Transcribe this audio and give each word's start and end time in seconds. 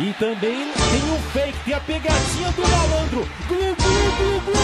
E 0.00 0.12
também 0.12 0.72
tem 0.72 1.12
o 1.12 1.18
fake, 1.32 1.58
tem 1.64 1.74
a 1.74 1.80
pegadinha 1.80 2.52
do 2.52 2.62
malandro. 2.62 3.28
Glu, 3.48 3.58
glu, 3.58 3.74
glu, 4.16 4.40
glu, 4.42 4.54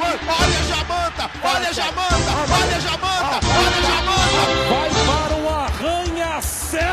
Olha 0.00 0.58
a 0.58 0.62
Jamanta, 0.62 1.30
olha 1.42 1.68
a 1.68 1.72
Jamanta, 1.72 2.30
olha 2.38 2.76
a 2.76 2.80
Jamanta, 2.80 3.40
olha 3.58 3.76
a 3.76 3.82
Jamanta. 3.82 4.42
Vai 4.70 4.90
para 5.06 5.34
o 5.34 5.48
arranha-céu. 5.48 6.86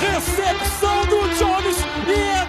Recepção 0.00 1.06
do 1.06 1.28
Jones 1.38 1.78
e 2.08 2.12
é 2.12 2.44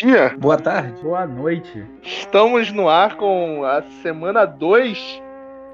dia! 0.00 0.34
Boa 0.38 0.56
tarde. 0.56 1.02
Boa 1.02 1.26
noite. 1.26 1.84
Estamos 2.02 2.72
no 2.72 2.88
ar 2.88 3.16
com 3.16 3.64
a 3.64 3.82
semana 4.02 4.46
2 4.46 5.22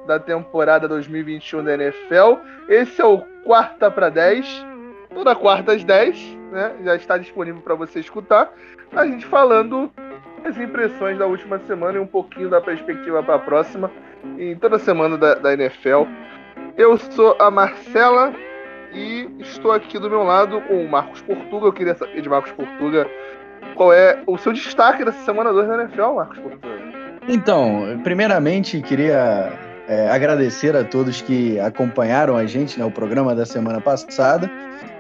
da 0.05 0.19
temporada 0.19 0.89
2021 0.89 1.63
da 1.63 1.75
NFL. 1.75 2.35
Esse 2.69 3.01
é 3.01 3.05
o 3.05 3.19
Quarta 3.45 3.89
para 3.89 4.09
10. 4.09 4.67
Toda 5.15 5.37
quarta 5.37 5.73
às 5.73 5.85
10, 5.85 6.19
né? 6.51 6.75
Já 6.83 6.97
está 6.97 7.17
disponível 7.17 7.63
para 7.63 7.77
você 7.77 8.01
escutar. 8.01 8.53
A 8.93 9.07
gente 9.07 9.25
falando 9.25 9.91
as 10.45 10.59
impressões 10.59 11.17
da 11.17 11.27
última 11.27 11.61
semana 11.61 11.97
e 11.97 12.01
um 12.01 12.07
pouquinho 12.07 12.51
da 12.51 12.61
perspectiva 12.61 13.23
para 13.23 13.37
a 13.37 13.39
próxima. 13.39 13.91
Em 14.37 14.57
toda 14.57 14.81
semana 14.81 15.17
da, 15.17 15.35
da 15.37 15.55
NFL. 15.55 16.03
Eu 16.77 16.99
sou 16.99 17.37
a 17.39 17.49
Marcela 17.49 18.35
e 18.93 19.29
estou 19.39 19.71
aqui 19.71 20.01
do 20.01 20.11
meu 20.11 20.25
lado 20.25 20.61
com 20.63 20.85
o 20.85 20.89
Marcos 20.89 21.23
Portuga. 21.23 21.67
Eu 21.67 21.73
queria 21.73 21.95
saber 21.95 22.21
de 22.21 22.29
Marcos 22.29 22.51
Portuga 22.51 23.09
qual 23.75 23.93
é 23.93 24.23
o 24.27 24.39
seu 24.39 24.53
destaque 24.53 25.05
dessa 25.05 25.25
semana 25.25 25.53
2 25.53 25.69
da 25.69 25.83
NFL, 25.83 26.15
Marcos 26.15 26.39
Portuga. 26.39 26.77
Então, 27.29 28.01
primeiramente 28.05 28.81
queria 28.81 29.53
é, 29.89 30.09
agradecer 30.11 30.77
a 30.77 30.85
todos 30.85 31.21
que 31.21 31.59
acompanharam 31.61 32.37
a 32.37 32.47
gente, 32.47 32.79
né, 32.79 32.85
o 32.85 32.91
programa 32.91 33.35
da 33.35 33.45
semana 33.45 33.81
passada. 33.81 34.51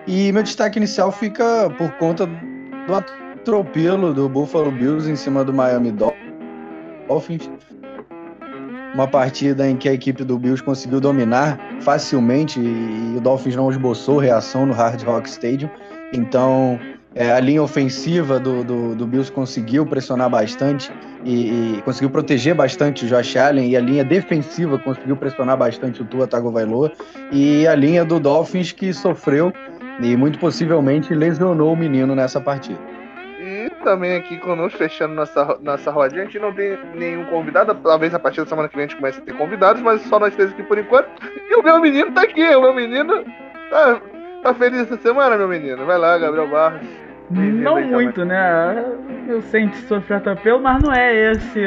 E 0.06 0.32
meu 0.32 0.42
destaque 0.42 0.78
inicial 0.78 1.10
fica 1.10 1.70
por 1.76 1.90
conta 1.92 2.26
do 2.26 2.94
atropelo 2.94 4.12
do 4.12 4.28
Buffalo 4.28 4.70
Bills 4.70 5.10
em 5.10 5.16
cima 5.16 5.44
do 5.44 5.52
Miami 5.52 5.92
Dolphins. 5.92 7.50
Uma 8.94 9.06
partida 9.06 9.68
em 9.68 9.76
que 9.76 9.88
a 9.88 9.92
equipe 9.92 10.24
do 10.24 10.38
Bills 10.38 10.62
conseguiu 10.62 11.00
dominar 11.00 11.58
facilmente 11.80 12.58
e 12.58 13.14
o 13.16 13.20
Dolphins 13.20 13.54
não 13.54 13.70
esboçou 13.70 14.18
reação 14.18 14.64
no 14.66 14.72
Hard 14.72 15.02
Rock 15.02 15.28
Stadium. 15.28 15.68
Então, 16.12 16.78
é, 17.16 17.32
a 17.32 17.40
linha 17.40 17.62
ofensiva 17.62 18.38
do, 18.38 18.62
do, 18.62 18.94
do, 18.94 19.06
Bills 19.06 19.32
conseguiu 19.32 19.86
pressionar 19.86 20.28
bastante 20.28 20.92
e, 21.24 21.78
e, 21.78 21.82
conseguiu 21.82 22.10
proteger 22.10 22.54
bastante 22.54 23.06
o 23.06 23.08
Josh 23.08 23.38
Allen 23.38 23.70
e 23.70 23.76
a 23.76 23.80
linha 23.80 24.04
defensiva 24.04 24.78
conseguiu 24.78 25.16
pressionar 25.16 25.56
bastante 25.56 26.02
o 26.02 26.04
Tua 26.04 26.26
Tagovailoa 26.26 26.92
e 27.32 27.66
a 27.66 27.74
linha 27.74 28.04
do 28.04 28.20
Dolphins 28.20 28.70
que 28.70 28.92
sofreu 28.92 29.50
e 29.98 30.14
muito 30.14 30.38
possivelmente 30.38 31.14
lesionou 31.14 31.72
o 31.72 31.76
menino 31.76 32.14
nessa 32.14 32.38
partida. 32.38 32.78
E 33.40 33.70
também 33.82 34.16
aqui 34.16 34.36
conosco, 34.36 34.76
fechando 34.76 35.14
nossa, 35.14 35.58
nossa 35.62 35.90
rodinha, 35.90 36.20
a 36.20 36.24
gente 36.26 36.38
não 36.38 36.52
tem 36.52 36.78
nenhum 36.94 37.24
convidado, 37.26 37.74
talvez 37.76 38.12
a 38.12 38.18
partir 38.18 38.42
da 38.42 38.46
semana 38.46 38.68
que 38.68 38.76
vem 38.76 38.84
a 38.84 38.88
gente 38.88 38.96
comece 38.98 39.20
a 39.20 39.22
ter 39.22 39.34
convidados, 39.38 39.80
mas 39.80 40.02
só 40.02 40.18
nós 40.18 40.34
três 40.34 40.50
aqui 40.50 40.62
por 40.62 40.76
enquanto. 40.76 41.08
E 41.48 41.54
o 41.54 41.62
meu 41.62 41.80
menino 41.80 42.12
tá 42.12 42.22
aqui, 42.22 42.42
o 42.42 42.60
meu 42.60 42.74
menino 42.74 43.24
tá, 43.70 44.02
tá 44.46 44.54
feliz 44.54 44.82
essa 44.82 44.96
semana, 44.98 45.36
meu 45.36 45.48
menino. 45.48 45.84
Vai 45.84 45.98
lá, 45.98 46.16
Gabriel 46.18 46.48
Barros. 46.48 46.86
Não 47.28 47.80
muito, 47.82 48.24
né? 48.24 48.84
Eu 49.26 49.42
senti 49.42 49.76
sofrer 49.78 50.18
atropelo, 50.18 50.60
mas 50.60 50.80
não 50.80 50.92
é 50.92 51.32
esse 51.32 51.60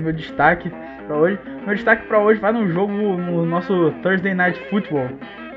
meu 0.00 0.12
destaque 0.12 0.72
para 1.06 1.16
hoje. 1.16 1.38
Meu 1.66 1.74
destaque 1.74 2.06
para 2.06 2.18
hoje 2.18 2.40
vai 2.40 2.52
no 2.52 2.66
jogo 2.68 2.92
no 2.92 3.44
nosso 3.44 3.92
Thursday 4.02 4.32
Night 4.32 4.58
Football 4.70 5.10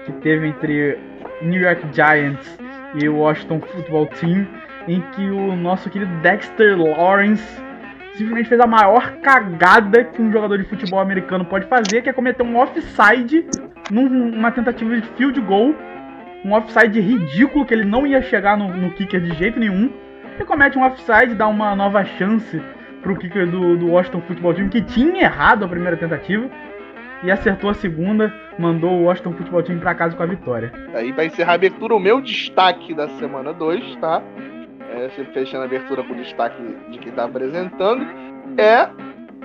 que 0.06 0.12
teve 0.14 0.48
entre 0.48 1.00
New 1.42 1.62
York 1.62 1.82
Giants 1.94 2.60
e 3.02 3.08
o 3.08 3.20
Washington 3.20 3.62
Football 3.62 4.08
Team, 4.08 4.46
em 4.88 5.02
que 5.12 5.30
o 5.30 5.56
nosso 5.56 5.90
querido 5.90 6.12
Dexter 6.22 6.78
Lawrence 6.78 7.44
simplesmente 8.14 8.50
fez 8.50 8.62
a 8.62 8.68
maior 8.68 9.14
cagada 9.22 10.04
que 10.04 10.22
um 10.22 10.32
jogador 10.32 10.58
de 10.58 10.66
futebol 10.66 11.00
americano 11.00 11.46
pode 11.46 11.66
fazer, 11.68 12.02
que 12.02 12.10
é 12.10 12.14
cometer 12.14 12.44
um 12.44 12.58
offside 12.58 13.46
numa 13.90 14.52
tentativa 14.52 14.96
de 14.96 15.08
field 15.16 15.40
goal 15.42 15.74
um 16.46 16.54
offside 16.54 17.02
ridículo 17.02 17.66
que 17.66 17.74
ele 17.74 17.84
não 17.84 18.06
ia 18.06 18.22
chegar 18.22 18.56
no, 18.56 18.68
no 18.68 18.92
kicker 18.92 19.20
de 19.20 19.34
jeito 19.34 19.60
nenhum. 19.60 19.92
Ele 20.36 20.46
comete 20.46 20.78
um 20.78 20.84
offside, 20.84 21.34
dá 21.34 21.48
uma 21.48 21.76
nova 21.76 22.06
chance 22.06 22.62
pro 23.02 23.18
kicker 23.18 23.50
do, 23.50 23.76
do 23.76 23.88
Washington 23.88 24.22
Football 24.22 24.54
Team, 24.54 24.70
que 24.70 24.82
tinha 24.84 25.24
errado 25.24 25.66
a 25.66 25.68
primeira 25.68 25.98
tentativa. 25.98 26.48
E 27.24 27.32
acertou 27.32 27.72
a 27.72 27.74
segunda, 27.74 28.32
mandou 28.60 28.92
o 28.92 29.04
Washington 29.06 29.34
Football 29.34 29.64
Team 29.64 29.80
para 29.80 29.96
casa 29.96 30.16
com 30.16 30.22
a 30.22 30.28
vitória. 30.28 30.72
Aí 30.94 31.12
vai 31.12 31.26
encerrar 31.26 31.54
a 31.54 31.56
abertura, 31.56 31.96
o 31.96 32.00
meu 32.00 32.22
destaque 32.22 32.94
da 32.94 33.08
semana 33.18 33.52
2, 33.52 33.96
tá? 33.96 34.22
É, 34.92 35.10
fechando 35.34 35.64
a 35.64 35.66
abertura 35.66 36.04
com 36.04 36.14
o 36.14 36.18
destaque 36.18 36.62
de 36.92 37.00
quem 37.00 37.12
tá 37.12 37.24
apresentando. 37.24 38.06
É 38.56 38.88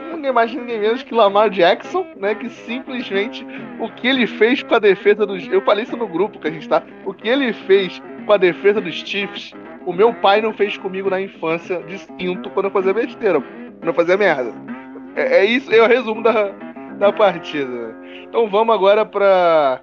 ninguém 0.00 0.32
mais 0.32 0.54
ninguém 0.54 0.80
menos 0.80 1.02
que 1.02 1.14
Lamar 1.14 1.50
Jackson, 1.50 2.06
né? 2.16 2.34
Que 2.34 2.48
simplesmente 2.48 3.46
o 3.78 3.88
que 3.88 4.06
ele 4.06 4.26
fez 4.26 4.62
com 4.62 4.74
a 4.74 4.78
defesa 4.78 5.26
dos. 5.26 5.46
Eu 5.48 5.62
falei 5.62 5.84
isso 5.84 5.96
no 5.96 6.06
grupo 6.06 6.38
que 6.38 6.48
a 6.48 6.50
gente 6.50 6.68
tá. 6.68 6.82
O 7.04 7.14
que 7.14 7.28
ele 7.28 7.52
fez 7.52 8.00
com 8.26 8.32
a 8.32 8.36
defesa 8.36 8.80
dos 8.80 8.94
Chiefs, 8.94 9.52
o 9.86 9.92
meu 9.92 10.12
pai 10.14 10.40
não 10.40 10.52
fez 10.52 10.76
comigo 10.76 11.10
na 11.10 11.20
infância 11.20 11.82
de 11.82 11.98
cinto 11.98 12.50
quando 12.50 12.66
eu 12.66 12.70
fazia 12.70 12.92
besteira, 12.92 13.40
quando 13.40 13.86
eu 13.86 13.94
fazia 13.94 14.16
merda. 14.16 14.52
É, 15.16 15.38
é 15.38 15.44
isso, 15.44 15.72
é 15.72 15.82
o 15.82 15.88
resumo 15.88 16.22
da, 16.22 16.50
da 16.98 17.12
partida. 17.12 17.96
Então 18.22 18.48
vamos 18.48 18.74
agora 18.74 19.04
para 19.04 19.80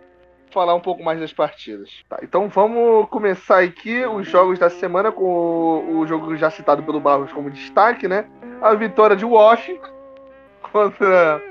falar 0.51 0.73
um 0.75 0.79
pouco 0.79 1.03
mais 1.03 1.19
das 1.19 1.33
partidas. 1.33 1.89
Tá, 2.07 2.19
então 2.23 2.47
vamos 2.47 3.09
começar 3.09 3.59
aqui 3.59 4.05
os 4.05 4.27
jogos 4.27 4.57
da 4.57 4.69
semana 4.69 5.11
com 5.11 5.23
o, 5.23 5.99
o 5.99 6.07
jogo 6.07 6.35
já 6.37 6.49
citado 6.49 6.83
pelo 6.83 6.99
Barros 6.99 7.33
como 7.33 7.51
destaque, 7.51 8.07
né? 8.07 8.25
A 8.61 8.73
vitória 8.73 9.15
de 9.15 9.25
Washington 9.25 9.96
contra 10.77 11.41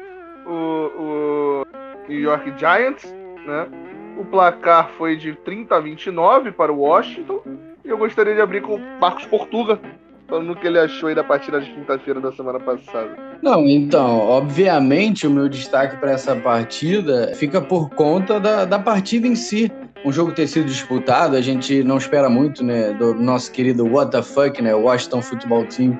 o, 0.46 0.52
o 0.52 1.66
New 2.08 2.20
York 2.20 2.52
Giants, 2.56 3.12
né? 3.44 3.66
O 4.16 4.24
placar 4.24 4.90
foi 4.96 5.16
de 5.16 5.34
30 5.34 5.74
a 5.74 5.80
29 5.80 6.52
para 6.52 6.72
o 6.72 6.78
Washington. 6.78 7.42
E 7.84 7.88
eu 7.88 7.98
gostaria 7.98 8.36
de 8.36 8.40
abrir 8.40 8.62
com 8.62 8.78
Marcos 9.00 9.26
Portuga, 9.26 9.80
falando 10.28 10.52
o 10.52 10.56
que 10.56 10.66
ele 10.66 10.78
achou 10.78 11.08
aí 11.08 11.14
da 11.14 11.24
partida 11.24 11.60
de 11.60 11.70
quinta-feira 11.72 12.20
da 12.20 12.32
semana 12.32 12.60
passada. 12.60 13.16
Não, 13.42 13.66
então, 13.68 14.20
obviamente 14.20 15.26
o 15.26 15.30
meu 15.30 15.48
destaque 15.48 15.96
para 15.96 16.12
essa 16.12 16.36
partida 16.36 17.32
fica 17.34 17.60
por 17.60 17.90
conta 17.90 18.38
da, 18.38 18.64
da 18.64 18.78
partida 18.78 19.26
em 19.26 19.34
si. 19.34 19.70
Um 20.04 20.12
jogo 20.12 20.30
ter 20.30 20.46
sido 20.46 20.66
disputado, 20.66 21.34
a 21.34 21.40
gente 21.40 21.82
não 21.82 21.98
espera 21.98 22.30
muito, 22.30 22.62
né, 22.62 22.92
do 22.92 23.12
nosso 23.12 23.50
querido 23.50 23.84
Fuck, 24.22 24.62
né, 24.62 24.72
Washington 24.72 25.20
Football 25.20 25.66
Team. 25.66 25.98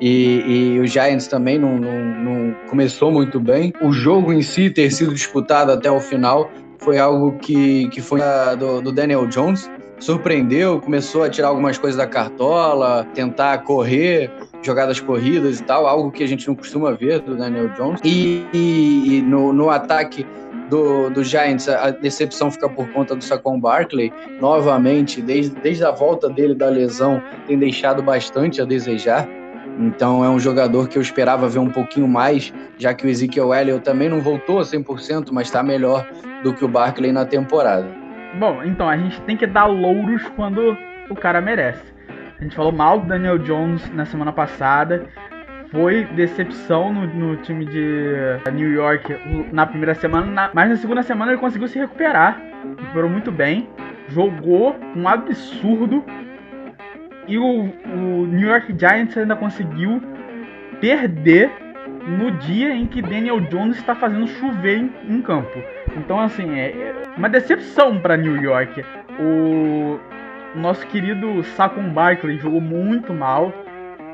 E, 0.00 0.74
e 0.74 0.80
o 0.80 0.86
Giants 0.86 1.26
também 1.26 1.58
não, 1.58 1.76
não, 1.78 2.04
não 2.04 2.54
começou 2.68 3.10
muito 3.10 3.40
bem. 3.40 3.72
O 3.80 3.92
jogo 3.92 4.32
em 4.32 4.42
si 4.42 4.70
ter 4.70 4.90
sido 4.90 5.14
disputado 5.14 5.72
até 5.72 5.90
o 5.90 6.00
final 6.00 6.50
foi 6.78 6.98
algo 6.98 7.32
que, 7.38 7.88
que 7.88 8.00
foi 8.00 8.20
do, 8.58 8.80
do 8.80 8.92
Daniel 8.92 9.26
Jones. 9.26 9.70
Surpreendeu, 9.98 10.78
começou 10.80 11.22
a 11.22 11.30
tirar 11.30 11.48
algumas 11.48 11.78
coisas 11.78 11.96
da 11.96 12.06
cartola, 12.06 13.06
tentar 13.14 13.58
correr, 13.58 14.30
jogadas 14.62 15.00
corridas 15.00 15.58
e 15.58 15.62
tal, 15.62 15.86
algo 15.86 16.10
que 16.10 16.22
a 16.22 16.26
gente 16.26 16.46
não 16.46 16.54
costuma 16.54 16.92
ver 16.92 17.20
do 17.20 17.34
Daniel 17.34 17.68
Jones. 17.70 18.00
E, 18.04 18.44
e, 18.52 19.16
e 19.16 19.22
no, 19.22 19.54
no 19.54 19.70
ataque 19.70 20.26
do, 20.68 21.08
do 21.10 21.24
Giants, 21.24 21.68
a 21.68 21.90
decepção 21.90 22.50
fica 22.50 22.68
por 22.68 22.88
conta 22.92 23.14
do 23.14 23.24
Saquon 23.24 23.58
Barkley. 23.58 24.12
Novamente, 24.40 25.22
desde, 25.22 25.54
desde 25.56 25.84
a 25.84 25.90
volta 25.90 26.28
dele 26.28 26.54
da 26.54 26.68
lesão, 26.68 27.22
tem 27.46 27.58
deixado 27.58 28.02
bastante 28.02 28.60
a 28.60 28.64
desejar. 28.64 29.26
Então 29.78 30.24
é 30.24 30.28
um 30.28 30.38
jogador 30.38 30.88
que 30.88 30.96
eu 30.96 31.02
esperava 31.02 31.48
ver 31.48 31.58
um 31.58 31.70
pouquinho 31.70 32.08
mais, 32.08 32.52
já 32.78 32.94
que 32.94 33.06
o 33.06 33.10
Ezekiel 33.10 33.54
Elliott 33.54 33.84
também 33.84 34.08
não 34.08 34.20
voltou 34.20 34.58
a 34.58 34.62
100%, 34.62 35.28
mas 35.32 35.48
está 35.48 35.62
melhor 35.62 36.06
do 36.42 36.54
que 36.54 36.64
o 36.64 36.68
Barkley 36.68 37.12
na 37.12 37.24
temporada. 37.24 37.86
Bom, 38.38 38.62
então 38.64 38.88
a 38.88 38.96
gente 38.96 39.20
tem 39.22 39.36
que 39.36 39.46
dar 39.46 39.66
louros 39.66 40.22
quando 40.36 40.76
o 41.10 41.14
cara 41.14 41.40
merece. 41.40 41.82
A 42.38 42.42
gente 42.42 42.54
falou 42.54 42.72
mal 42.72 43.00
do 43.00 43.06
Daniel 43.06 43.38
Jones 43.38 43.90
na 43.94 44.04
semana 44.04 44.32
passada, 44.32 45.06
foi 45.70 46.04
decepção 46.04 46.92
no, 46.92 47.06
no 47.06 47.36
time 47.36 47.64
de 47.64 48.14
New 48.52 48.70
York 48.70 49.16
na 49.52 49.66
primeira 49.66 49.94
semana, 49.94 50.26
na, 50.26 50.50
mas 50.52 50.68
na 50.68 50.76
segunda 50.76 51.02
semana 51.02 51.32
ele 51.32 51.40
conseguiu 51.40 51.68
se 51.68 51.78
recuperar, 51.78 52.40
recuperou 52.78 53.10
muito 53.10 53.32
bem, 53.32 53.68
jogou 54.08 54.76
um 54.94 55.08
absurdo, 55.08 56.04
e 57.26 57.38
o, 57.38 57.44
o 57.44 58.26
New 58.26 58.48
York 58.48 58.74
Giants 58.78 59.16
ainda 59.16 59.36
conseguiu 59.36 60.02
perder 60.80 61.50
no 62.06 62.30
dia 62.30 62.72
em 62.72 62.86
que 62.86 63.02
Daniel 63.02 63.40
Jones 63.40 63.76
está 63.76 63.94
fazendo 63.94 64.26
chover 64.28 64.78
em, 64.78 64.92
em 65.08 65.20
campo. 65.20 65.58
Então, 65.96 66.20
assim, 66.20 66.58
é, 66.58 66.70
é 66.70 66.94
uma 67.16 67.28
decepção 67.28 67.98
para 67.98 68.16
New 68.16 68.40
York. 68.40 68.84
O 69.18 69.98
nosso 70.54 70.86
querido 70.86 71.42
Saquon 71.42 71.90
Barkley 71.90 72.38
jogou 72.38 72.60
muito 72.60 73.12
mal. 73.12 73.52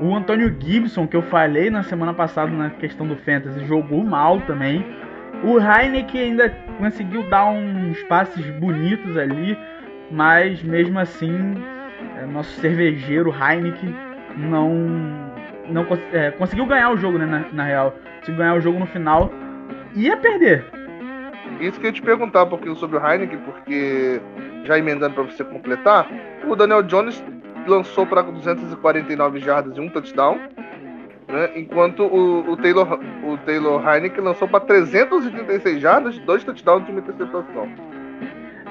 O 0.01 0.15
Antônio 0.15 0.55
Gibson, 0.59 1.07
que 1.07 1.17
eu 1.17 1.23
falei 1.23 1.71
na 1.71 1.83
semana 1.83 2.15
passada 2.15 2.51
na 2.51 2.71
questão 2.71 3.07
do 3.07 3.17
Fantasy, 3.17 3.65
jogou 3.67 4.03
mal 4.05 4.41
também. 4.41 4.85
O 5.45 5.59
Heineken 5.59 6.21
ainda 6.21 6.51
conseguiu 6.79 7.29
dar 7.29 7.47
uns 7.47 8.03
passes 8.05 8.45
bonitos 8.59 9.17
ali, 9.17 9.59
mas 10.11 10.63
mesmo 10.63 10.99
assim, 10.99 11.55
nosso 12.27 12.51
cervejeiro 12.61 13.33
Heineken 13.33 13.95
não, 14.37 14.71
não 15.69 15.87
é, 16.13 16.31
conseguiu 16.33 16.67
ganhar 16.67 16.91
o 16.91 16.97
jogo, 16.97 17.19
né, 17.19 17.27
na, 17.27 17.45
na 17.53 17.65
real. 17.65 17.95
Conseguiu 18.21 18.39
ganhar 18.39 18.55
o 18.55 18.61
jogo 18.61 18.79
no 18.79 18.87
final. 18.87 19.31
Ia 19.95 20.17
perder, 20.17 20.65
isso 21.61 21.79
que 21.79 21.87
eu 21.87 21.91
ia 21.91 21.93
te 21.93 22.03
perguntar 22.03 22.45
um 22.45 22.49
pouquinho 22.49 22.77
sobre 22.77 22.97
o 22.97 23.07
Heineken, 23.07 23.39
porque 23.39 24.21
já 24.65 24.79
emendando 24.79 25.15
para 25.15 25.25
você 25.25 25.45
completar, 25.45 26.09
o 26.47 26.57
Daniel 26.57 26.83
Jones 26.83 27.23
lançou 27.67 28.07
para 28.07 28.23
249 28.23 29.41
jardas 29.41 29.77
e 29.77 29.81
um 29.81 29.89
touchdown, 29.89 30.39
né, 31.29 31.51
enquanto 31.57 32.03
o, 32.03 32.51
o, 32.51 32.57
Taylor, 32.57 32.99
o 33.25 33.37
Taylor 33.39 33.87
Heineken 33.87 34.25
lançou 34.25 34.49
para 34.49 34.61
336 34.61 35.81
jardas, 35.81 36.19
dois 36.21 36.43
touchdowns 36.45 36.89
e 36.89 36.91
uma 36.91 37.01
interceptação. 37.01 37.69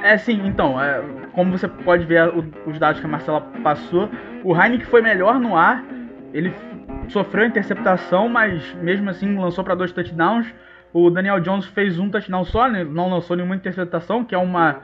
É 0.04 0.18
sim, 0.18 0.42
então, 0.46 0.82
é, 0.82 1.02
como 1.34 1.58
você 1.58 1.68
pode 1.68 2.06
ver 2.06 2.28
o, 2.30 2.44
os 2.66 2.80
dados 2.80 3.00
que 3.00 3.06
a 3.06 3.10
Marcela 3.10 3.42
passou, 3.64 4.10
o 4.44 4.56
Heineken 4.56 4.86
foi 4.88 5.02
melhor 5.02 5.40
no 5.40 5.56
ar, 5.56 5.84
ele 6.34 6.54
sofreu 7.08 7.46
interceptação, 7.46 8.28
mas 8.28 8.74
mesmo 8.76 9.10
assim 9.10 9.38
lançou 9.38 9.64
para 9.64 9.76
dois 9.76 9.92
touchdowns. 9.92 10.52
O 10.94 11.10
Daniel 11.10 11.40
Jones 11.40 11.66
fez 11.68 12.00
um 12.00 12.10
touchdown 12.10 12.44
só, 12.46 12.68
né? 12.68 12.84
não 12.84 13.10
lançou 13.10 13.36
nenhuma 13.36 13.56
interceptação, 13.56 14.24
que 14.24 14.36
é 14.36 14.38
uma 14.38 14.80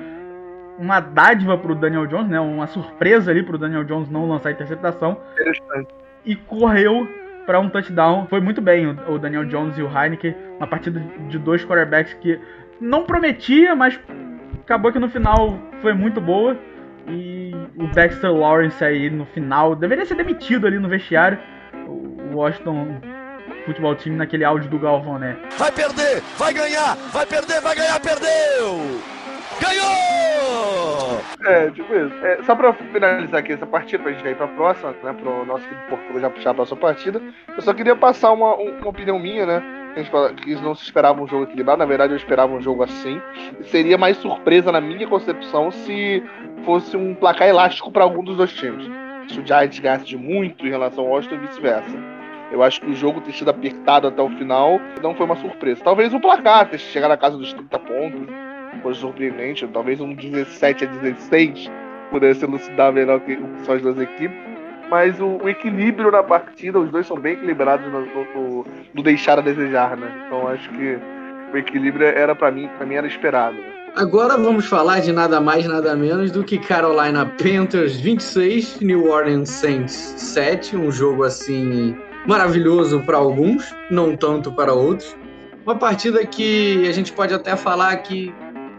uma 0.78 1.00
dádiva 1.00 1.58
pro 1.58 1.74
Daniel 1.74 2.06
Jones, 2.06 2.30
né? 2.30 2.40
Uma 2.40 2.68
surpresa 2.68 3.32
ali 3.32 3.42
pro 3.42 3.58
Daniel 3.58 3.84
Jones 3.84 4.10
não 4.10 4.30
lançar 4.30 4.52
interceptação. 4.52 5.20
E 6.24 6.36
correu 6.36 7.08
para 7.46 7.60
um 7.60 7.70
touchdown. 7.70 8.28
Foi 8.28 8.40
muito 8.40 8.62
bem 8.62 8.96
o, 9.08 9.18
Daniel 9.18 9.46
Jones 9.46 9.78
e 9.78 9.82
o 9.82 9.88
Heineken. 9.88 10.36
Uma 10.58 10.68
partida 10.68 11.00
de 11.30 11.40
dois 11.40 11.66
quarterbacks 11.66 12.14
que 12.16 12.40
não 12.80 13.04
prometia, 13.06 13.76
mas 13.76 14.00
acabou 14.68 14.92
que 14.92 15.00
no 15.00 15.10
final 15.10 15.58
foi 15.82 15.94
muito 15.94 16.20
boa. 16.20 16.58
E 17.08 17.54
o 17.78 17.88
Dexter 17.88 18.34
Lawrence 18.34 18.84
aí 18.84 19.10
no 19.10 19.26
final 19.28 19.74
deveria 19.74 20.06
ser 20.06 20.16
demitido 20.16 20.68
ali 20.68 20.78
no 20.78 20.90
vestiário. 20.90 21.40
O 21.88 22.36
Washington 22.36 23.00
futebol 23.66 23.96
time 23.96 24.18
naquele 24.18 24.44
áudio 24.44 24.70
do 24.70 24.78
Galvão, 24.78 25.18
né? 25.18 25.38
Vai 25.58 25.72
perder, 25.72 26.22
vai 26.38 26.54
ganhar, 26.54 26.96
vai 27.12 27.26
perder, 27.26 27.62
vai 27.62 27.76
ganhar, 27.76 28.00
perdeu! 28.00 29.02
Ganhou! 29.60 31.22
É, 31.46 31.70
tipo 31.72 31.94
isso. 31.94 32.26
É, 32.26 32.44
só 32.44 32.56
pra 32.56 32.74
finalizar 32.74 33.40
aqui 33.40 33.54
essa 33.54 33.66
partida, 33.66 34.04
pra 34.04 34.12
gente 34.12 34.28
ir 34.28 34.36
pra 34.36 34.48
próxima, 34.48 34.94
né? 35.04 35.14
Pro 35.14 35.46
nosso 35.46 35.66
Portugal 35.90 36.20
já 36.20 36.30
puxar 36.30 36.50
a 36.52 36.54
próxima 36.54 36.80
partida. 36.80 37.22
Eu 37.56 37.62
só 37.62 37.74
queria 37.74 37.96
passar 37.96 38.32
uma, 38.32 38.56
uma 38.56 38.90
opinião 38.90 39.18
minha, 39.20 39.46
né? 39.46 39.77
A 39.98 40.00
gente 40.00 40.12
fala 40.12 40.32
que 40.32 40.54
não 40.54 40.76
se 40.76 40.84
esperavam 40.84 41.24
um 41.24 41.28
jogo 41.28 41.46
equilibrado, 41.46 41.80
na 41.80 41.86
verdade 41.86 42.14
eu 42.14 42.18
esperava 42.18 42.54
um 42.54 42.62
jogo 42.62 42.84
assim. 42.84 43.20
Seria 43.64 43.98
mais 43.98 44.16
surpresa 44.18 44.72
na 44.72 44.80
minha 44.80 45.08
concepção 45.08 45.72
se 45.72 46.24
fosse 46.64 46.96
um 46.96 47.16
placar 47.16 47.48
elástico 47.48 47.92
para 47.92 48.04
algum 48.04 48.24
dos 48.24 48.38
dois 48.38 48.54
times. 48.54 48.88
Se 49.28 49.40
o 49.40 49.46
Giants 49.46 49.80
ganhasse 49.80 50.06
de 50.06 50.16
muito 50.16 50.68
em 50.68 50.70
relação 50.70 51.04
ao 51.04 51.10
Washington 51.10 51.36
e 51.38 51.48
vice-versa. 51.48 51.98
Eu 52.52 52.62
acho 52.62 52.80
que 52.80 52.92
o 52.92 52.94
jogo 52.94 53.22
ter 53.22 53.32
sido 53.32 53.50
apertado 53.50 54.08
até 54.08 54.22
o 54.22 54.30
final 54.30 54.80
não 55.02 55.16
foi 55.16 55.26
uma 55.26 55.36
surpresa. 55.36 55.84
Talvez 55.84 56.14
o 56.14 56.20
placar 56.20 56.70
ter 56.70 56.78
chegado 56.78 57.10
na 57.10 57.18
casa 57.18 57.36
dos 57.36 57.52
30 57.52 57.80
pontos 57.80 58.28
fosse 58.84 59.00
surpreendente. 59.00 59.68
Talvez 59.68 60.00
um 60.00 60.14
17 60.14 60.86
a 60.86 60.88
16 60.88 61.72
pudesse 62.12 62.46
elucidar 62.46 62.94
melhor 62.94 63.20
que 63.22 63.36
são 63.64 63.74
as 63.74 63.82
duas 63.82 64.00
equipes. 64.00 64.57
Mas 64.90 65.20
o, 65.20 65.38
o, 65.44 65.50
equilíbrio 65.50 66.12
na 66.12 66.24
partida, 66.24 66.80
os 66.80 66.90
dois 66.90 67.06
são 67.06 67.18
bem 67.18 67.34
equilibrados 67.34 67.86
no, 67.92 68.02
no, 68.02 68.66
no 68.94 69.04
deixar 69.04 69.38
a 69.38 69.42
desejar, 69.42 69.98
né? 69.98 70.10
Então 70.26 70.48
acho 70.48 70.70
que 70.70 70.98
o 71.54 71.58
equilíbrio 71.58 72.08
era 72.08 72.34
para 72.34 72.52
mim, 72.52 72.70
para 72.78 72.86
mim 72.86 72.96
era 72.96 73.08
esperado. 73.08 73.56
Né? 73.56 73.74
Agora 73.96 74.38
vamos 74.38 74.66
falar 74.66 75.00
de 75.00 75.12
nada 75.12 75.42
mais, 75.42 75.66
nada 75.66 75.96
menos 75.96 76.32
do 76.32 76.44
que 76.44 76.58
Carolina 76.58 77.26
Panthers 77.26 78.00
26, 78.00 78.80
New 78.82 79.10
Orleans 79.10 79.50
Saints 79.50 80.14
7, 80.18 80.78
um 80.78 80.92
jogo 80.92 81.24
assim 81.24 81.98
maravilhoso 82.28 83.02
para 83.02 83.18
alguns, 83.18 83.74
não 83.90 84.16
tanto 84.16 84.52
para 84.52 84.74
outros. 84.74 85.16
Uma 85.66 85.76
partida 85.76 86.26
que 86.26 86.88
a 86.88 86.92
gente 86.92 87.12
pode 87.12 87.34
até 87.34 87.56
falar 87.56 87.96
que 87.98 88.34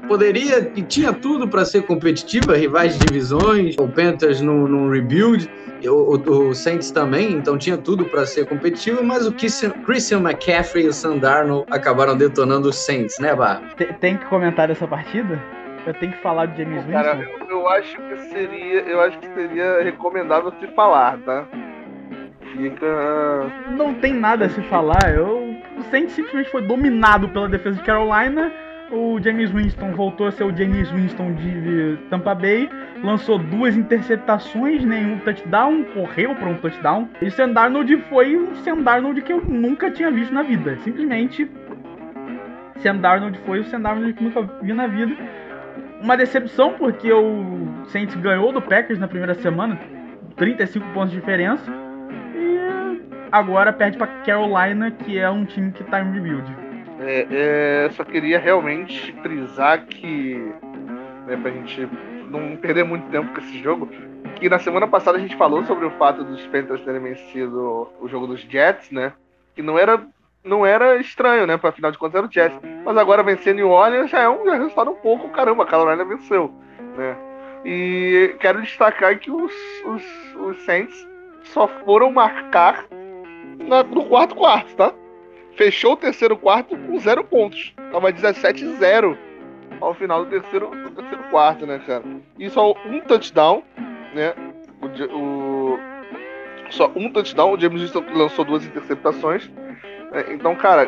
poderia 0.09 0.73
e 0.75 0.83
tinha 0.83 1.13
tudo 1.13 1.47
para 1.47 1.65
ser 1.65 1.83
competitiva, 1.83 2.57
rivais 2.57 2.99
de 2.99 3.07
divisões, 3.07 3.77
o 3.79 3.87
Panthers 3.87 4.41
no, 4.41 4.67
no 4.67 4.91
rebuild, 4.91 5.49
o, 5.85 6.49
o, 6.49 6.55
Saints 6.55 6.91
também, 6.91 7.33
então 7.35 7.57
tinha 7.57 7.77
tudo 7.77 8.07
para 8.07 8.27
ser 8.27 8.47
competitivo, 8.47 9.05
mas 9.05 9.27
o 9.27 9.33
Christian, 9.33 9.71
Christian 9.85 10.19
McCaffrey 10.19 10.87
e 10.87 10.89
o 10.89 10.93
Sandarno 10.93 11.65
acabaram 11.71 12.17
detonando 12.17 12.69
os 12.69 12.77
Saints, 12.77 13.19
né, 13.21 13.35
Bar? 13.35 13.63
Tem, 13.77 13.93
tem 13.95 14.17
que 14.17 14.25
comentar 14.27 14.71
essa 14.71 14.89
partida? 14.89 15.41
Eu 15.87 15.95
tenho 15.95 16.13
que 16.13 16.19
falar 16.21 16.47
de 16.47 16.63
James 16.63 16.85
Winston? 16.85 17.03
Cara, 17.03 17.29
eu, 17.41 17.47
eu, 17.49 17.69
acho 17.69 17.97
que 17.97 18.19
seria, 18.33 18.81
eu 18.81 19.01
acho 19.01 19.19
que 19.19 19.29
seria 19.29 19.83
recomendável 19.83 20.53
se 20.59 20.67
falar, 20.69 21.19
tá? 21.19 21.47
fica. 22.59 23.53
Não 23.77 23.95
tem 23.95 24.13
nada 24.13 24.47
a 24.47 24.49
se 24.49 24.61
falar. 24.63 25.15
Eu, 25.15 25.57
o 25.77 25.83
Saints 25.91 26.13
simplesmente 26.13 26.51
foi 26.51 26.63
dominado 26.63 27.29
pela 27.29 27.49
defesa 27.49 27.77
de 27.77 27.85
Carolina. 27.85 28.53
O 28.91 29.21
James 29.21 29.51
Winston 29.51 29.93
voltou 29.93 30.27
a 30.27 30.33
ser 30.33 30.45
o 30.45 30.57
James 30.57 30.91
Winston 30.91 31.35
de 31.35 31.99
Tampa 32.09 32.35
Bay, 32.35 32.71
lançou 33.03 33.39
duas 33.39 33.77
interceptações, 33.77 34.83
nenhum 34.83 35.19
touchdown, 35.19 35.85
correu 35.93 36.35
para 36.35 36.49
um 36.49 36.55
touchdown. 36.55 37.09
E 37.21 37.31
Sam 37.31 37.51
Darnold 37.51 37.95
foi 38.09 38.37
um 38.37 38.55
Sam 38.57 38.83
Darnold 38.83 39.21
que 39.21 39.33
eu 39.33 39.43
nunca 39.45 39.91
tinha 39.91 40.11
visto 40.11 40.33
na 40.33 40.43
vida. 40.43 40.77
Simplesmente 40.79 41.51
Sam 42.77 42.97
Darnold 42.97 43.39
foi 43.45 43.61
o 43.61 43.65
Sam 43.65 43.81
Darnold 43.83 44.15
que 44.15 44.25
nunca 44.25 44.43
vi 44.63 44.73
na 44.73 44.87
vida. 44.87 45.15
Uma 46.01 46.17
decepção 46.17 46.73
porque 46.73 47.13
o 47.13 47.85
Saints 47.89 48.15
ganhou 48.17 48.53
do 48.53 48.63
Packers 48.63 48.99
na 48.99 49.09
primeira 49.09 49.35
semana, 49.35 49.79
35 50.37 50.87
pontos 50.95 51.11
de 51.11 51.21
diferença 51.21 51.89
agora 53.31 53.73
perde 53.73 53.99
para 53.99 54.07
Carolina, 54.07 54.91
que 54.91 55.19
é 55.19 55.29
um 55.29 55.45
time 55.45 55.73
que 55.73 55.83
está 55.83 56.01
em 56.01 56.13
rebuild. 56.13 56.68
É, 57.01 57.27
é, 57.31 57.91
só 57.91 58.05
queria 58.05 58.39
realmente 58.39 59.13
frisar 59.23 59.87
que, 59.87 60.35
né, 61.27 61.37
pra 61.41 61.51
gente 61.51 61.89
não 62.29 62.57
perder 62.57 62.85
muito 62.85 63.09
tempo 63.11 63.33
com 63.33 63.41
esse 63.41 63.59
jogo, 63.63 63.89
que 64.37 64.49
na 64.49 64.59
semana 64.59 64.87
passada 64.87 65.17
a 65.17 65.21
gente 65.21 65.37
falou 65.37 65.65
sobre 65.65 65.87
o 65.87 65.91
fato 65.93 66.25
dos 66.25 66.45
Panthers 66.47 66.83
terem 66.83 67.01
vencido 67.01 67.89
o 68.01 68.09
jogo 68.09 68.27
dos 68.27 68.41
Jets, 68.41 68.91
né? 68.91 69.13
Que 69.55 69.63
não 69.63 69.79
era, 69.79 70.01
não 70.45 70.67
era 70.67 70.97
estranho, 70.97 71.47
né? 71.47 71.57
Pra 71.57 71.73
final 71.73 71.91
de 71.91 71.99
contas 71.99 72.17
era 72.17 72.27
o 72.27 72.33
Jets. 72.33 72.59
Mas 72.85 72.97
agora 72.97 73.23
vencer 73.23 73.55
New 73.55 73.71
Orleans 73.71 74.11
já 74.11 74.21
é 74.21 74.29
um, 74.29 74.45
resultado 74.45 74.91
um 74.91 74.97
pouco, 74.97 75.29
caramba, 75.31 75.65
a 75.65 75.67
Carolina 75.67 76.05
venceu, 76.05 76.53
né? 76.97 77.17
E 77.65 78.37
quero 78.39 78.63
destacar 78.63 79.19
que 79.19 79.31
os, 79.31 79.53
os, 79.85 80.35
os 80.37 80.65
Saints 80.65 81.09
só 81.43 81.67
foram 81.67 82.11
marcar 82.13 82.85
na, 83.59 83.83
no 83.83 84.05
quarto 84.07 84.35
quarto, 84.37 84.75
tá? 84.77 84.93
Fechou 85.59 85.95
o 85.95 85.97
terceiro 85.97 86.37
quarto 86.37 86.79
com 86.79 86.99
zero 87.01 87.25
pontos. 87.25 87.75
Tava 87.91 88.13
17-0 88.13 89.19
ao 89.81 89.93
final 89.93 90.25
do 90.25 90.31
terceiro, 90.31 90.71
do 90.71 90.91
terceiro 90.93 91.25
quarto, 91.31 91.67
né, 91.67 91.83
cara? 91.85 92.05
E 92.39 92.49
só 92.49 92.73
um 92.87 93.01
touchdown, 93.01 93.65
né? 94.15 94.35
O, 94.81 95.17
o 95.19 95.79
só 96.71 96.93
um 96.95 97.11
touchdown. 97.11 97.55
O 97.55 97.61
James 97.61 97.83
Winston 97.83 98.05
lançou 98.15 98.45
duas 98.45 98.65
interceptações. 98.65 99.51
Né? 100.13 100.27
Então, 100.29 100.55
cara, 100.55 100.87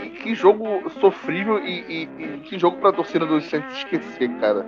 que, 0.00 0.08
que, 0.08 0.34
jogo 0.34 0.88
sofrível 1.00 1.58
e, 1.58 2.08
e, 2.08 2.08
e 2.18 2.38
que 2.38 2.58
jogo 2.58 2.78
pra 2.78 2.92
torcida 2.92 3.26
do 3.26 3.38
Santos 3.42 3.76
esquecer, 3.76 4.30
cara. 4.40 4.64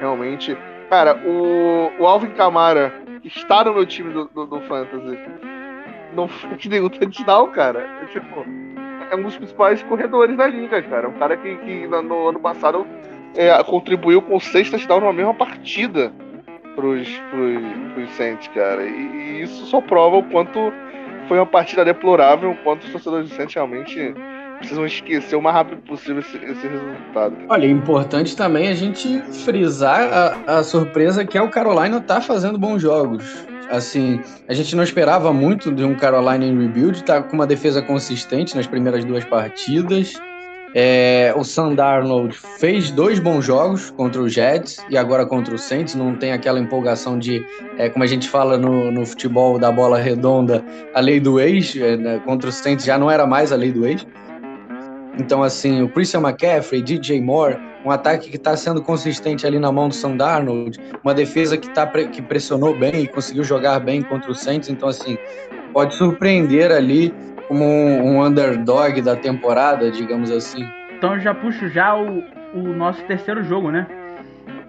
Realmente. 0.00 0.58
Cara, 0.90 1.22
o, 1.24 1.92
o 2.00 2.06
Alvin 2.06 2.30
Camara 2.30 2.92
está 3.24 3.62
no 3.62 3.74
meu 3.74 3.86
time 3.86 4.12
do, 4.12 4.24
do, 4.24 4.44
do 4.44 4.60
Fantasy 4.62 5.16
não 6.14 6.28
fez 6.28 6.66
nenhum 6.66 6.88
touchdown, 6.88 7.48
cara. 7.48 7.80
É, 8.02 8.06
tipo, 8.06 8.44
é 9.10 9.16
um 9.16 9.22
dos 9.22 9.36
principais 9.36 9.82
corredores 9.82 10.36
da 10.36 10.46
liga, 10.46 10.82
cara. 10.82 11.08
Um 11.08 11.12
cara 11.12 11.36
que, 11.36 11.56
que 11.56 11.86
no 11.86 12.28
ano 12.28 12.40
passado 12.40 12.86
é, 13.34 13.62
contribuiu 13.64 14.22
com 14.22 14.38
seis 14.40 14.70
touchdowns 14.70 15.04
na 15.04 15.12
mesma 15.12 15.34
partida 15.34 16.12
pros, 16.74 17.08
pros, 17.30 17.92
pros 17.94 18.10
Saints, 18.12 18.48
cara. 18.48 18.84
E, 18.84 18.90
e, 18.90 19.42
isso 19.42 19.66
só 19.66 19.80
prova 19.80 20.16
o 20.16 20.22
quanto 20.24 20.72
foi 21.28 21.38
uma 21.38 21.46
partida 21.46 21.84
deplorável, 21.84 22.50
o 22.50 22.56
quanto 22.56 22.84
os 22.84 22.92
torcedores 22.92 23.28
do 23.28 23.34
Saints 23.34 23.54
realmente 23.54 24.14
precisam 24.58 24.86
esquecer 24.86 25.34
o 25.34 25.42
mais 25.42 25.56
rápido 25.56 25.82
possível 25.82 26.20
esse, 26.20 26.36
esse 26.36 26.66
resultado. 26.66 27.36
Olha, 27.48 27.66
é 27.66 27.70
importante 27.70 28.36
também 28.36 28.68
a 28.68 28.74
gente 28.74 29.20
frisar 29.44 30.08
a, 30.46 30.58
a 30.58 30.62
surpresa 30.62 31.24
que 31.24 31.36
é 31.36 31.42
o 31.42 31.50
Carolina 31.50 32.00
tá 32.00 32.20
fazendo 32.20 32.58
bons 32.58 32.80
jogos. 32.80 33.51
Assim, 33.72 34.20
a 34.46 34.52
gente 34.52 34.76
não 34.76 34.84
esperava 34.84 35.32
muito 35.32 35.72
de 35.72 35.82
um 35.82 35.94
Carolina 35.94 36.44
em 36.44 36.60
rebuild, 36.60 37.02
tá 37.04 37.22
com 37.22 37.32
uma 37.32 37.46
defesa 37.46 37.80
consistente 37.80 38.54
nas 38.54 38.66
primeiras 38.66 39.02
duas 39.02 39.24
partidas. 39.24 40.12
É, 40.74 41.32
o 41.34 41.42
Sam 41.42 41.74
Darnold 41.74 42.36
fez 42.58 42.90
dois 42.90 43.18
bons 43.18 43.46
jogos 43.46 43.90
contra 43.90 44.20
o 44.20 44.28
Jets 44.28 44.76
e 44.90 44.96
agora 44.98 45.24
contra 45.24 45.54
o 45.54 45.58
Saints. 45.58 45.94
Não 45.94 46.14
tem 46.14 46.32
aquela 46.32 46.60
empolgação 46.60 47.18
de, 47.18 47.42
é, 47.78 47.88
como 47.88 48.04
a 48.04 48.06
gente 48.06 48.28
fala 48.28 48.58
no, 48.58 48.90
no, 48.90 49.06
futebol 49.06 49.58
da 49.58 49.72
bola 49.72 49.98
redonda, 49.98 50.62
a 50.94 51.00
lei 51.00 51.18
do 51.18 51.40
ex. 51.40 51.74
É, 51.74 51.96
né, 51.96 52.20
contra 52.26 52.50
o 52.50 52.52
Saints 52.52 52.84
já 52.84 52.98
não 52.98 53.10
era 53.10 53.26
mais 53.26 53.52
a 53.52 53.56
lei 53.56 53.72
do 53.72 53.86
ex. 53.86 54.06
Então, 55.18 55.42
assim, 55.42 55.80
o 55.80 55.88
Christian 55.88 56.20
McCaffrey, 56.20 56.82
DJ 56.82 57.22
Moore, 57.22 57.58
um 57.84 57.90
ataque 57.90 58.30
que 58.30 58.36
está 58.36 58.56
sendo 58.56 58.82
consistente 58.82 59.46
ali 59.46 59.58
na 59.58 59.72
mão 59.72 59.88
do 59.88 59.94
Sam 59.94 60.16
Darnold, 60.16 60.78
uma 61.02 61.14
defesa 61.14 61.56
que, 61.56 61.68
tá, 61.70 61.86
que 61.86 62.22
pressionou 62.22 62.76
bem 62.76 63.02
e 63.02 63.08
conseguiu 63.08 63.44
jogar 63.44 63.80
bem 63.80 64.02
contra 64.02 64.30
o 64.30 64.34
Saints. 64.34 64.68
Então, 64.68 64.88
assim, 64.88 65.18
pode 65.72 65.94
surpreender 65.94 66.70
ali 66.70 67.12
como 67.48 67.64
um, 67.64 68.16
um 68.16 68.24
underdog 68.24 69.00
da 69.02 69.16
temporada, 69.16 69.90
digamos 69.90 70.30
assim. 70.30 70.66
Então 70.96 71.18
já 71.18 71.34
puxo 71.34 71.68
já 71.68 71.96
o, 71.96 72.22
o 72.54 72.62
nosso 72.62 73.02
terceiro 73.04 73.42
jogo, 73.42 73.70
né? 73.70 73.86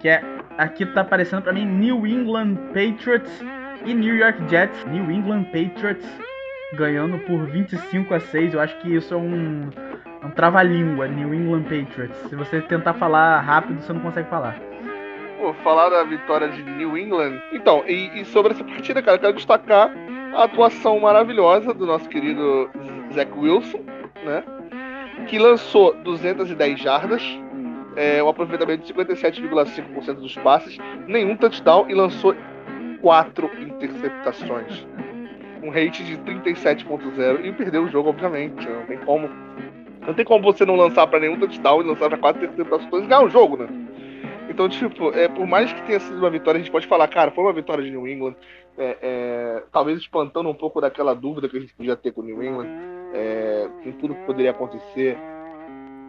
Que 0.00 0.08
é 0.08 0.22
aqui 0.58 0.84
tá 0.86 1.02
aparecendo 1.02 1.42
para 1.42 1.52
mim 1.52 1.64
New 1.64 2.06
England 2.06 2.56
Patriots 2.68 3.30
e 3.84 3.94
New 3.94 4.14
York 4.14 4.38
Jets. 4.50 4.84
New 4.86 5.10
England 5.10 5.44
Patriots 5.44 6.06
ganhando 6.74 7.18
por 7.20 7.46
25 7.46 8.14
a 8.14 8.20
6. 8.20 8.54
Eu 8.54 8.60
acho 8.60 8.76
que 8.80 8.94
isso 8.94 9.14
é 9.14 9.16
um, 9.16 9.70
um 10.24 10.30
trava-língua, 10.30 11.06
New 11.06 11.34
England 11.34 11.64
Patriots. 11.64 12.16
Se 12.28 12.34
você 12.34 12.60
tentar 12.62 12.94
falar 12.94 13.40
rápido, 13.40 13.80
você 13.80 13.92
não 13.92 14.00
consegue 14.00 14.28
falar. 14.28 14.56
Pô, 15.38 15.52
falar 15.62 15.90
da 15.90 16.04
vitória 16.04 16.48
de 16.48 16.62
New 16.62 16.96
England. 16.96 17.40
Então, 17.52 17.84
e, 17.86 18.20
e 18.20 18.24
sobre 18.24 18.52
essa 18.52 18.64
partida, 18.64 19.02
cara, 19.02 19.18
quero 19.18 19.34
destacar 19.34 19.92
a 20.34 20.44
atuação 20.44 20.98
maravilhosa 21.00 21.74
do 21.74 21.86
nosso 21.86 22.08
querido 22.08 22.70
Zach 23.12 23.30
Wilson, 23.36 23.80
né? 24.24 24.42
Que 25.28 25.38
lançou 25.38 25.94
210 26.02 26.80
jardas, 26.80 27.22
é, 27.96 28.22
um 28.22 28.28
aproveitamento 28.28 28.84
de 28.84 28.92
57,5% 28.92 30.14
dos 30.14 30.36
passes, 30.36 30.78
nenhum 31.06 31.36
touchdown 31.36 31.86
e 31.88 31.94
lançou 31.94 32.34
quatro 33.00 33.50
interceptações. 33.60 34.86
Um 35.62 35.70
rate 35.70 36.04
de 36.04 36.18
37.0 36.18 37.44
e 37.44 37.52
perdeu 37.52 37.84
o 37.84 37.88
jogo, 37.88 38.10
obviamente. 38.10 38.68
Não 38.68 38.86
tem 38.86 38.98
como. 38.98 39.30
Não 40.06 40.14
tem 40.14 40.24
como 40.24 40.44
você 40.44 40.64
não 40.64 40.76
lançar 40.76 41.06
para 41.06 41.20
nenhum 41.20 41.38
touchdown 41.38 41.80
e 41.80 41.86
lançar 41.86 42.08
para 42.08 42.18
quatro 42.18 42.44
interceptações 42.44 43.04
e 43.04 43.06
ganhar 43.06 43.22
o 43.22 43.30
jogo, 43.30 43.56
né? 43.56 43.68
Então, 44.48 44.68
tipo, 44.68 45.10
é, 45.10 45.28
por 45.28 45.46
mais 45.46 45.72
que 45.72 45.82
tenha 45.82 45.98
sido 45.98 46.18
uma 46.18 46.30
vitória, 46.30 46.58
a 46.58 46.62
gente 46.62 46.70
pode 46.70 46.86
falar, 46.86 47.08
cara, 47.08 47.30
foi 47.30 47.42
uma 47.44 47.52
vitória 47.52 47.82
de 47.82 47.90
New 47.90 48.06
England, 48.06 48.36
é, 48.76 48.96
é, 49.02 49.62
talvez 49.72 49.98
espantando 49.98 50.48
um 50.48 50.54
pouco 50.54 50.80
daquela 50.80 51.14
dúvida 51.14 51.48
que 51.48 51.56
a 51.56 51.60
gente 51.60 51.74
podia 51.74 51.96
ter 51.96 52.12
com 52.12 52.20
o 52.20 52.24
New 52.24 52.42
England, 52.42 52.68
é, 53.14 53.68
com 53.82 53.92
tudo 53.92 54.14
que 54.14 54.26
poderia 54.26 54.50
acontecer. 54.50 55.16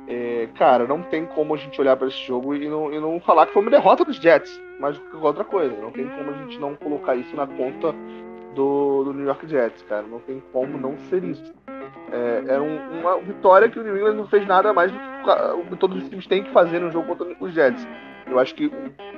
É, 0.08 0.48
cara, 0.56 0.86
não 0.86 1.02
tem 1.02 1.26
como 1.26 1.56
a 1.56 1.58
gente 1.58 1.80
olhar 1.80 1.96
para 1.96 2.08
esse 2.08 2.20
jogo 2.28 2.54
e 2.54 2.68
não, 2.68 2.94
e 2.94 3.00
não 3.00 3.20
falar 3.20 3.48
que 3.48 3.54
foi 3.54 3.62
uma 3.62 3.72
derrota 3.72 4.06
dos 4.06 4.18
Jets, 4.18 4.62
mas 4.80 5.02
outra 5.20 5.44
coisa. 5.44 5.76
Não 5.78 5.92
tem 5.92 6.08
como 6.08 6.30
a 6.30 6.34
gente 6.44 6.60
não 6.60 6.76
colocar 6.76 7.16
isso 7.16 7.36
na 7.36 7.48
conta 7.48 7.96
do, 8.56 9.04
do 9.04 9.14
New 9.14 9.26
York 9.26 9.48
Jets, 9.48 9.84
cara. 9.84 10.04
Não 10.04 10.20
tem 10.20 10.42
como 10.52 10.78
não 10.78 10.98
ser 11.10 11.24
isso. 11.24 11.54
É, 12.12 12.60
um, 12.60 13.00
uma 13.02 13.20
vitória 13.20 13.70
que 13.70 13.80
o 13.80 13.84
New 13.84 13.98
England 13.98 14.16
não 14.16 14.28
fez 14.28 14.48
nada 14.48 14.74
mais 14.74 14.92
do 14.92 14.98
que 14.98 15.16
que 15.70 15.76
todos 15.78 16.04
os 16.04 16.10
times 16.10 16.28
têm 16.28 16.44
que 16.44 16.52
fazer 16.52 16.80
no 16.80 16.92
jogo 16.92 17.16
contra 17.16 17.36
os 17.40 17.54
Jets. 17.54 17.88
Eu 18.28 18.40
acho 18.40 18.56
que 18.56 18.72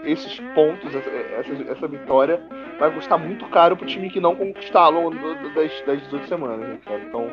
esses 0.03 0.39
pontos, 0.53 0.93
essa, 0.93 1.09
essa, 1.09 1.71
essa 1.71 1.87
vitória, 1.87 2.41
vai 2.79 2.93
custar 2.93 3.17
muito 3.17 3.45
caro 3.47 3.75
pro 3.75 3.85
time 3.85 4.09
que 4.09 4.19
não 4.19 4.35
conquistar 4.35 4.81
ao 4.81 4.91
longo 4.91 5.11
das, 5.55 5.81
das 5.85 6.01
18 6.03 6.27
semanas, 6.27 6.59
né, 6.59 6.77
cara? 6.85 7.01
Então, 7.01 7.31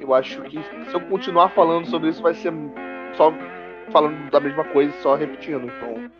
eu 0.00 0.14
acho 0.14 0.40
que 0.42 0.58
se 0.58 0.94
eu 0.94 1.00
continuar 1.02 1.50
falando 1.50 1.86
sobre 1.86 2.08
isso, 2.08 2.22
vai 2.22 2.34
ser 2.34 2.52
só 3.14 3.32
falando 3.90 4.30
da 4.30 4.40
mesma 4.40 4.64
coisa, 4.64 4.92
só 5.00 5.14
repetindo. 5.14 5.66
Então, 5.66 6.10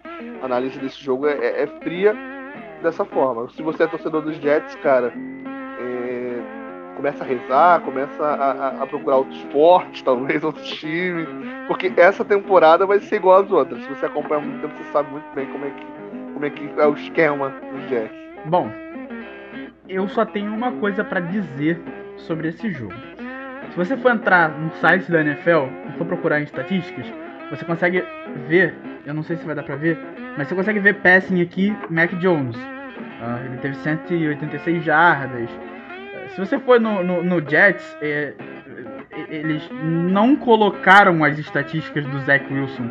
a 0.42 0.44
análise 0.44 0.78
desse 0.78 1.02
jogo 1.02 1.26
é, 1.26 1.62
é 1.62 1.66
fria 1.82 2.14
dessa 2.82 3.04
forma. 3.04 3.48
Se 3.50 3.62
você 3.62 3.84
é 3.84 3.86
torcedor 3.86 4.22
dos 4.22 4.36
Jets, 4.36 4.74
cara, 4.76 5.12
começa 6.98 7.22
a 7.22 7.26
rezar, 7.26 7.80
começa 7.82 8.24
a, 8.24 8.82
a, 8.82 8.86
procurar 8.88 9.18
outros 9.18 9.38
esportes, 9.38 10.02
talvez 10.02 10.42
outros 10.42 10.68
times, 10.68 11.28
porque 11.68 11.92
essa 11.96 12.24
temporada 12.24 12.84
vai 12.84 12.98
ser 12.98 13.16
igual 13.16 13.42
às 13.42 13.50
outras. 13.50 13.80
Se 13.82 13.88
você 13.88 14.06
acompanha 14.06 14.40
muito 14.40 14.60
tempo, 14.60 14.76
você 14.76 14.92
sabe 14.92 15.10
muito 15.12 15.34
bem 15.34 15.46
como 15.46 15.64
é 15.64 15.70
que, 15.70 15.86
como 16.34 16.44
é, 16.44 16.50
que 16.50 16.80
é 16.80 16.86
o 16.86 16.94
esquema 16.94 17.50
dos 17.72 17.88
Jets. 17.88 18.18
Bom, 18.46 18.68
eu 19.88 20.08
só 20.08 20.26
tenho 20.26 20.52
uma 20.52 20.72
coisa 20.72 21.04
para 21.04 21.20
dizer 21.20 21.80
sobre 22.16 22.48
esse 22.48 22.68
jogo. 22.72 22.94
Se 23.70 23.76
você 23.76 23.96
for 23.96 24.12
entrar 24.12 24.48
no 24.48 24.72
site 24.74 25.10
da 25.10 25.20
NFL 25.20 25.68
e 25.88 25.98
for 25.98 26.06
procurar 26.06 26.40
em 26.40 26.44
estatísticas, 26.44 27.06
você 27.50 27.64
consegue 27.64 28.04
ver, 28.48 28.74
eu 29.06 29.14
não 29.14 29.22
sei 29.22 29.36
se 29.36 29.46
vai 29.46 29.54
dar 29.54 29.62
pra 29.62 29.76
ver, 29.76 29.96
mas 30.38 30.48
você 30.48 30.54
consegue 30.54 30.78
ver 30.78 30.94
passing 30.94 31.42
aqui, 31.42 31.76
Mac 31.90 32.10
Jones. 32.14 32.56
Uh, 32.56 33.44
ele 33.44 33.58
teve 33.58 33.74
186 33.74 34.84
jardas, 34.84 35.50
se 36.38 36.38
você 36.46 36.56
for 36.60 36.80
no, 36.80 37.02
no, 37.02 37.20
no 37.20 37.50
Jets, 37.50 37.96
é, 38.00 38.32
é, 39.10 39.26
eles 39.28 39.68
não 39.82 40.36
colocaram 40.36 41.24
as 41.24 41.36
estatísticas 41.36 42.06
do 42.06 42.20
Zach 42.20 42.46
Wilson. 42.52 42.88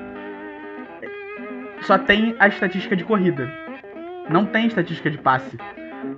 Só 1.81 1.97
tem 1.97 2.35
a 2.39 2.49
estatística 2.49 2.93
de 2.93 3.05
corrida. 3.05 3.49
Não 4.29 4.45
tem 4.45 4.67
estatística 4.67 5.09
de 5.09 5.17
passe. 5.17 5.57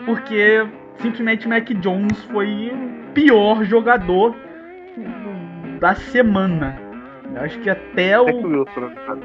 Porque 0.08 0.66
simplesmente 0.98 1.48
Mac 1.48 1.70
Jones 1.70 2.24
foi 2.26 2.72
o 2.74 3.14
pior 3.14 3.64
jogador 3.64 4.36
da 5.80 5.94
semana. 5.94 6.89
Eu 7.36 7.42
acho 7.44 7.60
que 7.60 7.70
até 7.70 8.20
o. 8.20 8.26
Né, 8.26 8.66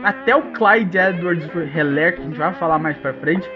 até 0.03 0.37
o 0.37 0.43
Clyde 0.53 0.99
Edwards 0.99 1.49
Heller, 1.75 2.15
que 2.15 2.21
a 2.21 2.25
gente 2.25 2.39
vai 2.39 2.53
falar 2.55 2.79
mais 2.79 2.97
pra 2.99 3.15
frente, 3.15 3.49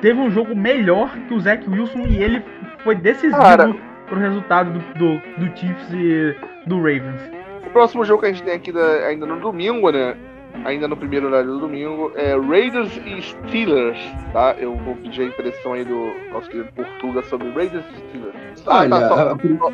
teve 0.00 0.20
um 0.20 0.30
jogo 0.30 0.54
melhor 0.54 1.10
que 1.28 1.34
o 1.34 1.40
Zach 1.40 1.68
Wilson 1.68 2.06
e 2.08 2.22
ele 2.22 2.42
foi 2.82 2.94
decisivo 2.94 3.40
Cara, 3.40 3.74
pro 4.06 4.18
resultado 4.18 4.70
do, 4.70 4.78
do, 4.98 5.18
do, 5.38 5.58
Chiefs 5.58 5.92
e 5.92 6.36
do 6.66 6.76
Ravens. 6.76 7.20
O 7.66 7.70
próximo 7.70 8.04
jogo 8.04 8.20
que 8.20 8.26
a 8.26 8.32
gente 8.32 8.42
tem 8.42 8.54
aqui 8.54 8.70
da, 8.70 9.06
ainda 9.06 9.26
no 9.26 9.40
domingo, 9.40 9.90
né? 9.90 10.16
Ainda 10.64 10.86
no 10.86 10.96
primeiro 10.96 11.26
horário 11.26 11.48
do 11.48 11.58
domingo, 11.58 12.12
é 12.14 12.36
Raiders 12.36 12.96
e 13.04 13.20
Steelers, 13.20 13.98
tá? 14.32 14.54
Eu 14.56 14.76
vou 14.76 14.94
pedir 14.96 15.22
a 15.22 15.24
impressão 15.24 15.72
aí 15.72 15.84
do 15.84 16.12
nosso 16.30 16.48
querido 16.48 16.68
Portuga 16.76 17.22
sobre 17.24 17.50
Raiders 17.50 17.84
e 17.90 17.96
Steelers. 17.96 18.64
Ah, 18.66 18.80
Olha, 18.80 18.90
tá, 18.90 19.08
só, 19.08 19.16
só, 19.16 19.72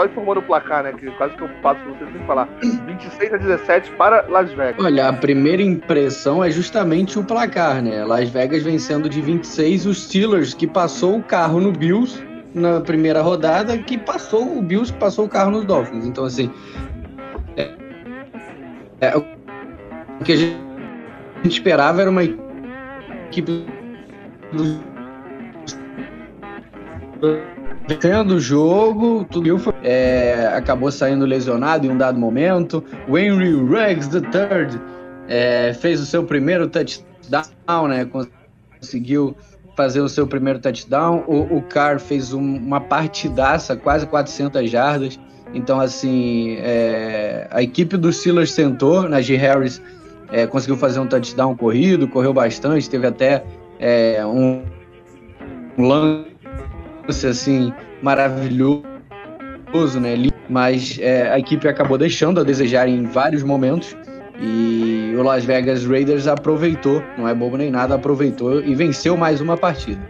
só 0.00 0.06
informando 0.06 0.40
o 0.40 0.42
placar, 0.42 0.82
né? 0.82 0.92
Que 0.92 1.10
quase 1.12 1.34
que 1.34 1.42
eu 1.42 1.48
passo 1.62 1.80
pra 1.80 1.92
vocês 1.92 2.12
sem 2.12 2.26
falar. 2.26 2.48
26 2.62 3.34
a 3.34 3.36
17 3.36 3.90
para 3.92 4.24
Las 4.28 4.50
Vegas. 4.52 4.84
Olha, 4.84 5.08
a 5.08 5.12
primeira 5.12 5.62
impressão 5.62 6.42
é 6.42 6.50
justamente 6.50 7.18
o 7.18 7.24
placar, 7.24 7.82
né? 7.82 8.04
Las 8.04 8.30
Vegas 8.30 8.62
vencendo 8.62 9.08
de 9.08 9.20
26 9.20 9.86
os 9.86 10.04
Steelers, 10.04 10.54
que 10.54 10.66
passou 10.66 11.18
o 11.18 11.22
carro 11.22 11.60
no 11.60 11.72
Bills 11.72 12.22
na 12.52 12.80
primeira 12.80 13.22
rodada 13.22 13.78
que 13.78 13.96
passou 13.96 14.58
o 14.58 14.62
Bills 14.62 14.92
que 14.92 14.98
passou 14.98 15.26
o 15.26 15.28
carro 15.28 15.52
nos 15.52 15.64
Dolphins. 15.64 16.04
Então, 16.04 16.24
assim, 16.24 16.50
é, 17.56 17.70
é, 19.00 19.16
o 19.16 19.24
que 20.24 20.32
a 20.32 20.36
gente 20.36 20.58
esperava 21.44 22.00
era 22.00 22.10
uma 22.10 22.24
equipe 22.24 23.66
vencendo 27.90 28.36
o 28.36 28.40
jogo, 28.40 29.26
tudo 29.28 29.48
é, 29.82 30.46
acabou 30.54 30.92
saindo 30.92 31.26
lesionado 31.26 31.86
em 31.86 31.90
um 31.90 31.98
dado 31.98 32.18
momento. 32.18 32.84
O 33.08 33.18
Henry 33.18 33.52
Ruggs 33.52 34.08
III 34.14 34.80
é, 35.28 35.74
fez 35.74 36.00
o 36.00 36.06
seu 36.06 36.22
primeiro 36.22 36.68
touchdown, 36.68 37.88
né? 37.88 38.08
Conseguiu 38.78 39.34
fazer 39.76 40.00
o 40.00 40.08
seu 40.08 40.26
primeiro 40.26 40.60
touchdown. 40.60 41.24
O, 41.26 41.56
o 41.56 41.62
Carr 41.62 41.98
fez 41.98 42.32
um, 42.32 42.56
uma 42.58 42.80
partidaça, 42.80 43.76
quase 43.76 44.06
400 44.06 44.70
jardas. 44.70 45.18
Então, 45.52 45.80
assim, 45.80 46.58
é, 46.60 47.48
a 47.50 47.60
equipe 47.60 47.96
do 47.96 48.12
Steelers 48.12 48.52
sentou, 48.52 49.08
Najee 49.08 49.34
Harris 49.34 49.82
é, 50.30 50.46
conseguiu 50.46 50.76
fazer 50.76 51.00
um 51.00 51.08
touchdown 51.08 51.56
corrido, 51.56 52.06
correu 52.06 52.32
bastante, 52.32 52.88
teve 52.88 53.08
até 53.08 53.42
é, 53.80 54.24
um 54.24 54.62
lance, 55.76 56.29
assim, 57.10 57.72
maravilhoso, 58.02 58.82
né? 60.00 60.14
Mas 60.48 60.98
é, 61.00 61.30
a 61.30 61.38
equipe 61.38 61.68
acabou 61.68 61.96
deixando 61.96 62.40
a 62.40 62.44
desejar 62.44 62.88
em 62.88 63.04
vários 63.04 63.42
momentos. 63.42 63.96
E 64.42 65.14
o 65.18 65.22
Las 65.22 65.44
Vegas 65.44 65.84
Raiders 65.84 66.26
aproveitou, 66.26 67.02
não 67.18 67.28
é 67.28 67.34
bobo 67.34 67.58
nem 67.58 67.70
nada, 67.70 67.94
aproveitou 67.94 68.62
e 68.62 68.74
venceu 68.74 69.16
mais 69.16 69.40
uma 69.40 69.56
partida. 69.56 70.00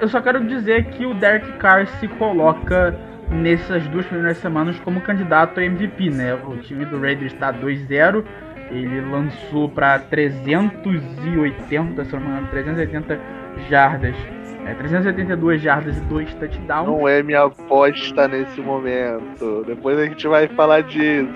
Eu 0.00 0.08
só 0.08 0.22
quero 0.22 0.42
dizer 0.46 0.86
que 0.86 1.04
o 1.04 1.12
Derek 1.12 1.52
Carr 1.58 1.86
se 1.98 2.08
coloca 2.08 2.98
nessas 3.30 3.86
duas 3.88 4.06
primeiras 4.06 4.38
semanas 4.38 4.78
como 4.80 5.00
candidato 5.02 5.60
a 5.60 5.64
MVP, 5.64 6.10
né? 6.10 6.34
O 6.34 6.56
time 6.56 6.86
do 6.86 6.98
Raiders 6.98 7.32
está 7.32 7.52
2-0, 7.52 8.24
ele 8.70 9.00
lançou 9.02 9.68
para 9.68 9.98
380, 9.98 12.04
se 12.04 12.12
não 12.12 12.20
me 12.20 12.28
engano, 12.28 12.48
380 12.48 13.39
jardas 13.68 14.16
É, 14.66 14.74
382 14.74 15.62
jardas 15.62 15.96
e 15.96 16.00
2 16.02 16.34
touchdowns. 16.34 16.86
Não 16.86 17.08
é 17.08 17.22
minha 17.22 17.44
aposta 17.44 18.28
nesse 18.28 18.60
momento. 18.60 19.64
Depois 19.66 19.98
a 19.98 20.04
gente 20.04 20.28
vai 20.28 20.48
falar 20.48 20.82
disso. 20.82 21.30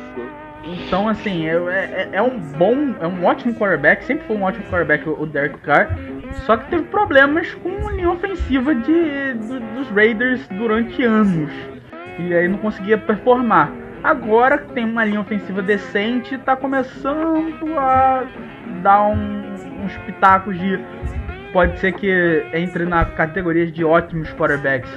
Então, 0.66 1.08
assim, 1.08 1.46
é, 1.46 1.54
é, 1.54 2.08
é, 2.12 2.22
um 2.22 2.38
bom, 2.38 2.94
é 3.00 3.06
um 3.06 3.24
ótimo 3.24 3.54
quarterback, 3.54 4.04
sempre 4.04 4.26
foi 4.26 4.36
um 4.36 4.42
ótimo 4.42 4.64
quarterback 4.64 5.06
o 5.06 5.26
Derek 5.26 5.58
Carr, 5.58 5.88
só 6.46 6.56
que 6.56 6.70
teve 6.70 6.84
problemas 6.84 7.52
com 7.56 7.86
a 7.86 7.92
linha 7.92 8.10
ofensiva 8.10 8.74
de, 8.74 9.34
do, 9.34 9.60
dos 9.74 9.90
Raiders 9.90 10.46
durante 10.48 11.02
anos. 11.02 11.50
E 12.18 12.32
aí 12.32 12.48
não 12.48 12.58
conseguia 12.58 12.96
performar. 12.96 13.70
Agora 14.02 14.58
que 14.58 14.72
tem 14.72 14.84
uma 14.84 15.04
linha 15.04 15.20
ofensiva 15.20 15.60
decente, 15.62 16.36
tá 16.38 16.56
começando 16.56 17.78
a 17.78 18.24
dar 18.82 19.02
um, 19.08 19.84
uns 19.84 19.96
pitacos 20.06 20.58
de. 20.58 20.78
Pode 21.54 21.78
ser 21.78 21.92
que 21.92 22.44
entre 22.52 22.84
na 22.84 23.06
categoria 23.06 23.66
de 23.70 23.82
ótimos 23.82 24.30
quarterbacks. 24.34 24.90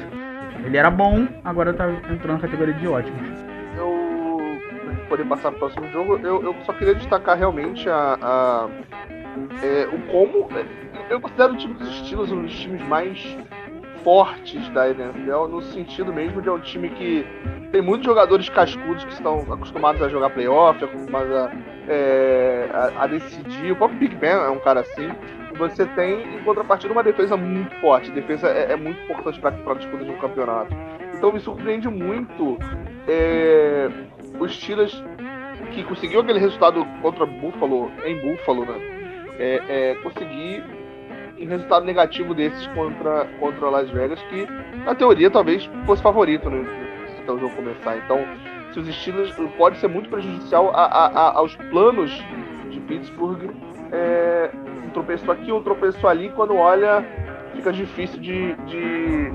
Ele 0.66 0.76
era 0.76 0.92
bom, 0.92 1.26
agora 1.46 1.72
tá 1.72 1.90
entrando 2.12 2.34
na 2.34 2.40
categoria 2.40 2.74
de 2.74 2.88
ótimos 2.88 3.48
poder 5.08 5.26
passar 5.26 5.52
para 5.52 5.58
o 5.58 5.60
próximo 5.60 5.88
jogo, 5.92 6.18
eu, 6.18 6.44
eu 6.44 6.56
só 6.66 6.74
queria 6.74 6.94
destacar 6.96 7.38
realmente 7.38 7.90
a, 7.90 8.18
a 8.22 8.70
é, 9.64 9.88
o 9.88 10.00
como. 10.12 10.50
É, 10.58 10.66
eu 11.10 11.22
considero 11.22 11.54
o 11.54 11.58
time 11.58 11.74
dos 11.76 11.90
estilos 11.90 12.32
um 12.32 12.44
dos 12.44 12.60
times 12.60 12.82
mais 12.88 13.38
fortes 14.04 14.70
da 14.70 14.90
NFL, 14.90 15.48
no 15.50 15.62
sentido 15.62 16.14
mesmo 16.14 16.42
de 16.42 16.50
é 16.50 16.52
um 16.52 16.60
time 16.60 16.90
que 16.90 17.26
tem 17.72 17.82
muitos 17.82 18.06
jogadores 18.06 18.48
cascudos 18.50 19.04
que 19.04 19.14
estão 19.14 19.40
acostumados 19.52 20.02
a 20.02 20.08
jogar 20.08 20.30
playoff, 20.30 20.84
acostumados 20.84 21.32
a, 21.34 21.52
é, 21.88 22.70
a, 22.74 23.04
a 23.04 23.08
decidir. 23.08 23.72
O 23.72 23.76
próprio 23.76 24.00
Big 24.00 24.16
Ben 24.16 24.32
é 24.32 24.50
um 24.50 24.60
cara 24.60 24.82
assim. 24.82 25.10
Você 25.58 25.86
tem, 25.88 26.36
em 26.36 26.44
contrapartida, 26.44 26.94
uma 26.94 27.04
defesa 27.04 27.36
muito 27.36 27.76
forte. 27.80 28.12
Defesa 28.12 28.48
é, 28.48 28.74
é 28.74 28.76
muito 28.76 29.02
importante 29.04 29.40
para 29.40 29.50
a 29.50 29.74
disputa 29.76 30.04
de 30.04 30.12
um 30.12 30.18
campeonato. 30.18 30.76
Então 31.16 31.32
me 31.32 31.40
surpreende 31.40 31.88
muito 31.90 32.58
é, 33.08 33.90
os 34.40 34.56
Steelers 34.56 35.04
que 35.74 35.84
conseguiu 35.84 36.22
aquele 36.22 36.40
resultado 36.40 36.86
contra 37.02 37.26
Buffalo, 37.26 37.92
em 38.06 38.20
Buffalo, 38.22 38.66
né? 38.66 38.80
É, 39.40 39.62
é, 39.68 39.96
conseguir 39.96 40.64
um 41.40 41.48
resultado 41.48 41.86
negativo 41.86 42.34
desses 42.34 42.66
contra, 42.68 43.26
contra 43.40 43.70
Las 43.70 43.90
Vegas, 43.92 44.20
que 44.24 44.48
na 44.84 44.96
teoria 44.96 45.30
talvez 45.30 45.70
fosse 45.86 46.02
favorito 46.02 46.50
né, 46.50 46.66
se 47.16 47.32
o 47.32 47.38
jogo 47.38 47.56
começar. 47.56 47.98
Então, 47.98 48.20
se 48.74 48.80
os 48.80 48.96
Steelers 48.96 49.32
pode 49.58 49.78
ser 49.78 49.88
muito 49.88 50.10
prejudicial 50.10 50.72
a, 50.74 50.86
a, 50.86 51.08
a, 51.08 51.38
aos 51.38 51.56
planos 51.56 52.12
de 52.72 52.80
Pittsburgh, 52.82 53.52
é, 53.92 54.50
um 54.86 54.90
tropeço 54.90 55.32
aqui, 55.32 55.52
um 55.52 55.62
tropeço 55.62 56.08
ali, 56.08 56.30
quando 56.30 56.56
olha, 56.56 57.06
fica 57.56 57.72
difícil 57.72 58.20
de, 58.20 58.54
de 58.66 59.32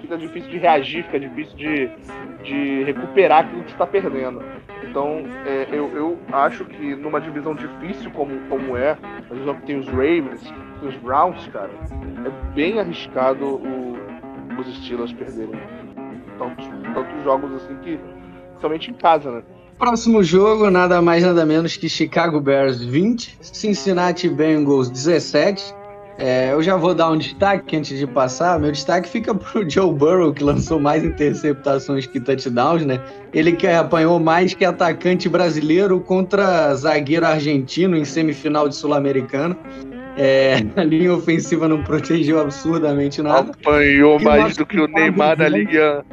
fica 0.00 0.16
difícil 0.16 0.50
de 0.50 0.58
reagir, 0.58 1.04
fica 1.04 1.20
difícil 1.20 1.56
de, 1.56 1.90
de 2.42 2.84
recuperar 2.84 3.44
aquilo 3.44 3.62
que 3.64 3.72
está 3.72 3.86
perdendo. 3.86 4.42
Então, 4.88 5.24
é, 5.46 5.68
eu, 5.70 5.94
eu 5.94 6.18
acho 6.32 6.64
que 6.64 6.94
numa 6.96 7.20
divisão 7.20 7.54
difícil 7.54 8.10
como, 8.12 8.38
como 8.48 8.76
é, 8.76 8.96
a 9.30 9.34
divisão 9.34 9.54
que 9.56 9.66
tem 9.66 9.78
os 9.78 9.88
Ravens, 9.88 10.52
os 10.82 10.96
Browns, 10.96 11.46
cara, 11.48 11.70
é 12.24 12.54
bem 12.54 12.80
arriscado 12.80 13.44
o, 13.44 13.98
os 14.58 14.76
Steelers 14.76 15.12
perderem 15.12 15.60
tantos, 16.38 16.66
tantos 16.94 17.22
jogos 17.22 17.52
assim 17.54 17.76
que, 17.78 18.00
somente 18.60 18.90
em 18.90 18.94
casa, 18.94 19.30
né? 19.30 19.42
Próximo 19.78 20.24
jogo, 20.24 20.70
nada 20.70 21.00
mais 21.00 21.22
nada 21.22 21.46
menos 21.46 21.76
que 21.76 21.88
Chicago 21.88 22.40
Bears 22.40 22.82
20, 22.82 23.38
Cincinnati 23.40 24.28
Bengals 24.28 24.90
17. 24.90 25.74
É, 26.18 26.52
eu 26.52 26.60
já 26.60 26.76
vou 26.76 26.92
dar 26.92 27.12
um 27.12 27.16
destaque 27.16 27.76
antes 27.76 27.96
de 27.96 28.04
passar. 28.04 28.58
Meu 28.58 28.72
destaque 28.72 29.08
fica 29.08 29.32
pro 29.36 29.68
Joe 29.70 29.92
Burrow, 29.92 30.32
que 30.32 30.42
lançou 30.42 30.80
mais 30.80 31.04
interceptações 31.04 32.06
que 32.08 32.18
touchdowns, 32.18 32.84
né? 32.84 33.00
Ele 33.32 33.52
que 33.52 33.68
apanhou 33.68 34.18
mais 34.18 34.52
que 34.52 34.64
atacante 34.64 35.28
brasileiro 35.28 36.00
contra 36.00 36.74
zagueiro 36.74 37.24
argentino 37.24 37.96
em 37.96 38.04
semifinal 38.04 38.68
de 38.68 38.74
Sul-Americana. 38.74 39.56
É, 40.16 40.56
a 40.74 40.82
linha 40.82 41.14
ofensiva 41.14 41.68
não 41.68 41.84
protegeu 41.84 42.40
absurdamente 42.40 43.22
nada. 43.22 43.52
Apanhou 43.52 44.18
mais 44.18 44.56
do 44.56 44.66
que 44.66 44.80
o 44.80 44.88
Neymar 44.88 45.36
da 45.36 45.48
Liga. 45.48 46.04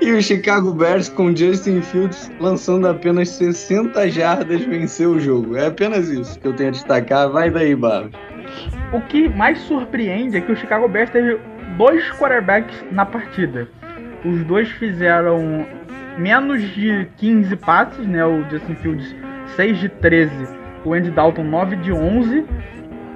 E 0.00 0.12
o 0.12 0.22
Chicago 0.22 0.72
Bears 0.72 1.10
com 1.10 1.36
Justin 1.36 1.82
Fields 1.82 2.32
lançando 2.40 2.88
apenas 2.88 3.28
60 3.30 4.08
jardas 4.08 4.64
venceu 4.64 5.10
o 5.10 5.20
jogo. 5.20 5.56
É 5.56 5.66
apenas 5.66 6.08
isso 6.08 6.40
que 6.40 6.48
eu 6.48 6.54
tenho 6.54 6.70
a 6.70 6.72
destacar. 6.72 7.28
Vai 7.28 7.50
daí, 7.50 7.76
Barros. 7.76 8.10
O 8.94 9.00
que 9.02 9.28
mais 9.28 9.58
surpreende 9.60 10.38
é 10.38 10.40
que 10.40 10.50
o 10.50 10.56
Chicago 10.56 10.88
Bears 10.88 11.10
teve 11.10 11.38
dois 11.76 12.10
quarterbacks 12.12 12.82
na 12.90 13.04
partida. 13.04 13.68
Os 14.24 14.42
dois 14.44 14.70
fizeram 14.70 15.66
menos 16.16 16.62
de 16.74 17.06
15 17.18 17.54
passes, 17.56 18.06
né? 18.06 18.24
O 18.24 18.42
Justin 18.48 18.74
Fields 18.76 19.14
6 19.54 19.78
de 19.80 19.88
13, 19.90 20.32
o 20.82 20.94
Andy 20.94 21.10
Dalton 21.10 21.44
9 21.44 21.76
de 21.76 21.92
11. 21.92 22.46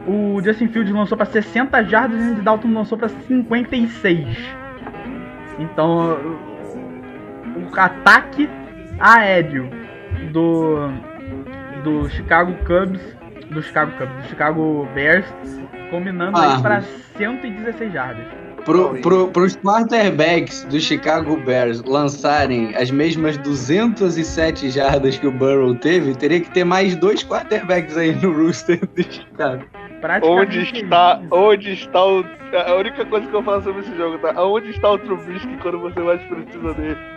O 0.07 0.43
Justin 0.43 0.69
Fields 0.69 0.93
lançou 0.93 1.17
para 1.17 1.27
60 1.27 1.83
jardas 1.85 2.21
e 2.21 2.23
o 2.23 2.33
Andy 2.33 2.43
Dalton 2.43 2.69
lançou 2.69 2.99
para 2.99 3.09
56. 3.09 4.37
Então, 5.59 6.19
o 7.57 7.81
ataque 7.81 8.49
aéreo 8.99 9.71
do 10.33 10.89
do 11.83 12.09
Chicago 12.11 12.55
Cubs 12.65 13.01
do 13.55 13.63
Chicago 13.63 13.93
Cubs, 13.93 14.15
do 14.15 14.29
Chicago 14.29 14.89
Bears, 14.95 15.27
combinando 15.91 16.37
ah. 16.37 16.57
aí 16.57 16.63
para 16.63 16.83
116 17.17 17.93
jardas. 17.93 18.25
Pro, 18.65 18.99
pro, 19.03 19.29
pros 19.29 19.57
quarterbacks 19.57 20.65
do 20.65 20.81
Chicago 20.81 21.37
Bears 21.37 21.83
lançarem 21.85 22.75
as 22.75 22.91
mesmas 22.91 23.37
207 23.37 24.71
jardas 24.71 25.19
que 25.19 25.27
o 25.27 25.31
Burrow 25.31 25.75
teve, 25.75 26.15
teria 26.15 26.41
que 26.41 26.51
ter 26.51 26.65
mais 26.65 26.97
dois 26.97 27.23
quarterbacks 27.23 27.95
aí 27.95 28.15
no 28.15 28.33
rooster 28.33 28.81
do 28.97 29.03
Chicago. 29.03 29.65
Onde 30.23 30.63
está, 30.63 31.21
onde 31.31 31.73
está 31.73 32.05
o. 32.05 32.25
A 32.67 32.75
única 32.75 33.05
coisa 33.07 33.27
que 33.27 33.35
eu 33.35 33.43
falo 33.43 33.63
sobre 33.63 33.81
esse 33.83 33.97
jogo, 33.97 34.19
tá? 34.19 34.43
Onde 34.43 34.71
está 34.71 34.93
o 34.93 34.99
Trubisky 34.99 35.57
quando 35.63 35.81
você 35.81 36.01
mais 36.01 36.23
precisa 36.23 36.75
dele? 36.75 37.14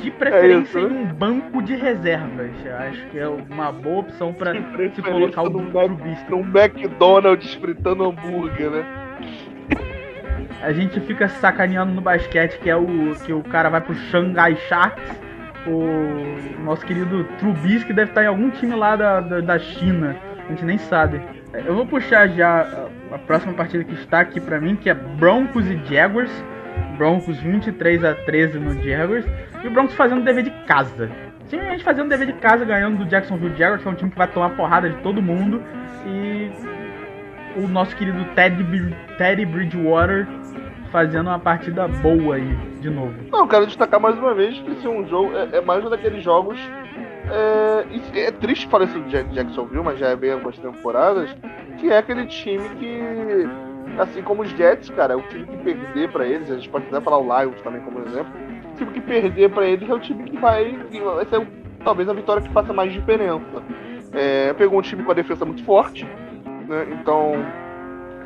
De 0.00 0.10
preferência 0.10 0.78
é 0.78 0.82
em 0.82 0.86
um 0.86 1.06
banco 1.06 1.62
de 1.62 1.74
reservas. 1.74 2.50
Acho 2.80 3.06
que 3.06 3.18
é 3.18 3.28
uma 3.28 3.72
boa 3.72 4.00
opção 4.00 4.32
para 4.32 4.52
se 4.52 5.02
colocar 5.02 5.42
o 5.42 5.50
num, 5.50 5.70
Trubisky. 5.70 6.30
Num 6.30 6.40
McDonald's 6.40 7.54
fritando 7.54 8.04
hambúrguer, 8.04 8.70
né? 8.70 8.84
A 10.62 10.72
gente 10.72 11.00
fica 11.00 11.28
sacaneando 11.28 11.92
no 11.92 12.00
basquete 12.00 12.58
que 12.58 12.70
é 12.70 12.76
o 12.76 13.14
que 13.24 13.32
o 13.32 13.42
cara 13.42 13.68
vai 13.68 13.80
pro 13.80 13.94
Shanghai 13.94 14.56
Sharks. 14.68 15.04
O 15.66 16.62
nosso 16.62 16.84
querido 16.84 17.24
Trubisky 17.38 17.92
deve 17.92 18.10
estar 18.10 18.24
em 18.24 18.26
algum 18.26 18.50
time 18.50 18.74
lá 18.74 18.96
da, 18.96 19.20
da, 19.20 19.40
da 19.40 19.58
China. 19.58 20.16
A 20.46 20.50
gente 20.50 20.64
nem 20.64 20.78
sabe. 20.78 21.20
Eu 21.52 21.74
vou 21.74 21.86
puxar 21.86 22.28
já 22.28 22.88
a 23.10 23.18
próxima 23.18 23.52
partida 23.54 23.84
que 23.84 23.94
está 23.94 24.20
aqui 24.20 24.40
para 24.40 24.60
mim, 24.60 24.76
que 24.76 24.90
é 24.90 24.94
Broncos 24.94 25.66
e 25.70 25.76
Jaguars. 25.86 26.30
Broncos 26.96 27.38
23 27.38 28.04
a 28.04 28.14
13 28.14 28.58
no 28.58 28.82
Jaguars. 28.82 29.26
E 29.62 29.66
o 29.66 29.70
Broncos 29.70 29.94
fazendo 29.94 30.20
o 30.20 30.24
dever 30.24 30.44
de 30.44 30.50
casa. 30.66 31.10
Simplesmente 31.46 31.84
fazendo 31.84 32.06
o 32.06 32.08
dever 32.08 32.26
de 32.26 32.34
casa, 32.34 32.64
ganhando 32.64 32.98
do 32.98 33.06
Jacksonville 33.06 33.56
Jaguars, 33.56 33.82
que 33.82 33.88
é 33.88 33.90
um 33.90 33.94
time 33.94 34.10
que 34.10 34.18
vai 34.18 34.28
tomar 34.28 34.50
porrada 34.50 34.88
de 34.88 34.96
todo 35.02 35.22
mundo. 35.22 35.62
E 36.06 36.50
o 37.56 37.68
nosso 37.68 37.94
querido 37.96 38.24
Teddy, 38.34 38.64
Teddy 39.16 39.44
Bridgewater 39.46 40.26
fazendo 40.90 41.28
uma 41.28 41.40
partida 41.40 41.88
boa 41.88 42.36
aí, 42.36 42.56
de 42.80 42.88
novo. 42.88 43.12
Não, 43.30 43.48
quero 43.48 43.66
destacar 43.66 43.98
mais 43.98 44.16
uma 44.16 44.32
vez 44.32 44.56
que 44.60 44.70
esse 44.70 44.86
é 44.86 44.88
um 44.88 45.04
jogo, 45.08 45.36
é, 45.36 45.56
é 45.56 45.60
mais 45.60 45.84
um 45.84 45.90
daqueles 45.90 46.22
jogos. 46.22 46.56
É, 47.28 48.20
é 48.20 48.30
triste 48.30 48.68
parecer 48.68 49.00
do 49.00 49.08
Jacksonville, 49.08 49.82
mas 49.82 49.98
já 49.98 50.08
é 50.08 50.16
bem 50.16 50.30
algumas 50.30 50.56
temporadas. 50.56 51.34
Que 51.78 51.90
é 51.90 51.98
aquele 51.98 52.26
time 52.26 52.68
que 52.78 53.48
Assim 53.98 54.22
como 54.22 54.42
os 54.42 54.50
Jets, 54.50 54.90
cara, 54.90 55.16
o 55.16 55.22
time 55.22 55.46
que 55.46 55.56
perder 55.58 56.10
para 56.10 56.26
eles, 56.26 56.50
a 56.50 56.56
gente 56.56 56.68
pode 56.68 56.86
até 56.86 57.00
falar 57.00 57.18
o 57.18 57.40
Lions 57.42 57.60
também 57.62 57.80
como 57.82 58.00
exemplo, 58.00 58.32
o 58.72 58.76
time 58.76 58.92
que 58.92 59.00
perder 59.00 59.50
para 59.50 59.66
eles 59.66 59.88
é 59.88 59.94
o 59.94 60.00
time 60.00 60.24
que 60.24 60.36
vai, 60.38 60.72
vai 60.72 61.26
ser 61.26 61.46
talvez 61.84 62.08
a 62.08 62.12
vitória 62.12 62.42
que 62.42 62.52
faça 62.52 62.72
mais 62.72 62.92
diferença. 62.92 63.62
É, 64.12 64.52
pegou 64.54 64.78
um 64.78 64.82
time 64.82 65.02
com 65.02 65.10
a 65.10 65.14
defesa 65.14 65.44
muito 65.44 65.64
forte, 65.64 66.04
né? 66.04 66.86
Então, 67.00 67.34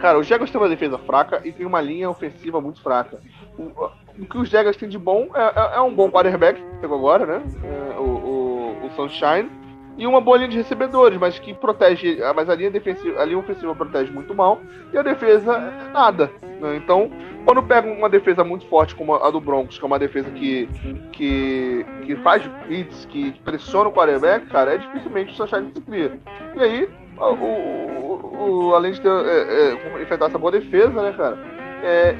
cara, 0.01 0.19
os 0.19 0.27
Jaguars 0.27 0.51
têm 0.51 0.61
uma 0.61 0.69
defesa 0.69 0.99
fraca 0.99 1.41
e 1.45 1.53
tem 1.53 1.67
uma 1.67 1.81
linha 1.81 2.09
ofensiva 2.09 2.61
muito 2.61 2.83
fraca. 2.83 3.19
O, 3.59 3.91
o 4.19 4.27
que 4.27 4.39
os 4.39 4.49
Jaguars 4.49 4.77
têm 4.77 4.89
de 4.89 4.99
bom 4.99 5.29
é, 5.35 5.43
é, 5.43 5.77
é 5.77 5.81
um 5.81 5.95
bom 5.95 6.11
quarterback, 6.11 6.63
pegou 6.81 6.99
agora, 6.99 7.27
né? 7.27 7.43
É, 7.65 7.99
o, 7.99 8.03
o, 8.03 8.87
o 8.87 8.91
Sunshine 8.97 9.51
e 9.99 10.07
uma 10.07 10.21
boa 10.21 10.39
linha 10.39 10.49
de 10.49 10.57
recebedores, 10.57 11.19
mas 11.19 11.39
que 11.39 11.53
protege. 11.53 12.19
Mas 12.35 12.49
a 12.49 12.55
linha 12.55 12.71
defensiva, 12.71 13.21
a 13.21 13.25
linha 13.25 13.39
ofensiva 13.39 13.75
protege 13.75 14.13
muito 14.13 14.33
mal 14.33 14.61
e 14.93 14.97
a 14.97 15.03
defesa 15.03 15.59
nada. 15.93 16.31
Né? 16.61 16.77
Então, 16.77 17.11
quando 17.45 17.63
pega 17.65 17.91
uma 17.91 18.09
defesa 18.09 18.45
muito 18.45 18.67
forte 18.67 18.95
como 18.95 19.15
a 19.15 19.31
do 19.31 19.41
Broncos, 19.41 19.77
que 19.77 19.85
é 19.85 19.87
uma 19.87 19.99
defesa 19.99 20.31
que, 20.31 20.69
que, 21.13 21.85
que 22.05 22.17
faz 22.17 22.49
hits, 22.69 23.07
que 23.07 23.33
pressiona 23.45 23.89
o 23.89 23.93
quarterback, 23.93 24.47
cara, 24.47 24.75
é 24.75 24.79
dificilmente 24.79 25.33
o 25.33 25.37
Sunshine 25.37 25.73
se 25.75 25.81
cria. 25.81 26.19
E 26.55 26.61
aí, 26.61 26.89
o, 27.19 27.25
o, 27.25 28.69
o, 28.69 28.75
além 28.75 28.93
de 28.93 29.01
ter, 29.01 29.09
é, 29.09 29.73
é, 29.73 30.03
enfrentar 30.03 30.27
essa 30.27 30.39
boa 30.39 30.53
defesa, 30.53 31.03
né, 31.03 31.13
cara? 31.17 31.39
É, 31.83 32.15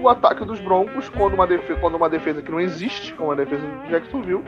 o 0.00 0.08
ataque 0.08 0.44
dos 0.44 0.60
Broncos, 0.60 1.08
quando 1.08 1.34
uma, 1.34 1.46
defesa, 1.46 1.78
quando 1.80 1.96
uma 1.96 2.08
defesa 2.08 2.42
que 2.42 2.50
não 2.50 2.60
existe, 2.60 3.12
como 3.14 3.32
a 3.32 3.34
defesa 3.34 3.66
do 3.66 3.88
Jacksonville, 3.88 4.44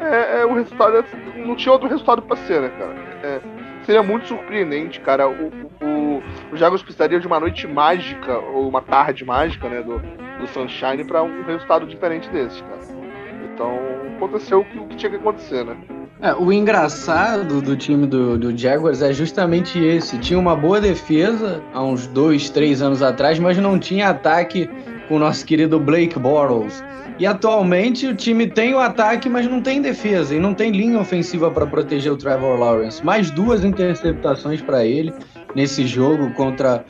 é, 0.00 0.40
é 0.40 0.46
o 0.46 0.54
resultado. 0.54 1.04
Não 1.36 1.56
tinha 1.56 1.72
outro 1.72 1.88
resultado 1.88 2.22
pra 2.22 2.36
ser, 2.36 2.60
né, 2.60 2.68
cara? 2.70 2.94
É, 3.22 3.40
seria 3.84 4.02
muito 4.02 4.26
surpreendente, 4.28 5.00
cara. 5.00 5.28
O, 5.28 5.48
o, 5.82 6.22
o 6.52 6.56
Jaguars 6.56 6.82
precisaria 6.82 7.20
de 7.20 7.26
uma 7.26 7.40
noite 7.40 7.66
mágica, 7.66 8.38
ou 8.38 8.68
uma 8.68 8.82
tarde 8.82 9.24
mágica, 9.24 9.68
né, 9.68 9.82
do, 9.82 9.98
do 10.38 10.46
Sunshine, 10.48 11.04
para 11.04 11.22
um 11.22 11.42
resultado 11.44 11.86
diferente 11.86 12.28
desse, 12.30 12.62
cara. 12.62 12.80
Então, 13.52 13.78
aconteceu 14.16 14.60
o 14.60 14.64
que, 14.64 14.78
o 14.78 14.86
que 14.86 14.96
tinha 14.96 15.10
que 15.10 15.16
acontecer, 15.16 15.64
né? 15.64 15.76
É, 16.20 16.32
o 16.32 16.50
engraçado 16.50 17.60
do 17.60 17.76
time 17.76 18.06
do, 18.06 18.38
do, 18.38 18.56
Jaguars 18.56 19.02
é 19.02 19.12
justamente 19.12 19.78
esse. 19.78 20.16
Tinha 20.18 20.38
uma 20.38 20.56
boa 20.56 20.80
defesa 20.80 21.62
há 21.74 21.82
uns 21.82 22.06
dois, 22.06 22.48
três 22.48 22.80
anos 22.80 23.02
atrás, 23.02 23.38
mas 23.38 23.58
não 23.58 23.78
tinha 23.78 24.08
ataque 24.08 24.68
com 25.08 25.16
o 25.16 25.18
nosso 25.18 25.44
querido 25.44 25.78
Blake 25.78 26.18
Bortles. 26.18 26.82
E 27.18 27.26
atualmente 27.26 28.06
o 28.06 28.14
time 28.14 28.46
tem 28.46 28.74
o 28.74 28.78
ataque, 28.78 29.28
mas 29.28 29.46
não 29.46 29.60
tem 29.60 29.80
defesa 29.80 30.34
e 30.34 30.38
não 30.38 30.54
tem 30.54 30.70
linha 30.70 30.98
ofensiva 30.98 31.50
para 31.50 31.66
proteger 31.66 32.12
o 32.12 32.16
Trevor 32.16 32.58
Lawrence. 32.58 33.04
Mais 33.04 33.30
duas 33.30 33.64
interceptações 33.64 34.60
para 34.60 34.84
ele 34.84 35.12
nesse 35.54 35.86
jogo 35.86 36.30
contra 36.32 36.84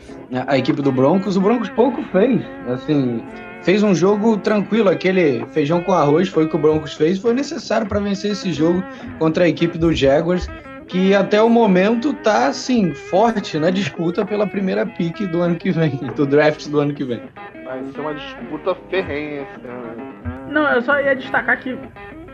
a 0.47 0.59
equipe 0.59 0.83
do 0.83 0.91
Broncos. 0.91 1.37
O 1.37 1.41
Broncos 1.41 1.69
pouco 1.71 2.03
fez. 2.11 2.41
Assim, 2.69 3.23
fez 3.67 3.83
um 3.83 3.93
jogo 3.93 4.37
tranquilo, 4.37 4.89
aquele 4.89 5.45
feijão 5.47 5.83
com 5.83 5.93
arroz 5.93 6.29
foi 6.29 6.45
o 6.45 6.49
que 6.49 6.55
o 6.55 6.59
Broncos 6.59 6.95
fez, 6.95 7.19
foi 7.19 7.35
necessário 7.35 7.85
para 7.85 7.99
vencer 7.99 8.31
esse 8.31 8.53
jogo 8.53 8.81
contra 9.19 9.43
a 9.43 9.49
equipe 9.49 9.77
do 9.77 9.93
Jaguars, 9.93 10.49
que 10.87 11.13
até 11.13 11.43
o 11.43 11.51
momento 11.51 12.15
tá 12.15 12.47
assim 12.47 12.95
forte 12.95 13.59
na 13.59 13.71
disputa 13.71 14.25
pela 14.25 14.47
primeira 14.47 14.87
pick 14.87 15.27
do 15.27 15.43
ano 15.43 15.57
que 15.57 15.73
vem, 15.73 15.99
do 16.15 16.25
draft 16.25 16.69
do 16.69 16.79
ano 16.79 16.95
que 16.95 17.03
vem. 17.03 17.21
Vai 17.65 17.83
ser 17.93 18.01
uma 18.01 18.15
disputa 18.15 18.77
ferrenha 18.89 19.43
esse 19.43 19.67
ano. 19.67 20.49
Não, 20.49 20.73
eu 20.73 20.81
só 20.83 21.01
ia 21.01 21.17
destacar 21.17 21.59
que 21.59 21.77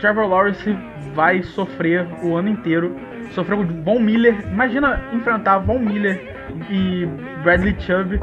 Trevor 0.01 0.29
Lawrence 0.29 0.77
vai 1.14 1.42
sofrer 1.42 2.07
o 2.23 2.37
ano 2.37 2.51
inteiro. 2.51 2.95
Sofreu 3.31 3.57
com 3.57 3.83
Von 3.83 4.01
Miller. 4.01 4.38
Imagina 4.53 5.03
enfrentar 5.14 5.61
Von 5.61 5.79
Miller 5.79 6.32
e 6.70 7.06
Bradley 7.42 7.76
Chubb 7.80 8.20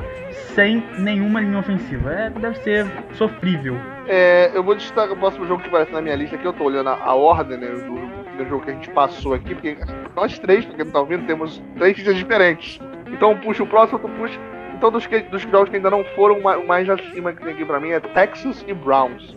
sem 0.53 0.83
nenhuma 0.97 1.41
linha 1.41 1.59
ofensiva. 1.59 2.11
É, 2.11 2.29
deve 2.29 2.57
ser 2.59 2.85
sofrível. 3.13 3.75
É, 4.07 4.51
eu 4.53 4.63
vou 4.63 4.75
destacar 4.75 5.13
o 5.13 5.17
próximo 5.17 5.45
jogo 5.47 5.61
que 5.61 5.67
aparece 5.67 5.91
na 5.91 6.01
minha 6.01 6.15
lista 6.15 6.35
aqui. 6.35 6.45
Eu 6.45 6.53
tô 6.53 6.65
olhando 6.65 6.89
a, 6.89 6.95
a 6.95 7.13
ordem 7.13 7.57
né, 7.57 7.67
do, 7.67 8.45
jogo 8.45 8.63
que 8.63 8.71
a 8.71 8.73
gente 8.73 8.89
passou 8.91 9.33
aqui, 9.33 9.53
porque 9.53 9.77
nós 10.15 10.39
três, 10.39 10.65
porque 10.65 10.83
não 10.83 10.91
tá 10.91 10.99
ouvindo, 10.99 11.25
temos 11.25 11.61
três 11.77 11.97
listas 11.97 12.15
diferentes. 12.15 12.79
Então 13.07 13.37
puxa 13.37 13.63
o 13.63 13.67
próximo, 13.67 13.99
tu 13.99 14.09
puxa. 14.09 14.39
Então 14.75 14.91
dos, 14.91 15.05
que, 15.05 15.19
dos 15.19 15.41
jogos 15.43 15.69
que 15.69 15.75
ainda 15.75 15.89
não 15.89 16.03
foram 16.15 16.39
mais, 16.41 16.65
mais 16.65 16.89
acima 16.89 17.33
que 17.33 17.43
tem 17.43 17.53
aqui 17.53 17.65
pra 17.65 17.79
mim 17.79 17.89
é 17.89 17.99
Texas 17.99 18.63
e 18.67 18.73
Browns. 18.73 19.35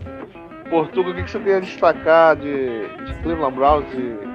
Portugal, 0.70 1.12
o 1.12 1.14
que, 1.14 1.24
que 1.24 1.30
você 1.30 1.38
tem 1.40 1.54
a 1.54 1.60
destacar 1.60 2.36
de, 2.36 2.86
de 3.04 3.14
Cleveland 3.22 3.54
Browns 3.54 3.92
e 3.92 4.31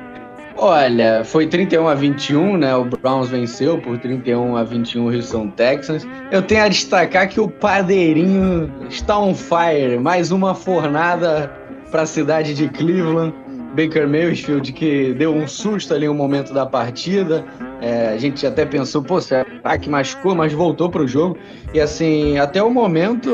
Olha, 0.60 1.24
foi 1.24 1.46
31 1.46 1.88
a 1.88 1.94
21, 1.94 2.58
né? 2.58 2.76
O 2.76 2.86
Browns 2.86 3.30
venceu 3.30 3.78
por 3.78 4.00
31 4.00 4.58
a 4.58 4.64
21 4.64 5.06
o 5.06 5.14
Houston 5.14 5.50
Texans. 5.52 6.08
Eu 6.32 6.42
tenho 6.42 6.64
a 6.64 6.68
destacar 6.68 7.30
que 7.30 7.40
o 7.40 7.48
padeirinho 7.48 8.72
está 8.90 9.20
on 9.20 9.36
fire. 9.36 10.00
Mais 10.00 10.32
uma 10.32 10.56
fornada 10.56 11.52
para 11.92 12.02
a 12.02 12.06
cidade 12.08 12.56
de 12.56 12.68
Cleveland. 12.70 13.36
Baker 13.76 14.08
Mayfield 14.08 14.74
que 14.74 15.14
deu 15.14 15.32
um 15.36 15.48
susto 15.48 15.94
ali 15.94 16.08
no 16.08 16.14
momento 16.16 16.52
da 16.52 16.66
partida. 16.66 17.46
É, 17.80 18.08
a 18.08 18.18
gente 18.18 18.48
até 18.48 18.66
pensou, 18.66 19.04
pô, 19.04 19.22
será 19.22 19.46
que 19.80 19.88
machucou, 19.88 20.34
mas 20.34 20.52
voltou 20.52 20.90
para 20.90 21.04
o 21.04 21.08
jogo. 21.08 21.38
E 21.72 21.80
assim, 21.80 22.40
até 22.40 22.64
o 22.64 22.72
momento, 22.72 23.30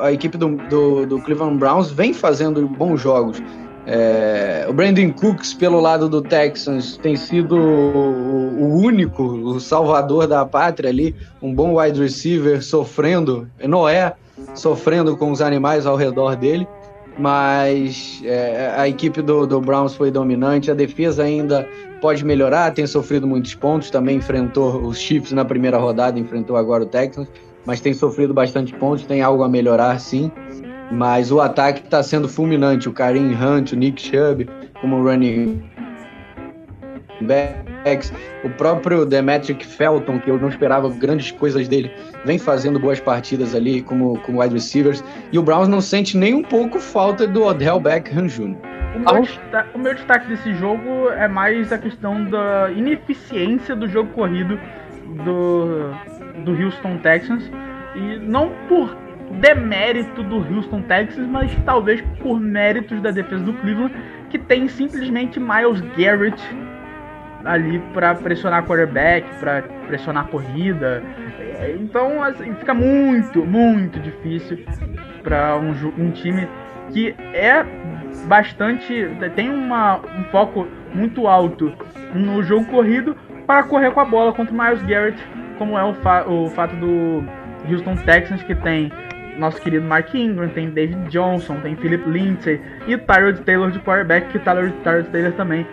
a 0.00 0.10
equipe 0.10 0.38
do, 0.38 0.56
do, 0.70 1.04
do 1.04 1.20
Cleveland 1.20 1.58
Browns 1.58 1.90
vem 1.90 2.14
fazendo 2.14 2.66
bons 2.66 3.02
jogos. 3.02 3.42
É, 3.86 4.66
o 4.68 4.72
Brandon 4.72 5.12
Cooks, 5.12 5.52
pelo 5.52 5.78
lado 5.78 6.08
do 6.08 6.22
Texans, 6.22 6.96
tem 6.96 7.16
sido 7.16 7.56
o, 7.56 8.62
o, 8.62 8.78
único, 8.78 9.22
o 9.22 9.60
salvador 9.60 10.26
da 10.26 10.44
pátria 10.44 10.88
ali, 10.88 11.14
um 11.42 11.54
bom 11.54 11.78
wide 11.78 12.00
receiver 12.00 12.62
sofrendo, 12.62 13.46
Noé 13.68 14.14
sofrendo 14.54 15.16
com 15.16 15.30
os 15.30 15.40
animais 15.40 15.86
ao 15.86 15.96
redor 15.96 16.34
dele, 16.34 16.66
mas 17.18 18.20
é, 18.24 18.74
a 18.76 18.88
equipe 18.88 19.22
do, 19.22 19.46
do 19.46 19.60
Browns 19.60 19.94
foi 19.94 20.10
dominante, 20.10 20.70
a 20.70 20.74
defesa 20.74 21.22
ainda 21.22 21.68
pode 22.00 22.24
melhorar, 22.24 22.72
tem 22.72 22.86
sofrido 22.86 23.26
muitos 23.26 23.54
pontos, 23.54 23.90
também 23.90 24.16
enfrentou 24.16 24.82
os 24.82 24.98
Chiefs 24.98 25.32
na 25.32 25.44
primeira 25.44 25.78
rodada, 25.78 26.18
enfrentou 26.18 26.56
agora 26.56 26.82
o 26.82 26.86
Texans, 26.86 27.28
mas 27.64 27.80
tem 27.80 27.94
sofrido 27.94 28.34
bastante 28.34 28.74
pontos, 28.74 29.04
tem 29.04 29.22
algo 29.22 29.42
a 29.42 29.48
melhorar 29.48 29.98
sim. 29.98 30.30
Mas 30.90 31.30
o 31.32 31.40
ataque 31.40 31.80
está 31.80 32.02
sendo 32.02 32.28
fulminante. 32.28 32.88
O 32.88 32.92
Karim 32.92 33.34
Hunt, 33.34 33.72
o 33.72 33.76
Nick 33.76 34.00
Chubb, 34.00 34.48
como 34.80 35.02
running 35.02 35.62
backs, 37.22 38.12
o 38.42 38.50
próprio 38.50 39.04
Demetric 39.04 39.64
Felton, 39.64 40.18
que 40.18 40.30
eu 40.30 40.38
não 40.38 40.48
esperava 40.48 40.88
grandes 40.90 41.30
coisas 41.30 41.68
dele, 41.68 41.90
vem 42.24 42.38
fazendo 42.38 42.78
boas 42.78 43.00
partidas 43.00 43.54
ali 43.54 43.82
como, 43.82 44.18
como 44.20 44.40
wide 44.40 44.54
receivers. 44.54 45.02
E 45.32 45.38
o 45.38 45.42
Browns 45.42 45.68
não 45.68 45.80
sente 45.80 46.16
nem 46.16 46.34
um 46.34 46.42
pouco 46.42 46.78
falta 46.78 47.26
do 47.26 47.44
Odell 47.44 47.80
Beckham 47.80 48.26
Jr. 48.26 48.56
O 48.94 49.12
meu, 49.12 49.22
destaque, 49.22 49.68
o 49.74 49.78
meu 49.78 49.94
destaque 49.94 50.28
desse 50.28 50.54
jogo 50.54 51.10
é 51.10 51.26
mais 51.26 51.72
a 51.72 51.78
questão 51.78 52.24
da 52.24 52.70
ineficiência 52.70 53.74
do 53.74 53.88
jogo 53.88 54.10
corrido 54.12 54.58
do, 55.24 55.90
do 56.44 56.52
Houston 56.52 56.98
Texans. 56.98 57.50
E 57.96 58.18
não 58.18 58.50
por 58.68 59.03
demérito 59.40 60.22
do 60.22 60.36
Houston 60.36 60.82
Texans, 60.82 61.28
mas 61.28 61.54
talvez 61.64 62.00
por 62.20 62.40
méritos 62.40 63.00
da 63.00 63.10
defesa 63.10 63.42
do 63.44 63.52
Cleveland, 63.54 63.94
que 64.30 64.38
tem 64.38 64.68
simplesmente 64.68 65.38
Miles 65.38 65.80
Garrett 65.96 66.42
ali 67.44 67.78
para 67.92 68.14
pressionar 68.14 68.64
quarterback, 68.64 69.26
para 69.38 69.62
pressionar 69.86 70.26
corrida. 70.28 71.02
Então 71.78 72.22
assim, 72.22 72.54
fica 72.54 72.74
muito, 72.74 73.44
muito 73.44 74.00
difícil 74.00 74.64
para 75.22 75.56
um, 75.56 75.70
um, 75.98 76.10
time 76.10 76.48
que 76.90 77.14
é 77.32 77.64
bastante 78.26 79.08
tem 79.34 79.50
uma, 79.50 79.98
um 79.98 80.24
foco 80.30 80.66
muito 80.92 81.26
alto 81.26 81.72
no 82.14 82.42
jogo 82.42 82.66
corrido 82.66 83.16
para 83.46 83.62
correr 83.64 83.90
com 83.90 84.00
a 84.00 84.04
bola 84.04 84.32
contra 84.32 84.54
o 84.54 84.58
Miles 84.58 84.82
Garrett, 84.82 85.18
como 85.58 85.78
é 85.78 85.84
o, 85.84 85.94
fa 85.94 86.24
o 86.26 86.48
fato 86.50 86.74
do 86.76 87.24
Houston 87.70 87.96
Texans 87.96 88.42
que 88.42 88.54
tem 88.54 88.90
nosso 89.38 89.60
querido 89.60 89.84
Mark 89.84 90.14
Ingram, 90.14 90.48
tem 90.48 90.70
David 90.70 91.08
Johnson, 91.08 91.56
tem 91.60 91.76
Philip 91.76 92.08
Lindsay 92.08 92.60
e 92.86 92.96
Tyrod 92.96 93.40
Taylor 93.42 93.70
de 93.70 93.78
quarterback, 93.80 94.28
que 94.30 94.38
Tyrod, 94.38 94.72
Tyrod 94.82 95.08
Taylor 95.10 95.32
também 95.32 95.66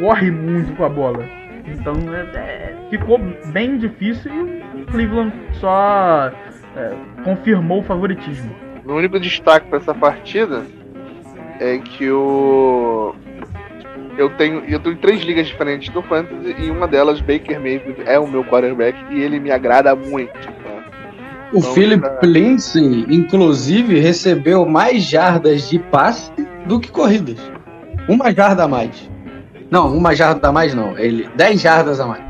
corre 0.00 0.30
muito 0.30 0.74
com 0.76 0.84
a 0.84 0.88
bola. 0.88 1.24
Então 1.66 1.94
é, 2.14 2.20
é, 2.38 2.76
ficou 2.90 3.18
bem 3.46 3.78
difícil 3.78 4.32
e 4.32 4.82
o 4.82 4.86
Cleveland 4.86 5.32
só 5.54 6.30
é, 6.76 6.94
confirmou 7.24 7.80
o 7.80 7.82
favoritismo. 7.82 8.54
O 8.84 8.92
único 8.92 9.18
destaque 9.18 9.68
para 9.68 9.78
essa 9.78 9.94
partida 9.94 10.64
é 11.58 11.78
que 11.78 12.08
o 12.10 13.14
eu 14.16 14.30
tenho 14.30 14.64
eu 14.66 14.78
tenho 14.78 14.96
três 14.96 15.22
ligas 15.22 15.46
diferentes 15.46 15.88
do 15.92 16.02
fantasy 16.02 16.54
e 16.58 16.70
uma 16.70 16.86
delas 16.86 17.20
Baker 17.20 17.60
Mayfield 17.60 18.02
é 18.06 18.18
o 18.18 18.26
meu 18.26 18.44
quarterback 18.44 18.96
e 19.10 19.20
ele 19.20 19.40
me 19.40 19.50
agrada 19.50 19.94
muito. 19.94 20.56
O 21.52 21.58
então, 21.58 21.74
Philip 21.74 22.26
Lindsay, 22.26 23.06
inclusive, 23.08 24.00
recebeu 24.00 24.66
mais 24.66 25.02
jardas 25.04 25.68
de 25.70 25.78
passe 25.78 26.30
do 26.66 26.80
que 26.80 26.90
corridas. 26.90 27.38
Uma 28.08 28.32
jarda 28.32 28.64
a 28.64 28.68
mais. 28.68 29.08
Não, 29.70 29.96
uma 29.96 30.14
jarda 30.14 30.48
a 30.48 30.52
mais 30.52 30.74
não. 30.74 30.98
Ele 30.98 31.28
10 31.36 31.60
jardas 31.60 32.00
a 32.00 32.06
mais. 32.06 32.24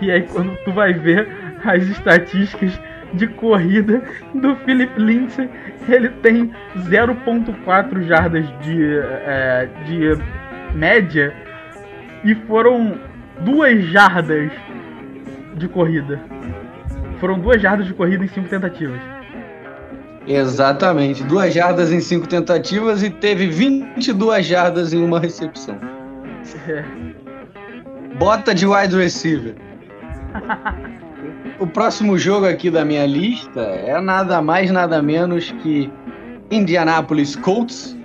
E 0.00 0.10
aí 0.10 0.22
quando 0.22 0.56
tu 0.64 0.72
vai 0.72 0.92
ver 0.92 1.28
as 1.64 1.82
estatísticas 1.84 2.78
de 3.14 3.26
corrida 3.26 4.02
do 4.34 4.54
Philip 4.56 4.92
Lindsay, 5.00 5.48
ele 5.88 6.08
tem 6.22 6.52
0.4 6.76 8.06
jardas 8.06 8.44
de, 8.62 8.98
é, 8.98 9.68
de 9.86 10.76
média 10.76 11.32
e 12.24 12.34
foram 12.46 12.98
duas 13.40 13.84
jardas 13.86 14.50
de 15.56 15.68
corrida. 15.68 16.20
Foram 17.20 17.38
duas 17.38 17.60
jardas 17.60 17.86
de 17.86 17.94
corrida 17.94 18.24
em 18.24 18.28
cinco 18.28 18.48
tentativas. 18.48 19.00
Exatamente, 20.26 21.22
duas 21.22 21.54
jardas 21.54 21.92
em 21.92 22.00
cinco 22.00 22.26
tentativas 22.26 23.02
e 23.02 23.10
teve 23.10 23.46
22 23.46 24.44
jardas 24.44 24.92
em 24.92 25.02
uma 25.02 25.20
recepção. 25.20 25.78
É. 26.68 26.84
Bota 28.18 28.54
de 28.54 28.66
wide 28.66 28.96
receiver. 28.96 29.54
o 31.60 31.66
próximo 31.66 32.18
jogo 32.18 32.46
aqui 32.46 32.70
da 32.70 32.84
minha 32.84 33.06
lista 33.06 33.60
é 33.60 34.00
nada 34.00 34.42
mais, 34.42 34.70
nada 34.70 35.00
menos 35.00 35.52
que 35.62 35.90
Indianapolis 36.50 37.36
Colts 37.36 37.96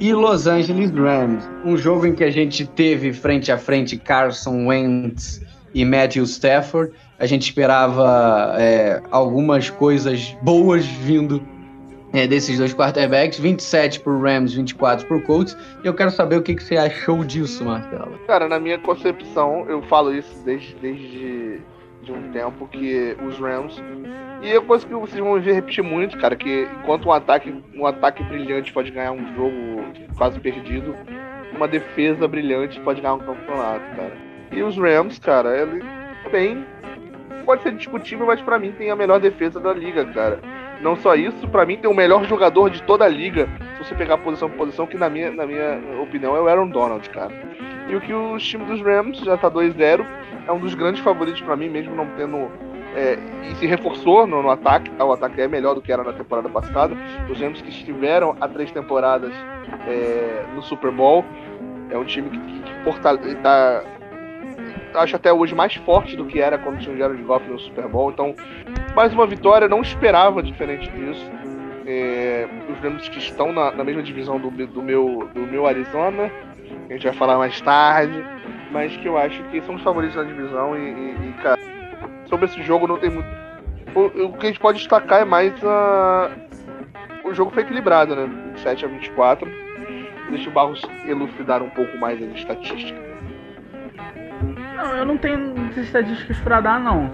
e 0.00 0.12
Los 0.12 0.46
Angeles 0.46 0.90
Rams. 0.90 1.48
Um 1.64 1.76
jogo 1.76 2.06
em 2.06 2.14
que 2.14 2.24
a 2.24 2.30
gente 2.30 2.66
teve 2.66 3.12
frente 3.12 3.52
a 3.52 3.58
frente 3.58 3.96
Carson 3.96 4.66
Wentz 4.66 5.42
e 5.74 5.84
Matthew 5.84 6.24
Stafford 6.24 6.92
A 7.22 7.26
gente 7.26 7.42
esperava 7.42 8.56
é, 8.58 9.00
algumas 9.08 9.70
coisas 9.70 10.36
boas 10.42 10.84
vindo 10.84 11.40
é, 12.12 12.26
desses 12.26 12.58
dois 12.58 12.74
quarterbacks, 12.74 13.38
27 13.38 14.00
por 14.00 14.20
Rams, 14.20 14.54
24 14.54 15.06
por 15.06 15.22
Colts. 15.22 15.56
E 15.84 15.86
eu 15.86 15.94
quero 15.94 16.10
saber 16.10 16.34
o 16.34 16.42
que, 16.42 16.56
que 16.56 16.64
você 16.64 16.76
achou 16.76 17.22
disso, 17.22 17.64
Marcelo. 17.64 18.18
Cara, 18.26 18.48
na 18.48 18.58
minha 18.58 18.76
concepção, 18.76 19.64
eu 19.68 19.80
falo 19.82 20.12
isso 20.12 20.36
desde, 20.44 20.74
desde 20.82 21.60
de 22.02 22.10
um 22.10 22.32
tempo 22.32 22.66
que 22.66 23.16
os 23.24 23.38
Rams. 23.38 23.80
E 24.42 24.50
é 24.50 24.60
coisa 24.60 24.84
que 24.84 24.92
vocês 24.92 25.22
vão 25.22 25.40
ver 25.40 25.54
repetir 25.54 25.84
muito, 25.84 26.18
cara, 26.18 26.34
que 26.34 26.68
enquanto 26.80 27.06
um 27.06 27.12
ataque, 27.12 27.54
um 27.72 27.86
ataque 27.86 28.24
brilhante 28.24 28.72
pode 28.72 28.90
ganhar 28.90 29.12
um 29.12 29.32
jogo 29.36 29.84
quase 30.18 30.40
perdido, 30.40 30.96
uma 31.54 31.68
defesa 31.68 32.26
brilhante 32.26 32.80
pode 32.80 33.00
ganhar 33.00 33.14
um 33.14 33.20
campeonato, 33.20 33.84
cara. 33.94 34.16
E 34.50 34.60
os 34.60 34.76
Rams, 34.76 35.20
cara, 35.20 35.56
ele 35.56 35.84
tem. 36.32 36.66
Pode 37.44 37.62
ser 37.62 37.72
discutível, 37.72 38.26
mas 38.26 38.40
para 38.40 38.58
mim 38.58 38.72
tem 38.72 38.90
a 38.90 38.96
melhor 38.96 39.20
defesa 39.20 39.60
da 39.60 39.72
liga, 39.72 40.04
cara. 40.06 40.40
Não 40.80 40.96
só 40.96 41.14
isso, 41.14 41.46
para 41.48 41.64
mim 41.64 41.76
tem 41.76 41.88
o 41.88 41.94
melhor 41.94 42.24
jogador 42.24 42.68
de 42.68 42.82
toda 42.82 43.04
a 43.04 43.08
liga, 43.08 43.48
se 43.76 43.84
você 43.84 43.94
pegar 43.94 44.18
posição 44.18 44.50
por 44.50 44.58
posição, 44.58 44.86
que 44.86 44.96
na 44.96 45.08
minha, 45.08 45.30
na 45.30 45.46
minha 45.46 45.80
opinião 46.00 46.36
é 46.36 46.40
o 46.40 46.48
Aaron 46.48 46.68
Donald, 46.68 47.08
cara. 47.10 47.32
E 47.88 47.94
o 47.94 48.00
que 48.00 48.12
o 48.12 48.36
time 48.38 48.64
dos 48.64 48.80
Rams 48.80 49.18
já 49.18 49.36
tá 49.36 49.50
2-0, 49.50 50.04
é 50.46 50.52
um 50.52 50.58
dos 50.58 50.74
grandes 50.74 51.00
favoritos 51.02 51.40
para 51.40 51.56
mim, 51.56 51.68
mesmo 51.68 51.94
não 51.94 52.06
tendo. 52.16 52.50
É, 52.94 53.16
e 53.50 53.54
se 53.54 53.66
reforçou 53.66 54.26
no, 54.26 54.42
no, 54.42 54.50
ataque, 54.50 54.90
tá? 54.90 55.04
o 55.04 55.12
ataque 55.12 55.40
é 55.40 55.48
melhor 55.48 55.74
do 55.74 55.80
que 55.80 55.92
era 55.92 56.02
na 56.02 56.12
temporada 56.12 56.48
passada. 56.48 56.94
Os 57.30 57.40
Rams 57.40 57.62
que 57.62 57.70
estiveram 57.70 58.36
há 58.40 58.48
três 58.48 58.70
temporadas 58.70 59.32
é, 59.86 60.44
no 60.54 60.62
Super 60.62 60.90
Bowl, 60.90 61.24
é 61.90 61.96
um 61.96 62.04
time 62.04 62.28
que, 62.28 62.38
que, 62.38 63.34
tá, 63.36 63.82
acho 64.94 65.16
até 65.16 65.32
hoje 65.32 65.54
mais 65.54 65.74
forte 65.74 66.16
do 66.16 66.24
que 66.24 66.40
era 66.40 66.58
quando 66.58 66.78
tinha 66.78 66.94
o 66.94 66.98
Jared 66.98 67.22
Goff 67.22 67.48
no 67.48 67.58
Super 67.58 67.88
Bowl. 67.88 68.10
Então, 68.10 68.34
mais 68.94 69.12
uma 69.12 69.26
vitória, 69.26 69.68
não 69.68 69.80
esperava 69.80 70.42
diferente 70.42 70.90
disso. 70.90 71.30
É, 71.86 72.46
os 72.70 72.78
Rams 72.78 73.08
que 73.08 73.18
estão 73.18 73.52
na, 73.52 73.72
na 73.72 73.84
mesma 73.84 74.02
divisão 74.02 74.38
do, 74.38 74.50
do, 74.50 74.82
meu, 74.82 75.28
do 75.34 75.40
meu 75.40 75.66
Arizona, 75.66 76.30
a 76.88 76.92
gente 76.92 77.04
vai 77.04 77.12
falar 77.14 77.38
mais 77.38 77.60
tarde, 77.60 78.24
mas 78.70 78.96
que 78.96 79.06
eu 79.06 79.18
acho 79.18 79.42
que 79.44 79.60
são 79.62 79.74
os 79.74 79.82
favoritos 79.82 80.16
da 80.16 80.22
divisão 80.22 80.76
e, 80.76 80.80
e, 80.80 81.28
e 81.28 81.42
cara, 81.42 81.58
sobre 82.28 82.46
esse 82.46 82.62
jogo 82.62 82.86
não 82.86 82.98
tem 82.98 83.10
muito. 83.10 83.28
O, 83.94 84.26
o, 84.26 84.32
que 84.34 84.46
a 84.46 84.48
gente 84.48 84.60
pode 84.60 84.78
destacar 84.78 85.22
é 85.22 85.24
mais 85.24 85.52
a. 85.64 86.30
O 87.24 87.34
jogo 87.34 87.50
foi 87.50 87.62
equilibrado, 87.62 88.16
né? 88.16 88.28
7 88.56 88.84
a 88.84 88.88
24. 88.88 89.50
Deixa 90.30 90.48
o 90.48 90.52
Barros 90.52 90.80
elucidar 91.06 91.62
um 91.62 91.68
pouco 91.70 91.96
mais 91.98 92.22
as 92.22 92.30
estatísticas. 92.34 93.11
Não, 94.82 94.96
eu 94.96 95.04
não 95.06 95.16
tenho 95.16 95.54
estatísticas 95.76 96.36
para 96.40 96.60
dar, 96.60 96.80
não. 96.80 97.08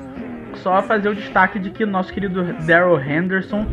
Só 0.54 0.81
fazer 0.81 1.11
o 1.11 1.14
destaque 1.14 1.59
de 1.59 1.70
que 1.70 1.85
nosso 1.85 2.11
querido 2.11 2.42
Daryl 2.66 2.98
Henderson 2.98 3.66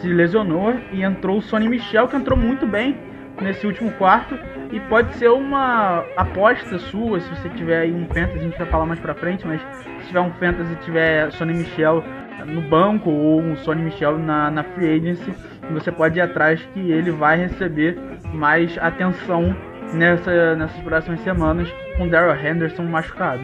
se 0.00 0.08
lesionou 0.08 0.74
e 0.90 1.04
entrou 1.04 1.38
o 1.38 1.42
Sonny 1.42 1.68
Michel, 1.68 2.08
que 2.08 2.16
entrou 2.16 2.36
muito 2.36 2.66
bem 2.66 2.96
nesse 3.40 3.64
último 3.64 3.92
quarto. 3.92 4.36
E 4.72 4.80
pode 4.80 5.14
ser 5.14 5.28
uma 5.28 6.04
aposta 6.16 6.80
sua, 6.80 7.20
se 7.20 7.30
você 7.30 7.48
tiver 7.50 7.82
aí 7.82 7.92
um 7.92 8.06
Fantasy, 8.08 8.38
a 8.38 8.42
gente 8.42 8.58
vai 8.58 8.66
falar 8.66 8.86
mais 8.86 8.98
pra 8.98 9.14
frente, 9.14 9.46
mas 9.46 9.60
se 10.00 10.08
tiver 10.08 10.20
um 10.20 10.32
Fantasy 10.32 10.72
e 10.72 10.84
tiver 10.84 11.30
Sonny 11.30 11.54
Michel 11.54 12.02
no 12.44 12.60
banco 12.62 13.08
ou 13.08 13.40
um 13.40 13.56
Sonny 13.58 13.82
Michel 13.82 14.18
na, 14.18 14.50
na 14.50 14.64
Free 14.64 14.96
Agency, 14.96 15.32
você 15.70 15.92
pode 15.92 16.18
ir 16.18 16.22
atrás 16.22 16.60
que 16.74 16.90
ele 16.90 17.12
vai 17.12 17.38
receber 17.38 17.96
mais 18.34 18.76
atenção 18.78 19.56
nessa, 19.92 20.54
nessas 20.56 20.80
próximas 20.82 21.20
semanas 21.20 21.68
com 21.96 22.08
Daryl 22.08 22.34
Henderson 22.34 22.84
machucado. 22.84 23.42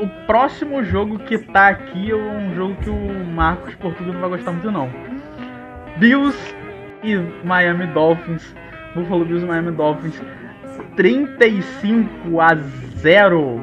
O 0.00 0.06
próximo 0.26 0.82
jogo 0.82 1.18
que 1.18 1.36
tá 1.38 1.68
aqui 1.68 2.10
é 2.10 2.16
um 2.16 2.54
jogo 2.54 2.74
que 2.76 2.88
o 2.88 3.24
Marcos 3.24 3.74
Portugal 3.74 4.14
não 4.14 4.20
vai 4.20 4.30
gostar 4.30 4.52
muito 4.52 4.70
não. 4.70 4.90
Bills 5.98 6.38
e 7.02 7.16
Miami 7.44 7.86
Dolphins. 7.88 8.54
Buffalo 8.94 9.24
Bills 9.24 9.44
e 9.44 9.48
Miami 9.48 9.72
Dolphins 9.72 10.20
35 10.96 12.40
a 12.40 12.54
0. 12.54 13.62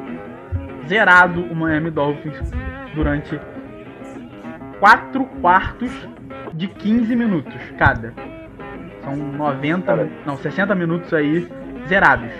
Zerado 0.86 1.42
o 1.42 1.54
Miami 1.54 1.90
Dolphins 1.90 2.40
durante 2.94 3.38
4 4.78 5.24
quartos 5.40 5.90
de 6.54 6.68
15 6.68 7.16
minutos 7.16 7.54
cada. 7.78 8.14
São 9.02 9.16
90, 9.16 10.08
não, 10.24 10.36
60 10.36 10.74
minutos 10.74 11.12
aí 11.12 11.48
zerados. 11.88 12.30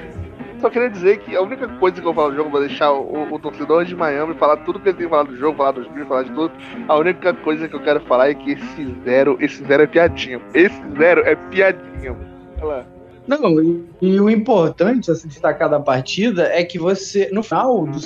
Só 0.60 0.68
queria 0.68 0.90
dizer 0.90 1.18
que 1.20 1.36
a 1.36 1.42
única 1.42 1.68
coisa 1.68 2.00
que 2.00 2.06
eu 2.06 2.12
falo 2.12 2.30
do 2.30 2.36
jogo, 2.36 2.50
vou 2.50 2.60
deixar 2.60 2.92
o, 2.92 3.32
o, 3.32 3.38
torcedor 3.38 3.84
de 3.84 3.94
Miami 3.94 4.34
falar 4.34 4.56
tudo 4.58 4.80
que 4.80 4.88
ele 4.88 4.96
tem 4.96 5.06
que 5.06 5.10
falar 5.10 5.22
do 5.22 5.36
jogo, 5.36 5.56
falar 5.56 5.70
dos 5.70 5.86
Bills, 5.86 6.08
falar 6.08 6.22
de 6.24 6.32
tudo. 6.32 6.52
A 6.88 6.96
única 6.96 7.32
coisa 7.32 7.68
que 7.68 7.76
eu 7.76 7.82
quero 7.82 8.00
falar 8.00 8.30
é 8.30 8.34
que 8.34 8.52
esse 8.52 8.96
zero, 9.04 9.36
esse 9.40 9.64
zero 9.64 9.84
é 9.84 9.86
piadinha. 9.86 10.40
Esse 10.52 10.82
zero 10.96 11.20
é 11.20 11.36
piadinha. 11.36 12.16
Olha 12.60 12.64
lá. 12.64 12.86
Não, 13.28 13.60
e, 13.60 13.84
e, 14.00 14.20
o 14.20 14.28
importante 14.28 15.10
a 15.10 15.14
se 15.14 15.28
destacar 15.28 15.68
da 15.68 15.78
partida 15.78 16.44
é 16.44 16.64
que 16.64 16.78
você, 16.78 17.28
no 17.30 17.42
final 17.42 17.86
do 17.86 18.00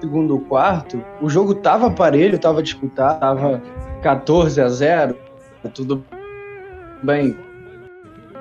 segundo 0.00 0.38
quarto, 0.40 1.04
o 1.20 1.28
jogo 1.28 1.56
tava 1.56 1.90
parelho, 1.90 2.38
tava 2.38 2.62
disputado, 2.62 3.20
tava 3.20 3.60
14 4.02 4.60
a 4.60 4.68
0, 4.68 5.16
tudo 5.74 6.04
bem, 7.02 7.36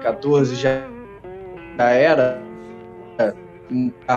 14 0.04 0.56
já, 0.56 0.80
já 0.80 0.91
era 1.78 2.42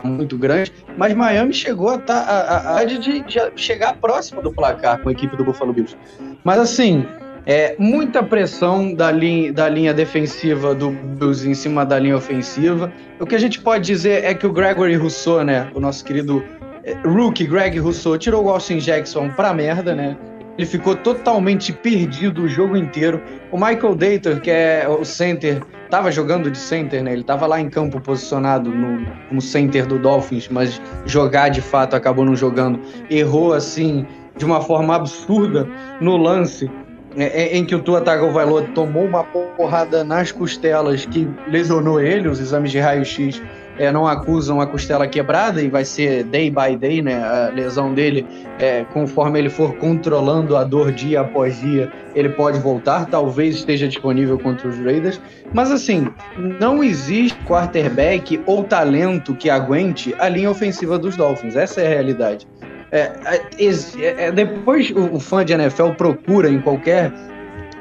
muito 0.02 0.36
grande, 0.36 0.72
mas 0.96 1.14
Miami 1.14 1.52
chegou 1.52 1.88
a 1.90 1.98
tá, 1.98 2.14
a, 2.14 2.78
a, 2.78 2.84
de, 2.84 2.98
de 2.98 3.40
chegar 3.54 3.94
próximo 3.96 4.42
do 4.42 4.52
placar 4.52 5.00
com 5.00 5.08
a 5.08 5.12
equipe 5.12 5.36
do 5.36 5.44
Buffalo 5.44 5.72
Bills. 5.72 5.96
Mas 6.42 6.58
assim, 6.58 7.06
é, 7.46 7.76
muita 7.78 8.22
pressão 8.22 8.92
da 8.94 9.12
linha, 9.12 9.52
da 9.52 9.68
linha 9.68 9.94
defensiva 9.94 10.74
do 10.74 10.90
Bills 10.90 11.48
em 11.48 11.54
cima 11.54 11.84
da 11.84 11.98
linha 11.98 12.16
ofensiva. 12.16 12.92
O 13.20 13.26
que 13.26 13.34
a 13.34 13.38
gente 13.38 13.60
pode 13.60 13.84
dizer 13.84 14.24
é 14.24 14.34
que 14.34 14.46
o 14.46 14.52
Gregory 14.52 14.96
Rousseau, 14.96 15.44
né, 15.44 15.70
o 15.74 15.80
nosso 15.80 16.04
querido 16.04 16.42
é, 16.82 16.94
rookie 17.06 17.46
Greg 17.46 17.78
Rousseau, 17.78 18.18
tirou 18.18 18.44
o 18.44 18.50
Austin 18.50 18.78
Jackson 18.78 19.30
pra 19.30 19.54
merda, 19.54 19.94
né? 19.94 20.16
Ele 20.56 20.66
ficou 20.66 20.94
totalmente 20.94 21.72
perdido 21.72 22.42
o 22.42 22.48
jogo 22.48 22.76
inteiro. 22.76 23.20
O 23.50 23.56
Michael 23.56 23.94
Dator, 23.96 24.40
que 24.40 24.50
é 24.50 24.86
o 24.88 25.04
center, 25.04 25.60
estava 25.94 26.10
jogando 26.10 26.50
de 26.50 26.58
center, 26.58 27.04
né? 27.04 27.12
Ele 27.12 27.20
estava 27.20 27.46
lá 27.46 27.60
em 27.60 27.68
campo 27.70 28.00
posicionado 28.00 28.68
no, 28.68 29.06
no 29.30 29.40
center 29.40 29.86
do 29.86 29.96
Dolphins, 29.96 30.48
mas 30.48 30.82
jogar 31.06 31.50
de 31.50 31.60
fato 31.60 31.94
acabou 31.94 32.24
não 32.24 32.34
jogando. 32.34 32.80
Errou 33.08 33.52
assim 33.52 34.04
de 34.36 34.44
uma 34.44 34.60
forma 34.60 34.96
absurda 34.96 35.68
no 36.00 36.16
lance 36.16 36.68
é, 37.16 37.42
é, 37.44 37.56
em 37.56 37.64
que 37.64 37.76
o 37.76 37.78
Tua 37.78 38.00
Tagovailoa 38.00 38.62
tomou 38.74 39.04
uma 39.04 39.22
porrada 39.22 40.02
nas 40.02 40.32
costelas 40.32 41.06
que 41.06 41.28
lesionou 41.46 42.00
ele, 42.00 42.26
os 42.26 42.40
exames 42.40 42.72
de 42.72 42.80
raio-x 42.80 43.40
é, 43.78 43.90
não 43.90 44.06
acusam 44.06 44.60
a 44.60 44.66
costela 44.66 45.06
quebrada 45.06 45.62
e 45.62 45.68
vai 45.68 45.84
ser 45.84 46.24
day 46.24 46.50
by 46.50 46.76
day, 46.76 47.02
né, 47.02 47.22
a 47.22 47.50
lesão 47.54 47.92
dele, 47.92 48.26
é, 48.58 48.84
conforme 48.92 49.38
ele 49.38 49.50
for 49.50 49.74
controlando 49.76 50.56
a 50.56 50.64
dor 50.64 50.92
dia 50.92 51.20
após 51.20 51.60
dia, 51.60 51.92
ele 52.14 52.28
pode 52.28 52.58
voltar, 52.60 53.06
talvez 53.06 53.56
esteja 53.56 53.88
disponível 53.88 54.38
contra 54.38 54.68
os 54.68 54.78
Raiders, 54.78 55.20
mas 55.52 55.70
assim, 55.70 56.08
não 56.36 56.82
existe 56.82 57.38
quarterback 57.44 58.40
ou 58.46 58.64
talento 58.64 59.34
que 59.34 59.50
aguente 59.50 60.14
a 60.18 60.28
linha 60.28 60.50
ofensiva 60.50 60.98
dos 60.98 61.16
Dolphins, 61.16 61.56
essa 61.56 61.80
é 61.80 61.86
a 61.86 61.90
realidade. 61.90 62.46
É, 62.94 63.10
é, 63.58 64.24
é, 64.26 64.30
depois 64.30 64.88
o, 64.90 65.16
o, 65.16 65.18
fã 65.18 65.44
de 65.44 65.52
NFL 65.52 65.90
procura 65.98 66.48
em 66.48 66.60
qualquer 66.60 67.12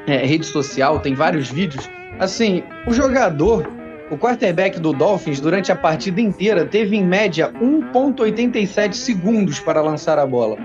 é, 0.08 0.16
rede 0.26 0.44
social, 0.44 0.98
tem 0.98 1.14
vários 1.14 1.48
vídeos. 1.48 1.88
Assim, 2.18 2.64
o 2.84 2.92
jogador, 2.92 3.64
o 4.10 4.18
quarterback 4.18 4.78
do 4.78 4.92
Dolphins, 4.92 5.40
durante 5.40 5.72
a 5.72 5.76
partida 5.76 6.20
inteira, 6.20 6.64
teve 6.64 6.96
em 6.96 7.04
média 7.04 7.52
1,87 7.60 8.94
segundos 8.94 9.60
para 9.60 9.80
lançar 9.80 10.18
a 10.18 10.26
bola, 10.26 10.58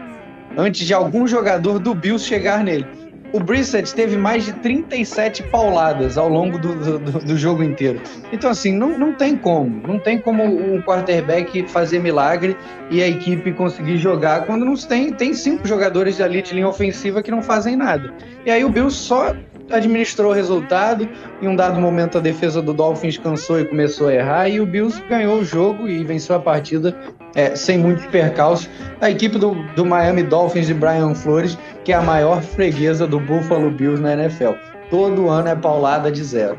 antes 0.57 0.85
de 0.85 0.93
algum 0.93 1.27
jogador 1.27 1.79
do 1.79 1.95
Bills 1.95 2.25
chegar 2.25 2.63
nele 2.63 2.85
o 3.31 3.39
Brissett 3.39 3.93
teve 3.93 4.17
mais 4.17 4.45
de 4.45 4.53
37 4.53 5.43
pauladas 5.43 6.17
ao 6.17 6.27
longo 6.27 6.57
do, 6.57 6.73
do, 6.75 7.19
do, 7.19 7.37
jogo 7.37 7.63
inteiro. 7.63 8.01
Então, 8.31 8.49
assim, 8.49 8.73
não, 8.73 8.97
não 8.97 9.13
tem 9.13 9.35
como. 9.35 9.87
Não 9.87 9.99
tem 9.99 10.17
como 10.17 10.43
um 10.43 10.81
quarterback 10.81 11.67
fazer 11.67 11.99
milagre 11.99 12.57
e 12.89 13.03
a 13.03 13.07
equipe 13.07 13.51
conseguir 13.53 13.97
jogar 13.97 14.45
quando 14.45 14.65
não 14.65 14.75
tem, 14.75 15.13
tem 15.13 15.33
cinco 15.33 15.67
jogadores 15.67 16.19
ali 16.19 16.41
de 16.41 16.53
linha 16.53 16.67
ofensiva 16.67 17.21
que 17.21 17.29
não 17.29 17.41
fazem 17.41 17.75
nada. 17.75 18.13
E 18.45 18.51
aí 18.51 18.63
o 18.63 18.69
Bills 18.69 18.97
só 18.97 19.35
administrou 19.71 20.31
o 20.31 20.33
resultado. 20.33 21.07
Em 21.41 21.47
um 21.47 21.55
dado 21.55 21.79
momento, 21.79 22.17
a 22.17 22.21
defesa 22.21 22.61
do 22.61 22.73
Dolphins 22.73 23.17
cansou 23.17 23.59
e 23.59 23.65
começou 23.65 24.07
a 24.07 24.13
errar. 24.13 24.49
E 24.49 24.59
o 24.59 24.65
Bills 24.65 25.01
ganhou 25.09 25.39
o 25.39 25.45
jogo 25.45 25.87
e 25.87 26.03
venceu 26.03 26.35
a 26.35 26.39
partida 26.39 26.95
é, 27.35 27.55
sem 27.55 27.77
muitos 27.77 28.05
percalços. 28.07 28.69
A 29.01 29.09
equipe 29.09 29.37
do, 29.37 29.53
do 29.75 29.85
Miami 29.85 30.23
Dolphins 30.23 30.67
de 30.67 30.73
Brian 30.73 31.13
Flores, 31.13 31.57
que 31.83 31.91
é 31.91 31.95
a 31.95 32.01
maior 32.01 32.41
freguesa 32.41 33.07
do 33.07 33.19
Buffalo 33.19 33.69
Bills 33.71 34.01
na 34.01 34.13
NFL. 34.13 34.53
Todo 34.89 35.29
ano 35.29 35.49
é 35.49 35.55
paulada 35.55 36.11
de 36.11 36.23
zero. 36.23 36.57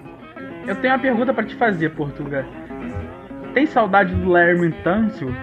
Eu 0.66 0.77
tenho 0.77 0.94
uma 0.94 1.01
pergunta 1.01 1.35
para 1.35 1.44
te 1.44 1.55
fazer, 1.57 1.90
Portugal. 1.90 2.44
Tem 3.55 3.66
saudade 3.66 4.14
do 4.14 4.31
Larry 4.31 4.73
Tâncio? 4.85 5.35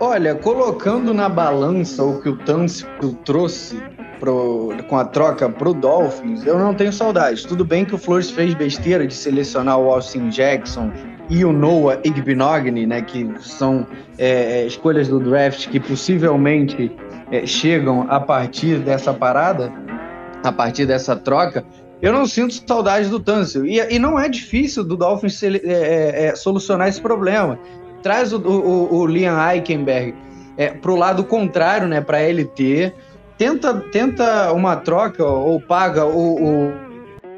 Olha, 0.00 0.34
colocando 0.34 1.12
na 1.12 1.28
balança 1.28 2.04
o 2.04 2.20
que 2.22 2.28
o 2.28 2.36
Tâncio 2.36 2.86
trouxe 3.24 3.82
pro, 4.18 4.74
com 4.88 4.96
a 4.96 5.04
troca 5.04 5.48
pro 5.48 5.72
Dolphins, 5.72 6.46
eu 6.46 6.58
não 6.58 6.74
tenho 6.74 6.92
saudade. 6.92 7.46
Tudo 7.46 7.64
bem 7.64 7.84
que 7.84 7.94
o 7.94 7.98
Flores 7.98 8.30
fez 8.30 8.54
besteira 8.54 9.06
de 9.06 9.14
selecionar 9.14 9.78
o 9.78 9.90
Austin 9.90 10.28
Jackson 10.28 10.92
e 11.30 11.44
o 11.44 11.52
Noah 11.52 12.00
Igbenogny, 12.04 12.86
né, 12.86 13.02
que 13.02 13.30
são 13.40 13.86
é, 14.16 14.64
escolhas 14.66 15.08
do 15.08 15.20
draft 15.20 15.68
que 15.68 15.78
possivelmente 15.78 16.90
é, 17.30 17.46
chegam 17.46 18.06
a 18.08 18.18
partir 18.18 18.78
dessa 18.78 19.12
parada, 19.12 19.72
a 20.42 20.52
partir 20.52 20.86
dessa 20.86 21.14
troca. 21.14 21.64
Eu 22.00 22.12
não 22.12 22.26
sinto 22.26 22.54
saudade 22.66 23.08
do 23.08 23.20
Tâncio. 23.20 23.66
E, 23.66 23.78
e 23.78 23.98
não 23.98 24.18
é 24.18 24.28
difícil 24.28 24.84
do 24.84 24.96
Dolphins 24.96 25.42
é, 25.42 25.48
é, 25.48 26.26
é, 26.26 26.36
solucionar 26.36 26.88
esse 26.88 27.00
problema. 27.00 27.58
Traz 28.02 28.32
o, 28.32 28.38
o, 28.38 28.94
o 28.94 29.06
Liam 29.06 29.36
Eichenberg 29.50 30.14
é, 30.56 30.68
para 30.68 30.90
o 30.90 30.96
lado 30.96 31.24
contrário, 31.24 31.86
né, 31.86 32.00
para 32.00 32.18
ter 32.54 32.94
tenta, 33.38 33.72
tenta 33.92 34.52
uma 34.52 34.76
troca 34.76 35.24
ou 35.24 35.60
paga 35.60 36.04
o, 36.04 36.72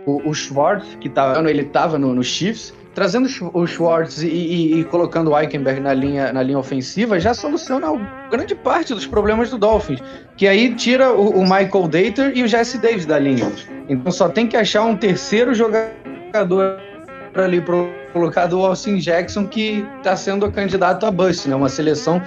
o, 0.06 0.28
o 0.28 0.34
Schwartz, 0.34 0.96
que 1.00 1.08
tava, 1.08 1.48
ele 1.48 1.62
estava 1.62 1.98
no, 1.98 2.14
no 2.14 2.24
Chiefs, 2.24 2.74
trazendo 2.94 3.28
o 3.54 3.66
Schwartz 3.66 4.22
e, 4.22 4.26
e, 4.26 4.80
e, 4.80 4.84
colocando 4.84 5.30
o 5.30 5.38
Eichenberg 5.38 5.80
na 5.80 5.94
linha, 5.94 6.32
na 6.32 6.42
linha 6.42 6.58
ofensiva, 6.58 7.20
já 7.20 7.32
soluciona 7.34 7.86
grande 8.30 8.54
parte 8.54 8.92
dos 8.94 9.06
problemas 9.06 9.50
do 9.50 9.58
Dolphins. 9.58 10.02
Que 10.36 10.48
aí 10.48 10.74
tira 10.74 11.12
o, 11.12 11.30
o 11.30 11.42
Michael 11.42 11.86
Dater 11.88 12.32
e 12.34 12.42
o 12.42 12.48
Jesse 12.48 12.78
Davis 12.78 13.06
da 13.06 13.18
linha. 13.18 13.52
Então 13.88 14.10
só 14.10 14.28
tem 14.28 14.46
que 14.46 14.56
achar 14.56 14.82
um 14.82 14.96
terceiro 14.96 15.54
jogador 15.54 16.80
ali 17.34 17.60
pro 17.60 17.88
colocar 18.12 18.46
do 18.46 18.64
Austin 18.64 18.96
Jackson, 18.96 19.46
que 19.46 19.86
está 19.98 20.16
sendo 20.16 20.50
candidato 20.50 21.06
a 21.06 21.10
bust, 21.10 21.48
né? 21.48 21.54
Uma 21.54 21.68
seleção 21.68 22.20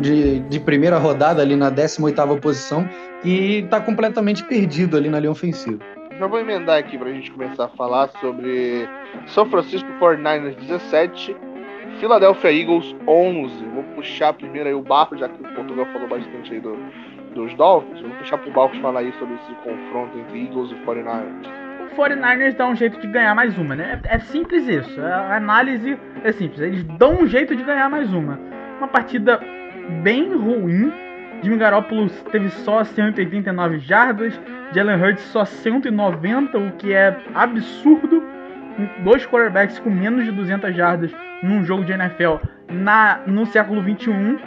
de, 0.00 0.40
de 0.40 0.60
primeira 0.60 0.98
rodada 0.98 1.40
ali 1.42 1.54
na 1.54 1.70
18ª 1.70 2.40
posição 2.40 2.88
e 3.24 3.58
está 3.58 3.80
completamente 3.80 4.44
perdido 4.44 4.96
ali 4.96 5.08
na 5.08 5.20
linha 5.20 5.30
ofensiva. 5.30 5.78
Já 6.18 6.26
vou 6.26 6.40
emendar 6.40 6.78
aqui 6.78 6.98
para 6.98 7.08
a 7.08 7.12
gente 7.12 7.30
começar 7.30 7.66
a 7.66 7.68
falar 7.68 8.10
sobre 8.20 8.88
São 9.28 9.48
Francisco 9.48 9.88
49ers 10.00 10.56
17, 10.56 11.36
Philadelphia 12.00 12.52
Eagles 12.52 12.96
11. 13.06 13.64
Vou 13.74 13.84
puxar 13.94 14.32
primeiro 14.32 14.68
aí 14.68 14.74
o 14.74 14.82
Barco, 14.82 15.16
já 15.16 15.28
que 15.28 15.40
o 15.40 15.54
Portugal 15.54 15.86
falou 15.86 16.08
bastante 16.08 16.52
aí 16.52 16.60
do, 16.60 16.76
dos 17.34 17.54
Dolphins. 17.54 18.00
Vou 18.00 18.10
puxar 18.10 18.38
para 18.38 18.50
o 18.50 18.52
Barco 18.52 18.76
falar 18.80 19.00
aí 19.00 19.12
sobre 19.18 19.36
esse 19.36 19.54
confronto 19.62 20.18
entre 20.18 20.44
Eagles 20.44 20.72
e 20.72 20.74
49ers. 20.84 21.67
49ers 21.98 22.54
dá 22.54 22.68
um 22.68 22.76
jeito 22.76 23.00
de 23.00 23.08
ganhar 23.08 23.34
mais 23.34 23.58
uma, 23.58 23.74
né? 23.74 24.00
É, 24.04 24.14
é, 24.14 24.18
simples 24.20 24.68
isso. 24.68 25.00
A 25.00 25.36
análise 25.36 25.98
é 26.22 26.30
simples. 26.30 26.60
Eles 26.60 26.84
dão 26.96 27.22
um 27.22 27.26
jeito 27.26 27.56
de 27.56 27.64
ganhar 27.64 27.90
mais 27.90 28.12
uma. 28.14 28.38
Uma 28.78 28.86
partida 28.86 29.40
bem 30.04 30.32
ruim. 30.32 30.92
Jimmy 31.42 31.56
Garoppolo 31.56 32.08
teve 32.30 32.50
só 32.50 32.84
189 32.84 33.80
jardas. 33.80 34.40
Jalen 34.72 35.02
Hurts 35.02 35.24
só 35.24 35.44
190, 35.44 36.56
o 36.56 36.72
que 36.72 36.92
é 36.92 37.16
absurdo. 37.34 38.22
Dois 39.02 39.26
quarterbacks 39.26 39.80
com 39.80 39.90
menos 39.90 40.24
de 40.24 40.30
200 40.30 40.76
jardas 40.76 41.10
num 41.42 41.64
jogo 41.64 41.84
de 41.84 41.92
NFL 41.92 42.36
na, 42.70 43.20
no 43.26 43.44
século 43.46 43.82
21 43.82 44.38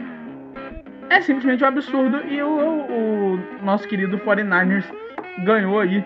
é 1.09 1.19
simplesmente 1.19 1.63
um 1.65 1.67
absurdo. 1.67 2.21
E 2.29 2.41
o, 2.41 2.47
o, 2.47 3.33
o 3.33 3.65
nosso 3.65 3.85
querido 3.89 4.17
49ers 4.19 4.85
ganhou 5.43 5.81
aí 5.81 6.05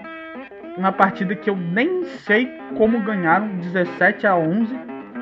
uma 0.77 0.91
partida 0.91 1.35
que 1.35 1.49
eu 1.49 1.55
nem 1.55 2.03
sei 2.03 2.51
como 2.77 2.99
ganharam, 3.01 3.47
17 3.57 4.27
a 4.27 4.35
11. 4.35 4.75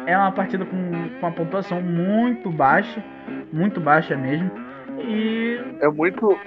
É 0.05 0.17
uma 0.17 0.31
partida 0.31 0.65
com, 0.65 0.91
com 1.19 1.19
uma 1.19 1.31
pontuação 1.31 1.81
muito 1.81 2.49
baixa, 2.49 3.03
muito 3.51 3.79
baixa 3.79 4.17
mesmo. 4.17 4.51
E 4.99 5.59
é 5.79 5.87
muito 5.87 6.37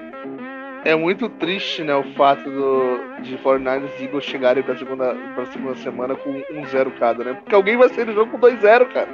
é 0.84 0.94
muito 0.94 1.28
triste, 1.28 1.82
né, 1.82 1.92
o 1.96 2.04
fato 2.14 2.48
do, 2.48 3.20
de 3.20 3.36
49ers 3.38 3.90
e 3.98 4.04
Eagles 4.04 4.24
chegarem 4.24 4.62
para 4.62 4.74
a 4.74 4.76
segunda, 4.76 5.16
pra 5.34 5.46
segunda 5.46 5.74
semana 5.74 6.14
com 6.14 6.30
1-0 6.30 6.92
cada, 6.96 7.24
né? 7.24 7.34
Porque 7.34 7.56
alguém 7.56 7.76
vai 7.76 7.88
sair 7.88 8.04
do 8.04 8.12
jogo 8.12 8.30
com 8.30 8.38
2-0, 8.38 8.92
cara. 8.92 9.08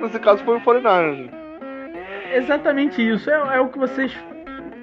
Nesse 0.00 0.18
caso 0.18 0.42
foi 0.42 0.56
o 0.56 0.60
49ers. 0.60 1.30
Exatamente 2.34 3.08
isso. 3.08 3.30
É, 3.30 3.56
é 3.56 3.60
o 3.60 3.68
que 3.68 3.78
vocês 3.78 4.12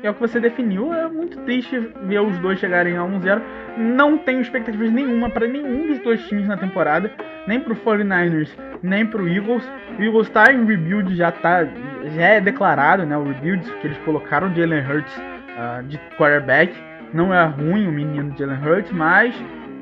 é 0.04 0.10
o 0.10 0.14
que 0.14 0.20
você 0.20 0.40
definiu. 0.40 0.94
É 0.94 1.08
muito 1.08 1.40
triste 1.40 1.78
ver 2.04 2.20
os 2.20 2.38
dois 2.40 2.60
chegarem 2.60 2.98
a 2.98 3.02
1-0. 3.02 3.42
Não 3.78 4.18
tenho 4.18 4.42
expectativas 4.42 4.92
nenhuma 4.92 5.30
para 5.30 5.48
nenhum 5.48 5.88
dos 5.88 6.00
dois 6.00 6.22
times 6.28 6.48
na 6.48 6.58
temporada, 6.58 7.12
nem 7.48 7.60
pro 7.60 7.76
49ers, 7.76 8.50
nem 8.84 9.06
pro 9.06 9.28
Eagles. 9.28 9.68
O 9.98 10.04
Eagles 10.04 10.30
tá 10.30 10.52
em 10.52 10.66
rebuild, 10.66 11.16
já 11.16 11.32
tá 11.32 11.66
já 12.16 12.22
é 12.22 12.42
declarado, 12.42 13.06
né, 13.06 13.18
o 13.18 13.24
rebuild 13.24 13.64
que 13.80 13.88
eles 13.88 13.98
colocaram 14.00 14.52
o 14.52 14.54
Jalen 14.54 14.86
Hurts 14.86 15.18
uh, 15.18 15.84
de 15.84 15.98
quarterback. 16.18 16.74
Não 17.14 17.34
é 17.34 17.46
ruim 17.46 17.88
o 17.88 17.92
menino 17.92 18.36
Jalen 18.38 18.60
Hurts, 18.62 18.92
mas 18.92 19.34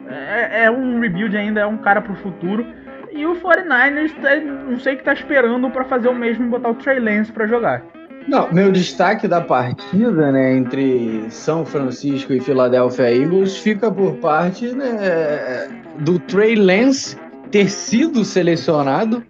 é, 0.07 0.65
é, 0.65 0.71
um 0.71 0.99
rebuild 0.99 1.35
ainda, 1.35 1.61
é 1.61 1.65
um 1.65 1.77
cara 1.77 2.01
pro 2.01 2.13
futuro. 2.15 2.65
E 3.11 3.25
o 3.25 3.35
49ers, 3.35 4.13
tá, 4.21 4.35
não 4.35 4.77
sei 4.77 4.93
o 4.93 4.97
que 4.97 5.03
tá 5.03 5.13
esperando 5.13 5.69
para 5.69 5.83
fazer 5.85 6.07
o 6.07 6.15
mesmo 6.15 6.45
e 6.45 6.49
botar 6.49 6.69
o 6.69 6.75
Trey 6.75 6.99
Lance 6.99 7.31
para 7.31 7.47
jogar. 7.47 7.83
Não, 8.27 8.51
meu 8.51 8.71
destaque 8.71 9.27
da 9.27 9.41
partida, 9.41 10.31
né, 10.31 10.55
entre 10.55 11.25
São 11.29 11.65
Francisco 11.65 12.33
e 12.33 12.39
Philadelphia 12.39 13.15
Eagles 13.15 13.57
fica 13.57 13.91
por 13.91 14.15
parte 14.17 14.67
né, 14.67 15.67
do 15.99 16.19
Trey 16.19 16.55
Lance 16.55 17.17
ter 17.49 17.69
sido 17.69 18.23
selecionado. 18.23 19.23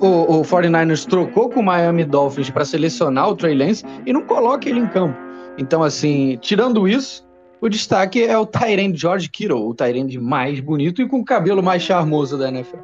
O, 0.00 0.40
o 0.40 0.42
49ers 0.42 1.06
trocou 1.06 1.50
com 1.50 1.60
o 1.60 1.64
Miami 1.64 2.04
Dolphins 2.04 2.50
para 2.50 2.64
selecionar 2.64 3.28
o 3.28 3.36
Trey 3.36 3.54
Lance 3.54 3.84
e 4.06 4.12
não 4.12 4.22
coloca 4.22 4.68
ele 4.68 4.80
em 4.80 4.86
campo. 4.88 5.16
Então, 5.56 5.82
assim, 5.82 6.38
tirando 6.40 6.88
isso, 6.88 7.26
o 7.60 7.68
destaque 7.68 8.24
é 8.24 8.36
o 8.38 8.46
Tyrande 8.46 8.96
George 8.96 9.28
Kittle, 9.28 9.68
o 9.68 9.74
Tyrande 9.74 10.18
mais 10.18 10.60
bonito 10.60 11.02
e 11.02 11.08
com 11.08 11.20
o 11.20 11.24
cabelo 11.24 11.62
mais 11.62 11.82
charmoso 11.82 12.38
da 12.38 12.48
NFL 12.48 12.78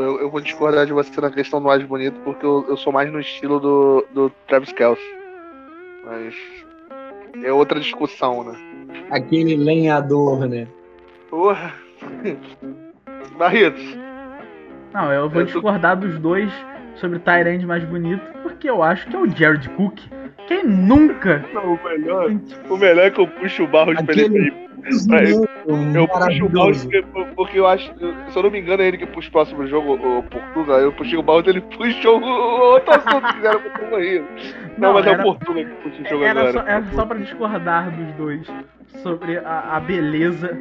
eu, 0.00 0.20
eu 0.20 0.30
vou 0.30 0.40
discordar 0.40 0.86
de 0.86 0.92
você 0.92 1.20
na 1.20 1.30
questão 1.30 1.60
do 1.60 1.66
mais 1.66 1.82
bonito, 1.82 2.18
porque 2.24 2.44
eu, 2.44 2.64
eu 2.68 2.76
sou 2.76 2.92
mais 2.92 3.10
no 3.12 3.20
estilo 3.20 3.60
do, 3.60 4.06
do 4.12 4.30
Travis 4.46 4.72
Kelce. 4.72 5.02
Mas 6.04 6.34
é 7.42 7.52
outra 7.52 7.80
discussão, 7.80 8.44
né? 8.44 8.58
Aquele 9.10 9.56
lenhador, 9.56 10.48
né? 10.48 10.66
Porra! 11.30 11.74
Barretos. 13.38 13.96
Não, 14.92 15.12
eu 15.12 15.28
vou 15.28 15.42
eu 15.42 15.46
discordar 15.46 15.98
tô... 15.98 16.06
dos 16.06 16.18
dois 16.18 16.52
sobre 16.96 17.18
o 17.18 17.20
Tyrande 17.20 17.66
mais 17.66 17.84
bonito, 17.84 18.22
porque 18.42 18.68
eu 18.68 18.82
acho 18.82 19.06
que 19.06 19.16
é 19.16 19.18
o 19.18 19.28
Jared 19.28 19.68
Cook. 19.70 20.00
Quem 20.46 20.64
nunca? 20.64 21.44
Não, 21.52 21.74
o 21.74 21.84
melhor, 21.84 22.30
o 22.68 22.76
melhor 22.76 23.06
é 23.06 23.10
que 23.10 23.20
eu 23.20 23.26
puxo 23.26 23.64
o 23.64 23.66
barro 23.66 23.94
de 23.94 24.00
Aquele... 24.00 24.62
Eu, 25.24 25.46
eu 25.94 26.08
puxo 26.08 26.46
o 26.46 26.52
mouse 26.52 26.84
porque, 26.84 27.04
porque, 27.36 27.58
eu 27.60 27.66
acho. 27.68 27.94
Se 28.30 28.36
eu 28.36 28.42
não 28.42 28.50
me 28.50 28.58
engano, 28.58 28.82
é 28.82 28.88
ele 28.88 28.98
que 28.98 29.06
puxa 29.06 29.28
o 29.28 29.32
próximo 29.32 29.66
jogo, 29.68 29.94
o 29.94 30.22
Portugal. 30.24 30.80
Eu 30.80 30.92
puxei 30.92 31.16
o 31.16 31.22
mouse 31.22 31.48
ele 31.48 31.60
puxou 31.60 32.20
o 32.20 32.60
outro 32.72 32.90
assunto 32.90 33.26
que 33.28 33.34
fizeram 33.34 33.60
com 33.60 33.68
o 33.68 34.00
Não, 34.00 34.24
não, 34.78 34.92
mas 34.94 35.06
era, 35.06 35.16
é 35.16 35.20
o 35.20 35.22
Portugal 35.22 35.64
que 35.64 35.70
puxa 35.82 36.02
o 36.02 36.08
jogo 36.08 36.24
era 36.24 36.40
agora. 36.40 36.52
Só, 36.52 36.68
era 36.68 36.84
só 36.94 37.06
pra 37.06 37.18
discordar 37.18 37.90
dos 37.92 38.14
dois 38.14 38.46
sobre 39.02 39.38
a, 39.38 39.76
a 39.76 39.80
beleza 39.80 40.58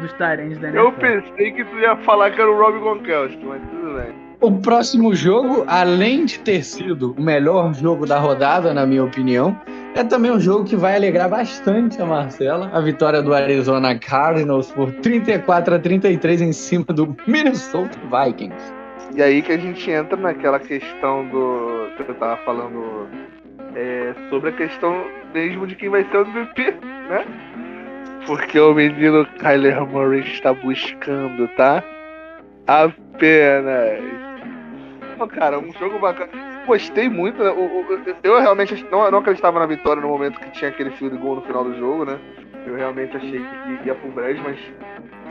dos 0.00 0.12
Tyrants 0.12 0.58
da 0.58 0.68
NFL. 0.68 0.78
Eu 0.78 0.92
pensei 0.92 1.52
que 1.52 1.64
tu 1.64 1.78
ia 1.78 1.96
falar 1.96 2.30
que 2.30 2.40
era 2.40 2.50
o 2.50 2.56
Rob 2.56 2.78
Gronkowski, 2.78 3.44
mas 3.44 3.60
tudo 3.70 3.94
bem. 3.94 4.23
O 4.44 4.52
próximo 4.52 5.14
jogo, 5.14 5.64
além 5.66 6.26
de 6.26 6.38
ter 6.40 6.62
sido 6.62 7.14
o 7.16 7.22
melhor 7.22 7.72
jogo 7.72 8.04
da 8.04 8.18
rodada, 8.18 8.74
na 8.74 8.84
minha 8.84 9.02
opinião, 9.02 9.58
é 9.94 10.04
também 10.04 10.30
um 10.30 10.38
jogo 10.38 10.66
que 10.66 10.76
vai 10.76 10.94
alegrar 10.94 11.30
bastante 11.30 12.02
a 12.02 12.04
Marcela. 12.04 12.68
A 12.74 12.80
vitória 12.82 13.22
do 13.22 13.32
Arizona 13.32 13.98
Cardinals 13.98 14.70
por 14.72 14.92
34 14.96 15.76
a 15.76 15.78
33 15.78 16.42
em 16.42 16.52
cima 16.52 16.84
do 16.84 17.16
Minnesota 17.26 17.98
Vikings. 18.12 18.74
E 19.16 19.22
aí 19.22 19.40
que 19.40 19.52
a 19.52 19.56
gente 19.56 19.90
entra 19.90 20.14
naquela 20.14 20.60
questão 20.60 21.26
do 21.28 21.88
que 21.96 22.02
eu 22.02 22.14
tava 22.16 22.36
falando 22.44 23.08
é, 23.74 24.12
sobre 24.28 24.50
a 24.50 24.52
questão 24.52 25.06
mesmo 25.32 25.66
de 25.66 25.74
quem 25.74 25.88
vai 25.88 26.04
ser 26.10 26.18
o 26.18 26.20
MVP, 26.20 26.70
né? 27.08 27.24
Porque 28.26 28.60
o 28.60 28.74
menino 28.74 29.24
Kyler 29.38 29.86
Murray 29.86 30.20
está 30.20 30.52
buscando, 30.52 31.48
tá? 31.56 31.82
Apenas 32.66 34.33
cara, 35.28 35.58
um 35.58 35.72
jogo 35.72 35.98
bacana. 35.98 36.30
Gostei 36.66 37.08
muito. 37.08 37.42
Né? 37.42 37.52
Eu 38.22 38.40
realmente 38.40 38.84
não, 38.90 39.10
não 39.10 39.18
acreditava 39.18 39.58
na 39.58 39.66
vitória 39.66 40.02
no 40.02 40.08
momento 40.08 40.40
que 40.40 40.50
tinha 40.50 40.70
aquele 40.70 40.90
fio 40.90 41.10
de 41.10 41.16
gol 41.16 41.36
no 41.36 41.42
final 41.42 41.64
do 41.64 41.76
jogo, 41.78 42.04
né? 42.04 42.18
Eu 42.66 42.76
realmente 42.76 43.16
achei 43.16 43.40
que 43.40 43.86
ia 43.86 43.94
pro 43.94 44.10
brejo, 44.10 44.42
mas 44.42 44.58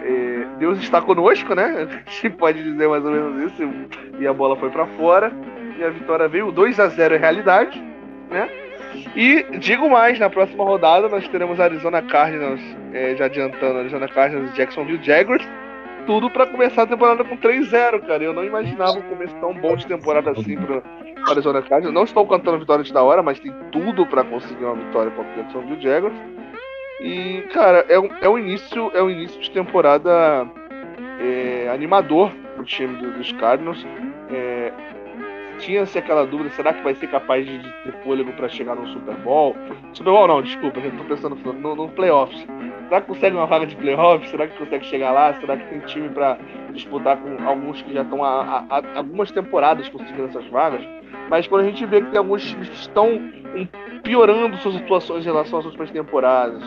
é, 0.03 0.45
Deus 0.59 0.79
está 0.79 1.01
conosco, 1.01 1.55
né? 1.55 1.88
A 2.05 2.09
gente 2.09 2.29
pode 2.31 2.63
dizer 2.63 2.88
mais 2.88 3.03
ou 3.03 3.11
menos 3.11 3.51
isso. 3.51 3.63
E 4.19 4.27
a 4.27 4.34
bola 4.34 4.55
foi 4.55 4.69
para 4.69 4.86
fora. 4.88 5.31
E 5.77 5.84
a 5.84 5.89
vitória 5.89 6.27
veio. 6.27 6.51
2 6.51 6.79
a 6.79 6.88
0 6.88 7.15
é 7.15 7.17
realidade, 7.17 7.81
né? 8.29 8.49
E 9.15 9.43
digo 9.57 9.89
mais, 9.89 10.19
na 10.19 10.29
próxima 10.29 10.63
rodada 10.63 11.09
nós 11.09 11.27
teremos 11.27 11.59
Arizona 11.59 12.01
Cardinals, 12.03 12.61
é, 12.93 13.15
já 13.15 13.25
adiantando, 13.25 13.79
Arizona 13.79 14.07
Cardinals 14.07 14.51
e 14.51 14.55
Jacksonville 14.55 15.03
Jaguars 15.03 15.43
tudo 16.06 16.30
para 16.30 16.47
começar 16.47 16.84
a 16.84 16.88
temporada 16.88 17.24
com 17.24 17.38
3-0, 17.38 18.06
cara. 18.06 18.24
Eu 18.24 18.34
não 18.34 18.43
imaginava 18.43 18.93
um 18.93 19.01
começo 19.01 19.36
tão 19.36 19.54
bom 19.54 19.76
de 19.76 19.86
temporada 19.86 20.32
assim 20.32 20.56
pro 20.58 20.84
Arizona 21.30 21.62
Cardinals. 21.62 21.93
Não 21.93 22.04
estou 22.04 22.26
cantando 22.28 22.60
vitória 22.60 22.84
de 22.84 22.93
da 22.93 23.01
hora, 23.04 23.24
mas 23.24 23.39
tem 23.39 23.54
tudo 23.72 24.06
para 24.06 24.24
conseguir 24.24 24.64
uma 24.66 24.76
vitória 24.76 25.12
contra 25.12 25.32
o 25.32 25.36
Jacksonville 25.36 25.82
Jaguars. 25.82 26.16
E, 27.01 27.41
cara, 27.54 27.86
é 27.89 27.99
um, 27.99 28.10
é 28.22 28.30
um 28.30 28.39
início, 28.39 28.91
é 28.93 29.01
um 29.01 29.10
início 29.10 29.39
de 29.41 29.51
temporada 29.51 30.47
é, 31.20 31.70
animador 31.74 32.32
pro 32.56 32.64
time 32.64 32.95
do, 32.97 33.12
dos 33.12 33.32
Cardinals. 33.34 33.86
É, 34.32 34.72
tinha-se 35.64 35.97
aquela 35.97 36.26
dúvida, 36.26 36.49
será 36.51 36.74
que 36.74 36.84
vai 36.84 36.93
ser 36.95 37.07
capaz 37.07 37.45
de, 37.45 37.59
ter 37.59 37.93
fôlego 38.03 38.32
para 38.34 38.49
chegar 38.49 38.76
no 38.76 38.88
Super 38.88 39.16
Bowl? 39.18 39.55
Super 39.93 40.11
Bowl 40.11 40.28
não, 40.28 40.41
desculpa, 40.41 40.80
eu 40.80 40.91
tô 40.91 41.03
pensando 41.05 41.36
no, 41.36 41.76
no 41.76 41.89
playoffs. 41.89 42.45
Será 42.88 43.01
que 43.01 43.07
consegue 43.07 43.36
uma 43.36 43.45
vaga 43.45 43.66
de 43.66 43.76
playoffs? 43.76 44.30
Será 44.30 44.47
que 44.47 44.57
consegue 44.57 44.86
chegar 44.86 45.11
lá? 45.11 45.34
Será 45.39 45.57
que 45.57 45.66
tem 45.70 45.80
time 45.80 46.09
para 46.09 46.38
disputar 46.72 47.18
com 47.18 47.47
alguns 47.47 47.82
que 47.82 47.93
já 47.93 48.01
estão 48.01 48.24
há, 48.24 48.66
há, 48.70 48.78
há, 48.78 48.97
algumas 48.97 49.32
temporadas 49.32 49.88
conseguindo 49.89 50.26
essas 50.26 50.45
vagas? 50.47 50.82
Mas 51.30 51.47
quando 51.47 51.61
a 51.61 51.66
gente 51.66 51.86
vê 51.86 52.01
que 52.01 52.09
tem 52.09 52.20
alguns 52.20 52.45
times 52.45 52.70
que 52.70 52.76
estão 52.76 53.20
piorando 54.03 54.57
suas 54.57 54.76
situações 54.76 55.24
em 55.24 55.30
relação 55.30 55.59
às 55.59 55.66
últimas 55.66 55.89
temporadas, 55.89 56.61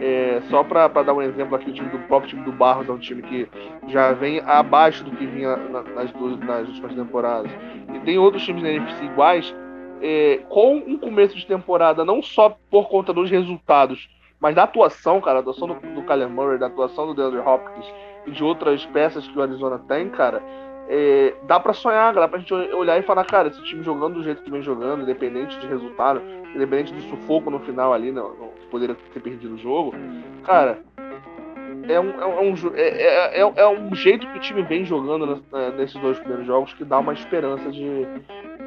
é, 0.00 0.40
só 0.48 0.64
para 0.64 0.88
dar 0.88 1.12
um 1.12 1.20
exemplo 1.20 1.54
aqui, 1.54 1.70
o 1.70 1.74
time 1.74 1.90
do 1.90 1.98
próprio 2.00 2.30
time 2.30 2.42
do 2.42 2.52
Barros 2.52 2.88
é 2.88 2.92
um 2.92 2.98
time 2.98 3.20
que 3.20 3.48
já 3.88 4.12
vem 4.12 4.40
abaixo 4.40 5.04
do 5.04 5.10
que 5.10 5.26
vinha 5.26 5.56
nas, 5.56 6.10
duas, 6.12 6.38
nas 6.40 6.66
últimas 6.68 6.94
temporadas. 6.94 7.52
E 7.94 7.98
tem 8.00 8.18
outros 8.18 8.42
times 8.42 8.62
da 8.62 8.70
NFC 8.70 9.04
iguais, 9.04 9.54
é, 10.00 10.40
com 10.48 10.76
um 10.76 10.96
começo 10.96 11.36
de 11.36 11.46
temporada, 11.46 12.02
não 12.02 12.22
só 12.22 12.56
por 12.70 12.88
conta 12.88 13.12
dos 13.12 13.30
resultados, 13.30 14.08
mas 14.40 14.54
da 14.54 14.62
atuação, 14.62 15.20
cara, 15.20 15.42
da 15.42 15.50
atuação 15.50 15.68
do, 15.68 15.74
do 15.94 16.02
Kyler 16.02 16.30
Murray, 16.30 16.58
da 16.58 16.68
atuação 16.68 17.06
do 17.06 17.14
DeAndre 17.14 17.40
Hopkins 17.40 17.86
e 18.26 18.30
de 18.30 18.42
outras 18.42 18.86
peças 18.86 19.28
que 19.28 19.38
o 19.38 19.42
Arizona 19.42 19.78
tem, 19.86 20.08
cara, 20.08 20.42
é, 20.92 21.34
dá 21.44 21.60
para 21.60 21.72
sonhar, 21.72 22.12
dá 22.12 22.26
pra 22.26 22.40
gente 22.40 22.52
olhar 22.52 22.98
e 22.98 23.02
falar, 23.02 23.24
cara, 23.24 23.46
esse 23.46 23.62
time 23.62 23.80
jogando 23.84 24.14
do 24.14 24.24
jeito 24.24 24.42
que 24.42 24.50
vem 24.50 24.60
jogando, 24.60 25.02
independente 25.02 25.56
de 25.60 25.66
resultado, 25.68 26.20
independente 26.52 26.92
do 26.92 27.00
sufoco 27.02 27.48
no 27.48 27.60
final 27.60 27.94
ali, 27.94 28.10
não, 28.10 28.34
não 28.34 28.50
poderia 28.72 28.96
ter 29.14 29.20
perdido 29.20 29.54
o 29.54 29.58
jogo, 29.58 29.94
cara, 30.42 30.80
é 31.88 32.00
um, 32.00 32.20
é 32.20 32.40
um, 32.40 32.54
é, 32.74 33.40
é, 33.40 33.40
é 33.40 33.68
um 33.68 33.94
jeito 33.94 34.26
que 34.26 34.38
o 34.38 34.40
time 34.40 34.62
vem 34.62 34.84
jogando 34.84 35.44
nesses 35.78 36.00
dois 36.00 36.18
primeiros 36.18 36.44
jogos 36.44 36.74
que 36.74 36.84
dá 36.84 36.98
uma 36.98 37.12
esperança 37.12 37.70
de, 37.70 38.04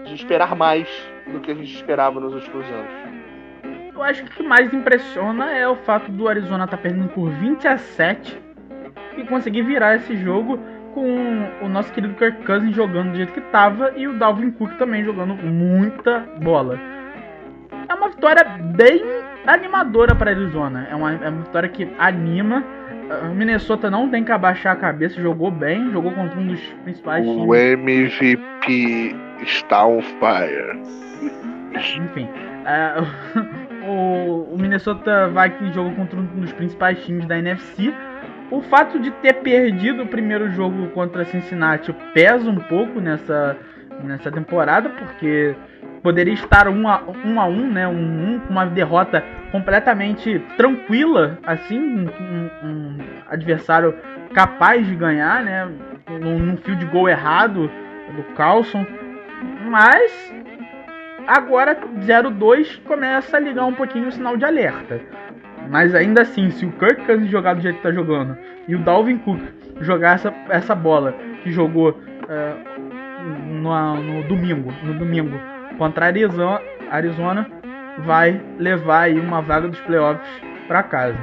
de 0.06 0.16
esperar 0.16 0.56
mais 0.56 0.88
do 1.28 1.42
que 1.42 1.52
a 1.52 1.56
gente 1.56 1.76
esperava 1.76 2.22
nos 2.22 2.34
últimos 2.34 2.66
anos. 2.68 3.94
Eu 3.94 4.02
acho 4.02 4.24
que 4.24 4.32
o 4.32 4.34
que 4.36 4.44
mais 4.44 4.74
impressiona 4.74 5.52
é 5.52 5.68
o 5.68 5.76
fato 5.76 6.10
do 6.10 6.30
Arizona 6.30 6.64
estar 6.64 6.78
tá 6.78 6.84
perdendo 6.84 7.10
por 7.10 7.30
20 7.30 7.68
a 7.68 7.78
7 7.78 8.42
e 9.18 9.26
conseguir 9.26 9.64
virar 9.64 9.96
esse 9.96 10.16
jogo 10.16 10.58
com 10.94 11.50
o 11.62 11.70
nosso 11.70 11.92
querido 11.92 12.14
Kirk 12.16 12.44
Cousins 12.46 12.76
jogando 12.76 13.12
do 13.12 13.18
jeito 13.18 13.34
que 13.34 13.40
estava 13.40 13.92
e 13.96 14.08
o 14.08 14.18
Dalvin 14.18 14.52
Cook 14.52 14.78
também 14.78 15.04
jogando 15.04 15.36
muita 15.36 16.20
bola. 16.42 16.80
É 17.90 17.94
uma 17.94 18.10
vitória 18.10 18.44
bem 18.76 19.02
animadora 19.46 20.16
para 20.16 20.32
Arizona. 20.32 20.88
É 20.90 20.96
uma, 20.96 21.14
é 21.14 21.30
uma 21.30 21.44
vitória 21.44 21.70
que 21.70 21.88
anima. 21.98 22.64
O 23.30 23.36
Minnesota 23.36 23.90
não 23.90 24.10
tem 24.10 24.24
que 24.24 24.32
abaixar 24.32 24.74
a 24.74 24.76
cabeça, 24.76 25.22
jogou 25.22 25.52
bem, 25.52 25.92
jogou 25.92 26.12
contra 26.12 26.40
um 26.40 26.48
dos 26.48 26.62
principais 26.84 27.26
times. 27.26 27.48
O 27.48 27.54
MVP 27.54 29.16
está 29.42 29.86
on 29.86 30.02
fire. 30.02 30.82
Enfim, 31.76 32.30
é, 32.66 32.96
o, 33.86 34.54
o 34.54 34.58
Minnesota 34.58 35.28
Vikings 35.28 35.74
jogou 35.74 35.92
contra 35.94 36.20
um 36.20 36.26
dos 36.26 36.54
principais 36.54 37.04
times 37.04 37.26
da 37.26 37.38
NFC. 37.38 37.94
O 38.54 38.62
fato 38.62 39.00
de 39.00 39.10
ter 39.10 39.34
perdido 39.42 40.04
o 40.04 40.08
primeiro 40.08 40.52
jogo 40.52 40.88
contra 40.90 41.26
Cincinnati 41.26 41.92
pesa 42.14 42.48
um 42.48 42.60
pouco 42.60 43.02
nessa, 43.02 43.58
nessa 44.04 44.32
temporada, 44.32 44.92
porque 44.92 45.56
poderia 46.04 46.36
estar 46.36 46.68
um 46.68 46.88
a 46.88 47.02
um, 47.26 47.42
a 47.42 47.48
um 47.48 47.72
né? 47.72 47.88
Um, 47.88 47.96
um, 47.96 48.42
uma 48.52 48.64
derrota 48.68 49.24
completamente 49.52 50.38
tranquila, 50.56 51.40
assim, 51.42 51.80
um, 51.80 52.50
um 52.64 52.98
adversário 53.28 53.96
capaz 54.36 54.86
de 54.86 54.94
ganhar, 54.94 55.44
né? 55.44 55.68
Num, 56.22 56.38
num 56.38 56.58
field 56.58 56.86
goal 56.86 57.10
errado 57.10 57.72
do 58.16 58.24
Carlson. 58.36 58.86
Mas 59.66 60.32
Agora 61.26 61.74
02 61.76 62.82
começa 62.86 63.38
a 63.38 63.40
ligar 63.40 63.66
um 63.66 63.74
pouquinho 63.74 64.10
o 64.10 64.12
sinal 64.12 64.36
de 64.36 64.44
alerta. 64.44 65.02
Mas 65.70 65.96
ainda 65.96 66.22
assim, 66.22 66.50
se 66.52 66.66
o 66.66 66.72
Kirk 66.74 67.06
Cousins 67.06 67.30
jogar 67.30 67.56
do 67.56 67.62
jeito 67.62 67.78
que 67.78 67.84
tá 67.84 67.92
jogando 67.92 68.38
e 68.68 68.76
o 68.76 68.80
Dalvin 68.80 69.18
Cook 69.20 69.42
jogar 69.82 70.16
essa, 70.16 70.34
essa 70.50 70.76
bola 70.76 71.14
que 71.42 71.52
jogou 71.52 71.92
uh, 71.92 72.82
no, 73.52 73.96
no, 73.96 74.24
domingo, 74.24 74.74
no 74.84 74.94
domingo 74.94 75.40
contra 75.78 76.06
Arizona, 76.08 76.62
Arizona, 76.90 77.50
vai 78.00 78.42
levar 78.60 79.02
aí 79.02 79.20
uma 79.20 79.42
vaga 79.42 79.68
dos 79.68 79.80
playoffs 79.82 80.28
para 80.68 80.84
casa. 80.84 81.18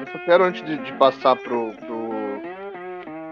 Eu 0.00 0.06
só 0.06 0.18
quero 0.24 0.44
antes 0.44 0.64
de, 0.64 0.76
de 0.78 0.92
passar 0.94 1.36
pro, 1.36 1.72
pro, 1.86 2.42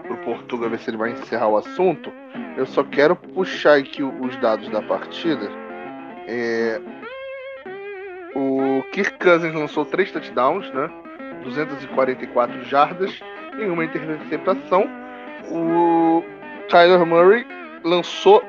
pro 0.03 0.17
Portugal 0.17 0.69
ver 0.69 0.79
se 0.79 0.89
ele 0.89 0.97
vai 0.97 1.11
encerrar 1.11 1.47
o 1.47 1.57
assunto, 1.57 2.11
eu 2.57 2.65
só 2.65 2.83
quero 2.83 3.15
puxar 3.15 3.77
aqui 3.77 4.03
os 4.03 4.35
dados 4.37 4.69
da 4.69 4.81
partida 4.81 5.49
é, 6.27 6.79
o 8.35 8.83
Kirk 8.91 9.17
Cousins 9.17 9.53
lançou 9.53 9.85
três 9.85 10.11
touchdowns, 10.11 10.71
né? 10.73 10.89
244 11.43 12.63
jardas 12.65 13.19
e 13.57 13.63
uma 13.65 13.85
interceptação. 13.85 14.89
O 15.51 16.23
Kyler 16.69 17.05
Murray 17.05 17.45
lançou 17.83 18.43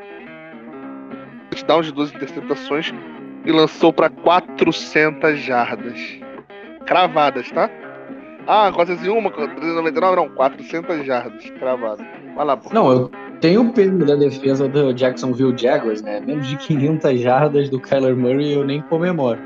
touchdowns 1.50 1.86
de 1.86 1.92
duas 1.92 2.14
interceptações 2.14 2.92
e 3.44 3.52
lançou 3.52 3.92
para 3.92 4.10
400 4.10 5.38
jardas. 5.38 5.98
Cravadas, 6.86 7.50
tá? 7.50 7.70
Ah, 8.46 8.70
401, 8.72 9.30
399, 9.30 10.16
não, 10.16 10.28
400 10.30 11.06
jardas 11.06 11.50
cravadas. 11.50 12.06
Vai 12.34 12.44
lá, 12.44 12.56
por 12.56 12.72
Não, 12.72 12.90
eu 12.90 13.10
tem 13.40 13.56
o 13.58 13.72
peso 13.72 13.98
da 13.98 14.14
defesa 14.14 14.68
do 14.68 14.92
Jacksonville 14.92 15.56
Jaguars, 15.56 16.02
né? 16.02 16.20
Menos 16.20 16.46
de 16.46 16.56
500 16.56 17.20
jardas 17.20 17.68
do 17.68 17.80
Kyler 17.80 18.16
Murray 18.16 18.52
eu 18.52 18.64
nem 18.64 18.82
comemoro. 18.82 19.38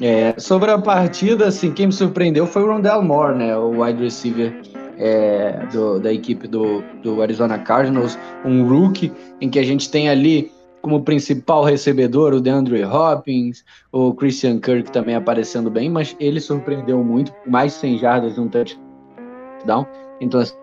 É, 0.00 0.34
sobre 0.38 0.70
a 0.70 0.78
partida, 0.78 1.46
assim, 1.46 1.72
quem 1.72 1.86
me 1.86 1.92
surpreendeu 1.92 2.46
foi 2.46 2.62
o 2.62 2.66
Rondell 2.66 3.02
Moore, 3.02 3.36
né? 3.36 3.56
O 3.56 3.82
wide 3.82 4.02
receiver 4.02 4.52
é, 4.98 5.66
do, 5.72 6.00
da 6.00 6.12
equipe 6.12 6.48
do, 6.48 6.82
do 7.02 7.22
Arizona 7.22 7.58
Cardinals, 7.58 8.18
um 8.44 8.66
rookie 8.68 9.12
em 9.40 9.48
que 9.48 9.58
a 9.58 9.64
gente 9.64 9.90
tem 9.90 10.08
ali 10.08 10.50
como 10.82 11.02
principal 11.02 11.64
recebedor 11.64 12.32
o 12.32 12.40
DeAndre 12.40 12.84
Hopkins, 12.84 13.64
o 13.90 14.14
Christian 14.14 14.60
Kirk 14.60 14.90
também 14.92 15.16
aparecendo 15.16 15.68
bem, 15.68 15.90
mas 15.90 16.16
ele 16.20 16.40
surpreendeu 16.40 17.02
muito, 17.02 17.32
mais 17.44 17.72
100 17.72 17.98
jardas 17.98 18.38
um 18.38 18.48
touchdown. 18.48 19.86
Então, 20.20 20.40
assim, 20.40 20.54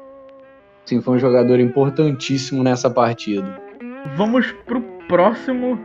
Sim, 0.85 1.01
foi 1.01 1.15
um 1.15 1.19
jogador 1.19 1.59
importantíssimo 1.59 2.63
nessa 2.63 2.89
partida. 2.89 3.61
Vamos 4.15 4.51
pro 4.65 4.81
próximo 5.07 5.79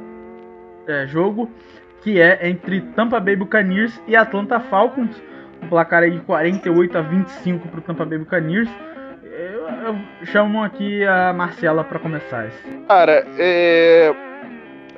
é, 0.86 1.06
jogo, 1.06 1.48
que 2.02 2.20
é 2.20 2.48
entre 2.48 2.80
Tampa 2.80 3.20
Bay 3.20 3.36
Buccaneers 3.36 4.00
e 4.06 4.16
Atlanta 4.16 4.58
Falcons. 4.58 5.22
Um 5.62 5.68
placar 5.68 6.02
aí 6.02 6.10
de 6.10 6.20
48 6.20 6.98
a 6.98 7.00
25 7.02 7.68
pro 7.68 7.80
Tampa 7.80 8.04
Bay 8.04 8.18
Buccaneers. 8.18 8.68
Eu, 9.22 9.68
eu 9.68 10.26
chamo 10.26 10.62
aqui 10.62 11.04
a 11.04 11.32
Marcela 11.32 11.84
para 11.84 11.98
começar. 11.98 12.48
Isso. 12.48 12.58
Cara, 12.88 13.24
é... 13.38 14.12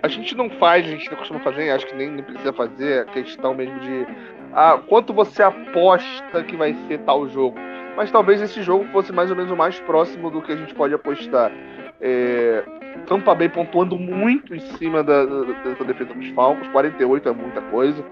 a 0.02 0.08
gente 0.08 0.34
não 0.34 0.48
faz, 0.48 0.86
a 0.86 0.90
gente 0.90 1.10
não 1.10 1.18
costuma 1.18 1.40
fazer, 1.40 1.70
acho 1.70 1.86
que 1.86 1.94
nem, 1.94 2.10
nem 2.10 2.24
precisa 2.24 2.52
fazer 2.52 3.00
a 3.00 3.04
questão 3.04 3.54
mesmo 3.54 3.78
de 3.80 4.06
ah, 4.52 4.78
quanto 4.88 5.12
você 5.12 5.42
aposta 5.42 6.42
que 6.44 6.56
vai 6.56 6.74
ser 6.88 6.98
tal 7.00 7.28
jogo 7.28 7.58
mas 7.96 8.10
talvez 8.10 8.40
esse 8.40 8.62
jogo 8.62 8.86
fosse 8.92 9.12
mais 9.12 9.30
ou 9.30 9.36
menos 9.36 9.50
o 9.50 9.56
mais 9.56 9.78
próximo 9.80 10.30
do 10.30 10.40
que 10.40 10.52
a 10.52 10.56
gente 10.56 10.74
pode 10.74 10.94
apostar. 10.94 11.52
É, 12.00 12.64
Tampa 13.06 13.34
Bay 13.34 13.48
pontuando 13.48 13.98
muito 13.98 14.54
em 14.54 14.60
cima 14.60 15.02
da, 15.02 15.24
da, 15.24 15.42
dessa 15.64 15.84
defesa 15.84 16.14
dos 16.14 16.28
Falcons, 16.28 16.66
48 16.68 17.28
é 17.28 17.32
muita 17.32 17.60
coisa. 17.60 18.02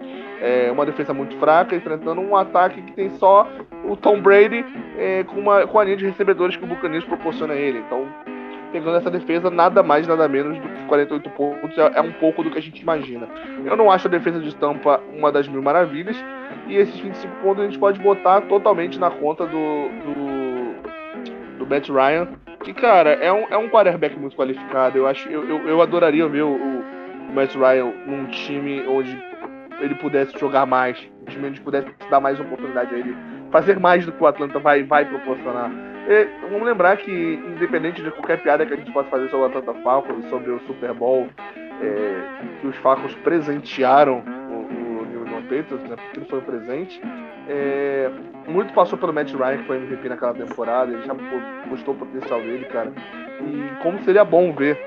É 0.40 0.70
uma 0.70 0.84
defesa 0.84 1.14
muito 1.14 1.36
fraca, 1.38 1.74
enfrentando 1.74 2.20
um 2.20 2.36
ataque 2.36 2.82
que 2.82 2.92
tem 2.92 3.10
só 3.16 3.48
o 3.84 3.96
Tom 3.96 4.20
Brady 4.20 4.64
é, 4.98 5.24
com, 5.24 5.40
uma, 5.40 5.66
com 5.66 5.78
a 5.78 5.84
linha 5.84 5.96
de 5.96 6.06
recebedores 6.06 6.56
que 6.56 6.64
o 6.64 6.66
Buccaneers 6.66 7.04
proporciona 7.04 7.54
a 7.54 7.56
ele. 7.56 7.78
Então, 7.78 8.06
pegando 8.72 8.96
essa 8.96 9.10
defesa, 9.10 9.50
nada 9.50 9.82
mais, 9.82 10.06
nada 10.06 10.28
menos 10.28 10.58
do 10.58 10.68
que 10.68 10.84
48 10.86 11.30
pontos, 11.30 11.78
é, 11.78 11.92
é 11.94 12.00
um 12.00 12.12
pouco 12.12 12.42
do 12.42 12.50
que 12.50 12.58
a 12.58 12.62
gente 12.62 12.80
imagina. 12.80 13.28
Eu 13.64 13.76
não 13.76 13.90
acho 13.90 14.06
a 14.08 14.10
defesa 14.10 14.40
de 14.40 14.54
Tampa 14.54 15.00
uma 15.12 15.32
das 15.32 15.48
mil 15.48 15.62
maravilhas, 15.62 16.16
e 16.66 16.76
esses 16.76 16.98
25 16.98 17.36
pontos 17.42 17.62
a 17.62 17.66
gente 17.66 17.78
pode 17.78 17.98
botar 18.00 18.42
totalmente 18.42 18.98
na 18.98 19.10
conta 19.10 19.46
do, 19.46 19.88
do, 20.04 21.58
do 21.58 21.66
Matt 21.66 21.88
Ryan, 21.88 22.28
que, 22.62 22.74
cara, 22.74 23.10
é 23.10 23.32
um, 23.32 23.46
é 23.50 23.56
um 23.56 23.68
quarterback 23.68 24.18
muito 24.18 24.36
qualificado. 24.36 24.98
Eu 24.98 25.06
acho 25.06 25.28
eu, 25.28 25.48
eu, 25.48 25.68
eu 25.68 25.80
adoraria 25.80 26.26
ver 26.28 26.42
o, 26.42 26.54
o 26.54 27.32
Matt 27.32 27.54
Ryan 27.54 27.92
num 28.06 28.26
time 28.26 28.86
onde 28.86 29.16
ele 29.80 29.94
pudesse 29.94 30.38
jogar 30.38 30.66
mais, 30.66 30.98
um 31.22 31.24
time 31.26 31.48
onde 31.48 31.60
pudesse 31.60 31.88
dar 32.10 32.20
mais 32.20 32.38
oportunidade 32.40 32.94
a 32.94 32.98
ele, 32.98 33.16
fazer 33.50 33.78
mais 33.78 34.04
do 34.04 34.12
que 34.12 34.22
o 34.22 34.26
Atlanta 34.26 34.58
vai, 34.58 34.82
vai 34.82 35.04
proporcionar. 35.04 35.70
E, 36.08 36.26
vamos 36.48 36.66
lembrar 36.66 36.96
que, 36.96 37.12
independente 37.12 38.02
de 38.02 38.10
qualquer 38.10 38.42
piada 38.42 38.64
que 38.64 38.72
a 38.72 38.76
gente 38.76 38.90
possa 38.92 39.10
fazer 39.10 39.28
sobre 39.28 39.44
o 39.44 39.58
Atlanta 39.58 39.74
Falcons, 39.82 40.24
sobre 40.30 40.50
o 40.50 40.58
Super 40.60 40.94
Bowl, 40.94 41.28
é, 41.82 42.60
que 42.60 42.66
os 42.66 42.76
Falcons 42.78 43.14
presentearam 43.16 44.22
o, 44.50 44.54
o 44.54 45.04
New 45.04 45.26
England 45.26 45.42
Patriots, 45.42 45.88
né, 45.88 45.96
porque 45.96 46.20
ele 46.20 46.26
foi 46.26 46.38
um 46.38 46.42
presente, 46.42 47.00
é, 47.46 48.10
muito 48.46 48.72
passou 48.72 48.98
pelo 48.98 49.12
Matt 49.12 49.34
Ryan, 49.34 49.58
que 49.58 49.64
foi 49.64 49.76
MVP 49.76 50.08
naquela 50.08 50.32
temporada, 50.32 50.92
ele 50.92 51.02
já 51.02 51.14
mostrou 51.66 51.94
o 51.94 51.98
potencial 51.98 52.40
dele, 52.40 52.64
cara. 52.64 52.90
E 53.40 53.82
como 53.82 54.02
seria 54.02 54.24
bom 54.24 54.50
ver 54.52 54.78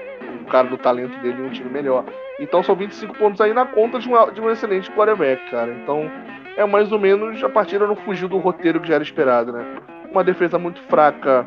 um 0.42 0.46
cara 0.46 0.68
do 0.68 0.78
talento 0.78 1.18
dele 1.20 1.40
em 1.40 1.46
um 1.46 1.52
time 1.52 1.70
melhor. 1.70 2.04
Então 2.40 2.64
são 2.64 2.76
25 2.76 3.16
pontos 3.16 3.40
aí 3.42 3.54
na 3.54 3.66
conta 3.66 4.00
de 4.00 4.10
um, 4.10 4.32
de 4.32 4.42
um 4.42 4.50
excelente 4.50 4.92
quarterback, 4.92 5.50
cara. 5.52 5.72
Então 5.72 6.10
é 6.58 6.66
mais 6.66 6.92
ou 6.92 7.00
menos 7.00 7.44
a 7.44 7.50
partida 7.50 7.86
não 7.86 7.96
fugiu 7.96 8.28
do 8.28 8.38
roteiro 8.38 8.80
que 8.80 8.88
já 8.88 8.96
era 8.96 9.04
esperado, 9.04 9.54
né? 9.54 9.64
Uma 10.12 10.24
defesa 10.24 10.60
muito 10.60 10.82
fraca, 10.84 11.46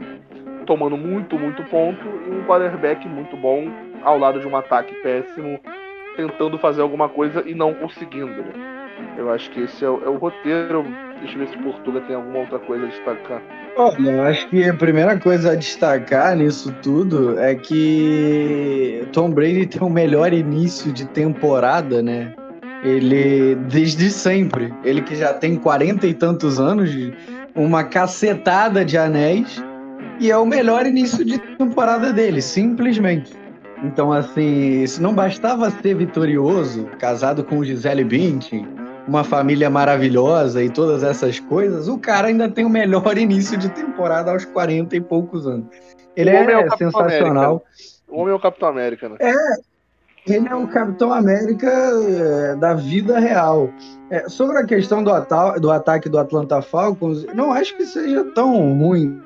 tomando 0.67 0.97
muito, 0.97 1.39
muito 1.39 1.63
ponto, 1.65 2.01
e 2.27 2.31
um 2.31 2.45
quarterback 2.45 3.07
muito 3.07 3.37
bom 3.37 3.69
ao 4.03 4.19
lado 4.19 4.41
de 4.41 4.47
um 4.47 4.57
ataque 4.57 4.95
péssimo, 5.03 5.61
tentando 6.17 6.59
fazer 6.59 6.81
alguma 6.81 7.09
coisa 7.09 7.43
e 7.47 7.55
não 7.55 7.75
conseguindo, 7.75 8.27
né? 8.27 8.75
Eu 9.19 9.31
acho 9.31 9.51
que 9.51 9.61
esse 9.61 9.85
é 9.85 9.89
o, 9.89 10.03
é 10.05 10.09
o 10.09 10.17
roteiro. 10.17 10.85
Deixa 11.21 11.35
eu 11.35 11.39
ver 11.41 11.49
se 11.49 11.59
Portugal 11.59 12.03
tem 12.03 12.17
alguma 12.17 12.39
outra 12.39 12.59
coisa 12.59 12.87
a 12.87 12.89
destacar. 12.89 13.43
Olha, 13.77 14.11
eu 14.11 14.23
acho 14.23 14.49
que 14.49 14.69
a 14.69 14.75
primeira 14.75 15.19
coisa 15.19 15.53
a 15.53 15.55
destacar 15.55 16.37
nisso 16.37 16.75
tudo 16.83 17.39
é 17.39 17.55
que 17.55 19.07
Tom 19.13 19.31
Brady 19.31 19.67
tem 19.67 19.83
o 19.83 19.91
melhor 19.91 20.33
início 20.33 20.93
de 20.93 21.07
temporada, 21.07 22.03
né? 22.03 22.33
Ele, 22.83 23.55
desde 23.55 24.11
sempre, 24.11 24.73
ele 24.85 25.01
que 25.01 25.17
já 25.17 25.33
tem 25.33 25.57
quarenta 25.57 26.07
e 26.07 26.13
tantos 26.13 26.61
anos, 26.61 26.91
uma 27.55 27.85
cacetada 27.85 28.85
de 28.85 28.99
anéis, 28.99 29.63
e 30.21 30.31
é 30.31 30.37
o 30.37 30.47
melhor 30.47 30.87
início 30.87 31.25
de 31.25 31.39
temporada 31.57 32.13
dele, 32.13 32.41
simplesmente. 32.41 33.33
Então, 33.83 34.13
assim, 34.13 34.87
se 34.87 35.01
não 35.03 35.15
bastava 35.15 35.71
ser 35.71 35.95
vitorioso, 35.95 36.87
casado 36.99 37.45
com 37.45 37.63
Gisele 37.65 38.05
Bündchen, 38.05 38.67
uma 39.07 39.23
família 39.23 39.69
maravilhosa 39.69 40.63
e 40.63 40.71
todas 40.71 41.03
essas 41.03 41.39
coisas, 41.39 41.89
o 41.89 41.99
cara 41.99 42.29
ainda 42.29 42.49
tem 42.49 42.65
o 42.65 42.71
melhor 42.71 43.17
início 43.19 43.59
de 43.59 43.69
temporada 43.69 44.31
aos 44.31 44.45
40 44.45 44.97
e 44.97 45.01
poucos 45.01 45.47
anos. 45.47 45.67
Ele 46.17 46.31
é, 46.31 46.53
é 46.53 46.71
sensacional. 46.77 47.63
O 48.09 48.21
homem 48.21 48.33
é 48.33 48.37
o 48.37 48.41
Capitão 48.41 48.69
América, 48.69 49.09
né? 49.09 49.17
É, 49.21 49.35
ele 50.27 50.49
é 50.49 50.55
o 50.55 50.67
Capitão 50.69 51.13
América 51.13 51.69
é, 51.69 52.57
da 52.57 52.75
vida 52.75 53.19
real. 53.19 53.71
É, 54.11 54.29
sobre 54.29 54.59
a 54.59 54.65
questão 54.65 55.03
do, 55.03 55.13
ata 55.13 55.59
do 55.59 55.71
ataque 55.71 56.09
do 56.09 56.19
Atlanta 56.19 56.63
Falcons, 56.63 57.27
não 57.35 57.53
acho 57.53 57.77
que 57.77 57.85
seja 57.85 58.25
tão 58.35 58.79
ruim, 58.79 59.21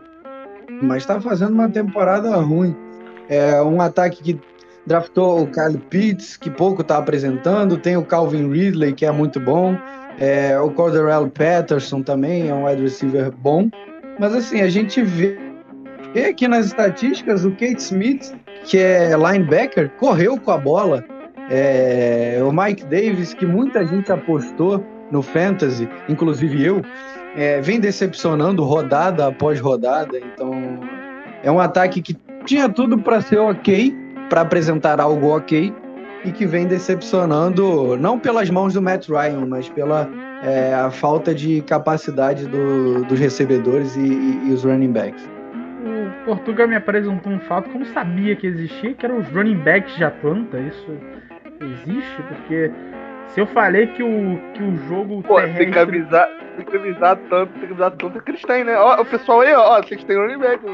mas 0.82 1.02
está 1.02 1.20
fazendo 1.20 1.52
uma 1.52 1.68
temporada 1.68 2.34
ruim. 2.36 2.76
É 3.28 3.62
um 3.62 3.80
ataque 3.80 4.22
que 4.22 4.40
draftou 4.86 5.42
o 5.42 5.46
Kyle 5.46 5.78
Pitts, 5.90 6.36
que 6.36 6.50
pouco 6.50 6.82
está 6.82 6.98
apresentando, 6.98 7.76
tem 7.76 7.96
o 7.96 8.04
Calvin 8.04 8.50
Ridley, 8.50 8.94
que 8.94 9.04
é 9.04 9.12
muito 9.12 9.38
bom, 9.38 9.76
é, 10.18 10.58
o 10.58 10.70
Cordarrelle 10.70 11.30
Patterson 11.30 12.02
também 12.02 12.48
é 12.48 12.54
um 12.54 12.66
wide 12.66 12.82
receiver 12.82 13.30
bom, 13.30 13.68
mas 14.18 14.34
assim, 14.34 14.62
a 14.62 14.68
gente 14.68 15.00
vê 15.02 15.38
aqui 16.28 16.48
nas 16.48 16.66
estatísticas 16.66 17.44
o 17.44 17.50
Kate 17.52 17.78
Smith 17.78 18.32
que 18.64 18.78
é 18.78 19.16
linebacker, 19.16 19.90
correu 19.98 20.38
com 20.38 20.50
a 20.50 20.58
bola. 20.58 21.04
É, 21.50 22.40
o 22.42 22.52
Mike 22.52 22.84
Davis, 22.84 23.32
que 23.32 23.46
muita 23.46 23.86
gente 23.86 24.12
apostou 24.12 24.84
no 25.10 25.22
Fantasy, 25.22 25.88
inclusive 26.08 26.62
eu, 26.62 26.82
é, 27.34 27.60
vem 27.60 27.80
decepcionando 27.80 28.62
rodada 28.62 29.26
após 29.26 29.58
rodada. 29.58 30.18
Então, 30.18 30.52
é 31.42 31.50
um 31.50 31.58
ataque 31.58 32.02
que 32.02 32.16
tinha 32.44 32.68
tudo 32.68 32.98
para 32.98 33.20
ser 33.22 33.38
ok, 33.38 33.96
para 34.28 34.42
apresentar 34.42 35.00
algo 35.00 35.34
ok, 35.34 35.72
e 36.24 36.32
que 36.32 36.44
vem 36.44 36.66
decepcionando, 36.66 37.96
não 37.96 38.18
pelas 38.18 38.50
mãos 38.50 38.74
do 38.74 38.82
Matt 38.82 39.08
Ryan, 39.08 39.46
mas 39.46 39.68
pela 39.68 40.10
é, 40.42 40.74
a 40.74 40.90
falta 40.90 41.34
de 41.34 41.62
capacidade 41.62 42.46
do, 42.46 43.04
dos 43.04 43.18
recebedores 43.18 43.96
e, 43.96 44.00
e, 44.00 44.48
e 44.48 44.52
os 44.52 44.64
running 44.64 44.92
backs. 44.92 45.37
Portugal 46.24 46.68
me 46.68 46.76
apresentou 46.76 47.32
um 47.32 47.40
fato 47.40 47.68
que 47.68 47.76
eu 47.76 47.80
não 47.80 47.86
sabia 47.92 48.36
que 48.36 48.46
existia, 48.46 48.94
que 48.94 49.04
eram 49.04 49.18
os 49.18 49.28
running 49.28 49.58
backs 49.58 49.94
de 49.96 50.04
Atlanta. 50.04 50.58
Isso 50.58 50.98
existe? 51.60 52.22
Porque 52.28 52.70
se 53.28 53.40
eu 53.40 53.46
falei 53.48 53.86
que 53.88 54.02
o, 54.02 54.40
que 54.54 54.62
o 54.62 54.76
jogo 54.88 55.22
Pô, 55.22 55.36
terrestre... 55.36 55.64
tem 55.64 55.72
que 55.72 55.78
avisar, 55.78 56.28
tem 56.56 56.66
que 56.66 56.76
avisar 56.76 57.16
tanto, 57.28 57.52
tem 57.52 57.60
que 57.60 57.66
avisar 57.66 57.90
tanto 57.92 58.22
que 58.22 58.30
eles 58.30 58.42
têm, 58.42 58.64
né? 58.64 58.76
Ó, 58.76 59.00
o 59.00 59.04
pessoal 59.04 59.40
aí, 59.40 59.54
ó, 59.54 59.82
vocês 59.82 60.02
têm 60.04 60.16
running 60.16 60.38
back. 60.38 60.64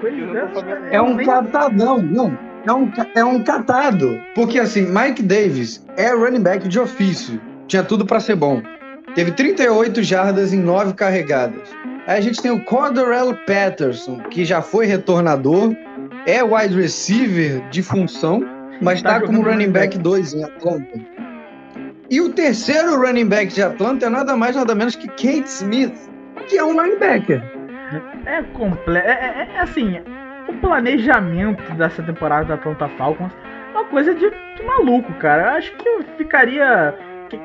Pois 0.00 0.14
é, 0.14 0.96
é 0.96 1.02
um 1.02 1.16
catadão, 1.18 1.98
não. 2.00 2.50
É 2.66 2.72
um, 2.72 2.92
é 3.14 3.24
um 3.24 3.42
catado. 3.42 4.20
Porque 4.34 4.58
assim, 4.58 4.86
Mike 4.86 5.22
Davis 5.22 5.84
é 5.96 6.12
running 6.12 6.42
back 6.42 6.68
de 6.68 6.78
ofício. 6.78 7.40
Tinha 7.66 7.82
tudo 7.82 8.04
para 8.04 8.20
ser 8.20 8.36
bom. 8.36 8.62
Teve 9.14 9.32
38 9.32 10.02
jardas 10.02 10.52
em 10.52 10.60
9 10.60 10.94
carregadas. 10.94 11.68
Aí 12.10 12.18
a 12.18 12.20
gente 12.20 12.42
tem 12.42 12.50
o 12.50 12.58
Cordarrelle 12.64 13.36
Patterson, 13.46 14.18
que 14.18 14.44
já 14.44 14.60
foi 14.60 14.84
retornador, 14.84 15.76
é 16.26 16.42
wide 16.42 16.74
receiver 16.74 17.62
de 17.70 17.84
função, 17.84 18.42
mas 18.82 18.98
está 18.98 19.20
tá 19.20 19.26
como 19.26 19.42
running 19.42 19.70
back 19.70 19.96
2 19.96 20.34
em 20.34 20.42
Atlanta. 20.42 20.98
E 22.10 22.20
o 22.20 22.30
terceiro 22.30 23.00
running 23.00 23.28
back 23.28 23.54
de 23.54 23.62
Atlanta 23.62 24.06
é 24.06 24.08
nada 24.08 24.36
mais 24.36 24.56
nada 24.56 24.74
menos 24.74 24.96
que 24.96 25.06
Kate 25.06 25.44
Smith, 25.46 25.94
que 26.48 26.58
é 26.58 26.64
um 26.64 26.72
linebacker. 26.72 27.40
É 28.26 28.42
completo. 28.54 29.06
É, 29.06 29.12
é, 29.12 29.48
é, 29.54 29.60
assim, 29.60 30.00
o 30.48 30.52
planejamento 30.54 31.62
dessa 31.74 32.02
temporada 32.02 32.46
da 32.46 32.54
Atlanta 32.54 32.88
Falcons 32.98 33.32
é 33.72 33.78
uma 33.78 33.84
coisa 33.84 34.12
de, 34.16 34.28
de 34.56 34.62
maluco, 34.64 35.12
cara. 35.20 35.42
Eu 35.42 35.50
acho 35.50 35.76
que 35.76 35.88
eu 35.88 36.02
ficaria. 36.18 36.92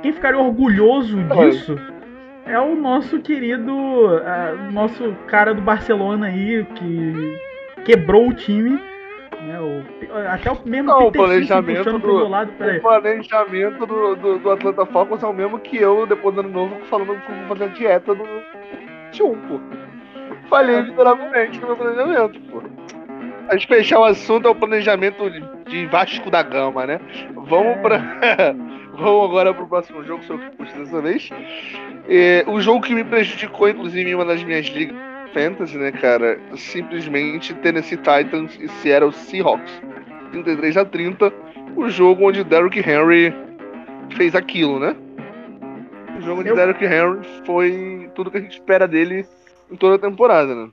Quem 0.01 0.11
ficaria 0.11 0.39
orgulhoso 0.39 1.21
disso 1.25 1.79
é 1.91 1.94
o 2.59 2.75
nosso 2.75 3.19
querido, 3.19 3.73
uh, 3.73 4.71
nosso 4.71 5.15
cara 5.27 5.53
do 5.53 5.61
Barcelona 5.61 6.27
aí, 6.27 6.65
que 6.75 7.39
quebrou 7.83 8.29
o 8.29 8.33
time. 8.33 8.79
Né, 9.41 9.59
o, 9.59 9.83
até 10.29 10.51
o 10.51 10.57
mesmo 10.65 10.89
Não, 10.89 11.07
o 11.07 11.11
planejamento 11.11 11.99
do, 11.99 12.27
lado, 12.27 12.51
o 12.51 12.81
planejamento 12.81 13.85
do, 13.85 14.15
do, 14.15 14.39
do, 14.39 14.51
Atlanta 14.51 14.85
Falcons 14.87 15.21
é 15.21 15.27
o 15.27 15.33
mesmo 15.33 15.59
que 15.59 15.77
eu, 15.77 16.05
depois 16.07 16.33
do 16.33 16.41
ano 16.41 16.49
novo, 16.49 16.79
falando 16.85 17.19
que 17.21 17.31
vou 17.31 17.47
fazer 17.49 17.65
a 17.65 17.67
dieta 17.67 18.15
do 18.15 18.23
T1, 19.11 19.37
pô. 19.47 19.59
Falhei 20.49 20.81
miseravelmente 20.83 21.59
no 21.59 21.67
meu 21.67 21.77
planejamento, 21.77 22.39
pô. 22.51 22.63
A 23.47 23.55
gente 23.55 23.67
fechar 23.67 23.99
o 23.99 24.03
assunto 24.03 24.47
é 24.47 24.51
o 24.51 24.55
planejamento 24.55 25.29
de 25.67 25.85
Vasco 25.85 26.31
da 26.31 26.41
Gama, 26.41 26.85
né? 26.85 26.99
Vamos 27.35 27.77
é. 27.77 27.81
pra. 27.81 27.99
Vamos 28.97 29.25
agora 29.25 29.53
pro 29.53 29.67
próximo 29.67 30.03
jogo, 30.03 30.23
sou 30.23 30.37
eu 30.37 30.49
que 30.49 30.57
puxo 30.57 30.77
dessa 30.77 31.01
vez. 31.01 31.29
É, 32.07 32.45
o 32.47 32.61
jogo 32.61 32.81
que 32.81 32.95
me 32.95 33.03
prejudicou, 33.03 33.69
inclusive, 33.69 34.09
em 34.09 34.15
uma 34.15 34.25
das 34.25 34.41
minhas 34.43 34.67
ligas 34.67 34.95
fantasy, 35.33 35.77
né, 35.77 35.91
cara? 35.91 36.39
Simplesmente 36.55 37.53
Tennessee 37.55 37.97
Titans 37.97 38.57
e 38.59 38.69
Seattle 38.69 39.11
Seahawks. 39.11 39.81
33 40.31 40.77
a 40.77 40.85
30. 40.85 41.33
O 41.75 41.89
jogo 41.89 42.29
onde 42.29 42.43
Derrick 42.43 42.79
Henry 42.79 43.33
fez 44.15 44.33
aquilo, 44.33 44.79
né? 44.79 44.95
O 46.17 46.21
jogo 46.21 46.39
onde 46.39 46.49
eu... 46.49 46.55
Derrick 46.55 46.83
Henry 46.85 47.19
foi 47.45 48.09
tudo 48.15 48.31
que 48.31 48.37
a 48.37 48.41
gente 48.41 48.53
espera 48.53 48.87
dele 48.87 49.25
em 49.69 49.75
toda 49.75 49.95
a 49.95 49.99
temporada, 49.99 50.55
né? 50.55 50.69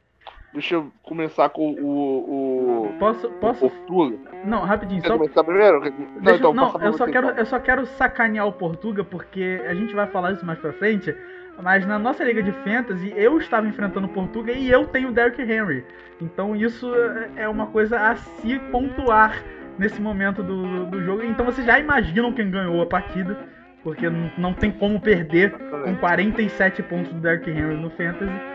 Deixa 0.53 0.74
eu 0.74 0.92
começar 1.03 1.48
com 1.48 1.72
o. 1.72 2.86
o 2.86 2.98
posso. 2.98 3.28
posso... 3.32 3.66
O 3.66 3.70
Portuga. 3.70 4.18
Não, 4.44 4.61
rapidinho. 4.62 5.00
Quer 5.00 5.09
só... 5.09 5.16
começar 5.16 5.44
primeiro? 5.44 5.80
Deixa... 5.80 5.96
Não, 6.20 6.34
então, 6.34 6.55
não 6.55 6.80
eu, 6.80 6.92
só 6.92 7.07
quero, 7.07 7.30
eu 7.30 7.46
só 7.46 7.59
quero 7.59 7.86
sacanear 7.86 8.46
o 8.46 8.53
Portuga, 8.53 9.03
porque 9.03 9.62
a 9.66 9.74
gente 9.74 9.94
vai 9.94 10.07
falar 10.07 10.32
isso 10.32 10.44
mais 10.44 10.59
pra 10.59 10.72
frente. 10.74 11.14
Mas 11.62 11.86
na 11.86 11.98
nossa 11.98 12.24
liga 12.24 12.42
de 12.42 12.53
fantasy, 12.53 13.12
eu 13.16 13.38
estava 13.38 13.66
enfrentando 13.66 14.07
o 14.07 14.11
Portuga 14.11 14.53
e 14.53 14.70
eu 14.70 14.86
tenho 14.86 15.09
o 15.09 15.12
Derrick 15.12 15.40
Henry. 15.40 15.84
Então 16.20 16.57
isso 16.57 16.90
é 17.36 17.48
uma 17.48 17.66
coisa 17.66 17.98
a 17.98 18.16
se 18.16 18.59
pontuar 18.70 19.42
nesse 19.78 20.00
momento 20.00 20.42
do, 20.42 20.86
do 20.86 21.03
jogo. 21.03 21.22
Então 21.22 21.44
vocês 21.44 21.66
já 21.66 21.78
imaginam 21.78 22.32
quem 22.32 22.50
ganhou 22.50 22.80
a 22.82 22.86
partida, 22.86 23.38
porque 23.82 24.09
não, 24.09 24.30
não 24.38 24.55
tem 24.55 24.70
como 24.70 25.00
perder 25.00 25.53
com 25.53 25.94
47 25.96 26.82
pontos 26.84 27.12
do 27.12 27.20
Derrick 27.20 27.50
Henry 27.50 27.76
no 27.76 27.90
fantasy. 27.90 28.51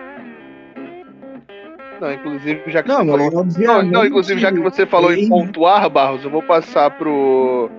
Não, 2.00 2.14
inclusive, 2.14 2.62
já 2.68 2.84
que 2.84 2.90
não, 2.90 3.06
você 3.06 3.12
falou. 3.12 3.46
Não, 3.58 3.84
não, 3.84 4.06
inclusive, 4.06 4.40
já 4.40 4.52
que 4.52 4.60
você 4.60 4.86
falou 4.86 5.14
em 5.14 5.28
pontuar, 5.28 5.90
Barros, 5.90 6.24
eu 6.24 6.30
vou 6.30 6.44
passar 6.44 6.92
pro. 6.92 7.70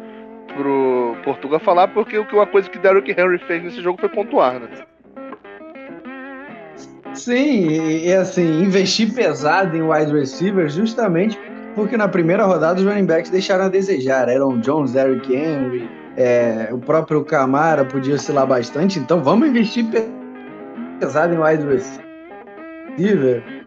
pro 0.57 1.17
Portugal 1.25 1.61
falar, 1.61 1.89
porque 1.89 2.19
uma 2.19 2.47
coisa 2.47 2.69
que 2.69 2.79
Derrick 2.79 3.11
Henry 3.11 3.39
fez 3.39 3.63
nesse 3.63 3.81
jogo 3.81 3.99
foi 4.01 4.09
pontuar, 4.09 4.61
né? 4.61 4.69
Sim, 7.15 8.05
e 8.05 8.13
assim, 8.13 8.63
investir 8.63 9.13
pesado 9.13 9.77
em 9.77 9.83
wide 9.83 10.13
receiver 10.13 10.69
justamente 10.69 11.39
porque 11.79 11.97
na 11.97 12.09
primeira 12.09 12.45
rodada 12.45 12.81
os 12.81 12.85
running 12.85 13.07
backs 13.07 13.31
deixaram 13.31 13.67
a 13.67 13.69
desejar. 13.69 14.29
Aaron 14.29 14.59
Jones, 14.59 14.97
Eric 14.97 15.33
Henry, 15.33 15.89
é, 16.17 16.69
o 16.73 16.79
próprio 16.79 17.25
Camara 17.25 17.85
podia 17.85 18.17
oscilar 18.17 18.49
bastante, 18.49 18.99
então 18.99 19.23
vamos 19.23 19.49
investir 19.49 19.87
pesado 20.99 21.33
em 21.33 21.39
wide 21.39 21.65
receiver 21.65 23.58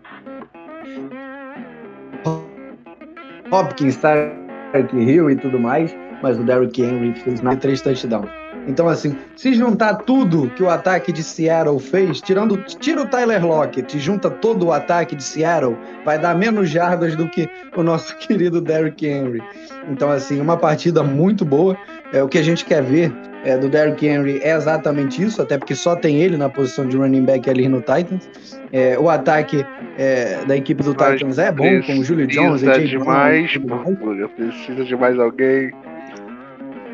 Hopkins, 3.51 3.97
Tyreek 3.97 4.95
Hill 4.95 5.29
e 5.29 5.35
tudo 5.35 5.59
mais, 5.59 5.95
mas 6.21 6.39
o 6.39 6.43
Derrick 6.43 6.81
Henry 6.81 7.13
fez 7.13 7.41
mais 7.41 7.59
três 7.59 7.81
touchdowns. 7.81 8.29
Então, 8.67 8.87
assim, 8.87 9.17
se 9.35 9.53
juntar 9.53 9.95
tudo 9.95 10.49
que 10.51 10.61
o 10.61 10.69
ataque 10.69 11.11
de 11.11 11.23
Seattle 11.23 11.79
fez, 11.79 12.21
tirando, 12.21 12.57
tira 12.57 13.01
o 13.01 13.07
Tyler 13.07 13.45
Lockett 13.45 13.97
junta 13.99 14.29
todo 14.29 14.67
o 14.67 14.71
ataque 14.71 15.15
de 15.15 15.23
Seattle, 15.23 15.75
vai 16.05 16.19
dar 16.19 16.35
menos 16.35 16.69
jardas 16.69 17.15
do 17.15 17.27
que 17.27 17.49
o 17.75 17.81
nosso 17.81 18.15
querido 18.19 18.61
Derrick 18.61 19.05
Henry. 19.05 19.41
Então, 19.89 20.11
assim, 20.11 20.39
uma 20.39 20.57
partida 20.57 21.01
muito 21.01 21.43
boa. 21.43 21.75
É, 22.13 22.21
o 22.21 22.27
que 22.27 22.37
a 22.37 22.43
gente 22.43 22.63
quer 22.63 22.83
ver 22.83 23.11
é, 23.43 23.57
do 23.57 23.69
Derrick 23.69 24.05
Henry 24.05 24.39
é 24.43 24.55
exatamente 24.55 25.21
isso, 25.21 25.41
até 25.41 25.57
porque 25.57 25.75
só 25.75 25.95
tem 25.95 26.17
ele 26.17 26.37
na 26.37 26.49
posição 26.49 26.87
de 26.87 26.95
running 26.95 27.23
back 27.23 27.49
ali 27.49 27.67
no 27.67 27.79
Titans. 27.79 28.29
É, 28.71 28.97
o 28.97 29.09
ataque 29.09 29.65
é, 29.97 30.45
da 30.45 30.55
equipe 30.55 30.83
do 30.83 30.95
Mas 30.97 31.19
Titans 31.19 31.37
é 31.39 31.51
bom, 31.51 31.81
com 31.81 31.99
o 31.99 32.03
Julio 32.03 32.27
Jones, 32.27 32.63
AJ 32.63 32.87
demais, 32.87 33.57
Brown. 33.57 33.95
Precisa 34.35 34.83
de 34.83 34.95
mais 34.95 35.19
alguém. 35.19 35.71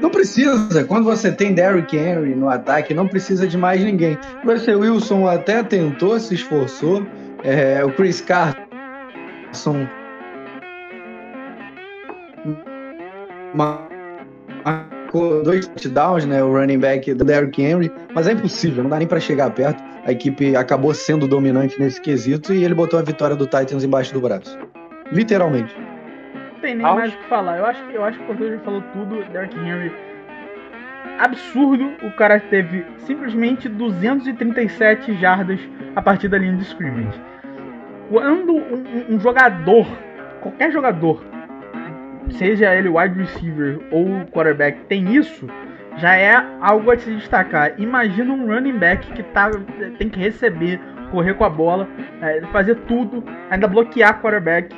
Não 0.01 0.09
precisa. 0.09 0.83
Quando 0.83 1.05
você 1.05 1.31
tem 1.31 1.53
Derrick 1.53 1.95
Henry 1.95 2.35
no 2.35 2.49
ataque, 2.49 2.93
não 2.93 3.07
precisa 3.07 3.47
de 3.47 3.57
mais 3.57 3.83
ninguém. 3.83 4.17
O 4.43 4.51
Russell 4.51 4.79
Wilson 4.79 5.27
até 5.27 5.63
tentou, 5.63 6.19
se 6.19 6.35
esforçou. 6.35 7.05
É, 7.43 7.83
o 7.83 7.91
Chris 7.91 8.21
Carson 8.21 9.87
marcou 15.18 15.43
dois 15.43 15.68
touchdowns, 15.68 16.26
né? 16.26 16.43
O 16.43 16.51
running 16.51 16.80
back 16.80 17.13
do 17.13 17.24
Derrick 17.24 17.61
Henry, 17.61 17.91
mas 18.13 18.28
é 18.28 18.34
impossível, 18.34 18.84
não 18.84 18.89
dá 18.89 18.99
nem 18.99 19.07
para 19.07 19.20
chegar 19.20 19.49
perto. 19.51 19.84
A 20.05 20.11
equipe 20.11 20.55
acabou 20.55 20.93
sendo 20.93 21.28
dominante 21.28 21.80
nesse 21.80 21.99
quesito 22.01 22.53
e 22.53 22.63
ele 22.63 22.74
botou 22.74 22.99
a 22.99 23.03
vitória 23.03 23.36
do 23.36 23.45
Titans 23.45 23.84
embaixo 23.84 24.13
do 24.13 24.22
braço. 24.22 24.57
Literalmente 25.11 25.76
tem 26.61 26.76
nem 26.76 26.86
mais 26.86 27.13
o 27.13 27.18
que 27.18 27.24
falar. 27.26 27.57
Eu 27.57 27.65
acho, 27.65 27.82
eu 27.91 28.03
acho 28.03 28.18
que 28.18 28.24
o 28.24 28.28
Portugal 28.28 28.57
já 28.57 28.59
falou 28.59 28.84
tudo. 28.93 29.24
Derrick 29.32 29.57
Henry. 29.57 29.91
Absurdo. 31.20 31.93
O 32.03 32.11
cara 32.11 32.39
teve 32.39 32.86
simplesmente 33.05 33.70
237 33.70 35.13
jardas 35.15 35.59
a 35.95 36.01
partir 36.01 36.28
da 36.28 36.38
linha 36.38 36.57
de 36.57 36.63
scrimmage. 36.63 37.22
Quando 38.09 38.53
um, 38.53 39.15
um 39.15 39.20
jogador, 39.20 39.88
qualquer 40.41 40.72
jogador, 40.72 41.24
seja 42.32 42.73
ele 42.75 42.89
wide 42.89 43.19
receiver 43.19 43.80
ou 43.91 44.25
quarterback, 44.32 44.80
tem 44.86 45.15
isso, 45.15 45.47
já 45.97 46.15
é 46.15 46.36
algo 46.61 46.91
a 46.91 46.97
se 46.97 47.11
destacar. 47.11 47.73
Imagina 47.78 48.34
um 48.34 48.47
running 48.47 48.78
back 48.78 49.11
que 49.13 49.23
tá, 49.23 49.49
tem 49.97 50.09
que 50.09 50.19
receber, 50.19 50.80
correr 51.11 51.34
com 51.34 51.45
a 51.45 51.49
bola, 51.49 51.88
é, 52.21 52.41
fazer 52.51 52.75
tudo, 52.88 53.23
ainda 53.49 53.67
bloquear 53.67 54.21
quarterback 54.21 54.75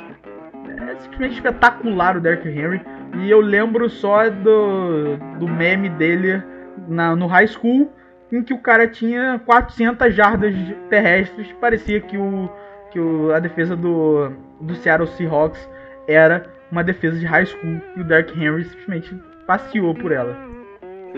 é 0.90 0.96
simplesmente 0.96 1.34
espetacular 1.34 2.16
o 2.16 2.20
Derrick 2.20 2.48
Henry. 2.48 2.80
E 3.18 3.30
eu 3.30 3.40
lembro 3.40 3.88
só 3.88 4.28
do, 4.28 5.16
do 5.38 5.48
meme 5.48 5.88
dele 5.88 6.42
na, 6.88 7.14
no 7.14 7.26
high 7.26 7.46
school, 7.46 7.92
em 8.30 8.42
que 8.42 8.54
o 8.54 8.58
cara 8.58 8.86
tinha 8.86 9.40
400 9.44 10.14
jardas 10.14 10.54
terrestres. 10.88 11.52
Parecia 11.60 12.00
que, 12.00 12.16
o, 12.16 12.48
que 12.90 13.00
o, 13.00 13.32
a 13.32 13.38
defesa 13.38 13.76
do, 13.76 14.30
do 14.60 14.74
Seattle 14.76 15.08
Seahawks 15.08 15.68
era 16.06 16.44
uma 16.70 16.84
defesa 16.84 17.18
de 17.18 17.26
high 17.26 17.46
school. 17.46 17.80
E 17.96 18.00
o 18.00 18.04
Derrick 18.04 18.32
Henry 18.38 18.64
simplesmente 18.64 19.14
passeou 19.46 19.94
por 19.94 20.12
ela. 20.12 20.36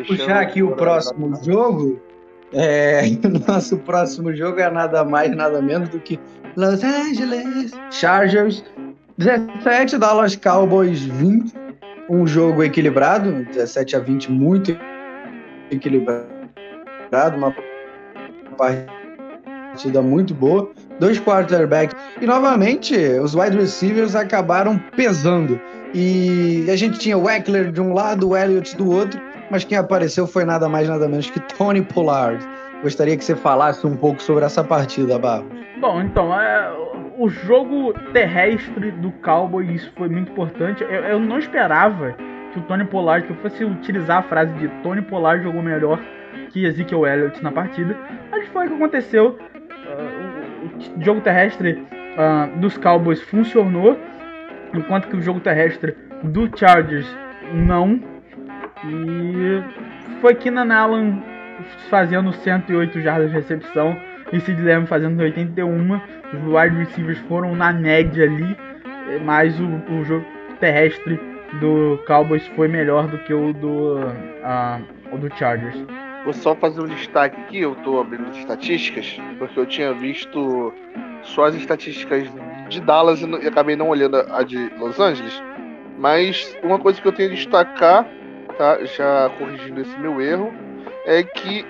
Puxar 0.06 0.40
aqui 0.40 0.62
o 0.62 0.74
próximo 0.74 1.34
jogo. 1.44 2.00
É, 2.52 3.02
nosso 3.46 3.78
próximo 3.78 4.34
jogo 4.34 4.60
é 4.60 4.70
nada 4.70 5.04
mais, 5.04 5.34
nada 5.34 5.60
menos 5.62 5.88
do 5.88 5.98
que 6.00 6.18
Los 6.56 6.84
Angeles 6.84 7.72
Chargers 7.90 8.62
17 9.18 9.98
Dallas 9.98 10.36
Cowboys 10.36 11.02
20. 11.02 11.54
Um 12.10 12.26
jogo 12.26 12.62
equilibrado, 12.62 13.44
17 13.44 13.96
a 13.96 14.00
20 14.00 14.30
muito 14.30 14.76
equilibrado, 15.70 17.36
uma 17.36 17.54
partida 18.58 20.02
muito 20.02 20.34
boa. 20.34 20.70
Dois 20.98 21.20
quarterbacks. 21.20 21.96
E 22.20 22.26
novamente, 22.26 22.94
os 22.94 23.34
wide 23.34 23.56
receivers 23.56 24.14
acabaram 24.14 24.78
pesando. 24.96 25.60
E 25.94 26.66
a 26.70 26.76
gente 26.76 26.98
tinha 26.98 27.18
o 27.18 27.28
Eckler 27.28 27.70
de 27.70 27.80
um 27.80 27.92
lado, 27.92 28.30
o 28.30 28.36
Elliott 28.36 28.76
do 28.76 28.90
outro, 28.90 29.20
mas 29.50 29.64
quem 29.64 29.76
apareceu 29.76 30.26
foi 30.26 30.44
nada 30.44 30.68
mais 30.68 30.88
nada 30.88 31.06
menos 31.08 31.28
que 31.28 31.40
Tony 31.40 31.82
Pollard. 31.82 32.42
Gostaria 32.82 33.16
que 33.16 33.24
você 33.24 33.36
falasse 33.36 33.86
um 33.86 33.96
pouco 33.96 34.22
sobre 34.22 34.44
essa 34.44 34.64
partida, 34.64 35.18
Barros. 35.18 35.46
Bom, 35.80 36.00
então, 36.00 36.32
é, 36.40 36.72
o 37.18 37.28
jogo 37.28 37.92
terrestre 38.12 38.90
do 38.92 39.10
Cowboys 39.22 39.86
foi 39.96 40.08
muito 40.08 40.32
importante. 40.32 40.82
Eu, 40.82 40.90
eu, 40.90 41.20
não 41.20 41.38
esperava 41.38 42.14
que 42.52 42.58
o 42.58 42.62
Tony 42.62 42.84
Pollard, 42.84 43.26
que 43.26 43.32
eu 43.32 43.36
fosse 43.36 43.64
utilizar 43.64 44.18
a 44.18 44.22
frase 44.22 44.52
de 44.54 44.68
Tony 44.82 45.02
Pollard 45.02 45.42
jogou 45.42 45.62
melhor 45.62 46.00
que 46.50 46.64
Ezekiel 46.64 47.06
Elliott 47.06 47.42
na 47.42 47.50
partida, 47.50 47.96
mas 48.30 48.46
foi 48.48 48.66
o 48.66 48.68
que 48.70 48.74
aconteceu. 48.76 49.38
Jogo 51.00 51.20
terrestre 51.20 51.72
uh, 51.72 52.58
dos 52.58 52.76
Cowboys 52.78 53.20
funcionou, 53.22 53.98
enquanto 54.74 55.08
que 55.08 55.16
o 55.16 55.22
jogo 55.22 55.40
terrestre 55.40 55.96
do 56.22 56.50
Chargers 56.56 57.06
não. 57.52 58.00
E 58.84 59.62
foi 60.20 60.34
Keenan 60.34 60.74
Allen 60.74 61.22
fazendo 61.88 62.32
108 62.32 63.00
jardas 63.00 63.30
de 63.30 63.36
recepção 63.36 63.96
e 64.32 64.40
Sid 64.40 64.60
Lamb 64.62 64.86
fazendo 64.86 65.20
81. 65.20 65.94
Os 65.94 66.42
wide 66.46 66.76
receivers 66.76 67.18
foram 67.28 67.54
na 67.54 67.72
média 67.72 68.24
ali, 68.24 68.56
mas 69.24 69.58
o, 69.60 69.66
o 69.92 70.04
jogo 70.04 70.24
terrestre 70.58 71.20
do 71.60 72.02
Cowboys 72.06 72.46
foi 72.48 72.68
melhor 72.68 73.08
do 73.08 73.18
que 73.18 73.34
o 73.34 73.52
do, 73.52 73.98
uh, 73.98 74.82
o 75.12 75.18
do 75.18 75.34
Chargers. 75.36 75.76
Vou 76.24 76.32
só 76.32 76.54
fazer 76.54 76.80
um 76.80 76.86
destaque 76.86 77.40
aqui, 77.40 77.60
eu 77.60 77.72
estou 77.72 78.00
abrindo 78.00 78.28
as 78.28 78.36
estatísticas, 78.36 79.18
porque 79.38 79.58
eu 79.58 79.66
tinha 79.66 79.92
visto 79.92 80.72
só 81.22 81.46
as 81.46 81.54
estatísticas 81.54 82.28
de 82.68 82.80
Dallas 82.80 83.20
e 83.20 83.48
acabei 83.48 83.74
não 83.74 83.88
olhando 83.88 84.16
a 84.16 84.42
de 84.42 84.70
Los 84.78 85.00
Angeles. 85.00 85.42
Mas 85.98 86.56
uma 86.62 86.78
coisa 86.78 87.00
que 87.00 87.06
eu 87.06 87.12
tenho 87.12 87.30
a 87.30 87.34
destacar, 87.34 88.08
tá, 88.56 88.84
já 88.84 89.30
corrigindo 89.38 89.80
esse 89.80 89.98
meu 89.98 90.20
erro, 90.20 90.52
é 91.06 91.22
que 91.22 91.64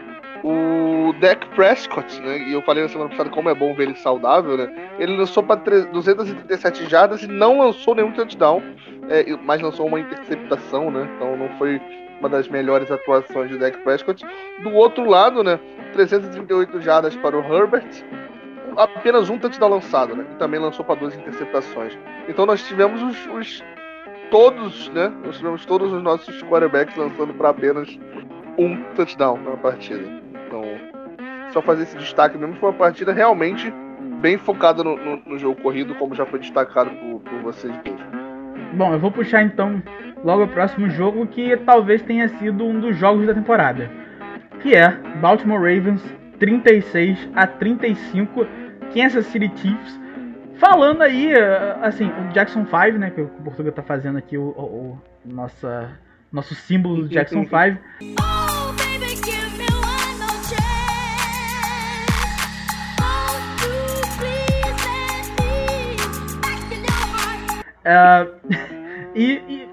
o 0.44 1.14
Dak 1.20 1.46
Prescott, 1.50 2.20
né? 2.20 2.38
E 2.38 2.52
eu 2.52 2.62
falei 2.62 2.82
na 2.82 2.88
semana 2.88 3.10
passada 3.10 3.30
como 3.30 3.48
é 3.48 3.54
bom 3.54 3.74
ver 3.74 3.84
ele 3.84 3.96
saudável, 3.96 4.56
né? 4.56 4.90
Ele 4.98 5.16
lançou 5.16 5.42
para 5.42 5.56
237 5.56 6.88
jardas 6.88 7.22
e 7.22 7.26
não 7.26 7.58
lançou 7.58 7.94
nenhum 7.94 8.12
touchdown, 8.12 8.62
é, 9.08 9.24
mas 9.42 9.60
lançou 9.60 9.86
uma 9.86 10.00
interceptação, 10.00 10.90
né? 10.90 11.08
Então 11.16 11.36
não 11.36 11.48
foi 11.58 11.80
uma 12.22 12.28
das 12.28 12.46
melhores 12.46 12.88
atuações 12.90 13.50
de 13.50 13.58
Dak 13.58 13.76
Prescott. 13.78 14.24
Do 14.62 14.72
outro 14.72 15.04
lado, 15.04 15.42
né? 15.42 15.58
338 15.92 16.80
jardas 16.80 17.16
para 17.16 17.36
o 17.36 17.40
Herbert, 17.40 18.04
apenas 18.76 19.28
um 19.28 19.38
touchdown 19.38 19.70
lançado, 19.70 20.14
né? 20.14 20.24
E 20.32 20.36
também 20.36 20.60
lançou 20.60 20.84
para 20.84 21.00
duas 21.00 21.14
interceptações. 21.14 21.98
Então 22.28 22.46
nós 22.46 22.62
tivemos 22.62 23.02
os, 23.02 23.26
os 23.34 23.64
todos, 24.30 24.88
né? 24.90 25.12
Nós 25.24 25.36
tivemos 25.36 25.66
todos 25.66 25.92
os 25.92 26.02
nossos 26.02 26.42
quarterbacks 26.44 26.96
lançando 26.96 27.34
para 27.34 27.48
apenas 27.48 27.98
um 28.56 28.80
touchdown 28.94 29.38
na 29.42 29.56
partida. 29.56 30.04
Então, 30.46 30.62
só 31.52 31.60
fazer 31.60 31.82
esse 31.82 31.96
destaque 31.96 32.38
mesmo. 32.38 32.54
Foi 32.56 32.70
uma 32.70 32.78
partida 32.78 33.12
realmente 33.12 33.72
bem 34.20 34.38
focada 34.38 34.84
no, 34.84 34.96
no, 34.96 35.16
no 35.26 35.38
jogo 35.38 35.60
corrido, 35.60 35.96
como 35.96 36.14
já 36.14 36.24
foi 36.24 36.38
destacado 36.38 36.90
por, 36.90 37.20
por 37.20 37.42
vocês 37.42 37.74
dois. 37.84 38.11
Bom, 38.72 38.92
eu 38.92 38.98
vou 38.98 39.10
puxar 39.10 39.42
então 39.42 39.82
logo 40.24 40.44
o 40.44 40.48
próximo 40.48 40.88
jogo, 40.88 41.26
que 41.26 41.56
talvez 41.58 42.02
tenha 42.02 42.28
sido 42.28 42.64
um 42.64 42.80
dos 42.80 42.96
jogos 42.96 43.26
da 43.26 43.34
temporada. 43.34 43.90
Que 44.60 44.74
é 44.74 44.90
Baltimore 45.20 45.58
Ravens 45.58 46.02
36 46.38 47.28
a 47.34 47.46
35, 47.46 48.46
Kansas 48.94 49.26
City 49.26 49.50
Chiefs. 49.56 50.00
Falando 50.56 51.02
aí, 51.02 51.32
assim, 51.82 52.06
o 52.06 52.32
Jackson 52.32 52.64
5, 52.64 52.98
né, 52.98 53.10
que 53.10 53.20
o 53.20 53.28
Portugal 53.28 53.72
tá 53.72 53.82
fazendo 53.82 54.18
aqui 54.18 54.38
o, 54.38 54.50
o, 54.50 54.98
o 55.24 55.32
nossa, 55.32 55.90
nosso 56.30 56.54
símbolo 56.54 57.02
do 57.02 57.08
Jackson 57.08 57.44
5. 58.00 58.51
Uh, 67.84 68.56
e, 69.14 69.32
e, 69.48 69.68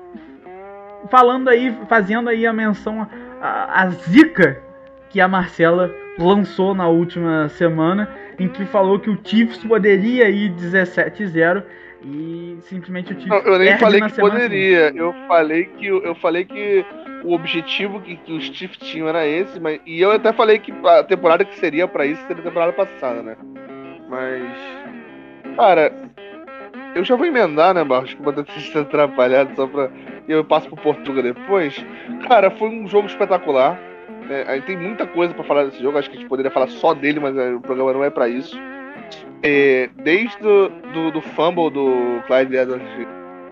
falando 1.09 1.49
aí, 1.49 1.75
fazendo 1.87 2.29
aí 2.29 2.45
a 2.45 2.53
menção 2.53 3.07
a, 3.41 3.83
a 3.83 3.89
zica 3.89 4.61
que 5.09 5.19
a 5.19 5.27
Marcela 5.27 5.91
lançou 6.17 6.75
na 6.75 6.87
última 6.87 7.49
semana, 7.49 8.09
em 8.37 8.47
que 8.47 8.65
falou 8.65 8.99
que 8.99 9.09
o 9.09 9.19
Chiefs 9.23 9.63
poderia 9.63 10.29
ir 10.29 10.51
17-0 10.53 11.63
e 12.03 12.57
simplesmente 12.61 13.13
o 13.13 13.19
Chiefs 13.19 13.43
Não, 13.43 13.53
eu 13.53 13.59
nem 13.59 13.77
falei 13.77 14.01
que 14.01 14.19
poderia, 14.19 14.87
seguinte. 14.87 14.99
eu 14.99 15.13
falei 15.27 15.65
que 15.65 15.87
eu 15.87 16.15
falei 16.15 16.45
que 16.45 16.85
o 17.23 17.33
objetivo 17.33 17.99
que, 18.01 18.15
que 18.17 18.33
os 18.33 18.45
Chiefs 18.45 18.77
tinham 18.79 19.07
era 19.07 19.25
esse, 19.25 19.59
mas 19.59 19.79
e 19.85 19.99
eu 19.99 20.11
até 20.11 20.31
falei 20.31 20.59
que 20.59 20.73
a 20.85 21.03
temporada 21.03 21.43
que 21.43 21.57
seria 21.57 21.87
para 21.87 22.05
isso 22.05 22.21
seria 22.27 22.41
a 22.41 22.45
temporada 22.45 22.73
passada, 22.73 23.21
né? 23.21 23.35
Mas 24.07 24.43
cara, 25.55 25.91
eu 26.95 27.03
já 27.03 27.15
vou 27.15 27.25
emendar, 27.25 27.73
né, 27.73 27.83
Barros? 27.83 28.15
Vou 28.19 28.33
ter 28.33 28.45
sido 28.51 28.79
atrapalhado 28.79 29.55
só 29.55 29.67
pra. 29.67 29.89
E 30.27 30.31
eu 30.31 30.43
passo 30.43 30.67
pro 30.67 30.77
Portugal 30.77 31.23
depois. 31.23 31.83
Cara, 32.27 32.51
foi 32.51 32.69
um 32.69 32.87
jogo 32.87 33.07
espetacular. 33.07 33.79
É, 34.29 34.59
tem 34.61 34.77
muita 34.77 35.07
coisa 35.07 35.33
para 35.33 35.43
falar 35.43 35.65
desse 35.65 35.81
jogo. 35.81 35.97
Acho 35.97 36.09
que 36.09 36.17
a 36.17 36.19
gente 36.19 36.29
poderia 36.29 36.51
falar 36.51 36.67
só 36.67 36.93
dele, 36.93 37.19
mas 37.19 37.35
é, 37.35 37.51
o 37.53 37.61
programa 37.61 37.93
não 37.93 38.03
é 38.03 38.09
para 38.09 38.27
isso. 38.27 38.55
É, 39.41 39.89
desde 40.03 40.37
do, 40.39 40.69
do, 40.69 41.11
do, 41.11 41.21
fumble 41.21 41.71
do 41.71 42.21
Clyde 42.27 42.57
Edwards 42.57 42.87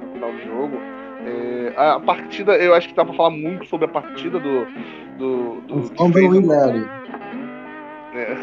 no 0.01 0.13
final 0.13 0.31
do 0.31 0.43
jogo, 0.43 0.77
é, 1.25 1.73
a 1.75 1.99
partida, 1.99 2.57
eu 2.57 2.75
acho 2.75 2.89
que 2.89 2.93
dá 2.93 3.05
pra 3.05 3.13
falar 3.13 3.29
muito 3.31 3.65
sobre 3.65 3.85
a 3.85 3.89
partida 3.89 4.39
do. 4.39 4.67
do, 5.17 5.61
do 5.61 5.83
fumble 5.95 6.29
fez, 6.29 6.47
é, 8.13 8.37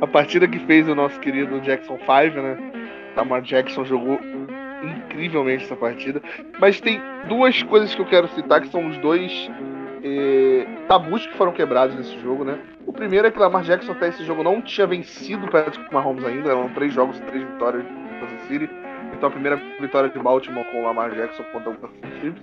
a 0.00 0.06
partida 0.06 0.48
que 0.48 0.58
fez 0.60 0.88
o 0.88 0.94
nosso 0.94 1.18
querido 1.20 1.60
Jackson 1.60 1.98
5, 1.98 2.40
né? 2.40 2.81
Lamar 3.16 3.42
Jackson 3.42 3.84
jogou 3.84 4.18
incrivelmente 4.82 5.64
essa 5.64 5.76
partida. 5.76 6.20
Mas 6.58 6.80
tem 6.80 7.00
duas 7.28 7.62
coisas 7.62 7.94
que 7.94 8.00
eu 8.00 8.06
quero 8.06 8.28
citar 8.28 8.60
que 8.60 8.68
são 8.68 8.88
os 8.88 8.98
dois 8.98 9.50
eh, 10.02 10.66
tabus 10.88 11.26
que 11.26 11.36
foram 11.36 11.52
quebrados 11.52 11.94
nesse 11.94 12.18
jogo, 12.20 12.44
né? 12.44 12.58
O 12.86 12.92
primeiro 12.92 13.26
é 13.26 13.30
que 13.30 13.38
Lamar 13.38 13.62
Jackson 13.62 13.92
até 13.92 14.08
esse 14.08 14.24
jogo 14.24 14.42
não 14.42 14.60
tinha 14.60 14.86
vencido 14.86 15.46
o 15.46 15.50
Patrick 15.50 15.92
Mahomes 15.92 16.24
ainda, 16.24 16.50
eram 16.50 16.68
três 16.70 16.92
jogos 16.92 17.18
três 17.20 17.44
vitórias 17.44 17.84
de 17.84 18.20
Kansas 18.20 18.48
City. 18.48 18.70
Então 19.12 19.28
a 19.28 19.32
primeira 19.32 19.56
vitória 19.80 20.08
de 20.08 20.18
Baltimore 20.18 20.64
com 20.72 20.80
o 20.80 20.84
Lamar 20.84 21.12
Jackson 21.12 21.44
contra 21.52 21.70
o 21.70 21.76
Kansas 21.76 22.20
City. 22.20 22.42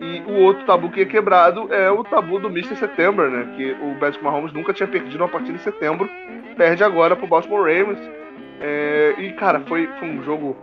E 0.00 0.22
o 0.26 0.42
outro 0.42 0.64
tabu 0.64 0.90
que 0.90 1.02
é 1.02 1.04
quebrado 1.04 1.72
é 1.72 1.90
o 1.90 2.04
tabu 2.04 2.38
do 2.38 2.48
Mr. 2.48 2.76
September, 2.76 3.30
né? 3.30 3.54
Que 3.56 3.72
o 3.72 3.98
Patrick 3.98 4.24
Mahomes 4.24 4.52
nunca 4.52 4.72
tinha 4.72 4.86
perdido 4.86 5.22
uma 5.22 5.28
partida 5.28 5.56
em 5.56 5.60
setembro, 5.60 6.08
perde 6.56 6.82
agora 6.82 7.14
pro 7.16 7.26
Baltimore 7.26 7.60
Ravens. 7.60 7.98
É, 8.60 9.14
e 9.18 9.32
cara, 9.32 9.60
foi, 9.60 9.86
foi 9.98 10.08
um 10.08 10.22
jogo 10.22 10.56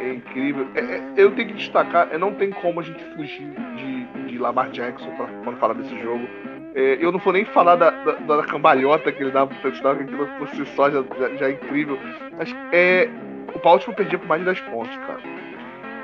é 0.00 0.14
incrível. 0.14 0.66
É, 0.74 1.00
eu 1.16 1.30
tenho 1.32 1.48
que 1.48 1.54
destacar, 1.54 2.08
é, 2.10 2.18
não 2.18 2.34
tem 2.34 2.50
como 2.50 2.80
a 2.80 2.82
gente 2.82 3.02
fugir 3.14 3.50
de, 3.76 4.04
de 4.28 4.38
Lamar 4.38 4.70
Jackson 4.70 5.10
pra, 5.16 5.26
quando 5.44 5.58
fala 5.58 5.74
desse 5.74 5.98
jogo. 6.00 6.26
É, 6.74 6.98
eu 7.00 7.12
não 7.12 7.18
vou 7.18 7.32
nem 7.32 7.44
falar 7.44 7.76
da, 7.76 7.90
da, 7.90 8.12
da 8.36 8.42
cambalhota 8.44 9.10
que 9.12 9.22
ele 9.22 9.30
dava 9.30 9.48
pro 9.48 9.70
touchdown, 9.70 9.96
que 9.96 10.16
por 10.38 10.48
si 10.48 10.64
só 10.74 10.90
já, 10.90 11.02
já, 11.18 11.34
já, 11.36 11.48
é 11.48 11.52
incrível. 11.52 11.98
Mas 12.38 12.54
é, 12.72 13.08
o 13.54 13.58
Baltimore 13.58 13.96
perdia 13.96 14.18
por 14.18 14.28
mais 14.28 14.40
de 14.40 14.46
10 14.46 14.60
pontos, 14.60 14.96
cara. 14.96 15.20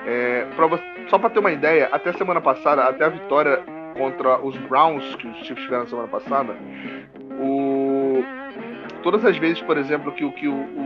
É, 0.07 0.47
pra 0.55 0.69
só 1.09 1.19
pra 1.19 1.31
ter 1.31 1.39
uma 1.39 1.53
ideia, 1.53 1.89
até 1.93 2.13
semana 2.13 2.41
passada, 2.41 2.85
até 2.85 3.05
a 3.05 3.09
vitória 3.09 3.63
contra 3.97 4.39
os 4.45 4.57
Browns, 4.57 5.15
que 5.17 5.27
os 5.27 5.39
Chiefs 5.39 5.65
tiveram 5.65 5.85
na 5.85 5.89
semana 5.89 6.09
passada, 6.09 6.57
o, 7.41 8.23
todas 9.03 9.25
as 9.25 9.37
vezes, 9.39 9.63
por 9.63 9.79
exemplo, 9.79 10.13
que, 10.13 10.29
que 10.33 10.49
o 10.49 10.86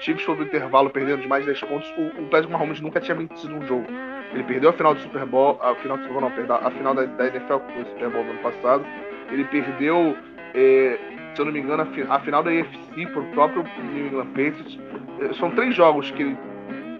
Chiefs 0.00 0.24
foi 0.24 0.36
no 0.36 0.42
intervalo 0.44 0.90
perdendo 0.90 1.22
de 1.22 1.28
mais 1.28 1.44
de 1.44 1.52
10 1.52 1.60
pontos, 1.62 1.94
o, 1.96 2.22
o 2.22 2.26
Patrick 2.28 2.52
Mahomes 2.52 2.80
nunca 2.80 3.00
tinha 3.00 3.16
vencido 3.16 3.54
um 3.54 3.66
jogo. 3.66 3.86
Ele 4.32 4.44
perdeu 4.44 4.70
a 4.70 4.72
final 4.72 4.94
do 4.94 5.00
Super 5.00 5.24
Bowl, 5.24 5.58
a 5.62 5.74
final 5.76 5.96
do 5.96 6.02
Super 6.02 6.20
Bowl 6.20 6.28
não, 6.28 6.36
perdão, 6.36 6.56
a 6.62 6.70
final 6.70 6.94
da, 6.94 7.04
da 7.04 7.26
NFL, 7.26 7.54
o 7.54 7.84
Super 7.90 8.10
Bowl 8.10 8.24
do 8.24 8.30
ano 8.30 8.38
passado. 8.40 8.86
Ele 9.30 9.44
perdeu, 9.44 10.16
é, 10.54 10.98
se 11.34 11.40
eu 11.40 11.46
não 11.46 11.52
me 11.52 11.60
engano, 11.60 11.82
a, 11.82 12.14
a 12.14 12.20
final 12.20 12.42
da 12.42 12.50
AFC 12.50 13.06
pro 13.12 13.24
próprio 13.26 13.64
New 13.92 14.06
England 14.06 14.26
Patriots. 14.26 14.78
É, 15.20 15.32
são 15.34 15.50
três 15.52 15.74
jogos 15.74 16.10
que 16.10 16.22
ele 16.22 16.36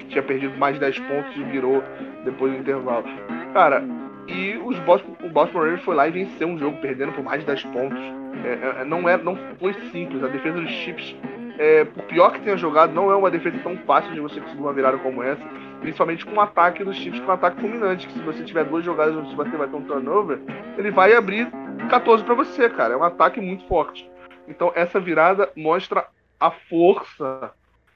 tinha 0.08 0.22
perdido 0.22 0.56
mais 0.56 0.74
de 0.74 0.80
10 0.80 0.98
pontos 1.00 1.36
e 1.36 1.42
virou 1.44 1.82
depois 2.24 2.52
do 2.52 2.58
intervalo. 2.58 3.04
Cara, 3.52 3.84
e 4.28 4.56
os 4.64 4.78
Boston, 4.80 5.16
o 5.22 5.28
Boston 5.28 5.58
Ravens 5.58 5.82
foi 5.82 5.94
lá 5.94 6.08
e 6.08 6.10
venceu 6.10 6.48
um 6.48 6.58
jogo 6.58 6.78
perdendo 6.80 7.12
por 7.12 7.22
mais 7.22 7.40
de 7.40 7.46
10 7.46 7.64
pontos. 7.64 7.98
É, 8.44 8.80
é, 8.80 8.84
não, 8.84 9.08
é, 9.08 9.16
não 9.16 9.36
foi 9.58 9.74
simples. 9.92 10.22
A 10.22 10.28
defesa 10.28 10.60
dos 10.60 10.70
Chiefs 10.70 11.16
é, 11.58 11.84
por 11.84 12.04
pior 12.04 12.32
que 12.32 12.40
tenha 12.40 12.56
jogado, 12.56 12.92
não 12.92 13.10
é 13.10 13.16
uma 13.16 13.30
defesa 13.30 13.58
tão 13.62 13.76
fácil 13.78 14.12
de 14.12 14.20
você 14.20 14.40
conseguir 14.40 14.60
uma 14.60 14.72
virada 14.72 14.98
como 14.98 15.22
essa, 15.22 15.42
principalmente 15.80 16.24
com 16.24 16.32
o 16.32 16.36
um 16.36 16.40
ataque 16.40 16.84
dos 16.84 16.96
Chiefs, 16.96 17.20
com 17.20 17.26
um 17.26 17.34
ataque 17.34 17.60
fulminante, 17.60 18.06
que 18.06 18.12
se 18.12 18.20
você 18.20 18.42
tiver 18.44 18.64
duas 18.64 18.84
jogadas 18.84 19.16
onde 19.16 19.34
você 19.34 19.56
vai 19.56 19.68
ter 19.68 19.76
um 19.76 19.82
turnover, 19.82 20.40
ele 20.76 20.90
vai 20.90 21.14
abrir 21.14 21.50
14 21.88 22.24
para 22.24 22.34
você, 22.34 22.68
cara. 22.68 22.94
É 22.94 22.96
um 22.96 23.04
ataque 23.04 23.40
muito 23.40 23.66
forte. 23.66 24.08
Então 24.48 24.72
essa 24.74 25.00
virada 25.00 25.50
mostra 25.56 26.06
a 26.38 26.50
força 26.50 27.52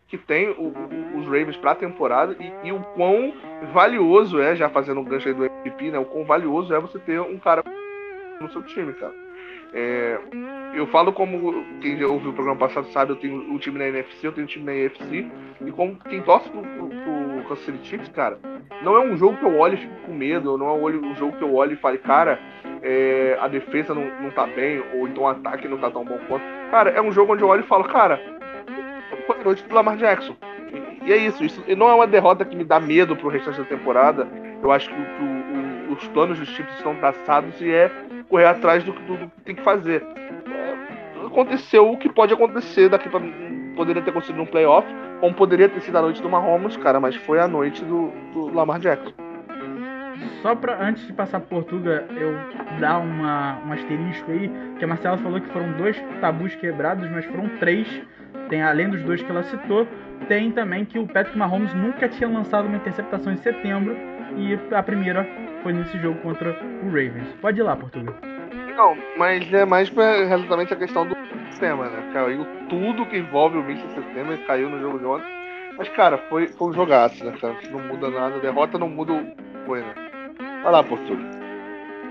que 0.08 0.18
tem 0.18 0.50
o, 0.50 0.62
o, 0.62 1.18
os 1.18 1.26
Ravens 1.26 1.56
para 1.56 1.70
a 1.70 1.76
temporada 1.76 2.36
e, 2.40 2.68
e, 2.68 2.72
o 2.72 2.80
quão 2.94 3.32
valioso 3.72 4.40
é, 4.40 4.56
já 4.56 4.68
fazendo 4.68 5.00
um 5.00 5.04
gancho 5.04 5.28
aí 5.28 5.34
do 5.34 5.44
MVP, 5.44 5.92
né? 5.92 5.98
O 6.00 6.04
quão 6.04 6.24
valioso 6.24 6.74
é 6.74 6.80
você 6.80 6.98
ter 6.98 7.20
um 7.20 7.38
cara 7.38 7.62
no 8.40 8.50
seu 8.50 8.62
time, 8.62 8.92
cara. 8.94 9.14
É, 9.72 10.18
eu 10.74 10.86
falo 10.88 11.12
como 11.12 11.64
quem 11.80 11.96
já 11.96 12.06
ouviu 12.06 12.30
o 12.30 12.34
programa 12.34 12.58
passado 12.58 12.90
sabe, 12.92 13.12
eu 13.12 13.16
tenho 13.16 13.36
um 13.36 13.58
time 13.58 13.78
na 13.78 13.88
NFC, 13.88 14.26
eu 14.26 14.32
tenho 14.32 14.44
um 14.44 14.48
time 14.48 14.64
na 14.64 14.74
NFC, 14.74 15.26
e 15.64 15.70
como 15.72 15.96
quem 16.08 16.22
torce 16.22 16.48
pro, 16.50 16.62
pro, 16.62 16.88
pro 16.88 17.48
Kansas 17.48 17.64
City 17.64 17.78
Chiefs, 17.86 18.08
cara, 18.08 18.38
não 18.82 18.96
é 18.96 19.00
um 19.00 19.16
jogo 19.16 19.36
que 19.36 19.44
eu 19.44 19.56
olho 19.56 19.74
e 19.74 19.78
fico 19.78 19.94
com 20.06 20.12
medo, 20.12 20.58
não 20.58 20.68
é 20.68 20.72
um 20.72 21.14
jogo 21.14 21.36
que 21.36 21.42
eu 21.42 21.54
olho 21.54 21.74
e 21.74 21.76
fale, 21.76 21.98
cara, 21.98 22.40
é, 22.82 23.36
a 23.40 23.46
defesa 23.46 23.94
não, 23.94 24.04
não 24.20 24.30
tá 24.30 24.46
bem, 24.46 24.82
ou 24.94 25.06
então 25.06 25.24
o 25.24 25.28
ataque 25.28 25.68
não 25.68 25.78
tá 25.78 25.90
tão 25.90 26.04
bom 26.04 26.18
quanto. 26.26 26.44
Cara, 26.70 26.90
é 26.90 27.00
um 27.00 27.12
jogo 27.12 27.32
onde 27.32 27.42
eu 27.42 27.48
olho 27.48 27.62
e 27.62 27.66
falo, 27.66 27.84
cara, 27.84 28.20
noite 29.44 29.62
do 29.64 29.74
Lamar 29.74 29.96
Jackson. 29.96 30.36
E, 31.02 31.08
e 31.08 31.12
é 31.12 31.16
isso, 31.16 31.44
isso 31.44 31.62
não 31.76 31.88
é 31.88 31.94
uma 31.94 32.06
derrota 32.06 32.44
que 32.44 32.56
me 32.56 32.64
dá 32.64 32.80
medo 32.80 33.16
pro 33.16 33.28
restante 33.28 33.58
da 33.58 33.64
temporada. 33.64 34.26
Eu 34.62 34.70
acho 34.70 34.88
que 34.88 34.94
o, 34.94 34.98
o, 34.98 35.39
os 35.92 36.06
planos 36.08 36.38
dos 36.38 36.48
Chiefs 36.48 36.76
estão 36.76 36.94
traçados 36.96 37.60
e 37.60 37.70
é 37.70 37.90
correr 38.28 38.46
atrás 38.46 38.84
do, 38.84 38.92
do, 38.92 39.16
do 39.16 39.28
que 39.28 39.40
tem 39.42 39.54
que 39.54 39.62
fazer. 39.62 40.02
É, 40.02 41.26
aconteceu 41.26 41.90
o 41.90 41.96
que 41.96 42.08
pode 42.08 42.32
acontecer 42.32 42.88
daqui 42.88 43.08
para 43.08 43.20
poderia 43.76 44.02
ter 44.02 44.10
acontecido 44.10 44.42
um 44.42 44.46
playoff, 44.46 44.86
como 45.20 45.34
poderia 45.34 45.68
ter 45.68 45.80
sido 45.80 45.96
a 45.96 46.02
noite 46.02 46.20
do 46.20 46.28
Mahomes, 46.28 46.76
cara, 46.76 47.00
mas 47.00 47.16
foi 47.16 47.40
a 47.40 47.48
noite 47.48 47.84
do, 47.84 48.12
do 48.32 48.52
Lamar 48.52 48.78
Jackson. 48.78 49.12
Só 50.42 50.54
pra, 50.54 50.82
antes 50.82 51.06
de 51.06 51.12
passar 51.12 51.40
por 51.40 51.64
Portugal, 51.64 52.02
eu 52.16 52.34
dar 52.78 52.98
uma, 52.98 53.58
um 53.66 53.72
asterisco 53.72 54.30
aí, 54.30 54.50
que 54.78 54.84
a 54.84 54.88
Marcela 54.88 55.16
falou 55.18 55.40
que 55.40 55.48
foram 55.48 55.72
dois 55.72 55.98
tabus 56.20 56.54
quebrados, 56.56 57.10
mas 57.10 57.24
foram 57.26 57.48
três. 57.58 58.02
Tem, 58.48 58.62
além 58.62 58.88
dos 58.90 59.02
dois 59.02 59.22
que 59.22 59.30
ela 59.30 59.42
citou, 59.44 59.86
tem 60.28 60.50
também 60.50 60.84
que 60.84 60.98
o 60.98 61.06
Patrick 61.06 61.36
Mahomes 61.38 61.72
nunca 61.74 62.08
tinha 62.08 62.28
lançado 62.28 62.66
uma 62.66 62.76
interceptação 62.76 63.32
em 63.32 63.36
setembro, 63.38 63.96
e 64.36 64.58
a 64.74 64.82
primeira 64.82 65.26
foi 65.62 65.72
nesse 65.72 65.98
jogo 65.98 66.18
contra 66.20 66.50
o 66.82 66.86
Ravens. 66.86 67.28
Pode 67.40 67.60
ir 67.60 67.62
lá, 67.62 67.76
Portugal. 67.76 68.14
Não, 68.76 68.96
mas 69.18 69.52
é 69.52 69.64
mais 69.64 69.90
pra 69.90 70.18
exatamente 70.18 70.72
a 70.72 70.76
questão 70.76 71.06
do 71.06 71.16
sistema, 71.50 71.84
né? 71.88 72.10
Caiu 72.12 72.46
tudo 72.68 73.06
que 73.06 73.18
envolve 73.18 73.58
o 73.58 73.62
Mr. 73.62 73.88
Sistema 73.94 74.36
caiu 74.46 74.70
no 74.70 74.80
jogo 74.80 74.98
de 74.98 75.04
ontem. 75.04 75.40
Mas, 75.76 75.88
cara, 75.90 76.18
foi, 76.28 76.48
foi 76.48 76.68
um 76.68 76.72
jogaço, 76.72 77.24
né, 77.24 77.32
cara? 77.40 77.56
Não 77.70 77.80
muda 77.80 78.10
nada. 78.10 78.36
A 78.36 78.38
derrota 78.38 78.78
não 78.78 78.88
muda 78.88 79.12
né? 79.12 79.94
Vai 80.62 80.72
lá, 80.72 80.82
Portugal. 80.82 81.24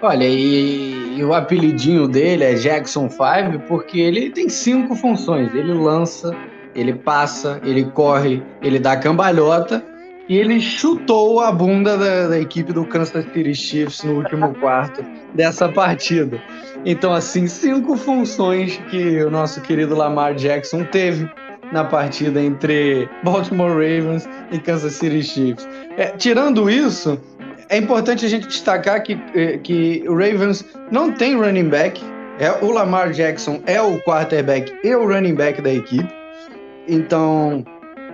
Olha, 0.02 0.24
e, 0.24 1.18
e, 1.18 1.24
o 1.24 1.34
apelidinho 1.34 2.08
dele 2.08 2.44
é 2.46 2.54
Jackson 2.54 3.10
5 3.10 3.60
porque 3.68 4.00
ele 4.00 4.30
tem 4.30 4.48
cinco 4.48 4.96
funções. 4.96 5.54
Ele 5.54 5.74
lança, 5.74 6.34
ele 6.74 6.94
passa, 6.94 7.60
ele 7.66 7.84
corre, 7.92 8.42
ele 8.62 8.80
dá 8.80 8.96
cambalhota 8.96 9.84
e 10.30 10.38
ele 10.38 10.62
chutou 10.62 11.42
a 11.42 11.52
bunda 11.52 11.98
da, 11.98 12.28
da, 12.28 12.40
equipe 12.40 12.72
do 12.72 12.86
Kansas 12.86 13.26
City 13.34 13.56
Chiefs 13.56 14.04
no 14.04 14.18
último 14.18 14.54
quarto 14.62 15.04
dessa 15.34 15.68
partida. 15.68 16.40
Então, 16.86 17.12
assim, 17.12 17.48
cinco 17.48 17.98
funções 17.98 18.78
que 18.92 19.24
o 19.24 19.32
nosso 19.32 19.60
querido 19.62 19.96
Lamar 19.96 20.36
Jackson 20.36 20.84
teve 20.86 21.28
na 21.72 21.84
partida 21.84 22.42
entre 22.42 23.10
Baltimore 23.24 23.72
Ravens 23.72 24.30
e 24.52 24.60
Kansas 24.60 24.94
City 24.94 25.24
Chiefs. 25.24 25.68
É, 25.98 26.12
tirando 26.12 26.70
isso, 26.70 27.20
é 27.68 27.78
importante 27.78 28.24
a 28.24 28.30
gente 28.30 28.48
destacar 28.48 29.02
que, 29.02 29.20
é, 29.34 29.58
que 29.58 30.04
o 30.08 30.14
Ravens 30.14 30.64
não 30.92 31.12
tem 31.12 31.36
running 31.36 31.70
back. 31.70 32.02
É, 32.40 32.52
o 32.64 32.72
Lamar 32.72 33.12
Jackson 33.12 33.62
é 33.66 33.82
o 33.82 34.00
quarterback 34.04 34.72
e 34.84 34.96
o 34.96 35.08
running 35.08 35.36
back 35.36 35.62
da 35.62 35.74
equipe. 35.74 36.08
Então, 36.88 37.66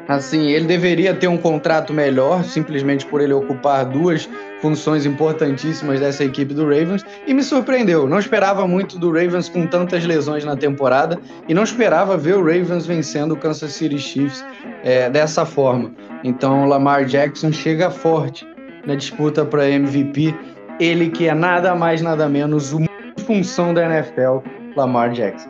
Assim, 0.08 0.50
ele 0.52 0.66
deveria 0.66 1.16
ter 1.16 1.28
um 1.28 1.38
contrato 1.38 1.92
melhor, 1.92 2.44
simplesmente 2.44 3.06
por 3.06 3.22
ele 3.22 3.34
ocupar 3.34 3.86
duas 3.86 4.30
funções 4.62 5.06
importantíssimas 5.06 6.00
dessa 6.00 6.24
equipe 6.24 6.54
do 6.54 6.64
Ravens, 6.64 7.04
e 7.26 7.34
me 7.34 7.42
surpreendeu. 7.42 8.08
Não 8.08 8.20
esperava 8.20 8.68
muito 8.68 9.00
do 9.00 9.12
Ravens 9.12 9.50
com 9.50 9.66
tantas 9.66 10.06
lesões 10.06 10.46
na 10.46 10.56
temporada, 10.56 11.20
e 11.48 11.54
não 11.54 11.64
esperava 11.64 12.16
ver 12.18 12.36
o 12.36 12.44
Ravens 12.44 12.86
vencendo 12.86 13.32
o 13.32 13.38
Kansas 13.38 13.74
City 13.74 13.98
Chiefs 13.98 14.46
é, 14.84 15.10
dessa 15.10 15.44
forma. 15.46 15.92
Então, 16.24 16.64
o 16.64 16.68
Lamar 16.68 17.06
Jackson 17.06 17.52
chega 17.52 17.90
forte 17.90 18.48
na 18.86 18.94
disputa 18.94 19.44
para 19.44 19.68
MVP, 19.68 20.36
ele 20.80 21.10
que 21.10 21.28
é 21.28 21.34
nada 21.34 21.74
mais, 21.74 22.02
nada 22.02 22.30
menos, 22.30 22.74
uma 22.74 22.88
função 23.26 23.74
da 23.74 23.86
NFL, 23.86 24.38
Lamar 24.76 25.12
Jackson. 25.12 25.50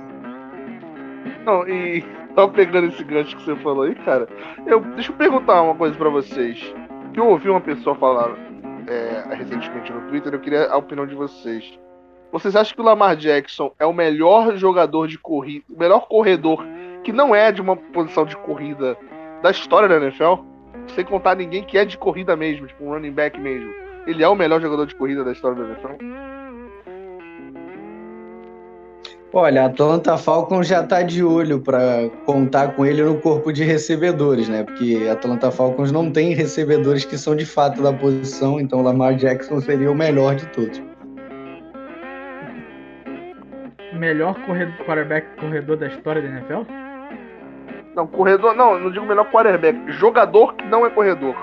Não, 1.45 1.67
e 1.67 2.03
só 2.35 2.47
pegando 2.47 2.87
esse 2.87 3.03
gancho 3.03 3.35
que 3.35 3.43
você 3.43 3.55
falou 3.57 3.83
aí, 3.83 3.95
cara, 3.95 4.27
eu, 4.67 4.79
deixa 4.81 5.11
eu 5.11 5.15
perguntar 5.15 5.61
uma 5.61 5.75
coisa 5.75 5.95
para 5.97 6.09
vocês. 6.09 6.73
Eu 7.15 7.27
ouvi 7.27 7.49
uma 7.49 7.61
pessoa 7.61 7.95
falar 7.95 8.35
é, 8.87 9.35
recentemente 9.35 9.91
no 9.91 10.01
Twitter, 10.09 10.33
eu 10.33 10.39
queria 10.39 10.67
a 10.67 10.77
opinião 10.77 11.07
de 11.07 11.15
vocês. 11.15 11.79
Vocês 12.31 12.55
acham 12.55 12.75
que 12.75 12.81
o 12.81 12.85
Lamar 12.85 13.15
Jackson 13.15 13.73
é 13.79 13.85
o 13.85 13.93
melhor 13.93 14.57
jogador 14.57 15.07
de 15.07 15.17
corrida, 15.17 15.65
o 15.69 15.79
melhor 15.79 16.07
corredor 16.07 16.65
que 17.03 17.13
não 17.13 17.33
é 17.33 17.51
de 17.51 17.61
uma 17.61 17.77
posição 17.77 18.25
de 18.25 18.35
corrida 18.35 18.97
da 19.41 19.51
história 19.51 19.87
da 19.87 19.97
NFL? 19.97 20.55
sem 20.93 21.05
contar 21.05 21.35
ninguém 21.35 21.63
que 21.63 21.77
é 21.77 21.85
de 21.85 21.97
corrida 21.97 22.35
mesmo, 22.35 22.67
tipo 22.67 22.83
um 22.83 22.89
running 22.89 23.11
back 23.11 23.39
mesmo. 23.39 23.71
Ele 24.05 24.23
é 24.23 24.27
o 24.27 24.35
melhor 24.35 24.61
jogador 24.61 24.85
de 24.85 24.95
corrida 24.95 25.23
da 25.23 25.31
história 25.31 25.57
da 25.57 25.69
NFL? 25.69 26.34
Olha, 29.37 29.63
a 29.63 29.65
Atlanta 29.65 30.17
Falcons 30.17 30.65
já 30.65 30.81
está 30.81 31.01
de 31.01 31.21
olho 31.21 31.59
para 31.59 32.09
contar 32.25 32.69
com 32.69 32.85
ele 32.85 33.03
no 33.03 33.19
corpo 33.19 33.51
de 33.51 33.65
recebedores, 33.65 34.47
né? 34.47 34.63
Porque 34.63 35.05
a 35.09 35.11
Atlanta 35.11 35.51
Falcons 35.51 35.91
não 35.91 36.09
tem 36.09 36.33
recebedores 36.33 37.03
que 37.03 37.17
são 37.17 37.35
de 37.35 37.45
fato 37.45 37.83
da 37.83 37.91
posição, 37.91 38.61
então 38.61 38.79
o 38.79 38.81
Lamar 38.81 39.13
Jackson 39.15 39.59
seria 39.59 39.91
o 39.91 39.93
melhor 39.93 40.35
de 40.35 40.45
todos. 40.53 40.81
Melhor 43.91 44.39
corredor, 44.45 44.85
quarterback 44.85 45.27
corredor 45.37 45.75
da 45.75 45.87
história 45.87 46.21
da 46.21 46.29
NFL? 46.29 46.61
Não, 47.93 48.07
corredor, 48.07 48.55
não, 48.55 48.79
não 48.79 48.89
digo 48.89 49.05
melhor 49.05 49.29
quarterback, 49.29 49.77
jogador 49.91 50.53
que 50.53 50.65
não 50.65 50.85
é 50.85 50.89
corredor. 50.89 51.35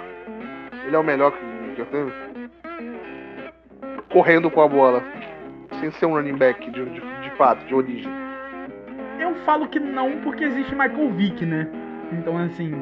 Ele 0.87 0.97
é 0.97 0.99
o 0.99 1.05
melhor 1.05 1.31
que 1.33 1.77
já 1.77 1.85
teve. 1.85 2.11
Correndo 4.11 4.51
com 4.51 4.63
a 4.63 4.69
bola, 4.69 5.03
sem 5.79 5.91
ser 5.91 6.07
um 6.07 6.15
running 6.15 6.39
back 6.39 6.71
de, 6.71 6.87
de, 6.87 7.01
de 7.01 7.12
fato, 7.43 7.67
de 7.67 7.75
origem. 7.75 8.13
Eu 9.19 9.35
falo 9.45 9.67
que 9.67 9.81
não 9.81 10.21
porque 10.21 10.45
existe 10.45 10.73
Michael 10.77 11.11
Vick, 11.11 11.45
né? 11.45 11.69
Então, 12.13 12.39
assim. 12.39 12.73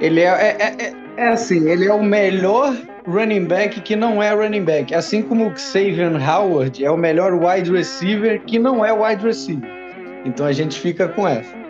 Ele 0.00 0.20
é, 0.20 0.26
é, 0.26 0.76
é, 0.78 0.94
é 1.16 1.28
assim, 1.28 1.68
ele 1.68 1.86
é 1.86 1.92
o 1.92 2.02
melhor 2.02 2.76
running 3.06 3.46
back 3.46 3.80
que 3.80 3.96
não 3.96 4.22
é 4.22 4.32
running 4.32 4.64
back. 4.64 4.94
Assim 4.94 5.22
como 5.22 5.48
o 5.48 5.56
Xavier 5.56 6.12
Howard 6.12 6.84
é 6.84 6.90
o 6.90 6.96
melhor 6.96 7.32
wide 7.32 7.72
receiver 7.72 8.40
que 8.42 8.58
não 8.58 8.84
é 8.84 8.92
wide 8.92 9.24
receiver. 9.24 9.68
Então 10.24 10.46
a 10.46 10.52
gente 10.52 10.78
fica 10.78 11.08
com 11.08 11.26
essa. 11.26 11.63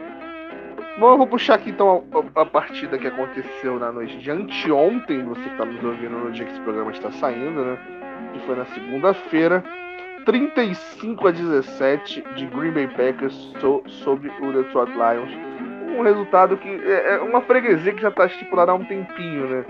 Bom, 0.96 1.10
eu 1.10 1.18
vou 1.18 1.26
puxar 1.26 1.54
aqui 1.54 1.70
então 1.70 2.04
a, 2.36 2.42
a, 2.42 2.46
partida 2.46 2.96
que 2.96 3.08
aconteceu 3.08 3.80
na 3.80 3.90
noite 3.90 4.16
de 4.18 4.30
anteontem, 4.30 5.24
você 5.24 5.42
que 5.42 5.48
está 5.48 5.64
nos 5.64 5.82
ouvindo 5.82 6.16
no 6.16 6.30
dia 6.30 6.44
que 6.44 6.52
esse 6.52 6.60
programa 6.60 6.92
está 6.92 7.10
saindo, 7.10 7.64
né? 7.64 7.78
Que 8.32 8.38
foi 8.46 8.54
na 8.54 8.64
segunda-feira. 8.66 9.64
35 10.24 11.26
a 11.26 11.30
17 11.32 12.24
de 12.36 12.46
Green 12.46 12.70
Bay 12.70 12.86
Packers 12.86 13.34
so, 13.60 13.82
sobre 13.86 14.30
o 14.40 14.52
Detroit 14.52 14.92
Lions. 14.92 15.32
Um 15.98 16.02
resultado 16.02 16.56
que 16.56 16.68
é, 16.68 17.16
é 17.16 17.18
uma 17.18 17.40
freguesia 17.40 17.92
que 17.92 18.00
já 18.00 18.08
está 18.08 18.26
estipulada 18.26 18.70
há 18.70 18.74
um 18.74 18.84
tempinho, 18.84 19.48
né? 19.48 19.64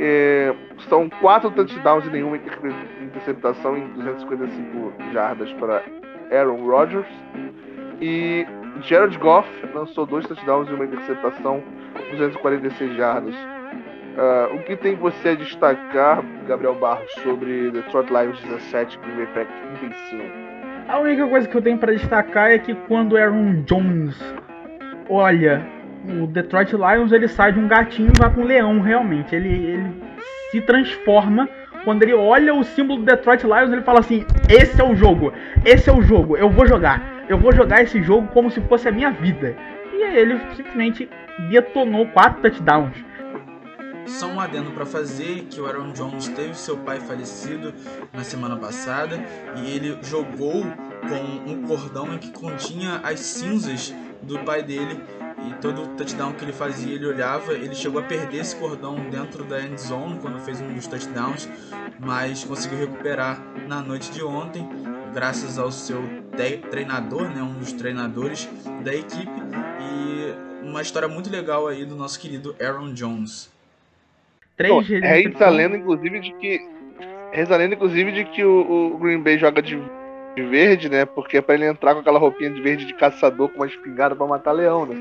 É, 0.00 0.54
são 0.88 1.08
quatro 1.08 1.52
touchdowns 1.52 2.04
e 2.06 2.10
nenhuma 2.10 2.36
interceptação 3.00 3.76
em 3.76 3.86
255 3.90 4.92
jardas 5.12 5.52
para 5.52 5.84
Aaron 6.32 6.66
Rodgers. 6.66 7.06
E 8.00 8.44
Jared 8.82 9.16
Goff 9.18 9.48
lançou 9.74 10.06
dois 10.06 10.26
touchdowns 10.26 10.68
e 10.68 10.72
uma 10.72 10.84
interceptação, 10.84 11.62
246 12.10 12.96
jardas. 12.96 13.34
Uh, 13.34 14.54
o 14.54 14.62
que 14.62 14.76
tem 14.76 14.94
você 14.94 15.30
a 15.30 15.34
destacar, 15.34 16.24
Gabriel 16.46 16.74
Barros, 16.76 17.10
sobre 17.22 17.70
Detroit 17.70 18.08
Lions 18.10 18.40
17 18.42 18.98
Green 18.98 19.16
Bay 19.16 19.26
Packers 19.26 19.78
35? 19.80 20.24
A 20.88 20.98
única 20.98 21.26
coisa 21.26 21.48
que 21.48 21.56
eu 21.56 21.62
tenho 21.62 21.78
para 21.78 21.92
destacar 21.92 22.50
é 22.50 22.58
que 22.58 22.74
quando 22.86 23.16
Aaron 23.16 23.62
Jones 23.62 24.16
olha 25.08 25.66
o 26.08 26.26
Detroit 26.26 26.72
Lions, 26.72 27.10
ele 27.10 27.26
sai 27.26 27.52
de 27.52 27.58
um 27.58 27.66
gatinho 27.66 28.12
e 28.14 28.18
vai 28.18 28.30
para 28.30 28.40
um 28.40 28.44
leão, 28.44 28.80
realmente. 28.80 29.34
Ele, 29.34 29.48
ele 29.48 30.02
se 30.50 30.60
transforma 30.60 31.48
quando 31.84 32.02
ele 32.02 32.14
olha 32.14 32.54
o 32.54 32.64
símbolo 32.64 33.00
do 33.00 33.06
Detroit 33.06 33.44
Lions, 33.44 33.72
ele 33.72 33.82
fala 33.82 34.00
assim: 34.00 34.24
Esse 34.48 34.80
é 34.80 34.84
o 34.84 34.94
jogo, 34.94 35.32
esse 35.64 35.88
é 35.88 35.92
o 35.92 36.02
jogo, 36.02 36.36
eu 36.36 36.48
vou 36.50 36.66
jogar 36.66 37.14
eu 37.28 37.38
vou 37.38 37.52
jogar 37.52 37.82
esse 37.82 38.02
jogo 38.02 38.28
como 38.28 38.50
se 38.50 38.60
fosse 38.62 38.88
a 38.88 38.92
minha 38.92 39.10
vida. 39.10 39.56
E 39.92 40.02
aí 40.02 40.16
ele 40.16 40.38
simplesmente 40.54 41.08
detonou 41.50 42.06
quatro 42.08 42.42
touchdowns. 42.42 42.96
Só 44.06 44.26
um 44.26 44.38
adendo 44.38 44.70
para 44.72 44.84
fazer 44.84 45.46
que 45.48 45.58
o 45.60 45.66
Aaron 45.66 45.92
Jones 45.92 46.28
teve 46.28 46.54
seu 46.54 46.76
pai 46.76 47.00
falecido 47.00 47.72
na 48.12 48.22
semana 48.22 48.56
passada 48.56 49.18
e 49.56 49.74
ele 49.74 49.98
jogou 50.02 50.62
com 51.08 51.50
um 51.50 51.62
cordão 51.62 52.18
que 52.18 52.30
continha 52.30 53.00
as 53.02 53.20
cinzas 53.20 53.94
do 54.22 54.38
pai 54.40 54.62
dele 54.62 55.00
e 55.38 55.54
todo 55.60 55.96
touchdown 55.96 56.32
que 56.32 56.44
ele 56.44 56.52
fazia 56.52 56.94
ele 56.94 57.06
olhava, 57.06 57.52
ele 57.52 57.74
chegou 57.74 58.00
a 58.00 58.04
perder 58.04 58.40
esse 58.40 58.56
cordão 58.56 58.96
dentro 59.10 59.44
da 59.44 59.60
end 59.60 59.80
zone 59.80 60.18
quando 60.20 60.38
fez 60.40 60.60
um 60.60 60.72
dos 60.72 60.86
touchdowns, 60.86 61.48
mas 61.98 62.44
conseguiu 62.44 62.78
recuperar 62.78 63.40
na 63.66 63.80
noite 63.80 64.10
de 64.12 64.22
ontem 64.22 64.68
graças 65.14 65.58
ao 65.58 65.70
seu 65.70 66.02
treinador, 66.70 67.28
né, 67.30 67.40
um 67.40 67.54
dos 67.54 67.72
treinadores 67.72 68.48
da 68.82 68.92
equipe, 68.92 69.30
e 69.80 70.66
uma 70.66 70.82
história 70.82 71.08
muito 71.08 71.30
legal 71.30 71.68
aí 71.68 71.84
do 71.84 71.94
nosso 71.94 72.18
querido 72.18 72.54
Aaron 72.60 72.92
Jones. 72.92 73.52
Três 74.56 74.90
é 74.90 75.22
reza 75.22 75.48
lenda, 75.48 75.76
inclusive, 75.76 76.20
de 76.20 76.32
que. 76.34 76.60
Reza 77.32 77.56
lenda, 77.56 77.74
inclusive, 77.74 78.12
de 78.12 78.24
que 78.24 78.44
o, 78.44 78.94
o, 78.94 78.98
Green 78.98 79.20
Bay 79.20 79.38
joga 79.38 79.60
de, 79.60 79.76
de 80.34 80.42
verde, 80.42 80.88
né? 80.88 81.04
Porque 81.04 81.38
é 81.38 81.40
pra 81.40 81.54
ele 81.54 81.66
entrar 81.66 81.94
com 81.94 82.00
aquela 82.00 82.18
roupinha 82.18 82.50
de 82.50 82.60
verde 82.60 82.84
de 82.84 82.94
caçador 82.94 83.48
com 83.48 83.56
uma 83.56 83.66
espingarda 83.66 84.16
pra 84.16 84.26
matar 84.26 84.52
leão, 84.52 84.86
né? 84.86 84.96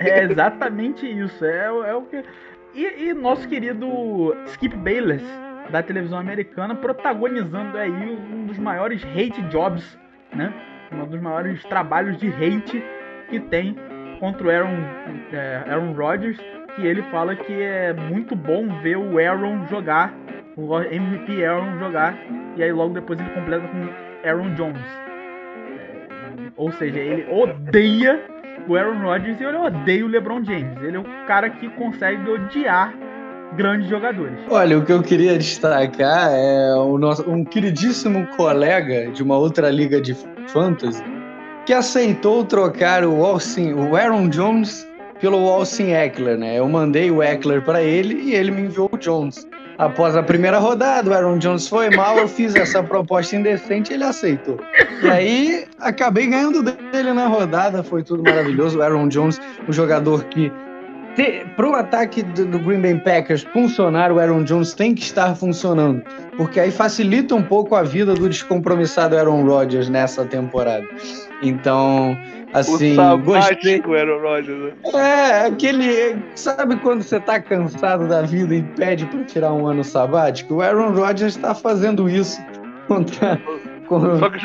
é 0.00 0.24
exatamente 0.24 1.06
isso. 1.06 1.44
É, 1.44 1.66
é 1.66 1.94
o 1.94 2.02
que. 2.02 2.22
E, 2.74 3.08
e 3.08 3.14
nosso 3.14 3.46
querido 3.48 4.34
Skip 4.46 4.74
Bayless 4.76 5.24
da 5.70 5.82
televisão 5.82 6.18
americana, 6.18 6.74
protagonizando 6.74 7.76
aí 7.78 8.18
um 8.32 8.46
dos 8.46 8.58
maiores 8.58 9.02
hate 9.04 9.40
jobs, 9.42 9.98
né? 10.34 10.52
Um 10.90 11.06
dos 11.06 11.20
maiores 11.20 11.62
trabalhos 11.64 12.18
de 12.18 12.28
hate 12.28 12.82
que 13.28 13.40
tem 13.40 13.76
contra 14.18 14.46
o 14.46 14.50
Aaron, 14.50 14.76
é, 15.32 15.64
Aaron 15.68 15.92
Rodgers, 15.92 16.38
que 16.76 16.86
ele 16.86 17.02
fala 17.04 17.34
que 17.34 17.52
é 17.52 17.92
muito 17.92 18.36
bom 18.36 18.80
ver 18.80 18.96
o 18.96 19.18
Aaron 19.18 19.66
jogar, 19.68 20.14
o 20.56 20.80
MVP 20.80 21.44
Aaron 21.44 21.78
jogar, 21.78 22.16
e 22.56 22.62
aí 22.62 22.72
logo 22.72 22.94
depois 22.94 23.18
ele 23.18 23.30
completa 23.30 23.66
com 23.68 24.28
Aaron 24.28 24.54
Jones. 24.54 24.80
É, 25.56 26.52
ou 26.56 26.72
seja, 26.72 26.98
ele 26.98 27.26
odeia 27.32 28.20
o 28.68 28.76
Aaron 28.76 29.02
Rodgers 29.02 29.40
e 29.40 29.44
ele 29.44 29.56
odeia 29.56 30.04
o 30.04 30.08
LeBron 30.08 30.44
James. 30.44 30.82
Ele 30.82 30.96
é 30.96 31.00
o 31.00 31.26
cara 31.26 31.50
que 31.50 31.68
consegue 31.70 32.28
odiar 32.30 32.94
grandes 33.56 33.88
jogadores. 33.88 34.38
Olha, 34.50 34.78
o 34.78 34.84
que 34.84 34.92
eu 34.92 35.02
queria 35.02 35.36
destacar 35.36 36.30
é 36.32 36.74
o 36.74 36.96
nosso, 36.98 37.28
um 37.30 37.44
queridíssimo 37.44 38.26
colega 38.36 39.10
de 39.10 39.22
uma 39.22 39.36
outra 39.36 39.70
liga 39.70 40.00
de 40.00 40.14
fantasy 40.48 41.02
que 41.66 41.72
aceitou 41.72 42.44
trocar 42.44 43.04
o, 43.04 43.24
Austin, 43.24 43.72
o 43.72 43.94
Aaron 43.94 44.28
Jones 44.28 44.88
pelo 45.20 45.48
Austin 45.48 45.92
Eckler, 45.92 46.36
né? 46.36 46.58
Eu 46.58 46.68
mandei 46.68 47.10
o 47.10 47.22
Eckler 47.22 47.62
para 47.62 47.82
ele 47.82 48.14
e 48.14 48.34
ele 48.34 48.50
me 48.50 48.62
enviou 48.62 48.90
o 48.92 48.98
Jones. 48.98 49.46
Após 49.78 50.14
a 50.16 50.22
primeira 50.22 50.58
rodada, 50.58 51.10
o 51.10 51.14
Aaron 51.14 51.38
Jones 51.38 51.66
foi 51.66 51.90
mal, 51.90 52.18
eu 52.18 52.28
fiz 52.28 52.54
essa 52.54 52.82
proposta 52.82 53.34
indecente 53.36 53.90
e 53.90 53.94
ele 53.94 54.04
aceitou. 54.04 54.58
E 55.02 55.08
aí, 55.08 55.66
acabei 55.80 56.26
ganhando 56.26 56.62
dele 56.62 57.12
na 57.12 57.26
rodada, 57.26 57.82
foi 57.82 58.02
tudo 58.02 58.22
maravilhoso. 58.22 58.78
O 58.78 58.82
Aaron 58.82 59.08
Jones, 59.08 59.40
um 59.68 59.72
jogador 59.72 60.24
que 60.24 60.52
para 61.56 61.68
o 61.68 61.74
ataque 61.74 62.22
do, 62.22 62.46
do, 62.46 62.58
Green 62.58 62.80
Bay 62.80 62.98
Packers 62.98 63.42
funcionar, 63.52 64.10
o 64.10 64.18
Aaron 64.18 64.44
Jones 64.44 64.72
tem 64.72 64.94
que 64.94 65.02
estar 65.02 65.34
funcionando, 65.34 66.02
porque 66.36 66.58
aí 66.58 66.70
facilita 66.70 67.34
um 67.34 67.42
pouco 67.42 67.74
a 67.74 67.82
vida 67.82 68.14
do 68.14 68.28
descompromissado 68.28 69.16
Aaron 69.16 69.44
Rodgers 69.44 69.88
nessa 69.88 70.24
temporada. 70.24 70.86
Então, 71.42 72.16
assim, 72.54 72.96
o 72.98 73.18
gostei. 73.18 73.82
Aaron 73.84 74.20
Rodgers, 74.20 74.58
né? 74.58 74.72
É, 74.94 75.46
aquele, 75.46 76.16
sabe 76.34 76.76
quando 76.76 77.02
você 77.02 77.16
está 77.16 77.40
cansado 77.40 78.08
da 78.08 78.22
vida 78.22 78.54
e 78.54 78.62
pede 78.62 79.04
para 79.06 79.24
tirar 79.24 79.52
um 79.52 79.66
ano 79.66 79.84
sabático? 79.84 80.54
O 80.54 80.62
Aaron 80.62 80.92
Rodgers 80.92 81.36
está 81.36 81.54
fazendo 81.54 82.08
isso 82.08 82.40
contra 82.86 83.40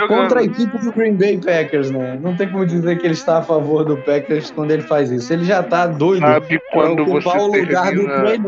contra 0.08 0.39
a 0.39 0.43
equipe 0.43 0.78
do 0.78 0.91
Green 0.91 1.16
Bay 1.16 1.38
Packers, 1.38 1.91
né? 1.91 2.18
Não 2.22 2.36
tem 2.36 2.50
como 2.50 2.66
dizer 2.66 2.98
que 2.98 3.06
ele 3.06 3.14
está 3.14 3.39
a 3.39 3.41
favor 3.41 3.84
do 3.84 3.98
Packers 3.98 4.52
quando 4.52 4.72
ele 4.72 4.84
faz 4.84 5.12
isso. 5.12 5.32
Ele 5.32 5.45
já 5.45 5.62
está 5.62 5.88
doido 5.88 6.22
Sabe 6.22 6.60
quando 6.72 7.06
você 7.06 7.30
o 7.30 7.48
lugar 7.48 7.88
termina... 7.89 8.18
do 8.18 8.26
Trey 8.26 8.39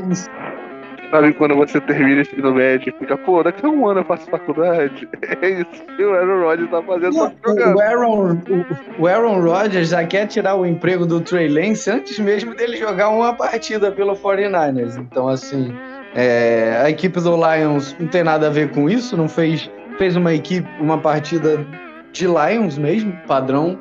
Sabe 1.12 1.34
quando 1.34 1.56
você 1.56 1.82
termina 1.82 2.22
ensino 2.22 2.54
médio 2.54 2.94
e 2.96 3.00
fica, 3.00 3.18
pô, 3.18 3.42
daqui 3.42 3.66
a 3.66 3.70
um 3.70 3.88
ano 3.88 4.02
eu 4.02 4.06
faço 4.06 4.30
faculdade? 4.30 5.08
É 5.42 5.50
isso 5.50 5.84
que 5.96 6.04
o 6.04 6.14
Aaron 6.14 6.42
Rodgers 6.42 6.70
tá 6.70 6.82
fazendo. 6.82 7.14
Não, 7.14 7.30
tá 7.30 7.76
o, 7.76 7.80
Aaron, 7.80 8.34
o, 8.34 9.02
o, 9.04 9.08
Aaron 9.08 9.42
Rodgers 9.42 9.90
já 9.90 10.04
quer 10.06 10.28
tirar 10.28 10.56
o 10.56 10.66
emprego 10.66 11.06
do 11.06 11.22
Trey 11.22 11.48
Lance 11.48 11.90
antes 11.90 12.20
mesmo 12.20 12.54
dele 12.54 12.78
jogar 12.78 13.10
uma 13.10 13.34
partida 13.34 13.92
pelo 13.92 14.16
49ers. 14.16 14.98
Então, 14.98 15.28
assim, 15.28 15.74
é, 16.14 16.82
a 16.84 16.90
equipe 16.90 17.20
do 17.22 17.36
Lions 17.36 17.96
não 18.00 18.08
tem 18.08 18.24
nada 18.24 18.48
a 18.48 18.50
ver 18.50 18.70
com 18.72 18.90
isso, 18.90 19.16
não 19.16 19.30
fez 19.30 19.70
fez 20.00 20.16
uma 20.16 20.34
equipe, 20.34 20.68
uma 20.80 20.98
partida 20.98 21.58
de 22.14 22.26
Lions 22.26 22.78
mesmo, 22.78 23.12
padrão 23.28 23.78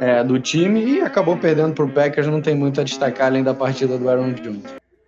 é, 0.00 0.22
do 0.24 0.38
time, 0.40 0.84
e 0.84 1.00
acabou 1.00 1.36
perdendo 1.36 1.74
para 1.74 1.84
o 1.84 1.88
Packers. 1.88 2.26
Não 2.26 2.42
tem 2.42 2.56
muito 2.56 2.80
a 2.80 2.84
destacar 2.84 3.28
além 3.28 3.44
da 3.44 3.54
partida 3.54 3.96
do 3.96 4.10
Aaron 4.10 4.32
Jones. 4.32 4.64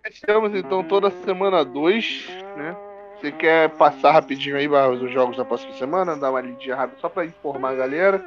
Estamos 0.09 0.55
então 0.55 0.81
toda 0.83 1.11
semana 1.25 1.65
2, 1.65 2.29
né? 2.55 2.75
Você 3.19 3.31
quer 3.33 3.69
passar 3.71 4.11
rapidinho 4.11 4.55
aí 4.55 4.67
os 4.67 5.11
jogos 5.11 5.35
da 5.37 5.43
próxima 5.45 5.73
semana, 5.73 6.15
dar 6.15 6.31
uma 6.31 6.41
lidinha 6.41 6.75
rápida 6.75 6.99
só 7.01 7.09
para 7.09 7.25
informar 7.25 7.71
a 7.71 7.75
galera? 7.75 8.23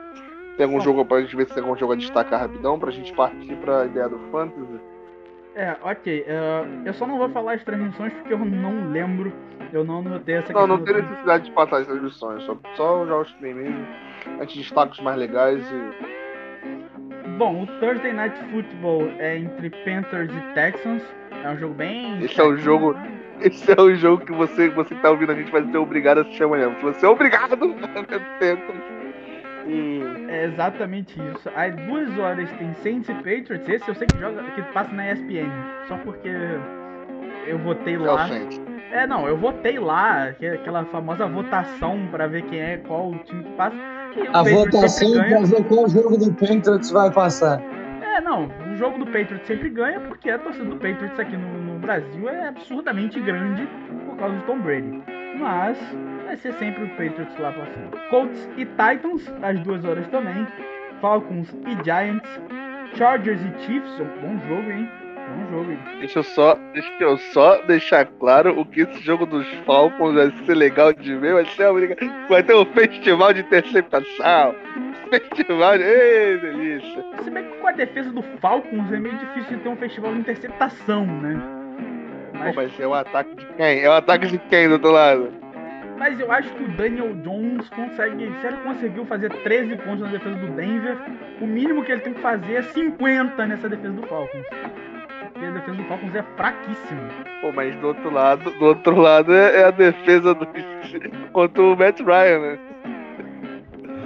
Tem 0.58 0.64
algum 0.64 0.80
jogo 0.80 1.04
pra 1.04 1.20
gente 1.22 1.34
ver 1.36 1.46
se 1.46 1.54
tem 1.54 1.62
algum 1.62 1.76
jogo 1.76 1.94
a 1.94 1.96
destacar 1.96 2.40
rapidão 2.40 2.78
pra 2.78 2.90
gente 2.90 3.12
partir 3.14 3.56
pra 3.56 3.86
ideia 3.86 4.08
do 4.08 4.18
Fantasy? 4.30 4.80
É, 5.56 5.74
ok. 5.82 6.24
é, 6.28 6.64
eu 6.84 6.92
só 6.94 7.06
não 7.06 7.16
vou 7.18 7.28
falar 7.30 7.54
as 7.54 7.64
transmissões 7.64 8.12
porque 8.12 8.32
eu 8.34 8.38
não 8.38 8.90
lembro. 8.90 9.32
Eu 9.72 9.82
não 9.84 10.00
notei 10.02 10.36
essa 10.36 10.52
Não, 10.52 10.66
não 10.66 10.84
tem 10.84 10.94
da- 10.94 11.00
necessidade 11.02 11.44
de 11.46 11.50
passar 11.50 11.78
as 11.78 11.86
transmissões, 11.86 12.42
só, 12.44 12.56
só 12.76 13.02
os 13.02 13.32
que 13.32 13.40
tem 13.40 13.54
mesmo. 13.54 13.84
A 14.38 14.44
gente 14.44 14.58
destaca 14.58 14.92
os 14.92 15.00
mais 15.00 15.16
legais 15.18 15.60
e. 15.72 16.16
Bom, 17.38 17.62
o 17.62 17.66
Thursday 17.80 18.12
Night 18.12 18.38
Football 18.50 19.08
é 19.18 19.38
entre 19.38 19.70
Panthers 19.70 20.30
e 20.32 20.54
Texans. 20.54 21.02
É 21.42 21.50
um 21.50 21.56
jogo 21.58 21.74
bem. 21.74 22.22
Esse 22.22 22.40
é 22.40 22.44
o 22.44 22.56
jogo- 22.56 22.94
Esse 23.40 23.70
é 23.72 23.80
o 23.80 23.94
jogo 23.94 24.24
que 24.24 24.32
você, 24.32 24.68
você 24.70 24.94
que 24.94 25.02
tá 25.02 25.10
ouvindo 25.10 25.32
a 25.32 25.34
gente 25.34 25.50
vai 25.50 25.62
ser 25.64 25.76
obrigado 25.78 26.18
a 26.18 26.20
assistir 26.22 26.44
amanhã. 26.44 26.74
Se 26.76 26.82
você 26.82 27.04
é 27.04 27.08
obrigado 27.08 27.56
ver 28.40 28.56
E 29.66 30.02
É 30.28 30.44
exatamente 30.44 31.18
isso. 31.20 31.50
Às 31.54 31.74
duas 31.86 32.18
horas 32.18 32.50
tem 32.52 32.72
Saints 32.74 33.08
e 33.08 33.14
Patriots. 33.14 33.68
Esse 33.68 33.88
eu 33.88 33.94
sei 33.94 34.06
que 34.08 34.18
joga, 34.18 34.42
que 34.42 34.62
passa 34.72 34.92
na 34.92 35.12
ESPN. 35.12 35.50
Só 35.88 35.96
porque 35.98 36.30
eu 37.46 37.58
votei 37.58 37.94
é 37.94 37.98
lá. 37.98 38.28
É, 38.92 39.06
não, 39.06 39.26
eu 39.26 39.36
votei 39.36 39.78
lá, 39.78 40.32
que 40.32 40.46
aquela 40.46 40.84
famosa 40.86 41.26
votação 41.26 42.06
pra 42.10 42.26
ver 42.26 42.42
quem 42.42 42.60
é, 42.60 42.76
qual 42.78 43.10
o 43.10 43.18
time 43.18 43.42
que 43.42 43.50
passa. 43.52 43.76
A 44.32 44.42
votação 44.42 45.12
pra 45.12 45.40
ver 45.40 45.64
qual 45.64 45.88
jogo 45.88 46.16
do 46.16 46.32
Patriots 46.32 46.90
vai 46.90 47.10
passar. 47.10 47.60
É, 48.00 48.20
não, 48.20 48.48
o 48.72 48.76
jogo 48.76 48.98
do 48.98 49.06
Patriots 49.06 49.46
sempre 49.46 49.68
ganha 49.68 50.00
porque 50.00 50.30
a 50.30 50.38
torcida 50.38 50.64
do 50.64 50.76
Patriots 50.76 51.18
aqui 51.18 51.36
no, 51.36 51.62
no 51.62 51.78
Brasil 51.78 52.28
é 52.28 52.48
absurdamente 52.48 53.20
grande 53.20 53.68
por 54.06 54.16
causa 54.16 54.36
do 54.36 54.42
Tom 54.42 54.60
Brady. 54.60 55.02
Mas 55.38 55.76
vai 56.26 56.36
ser 56.36 56.52
sempre 56.54 56.84
o 56.84 56.88
Patriots 56.90 57.38
lá 57.38 57.52
passando. 57.52 58.08
Colts 58.10 58.48
e 58.56 58.64
Titans, 58.64 59.32
às 59.42 59.58
duas 59.60 59.84
horas 59.84 60.06
também. 60.08 60.46
Falcons 61.00 61.48
e 61.66 61.84
Giants. 61.84 62.28
Chargers 62.94 63.40
e 63.42 63.62
Chiefs, 63.64 64.00
é 64.00 64.02
um 64.02 64.06
bom 64.36 64.48
jogo, 64.48 64.70
hein? 64.70 64.88
Bom 65.28 65.50
jogo, 65.58 65.70
hein? 65.72 65.78
Deixa 65.98 66.20
eu 66.20 66.22
só, 66.22 66.54
deixa 66.72 66.90
eu 67.00 67.18
só 67.18 67.60
deixar 67.62 68.06
claro 68.06 68.58
o 68.58 68.64
que 68.64 68.80
esse 68.82 69.00
jogo 69.02 69.26
dos 69.26 69.46
Falcons 69.66 70.14
vai 70.14 70.30
ser 70.46 70.54
legal 70.54 70.92
de 70.92 71.14
ver, 71.16 71.34
vai 71.34 71.44
ser 71.46 71.66
obriga- 71.66 71.96
vai 72.28 72.42
ter 72.42 72.54
um 72.54 72.64
festival 72.64 73.32
de 73.34 73.40
interceptação. 73.40 74.54
Festival 75.10 75.76
de. 75.78 75.84
Ei, 75.84 76.38
delícia. 76.38 77.04
Se 77.22 77.30
bem 77.30 77.44
que 77.44 77.56
com 77.58 77.66
a 77.68 77.72
defesa 77.72 78.10
do 78.10 78.22
Falcons 78.40 78.92
é 78.92 78.98
meio 78.98 79.16
difícil 79.18 79.56
de 79.58 79.62
ter 79.62 79.68
um 79.68 79.76
festival 79.76 80.12
de 80.14 80.20
interceptação, 80.20 81.04
né? 81.06 81.40
Pô, 82.32 82.38
Mas, 82.38 82.54
vai 82.54 82.68
ser 82.70 82.86
o 82.86 82.94
ataque 82.94 83.34
de 83.34 83.46
quem? 83.56 83.80
É 83.82 83.88
o 83.88 83.92
ataque 83.92 84.26
de 84.26 84.38
quem 84.38 84.68
do 84.68 84.74
outro 84.74 84.90
lado? 84.92 85.32
Mas 85.98 86.20
eu 86.20 86.30
acho 86.30 86.52
que 86.54 86.62
o 86.62 86.76
Daniel 86.76 87.14
Jones 87.16 87.68
consegue. 87.70 88.30
Se 88.40 88.46
ele 88.46 88.56
conseguiu 88.58 89.04
fazer 89.06 89.30
13 89.30 89.76
pontos 89.76 90.00
na 90.00 90.08
defesa 90.08 90.36
do 90.36 90.48
Denver, 90.48 90.96
o 91.40 91.46
mínimo 91.46 91.84
que 91.84 91.92
ele 91.92 92.00
tem 92.02 92.14
que 92.14 92.20
fazer 92.20 92.54
é 92.54 92.62
50 92.62 93.46
nessa 93.46 93.68
defesa 93.68 93.92
do 93.92 94.06
Falcons. 94.06 94.46
Porque 95.32 95.46
a 95.46 95.50
defesa 95.50 95.76
do 95.76 95.84
Falcons 95.84 96.14
é 96.14 96.22
fraquíssima. 96.36 97.08
Pô, 97.40 97.52
mas 97.52 97.74
do 97.76 97.88
outro 97.88 98.10
lado, 98.10 98.50
do 98.50 98.64
outro 98.64 98.96
lado 98.96 99.34
é, 99.34 99.60
é 99.60 99.64
a 99.64 99.70
defesa 99.70 100.34
do 100.34 100.46
contra 101.32 101.62
o 101.62 101.76
Matt 101.76 102.00
Ryan, 102.00 102.38
né? 102.38 102.58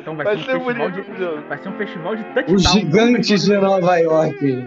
Então 0.00 0.16
vai, 0.16 0.24
Vai 0.24 0.38
ser, 0.38 0.44
ser 0.44 0.56
um 0.56 0.64
festival 0.64 0.90
bonito 0.90 1.12
de, 1.12 1.48
vai 1.48 1.58
ser 1.58 1.68
um 1.68 1.72
festival 1.72 2.16
de 2.16 2.24
touchdown. 2.24 2.54
Os 2.56 2.72
gigantes 2.72 3.44
de 3.44 3.56
Nova 3.58 3.96
York. 3.98 4.64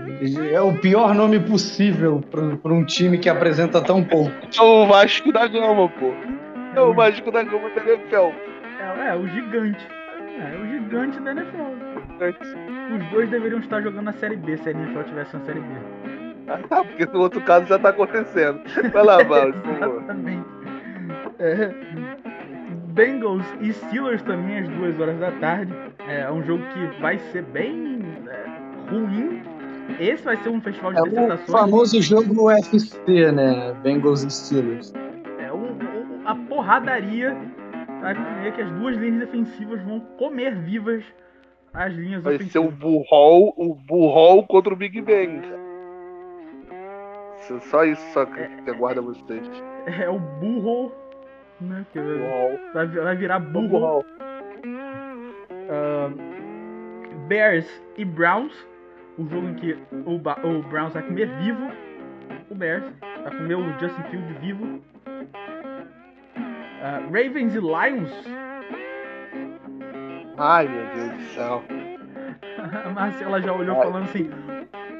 É 0.51 0.61
o 0.61 0.73
pior 0.79 1.15
nome 1.15 1.39
possível 1.39 2.21
para 2.31 2.73
um 2.73 2.85
time 2.85 3.17
que 3.17 3.27
apresenta 3.27 3.81
tão 3.81 4.03
pouco. 4.03 4.31
É 4.55 4.61
o 4.61 4.85
Vasco 4.85 5.31
da 5.31 5.47
Gama, 5.47 5.89
pô. 5.89 6.13
É 6.75 6.81
o 6.81 6.93
Vasco 6.93 7.31
da 7.31 7.43
Gama 7.43 7.69
da 7.69 7.83
NFL. 7.83 8.31
É, 8.79 9.09
é, 9.09 9.15
o 9.15 9.27
gigante. 9.27 9.87
É, 10.39 10.57
o 10.57 10.65
gigante 10.67 11.19
da 11.19 11.31
NFL. 11.31 11.73
Os 12.95 13.11
dois 13.11 13.29
deveriam 13.29 13.59
estar 13.59 13.81
jogando 13.81 14.05
na 14.05 14.13
Série 14.13 14.35
B 14.35 14.57
se 14.57 14.69
a 14.69 14.71
NFL 14.71 15.03
tivesse 15.03 15.35
uma 15.35 15.45
Série 15.45 15.59
B. 15.59 15.67
Ah, 16.47 16.83
porque 16.83 17.05
no 17.05 17.21
outro 17.21 17.41
caso 17.41 17.67
já 17.67 17.79
tá 17.79 17.89
acontecendo. 17.89 18.61
Vai 18.91 19.03
lá, 19.03 19.23
Val, 19.23 19.53
por 19.53 19.79
favor. 19.79 19.97
Exatamente. 19.97 20.45
É, 21.39 21.71
Bengals 22.93 23.45
e 23.61 23.73
Steelers 23.73 24.21
também 24.23 24.59
às 24.59 24.69
duas 24.69 24.99
horas 24.99 25.19
da 25.19 25.31
tarde. 25.33 25.73
É 26.07 26.29
um 26.31 26.43
jogo 26.43 26.63
que 26.73 27.01
vai 27.01 27.17
ser 27.31 27.43
bem 27.43 28.01
é, 28.27 28.91
ruim. 28.91 29.41
Esse 29.99 30.23
vai 30.23 30.37
ser 30.37 30.49
um 30.49 30.61
festival 30.61 30.93
de 30.93 30.99
É 30.99 31.33
o 31.33 31.37
famoso 31.39 32.01
jogo 32.01 32.45
UFC, 32.45 33.31
né? 33.31 33.73
Bengals 33.83 34.23
e 34.23 34.31
Steelers. 34.31 34.93
É 36.63 36.65
porradaria 36.65 37.35
vai 38.01 38.15
comer 38.15 38.53
que 38.53 38.61
as 38.61 38.71
duas 38.71 38.95
linhas 38.97 39.19
defensivas 39.19 39.81
vão 39.83 39.99
comer 40.17 40.55
vivas 40.55 41.03
as 41.73 41.91
linhas 41.93 42.23
Vai 42.23 42.37
ser 42.37 42.59
o 42.59 42.67
ofensivas. 42.67 42.79
Burrol, 42.79 43.53
o 43.57 43.75
Burrol 43.75 44.45
contra 44.47 44.73
o 44.73 44.77
Big 44.77 45.01
Bang. 45.01 45.41
Só 47.69 47.83
isso 47.83 48.01
só 48.13 48.25
que, 48.25 48.47
que 48.63 48.69
aguarda 48.69 49.01
vocês. 49.01 49.49
É 49.99 50.09
o 50.09 50.19
né? 51.59 51.85
Que 51.91 51.99
Burrol. 51.99 52.59
vai, 52.73 52.87
vai 52.87 53.15
virar 53.15 53.37
O 53.41 53.45
burro. 53.51 53.67
Burrol. 53.69 54.05
Ah, 55.69 56.09
Bears 57.27 57.83
e 57.97 58.05
Browns. 58.05 58.53
O 59.17 59.27
jogo 59.27 59.47
em 59.49 59.55
que 59.55 59.77
o, 60.05 60.17
Ba- 60.17 60.39
o 60.43 60.61
Browns 60.69 60.93
vai 60.93 61.03
comer 61.03 61.27
vivo 61.39 61.69
o 62.49 62.55
Bears. 62.55 62.85
Vai 63.01 63.35
comer 63.37 63.55
o 63.55 63.79
Justin 63.79 64.03
Field 64.09 64.33
vivo. 64.39 64.81
Ah, 66.85 66.99
Ravens 67.05 67.55
e 67.55 67.59
Lions. 67.59 68.11
Ai, 70.37 70.67
meu 70.67 70.85
Deus 70.93 71.13
do 71.13 71.33
céu. 71.33 71.63
A 72.85 72.89
Marcela 72.91 73.41
já 73.41 73.53
olhou 73.53 73.77
Ai. 73.77 73.83
falando 73.83 74.03
assim: 74.03 74.29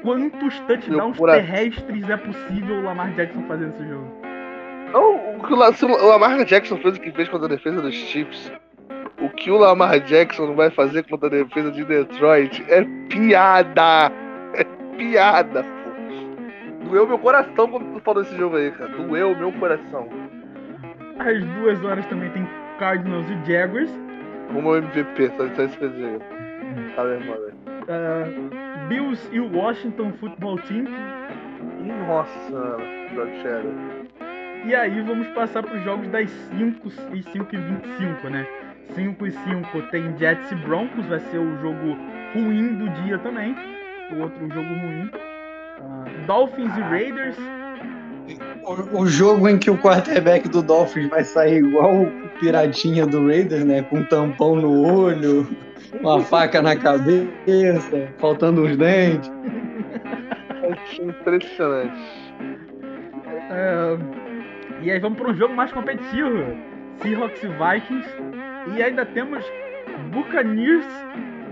quantos 0.02 0.60
touchdowns 0.60 1.18
coração. 1.18 1.44
terrestres 1.44 2.08
é 2.08 2.16
possível 2.16 2.76
o 2.76 2.82
Lamar 2.84 3.12
Jackson 3.12 3.42
fazer 3.42 3.66
nesse 3.66 3.86
jogo? 3.86 4.10
Não, 4.94 5.36
o 5.36 5.42
que 5.46 5.52
o, 5.52 6.08
Lamar 6.08 6.42
Jackson 6.46 6.78
fez 6.78 6.96
o 6.96 7.00
que 7.00 7.12
fez 7.12 7.28
contra 7.28 7.48
a 7.48 7.50
defesa 7.50 7.82
dos 7.82 7.94
Chiefs. 7.94 8.50
O 9.20 9.28
que 9.28 9.50
o 9.50 9.58
Lamar 9.58 10.00
Jackson 10.00 10.46
não 10.46 10.56
vai 10.56 10.70
fazer 10.70 11.02
contra 11.02 11.26
a 11.26 11.30
defesa 11.30 11.70
de 11.70 11.84
Detroit 11.84 12.64
é 12.68 12.82
piada. 13.10 14.10
É 14.54 14.64
piada, 14.96 15.62
pô. 15.62 16.88
Doeu 16.88 17.06
meu 17.06 17.18
coração 17.18 17.68
quando 17.68 17.92
tu 17.92 18.00
falou 18.00 18.22
desse 18.22 18.34
jogo 18.38 18.56
aí, 18.56 18.70
cara. 18.70 18.88
Doeu 18.90 19.36
meu 19.36 19.52
coração. 19.52 20.23
Às 21.18 21.44
duas 21.44 21.84
horas 21.84 22.06
também 22.06 22.30
tem 22.30 22.46
Cardinals 22.78 23.26
e 23.30 23.50
Jaguars. 23.50 23.90
Como 24.52 24.70
o 24.70 24.76
MVP, 24.76 25.30
só, 25.36 25.48
que 25.48 25.60
eu 25.84 25.90
dizer. 25.90 26.20
Tá 26.96 27.02
lembrando 27.02 27.46
aí. 27.46 27.54
Ah, 27.88 28.86
Bills 28.88 29.28
e 29.32 29.40
o 29.40 29.56
Washington 29.56 30.12
Football 30.12 30.58
Team. 30.62 30.84
Nossa 32.06 32.76
Cheddar. 33.42 33.64
E 34.66 34.74
aí 34.74 35.00
vamos 35.02 35.28
passar 35.28 35.62
para 35.62 35.76
os 35.76 35.84
jogos 35.84 36.08
das 36.08 36.30
5 36.30 36.88
e 37.12 37.22
5 37.22 37.54
e 37.54 37.58
25, 37.58 38.28
né? 38.30 38.46
5 38.94 39.26
e 39.26 39.30
5 39.30 39.82
tem 39.90 40.16
Jets 40.18 40.50
e 40.50 40.54
Broncos, 40.56 41.04
vai 41.06 41.18
ser 41.20 41.38
o 41.38 41.58
jogo 41.60 41.96
ruim 42.34 42.74
do 42.76 42.88
dia 43.02 43.18
também. 43.18 43.54
O 44.12 44.20
outro 44.22 44.48
jogo 44.48 44.68
ruim. 44.68 45.10
Ah, 45.12 46.04
Dolphins 46.26 46.76
e 46.76 46.80
Raiders. 46.80 47.36
O, 48.64 49.02
o 49.02 49.06
jogo 49.06 49.48
em 49.48 49.58
que 49.58 49.70
o 49.70 49.76
quarterback 49.76 50.48
do 50.48 50.62
Dolphins 50.62 51.08
vai 51.10 51.22
sair 51.24 51.58
igual 51.58 51.94
o 51.94 52.10
piratinha 52.40 53.06
do 53.06 53.26
Raiders, 53.26 53.64
né? 53.64 53.82
Com 53.82 53.98
um 53.98 54.04
tampão 54.04 54.56
no 54.56 54.82
olho, 54.82 55.46
uma 56.00 56.20
faca 56.20 56.62
na 56.62 56.74
cabeça, 56.74 58.08
faltando 58.18 58.62
uns 58.62 58.76
dentes. 58.76 59.30
É 60.62 61.02
impressionante. 61.02 61.92
Ah, 63.50 63.98
e 64.80 64.90
aí 64.90 64.98
vamos 64.98 65.18
para 65.18 65.30
um 65.30 65.34
jogo 65.34 65.54
mais 65.54 65.70
competitivo. 65.72 66.56
Seahawks 67.02 67.42
e 67.42 67.48
Vikings. 67.48 68.08
E 68.76 68.82
ainda 68.82 69.04
temos 69.04 69.44
Buccaneers 70.12 70.86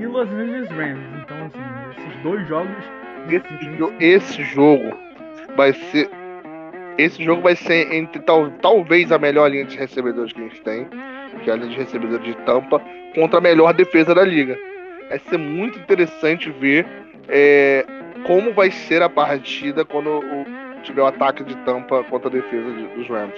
e 0.00 0.06
Los 0.06 0.28
Angeles 0.30 0.70
Rams. 0.70 1.00
Então, 1.22 1.36
assim, 1.46 2.00
esses 2.00 2.22
dois 2.22 2.48
jogos. 2.48 2.84
Esse, 3.28 3.94
esse 4.00 4.44
jogo 4.44 4.96
vai 5.56 5.72
ser. 5.72 6.08
Esse 7.04 7.22
jogo 7.24 7.42
vai 7.42 7.56
ser 7.56 7.92
entre 7.92 8.20
tal, 8.22 8.50
talvez 8.62 9.10
a 9.10 9.18
melhor 9.18 9.50
linha 9.50 9.64
de 9.64 9.76
recebedores 9.76 10.32
que 10.32 10.40
a 10.40 10.44
gente 10.44 10.60
tem, 10.62 10.86
que 11.42 11.50
é 11.50 11.52
a 11.52 11.56
linha 11.56 11.68
de 11.70 11.76
recebedores 11.76 12.24
de 12.24 12.34
Tampa, 12.44 12.80
contra 13.14 13.38
a 13.38 13.40
melhor 13.40 13.72
defesa 13.74 14.14
da 14.14 14.24
liga. 14.24 14.56
Vai 15.08 15.18
ser 15.18 15.38
muito 15.38 15.78
interessante 15.78 16.50
ver 16.50 16.86
é, 17.28 17.84
como 18.26 18.52
vai 18.52 18.70
ser 18.70 19.00
a 19.02 19.08
partida 19.08 19.84
quando 19.84 20.08
o- 20.10 20.44
tiver 20.82 21.00
o 21.02 21.06
ataque 21.06 21.44
de 21.44 21.54
Tampa 21.58 22.02
contra 22.04 22.28
a 22.28 22.32
defesa 22.32 22.70
de- 22.72 22.86
dos 22.88 23.08
Rams. 23.08 23.34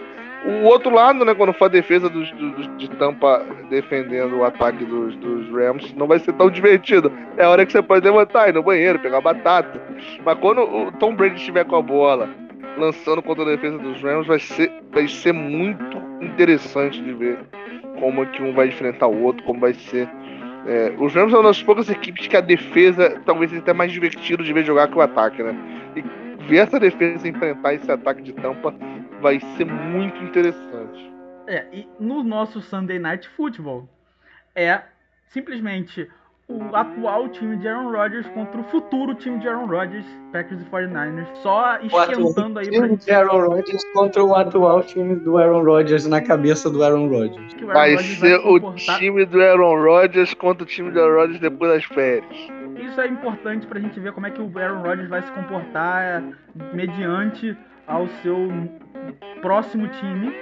O 0.47 0.65
outro 0.65 0.91
lado, 0.95 1.25
né, 1.25 1.35
quando 1.35 1.53
for 1.55 1.67
a 1.67 1.69
defesa 1.69 2.09
dos, 2.09 2.31
dos- 2.33 2.77
de 2.79 2.89
Tampa 2.97 3.45
defendendo 3.71 4.37
o 4.39 4.45
ataque 4.45 4.85
dos, 4.85 5.17
dos 5.17 5.49
Rams, 5.51 5.93
não 5.97 6.07
vai 6.07 6.19
ser 6.19 6.33
tão 6.35 6.51
divertido. 6.51 7.11
É 7.37 7.45
a 7.45 7.51
hora 7.51 7.65
que 7.67 7.73
você 7.73 7.83
pode 7.83 8.05
levantar, 8.05 8.49
ir 8.49 8.55
no 8.55 8.62
banheiro, 8.62 8.99
pegar 8.99 9.21
batata. 9.21 9.81
Mas 10.25 10.39
quando 10.39 10.61
o 10.62 10.93
Tom 10.93 11.15
Brady 11.15 11.37
estiver 11.37 11.65
com 11.65 11.77
a 11.77 11.83
bola 11.83 12.29
lançando 12.77 13.22
contra 13.22 13.45
a 13.45 13.47
defesa 13.47 13.79
dos 13.79 14.03
Rams, 14.03 14.27
vai 14.27 14.41
ser, 14.41 14.72
vai 14.91 15.09
ser 15.09 15.33
muito 15.33 15.97
interessante 16.20 17.03
de 17.03 17.12
ver 17.12 17.39
como 17.99 18.27
que 18.27 18.43
um 18.43 18.53
vai 18.53 18.68
enfrentar 18.68 19.07
o 19.07 19.22
outro, 19.22 19.45
como 19.45 19.61
vai 19.61 19.75
ser 19.75 20.09
É, 20.66 20.95
os 20.99 21.14
Rams 21.14 21.33
é 21.33 21.37
uma 21.37 21.49
das 21.49 21.62
poucas 21.62 21.91
equipes 21.91 22.27
que 22.27 22.37
a 22.37 22.41
defesa 22.41 23.20
talvez 23.27 23.51
seja 23.51 23.61
até 23.61 23.75
mais 23.75 23.93
divertido 23.93 24.43
de 24.43 24.53
ver 24.53 24.64
jogar 24.64 24.89
que 24.89 24.97
o 24.97 25.01
ataque, 25.03 25.43
né? 25.43 25.55
E 25.95 26.03
ver 26.47 26.57
essa 26.57 26.81
defesa 26.81 27.29
enfrentar 27.29 27.75
esse 27.75 27.91
ataque 27.91 28.22
de 28.22 28.33
tampa 28.33 28.75
vai 29.20 29.41
ser 29.57 29.66
muito 29.66 30.22
interessante. 30.25 31.12
É, 31.47 31.66
e 31.70 31.87
no 32.01 32.22
nosso 32.22 32.62
Sunday 32.62 32.99
Night 32.99 33.29
Football 33.29 33.87
é 34.55 34.81
simplesmente 35.29 36.11
o 36.57 36.76
atual 36.76 37.28
time 37.28 37.57
de 37.57 37.66
Aaron 37.68 37.90
Rodgers 37.90 38.26
contra 38.28 38.61
o 38.61 38.64
futuro 38.64 39.14
time 39.14 39.38
de 39.38 39.48
Aaron 39.48 39.66
Rodgers, 39.66 40.05
Packers 40.32 40.61
e 40.61 40.64
49ers, 40.66 41.26
só 41.42 41.78
esquentando 41.80 42.59
aí 42.59 42.66
pra 42.66 42.74
time 42.74 42.88
gente 42.88 43.05
de 43.05 43.11
Aaron 43.12 43.48
Rodgers 43.48 43.84
contra 43.92 44.24
o 44.24 44.34
atual 44.34 44.82
time 44.82 45.16
do 45.16 45.36
Aaron 45.38 45.64
Rodgers 45.64 46.07
na 46.07 46.20
cabeça 46.20 46.70
do 46.70 46.82
Aaron 46.82 47.09
Rodgers. 47.09 47.52
o 47.55 47.64
Aaron 47.64 47.72
Vai 47.72 47.94
Rodgers 47.94 48.18
ser 48.18 48.40
se 48.40 48.46
o 48.48 48.61
comportar. 48.61 48.98
time 48.98 49.24
do 49.26 49.42
Aaron 49.42 49.82
Rodgers 49.82 50.34
contra 50.34 50.62
o 50.62 50.66
time 50.66 50.90
do 50.90 51.00
Aaron 51.00 51.16
Rodgers 51.20 51.40
depois 51.40 51.72
das 51.72 51.84
férias. 51.84 52.36
Isso 52.76 53.00
é 53.00 53.07
importante 53.07 53.66
pra 53.66 53.80
gente 53.80 53.98
ver 54.00 54.12
como 54.12 54.26
é 54.26 54.30
que 54.30 54.40
o 54.42 54.50
Aaron 54.59 54.82
Rodgers 54.82 55.09
vai 55.09 55.22
se 55.22 55.30
comportar 55.32 56.02
é, 56.02 56.22
mediante 56.72 57.57
ao 57.86 58.07
seu 58.22 58.48
próximo 59.40 59.88
time. 59.88 60.32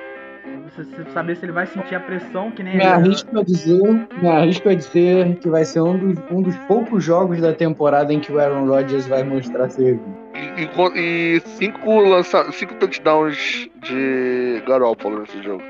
Você 0.65 1.05
saber 1.13 1.37
se 1.37 1.45
ele 1.45 1.53
vai 1.53 1.67
sentir 1.67 1.95
a 1.95 2.01
pressão 2.01 2.51
que 2.51 2.63
nem 2.63 2.77
Me 2.77 2.85
arrisco 2.85 3.39
a 3.39 3.43
dizer, 3.45 3.81
me 4.21 4.29
arrisco 4.29 4.69
a 4.69 4.75
dizer 4.75 5.37
que 5.37 5.49
vai 5.49 5.65
ser 5.65 5.81
um 5.81 5.97
dos, 5.97 6.19
um 6.31 6.43
dos 6.43 6.57
poucos 6.67 7.05
jogos 7.05 7.41
da 7.41 7.53
temporada 7.53 8.13
em 8.13 8.21
que 8.21 8.33
o 8.33 8.41
Aaron 8.41 8.67
Rodgers 8.67 9.07
vai 9.07 9.23
mostrar 9.23 9.69
serviço. 9.69 10.05
E, 10.35 10.63
e 10.63 11.37
e 11.37 11.41
cinco, 11.41 12.01
lança, 12.01 12.51
cinco 12.53 12.75
touchdowns 12.75 13.69
de 13.83 14.63
Garoppolo 14.67 15.21
nesse 15.21 15.43
jogo. 15.43 15.63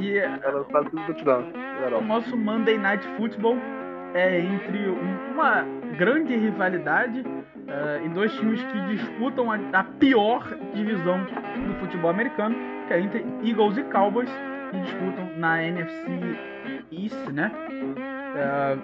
E 0.00 0.20
lançar 0.20 0.84
cinco 0.90 1.06
touchdowns. 1.06 1.46
o 1.48 1.80
Garoppolo. 1.80 2.06
nosso 2.06 2.36
Monday 2.36 2.78
Night 2.78 3.06
Football 3.16 3.58
é 4.18 4.40
entre 4.40 4.88
um- 4.88 5.32
uma 5.34 5.64
grande 5.98 6.34
rivalidade 6.36 7.24
eh, 7.68 8.00
e 8.04 8.08
dois 8.10 8.32
times 8.34 8.62
que 8.64 8.80
disputam 8.96 9.50
a, 9.50 9.58
a 9.72 9.84
pior 9.84 10.42
divisão 10.74 11.18
do 11.66 11.74
futebol 11.80 12.10
americano, 12.10 12.54
que 12.86 12.94
é 12.94 13.00
entre 13.00 13.24
Eagles 13.44 13.76
e 13.78 13.82
Cowboys, 13.84 14.30
que 14.70 14.78
disputam 14.80 15.28
na 15.36 15.62
NFC 15.62 16.06
East, 16.92 17.28
né? 17.32 17.50
É 18.36 18.76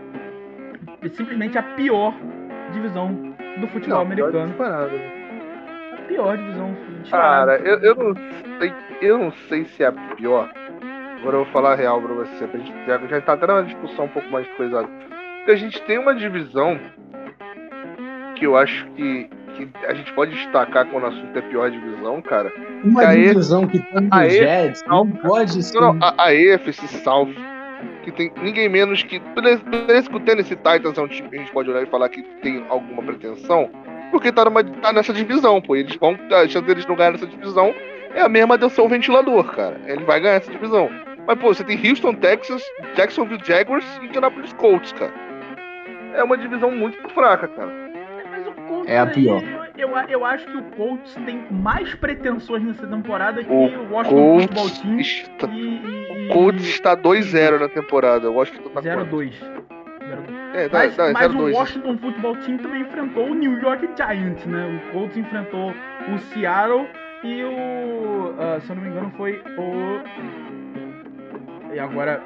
simplesmente 1.11 1.59
a 1.59 1.63
pior 1.63 2.15
divisão 2.73 3.13
do 3.59 3.67
futebol 3.69 4.01
americano. 4.01 4.47
disparado. 4.49 4.91
A 5.93 5.97
pior 6.09 6.37
divisão 6.37 6.77
disparada. 7.03 7.59
Cara, 7.59 7.69
eu, 7.69 7.79
eu 7.81 7.95
não 7.95 8.15
sei. 8.59 8.73
Eu 9.01 9.19
não 9.19 9.33
sei 9.33 9.65
se 9.65 9.83
é 9.83 9.87
a 9.89 9.93
pior. 9.93 10.49
Agora 11.21 11.37
eu 11.37 11.45
vou 11.45 11.53
falar 11.53 11.73
a 11.73 11.77
real 11.77 12.01
pra 12.01 12.15
você. 12.15 12.47
Pra 12.47 12.59
gente, 12.61 12.73
já, 12.87 12.99
já 12.99 13.21
tá 13.21 13.33
até 13.35 13.47
numa 13.47 13.63
discussão 13.65 14.05
um 14.07 14.09
pouco 14.09 14.29
mais 14.31 14.47
coisada. 14.57 14.89
Porque 15.43 15.51
a 15.51 15.57
gente 15.57 15.83
tem 15.83 15.99
uma 15.99 16.15
divisão 16.15 16.79
que 18.37 18.47
eu 18.47 18.57
acho 18.57 18.87
que, 18.95 19.29
que 19.57 19.69
a 19.87 19.93
gente 19.93 20.13
pode 20.13 20.33
destacar 20.35 20.87
quando 20.87 21.03
o 21.03 21.07
assunto 21.09 21.37
é 21.37 21.43
pior 21.43 21.69
divisão, 21.69 22.23
cara. 22.23 22.53
Uma 22.85 23.09
Aí- 23.09 23.25
divisão 23.29 23.67
que 23.67 23.81
tem 23.81 24.09
os 24.09 24.33
Jets 24.33 24.85
não 24.87 25.11
pode 25.11 25.61
ser. 25.65 25.81
Não, 25.81 25.99
a, 26.01 26.27
a 26.27 26.33
EFC 26.33 26.87
South, 26.87 27.35
que 28.05 28.13
tem 28.13 28.33
ninguém 28.41 28.69
menos 28.69 29.03
que. 29.03 29.19
Beleza 29.19 30.09
que 30.09 30.17
o 30.17 30.21
Tennessee 30.21 30.57
Titans 30.57 30.97
é 30.97 31.03
um 31.03 31.09
time 31.09 31.29
que 31.29 31.35
a 31.35 31.39
gente 31.41 31.53
pode 31.53 31.69
olhar 31.71 31.83
e 31.83 31.87
falar 31.87 32.09
que 32.09 32.23
tem 32.41 32.65
alguma 32.69 33.03
pretensão, 33.03 33.69
porque 34.13 34.31
tá, 34.31 34.45
numa, 34.45 34.63
tá 34.63 34.93
nessa 34.93 35.13
divisão, 35.13 35.61
pô. 35.61 35.75
Eles 35.75 35.97
vão. 35.97 36.17
A 36.31 36.47
chance 36.47 36.63
deles 36.65 36.87
não 36.87 36.95
ganhar 36.95 37.15
essa 37.15 37.27
divisão 37.27 37.75
é 38.15 38.21
a 38.21 38.29
mesma 38.29 38.57
de 38.57 38.65
eu 38.65 38.71
ser 38.71 38.83
um 38.83 38.89
ventilador, 38.89 39.43
cara. 39.57 39.81
Ele 39.87 40.05
vai 40.05 40.21
ganhar 40.21 40.35
essa 40.35 40.53
divisão. 40.53 40.89
Mas, 41.27 41.39
pô, 41.39 41.53
você 41.53 41.65
tem 41.65 41.79
Houston, 41.89 42.15
Texas, 42.15 42.63
Jacksonville 42.95 43.41
Jaguars 43.45 43.85
e 44.01 44.07
Indianapolis 44.07 44.53
Colts, 44.55 44.93
cara. 44.93 45.13
É 46.15 46.23
uma 46.23 46.37
divisão 46.37 46.71
muito 46.71 47.09
fraca, 47.11 47.49
cara. 47.49 47.71
Mas 48.31 48.47
o 48.47 48.53
Colts 48.53 48.91
É 48.91 48.99
a 48.99 49.05
aí, 49.05 49.13
pior. 49.13 49.43
Eu, 49.77 49.91
eu 50.09 50.25
acho 50.25 50.47
que 50.47 50.57
o 50.57 50.63
Colts 50.77 51.15
tem 51.27 51.45
mais 51.51 51.95
pretensões 51.95 52.63
nessa 52.63 52.87
temporada 52.87 53.43
que 53.43 53.51
O 53.51 53.55
o 53.55 53.93
Washington 53.93 54.41
Football 54.41 54.71
Team 54.71 55.01
está, 55.01 55.47
e, 55.49 55.61
e, 55.61 56.29
o 56.29 56.33
Colts 56.33 56.65
está 56.65 56.97
2-0 56.97 57.59
na 57.59 57.69
temporada. 57.69 58.27
Eu 58.27 58.41
acho 58.41 58.53
que 58.53 58.69
tá 58.69 58.81
0-2. 58.81 59.33
É, 60.55 60.69
dá, 60.69 60.79
Mas, 60.81 60.97
dá, 60.97 61.13
mas 61.13 61.35
o 61.35 61.39
0-2. 61.39 61.55
Washington 61.55 61.99
Football 61.99 62.37
Team 62.37 62.59
também 62.59 62.83
enfrentou 62.83 63.27
o 63.27 63.35
New 63.35 63.59
York 63.61 63.89
Giants, 63.97 64.45
né? 64.47 64.67
O 64.67 64.93
Colts 64.93 65.17
enfrentou 65.17 65.71
o 65.71 66.19
Seattle 66.19 66.87
e 67.25 67.43
o. 67.43 68.35
ah, 68.39 68.61
se 68.61 68.71
eu 68.71 68.77
não 68.77 68.83
me 68.83 68.91
engano, 68.91 69.11
foi 69.17 69.43
o. 69.59 70.03
E 71.75 71.79
agora 71.79 72.21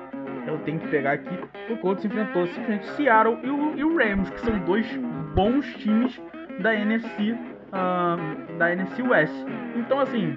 eu 0.47 0.59
tenho 0.59 0.79
que 0.79 0.89
pegar 0.89 1.13
aqui. 1.13 1.39
O 1.71 1.77
Colts 1.79 2.05
enfrentou 2.05 2.47
simplesmente 2.47 2.87
Seattle 2.93 3.39
e 3.43 3.51
o, 3.51 3.77
e 3.77 3.85
o 3.85 3.97
Rams, 3.97 4.31
que 4.31 4.41
são 4.41 4.59
dois 4.61 4.87
bons 5.35 5.67
times 5.77 6.21
da 6.61 6.75
NFC. 6.75 7.37
ah, 7.73 8.17
da 8.59 8.73
NFC 8.73 9.03
West. 9.03 9.35
Então, 9.77 10.01
assim, 10.01 10.37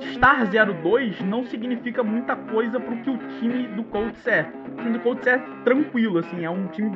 estar 0.00 0.46
0-2 0.46 1.20
não 1.20 1.44
significa 1.44 2.02
muita 2.02 2.36
coisa 2.36 2.80
pro 2.80 2.96
que 2.98 3.10
o 3.10 3.18
time 3.38 3.68
do 3.68 3.84
Colts 3.84 4.26
é. 4.26 4.46
O 4.72 4.76
time 4.82 4.92
do 4.92 5.00
Colts 5.00 5.26
é 5.26 5.38
tranquilo, 5.64 6.18
assim, 6.18 6.44
é 6.44 6.50
um 6.50 6.66
time 6.68 6.90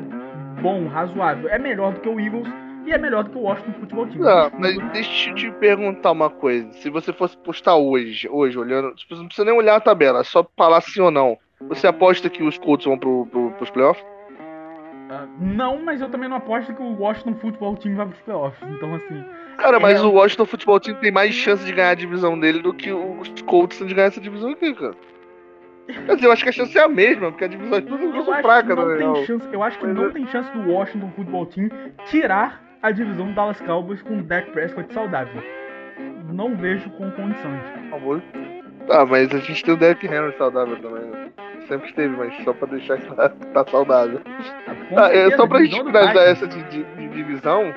bom, 0.61 0.87
razoável. 0.89 1.49
É 1.49 1.59
melhor 1.59 1.93
do 1.93 2.01
que 2.01 2.09
o 2.09 2.18
Eagles 2.18 2.49
e 2.85 2.93
é 2.93 2.99
melhor 2.99 3.24
do 3.24 3.30
que 3.30 3.39
o 3.39 3.43
Washington 3.43 3.72
Football 3.80 4.07
Team. 4.09 4.20
Não, 4.20 4.51
mas 4.59 4.76
deixa 4.93 5.30
eu 5.30 5.35
te 5.35 5.51
perguntar 5.53 6.11
uma 6.12 6.30
coisa. 6.30 6.72
Se 6.72 6.91
você 6.91 7.12
fosse 7.12 7.37
postar 7.37 7.76
hoje, 7.76 8.28
hoje, 8.28 8.59
olhando. 8.59 8.95
Você 8.97 9.14
não 9.14 9.26
precisa 9.26 9.45
nem 9.45 9.55
olhar 9.55 9.76
a 9.76 9.80
tabela, 9.80 10.20
é 10.20 10.24
só 10.24 10.47
falar 10.57 10.80
sim 10.80 11.01
ou 11.01 11.11
não. 11.11 11.39
Você 11.68 11.86
aposta 11.86 12.28
que 12.28 12.42
os 12.42 12.58
Colts 12.58 12.86
vão 12.86 12.98
pro, 12.98 13.26
pro, 13.26 13.50
pros 13.52 13.70
playoffs? 13.70 14.04
Ah, 15.10 15.26
não, 15.38 15.82
mas 15.82 16.00
eu 16.00 16.08
também 16.08 16.28
não 16.28 16.36
aposto 16.38 16.74
que 16.74 16.82
o 16.82 16.98
Washington 16.98 17.34
Football 17.34 17.76
Team 17.76 17.94
vai 17.96 18.06
pros 18.06 18.20
playoffs. 18.20 18.62
Então, 18.76 18.94
assim, 18.94 19.24
Cara, 19.58 19.78
mas 19.78 19.98
É. 20.00 20.02
o 20.02 20.12
Washington 20.12 20.46
Football 20.46 20.80
Team 20.80 20.96
tem 20.96 21.10
mais 21.12 21.34
chance 21.34 21.64
de 21.64 21.72
ganhar 21.72 21.90
a 21.90 21.94
divisão 21.94 22.38
dele 22.38 22.60
do 22.60 22.72
que 22.72 22.90
os 22.90 23.28
Colts 23.42 23.78
de 23.86 23.92
ganhar 23.94 24.08
essa 24.08 24.20
divisão 24.20 24.50
aqui, 24.50 24.74
cara. 24.74 24.94
Quer 25.86 26.14
dizer, 26.14 26.26
eu 26.28 26.32
acho 26.32 26.42
que 26.44 26.48
a 26.48 26.52
chance 26.52 26.78
é 26.78 26.82
a 26.82 26.88
mesma, 26.88 27.30
porque 27.30 27.44
a 27.44 27.48
divisão 27.48 27.76
é 27.76 27.80
tudo 27.80 28.08
acho 28.18 28.24
fraca, 28.40 28.74
chance. 29.26 29.48
Eu 29.52 29.62
acho 29.62 29.78
que 29.78 29.86
Mas 29.86 29.94
não 29.96 30.06
é- 30.06 30.10
tem 30.10 30.26
chance 30.28 30.50
do 30.52 30.70
Washington 30.72 31.10
Football 31.14 31.46
Team 31.46 31.68
tirar 32.06 32.62
a 32.80 32.90
divisão 32.90 33.26
do 33.26 33.34
Dallas 33.34 33.60
Cowboys 33.60 34.00
com 34.02 34.18
o 34.18 34.22
Dak 34.22 34.50
Prescott 34.52 34.92
saudável. 34.94 35.42
Não 36.32 36.54
vejo 36.56 36.88
com 36.90 37.10
condições. 37.10 37.60
Por 37.74 37.90
favor. 37.90 38.22
Tá, 38.87 39.07
mas 39.07 39.33
a 39.35 39.39
gente 39.39 39.64
tem 39.64 39.74
o 39.74 39.76
Derrick 39.76 40.07
Henry 40.07 40.35
saudável 40.37 40.76
também. 40.76 41.05
né? 41.05 41.28
Sempre 41.68 41.89
esteve, 41.89 42.16
mas 42.16 42.35
só 42.45 42.53
pra 42.53 42.68
deixar 42.68 42.99
que 42.99 43.07
tá 43.14 43.64
saudável. 43.70 44.20
Com 44.89 44.95
Tá, 44.97 45.12
é, 45.14 45.30
só 45.37 45.47
pra 45.47 45.61
gente 45.62 45.76
finalizar 45.83 46.24
essa 46.28 46.47
de, 46.47 46.62
de- 46.64 46.85
de 46.85 47.09
divisão, 47.09 47.72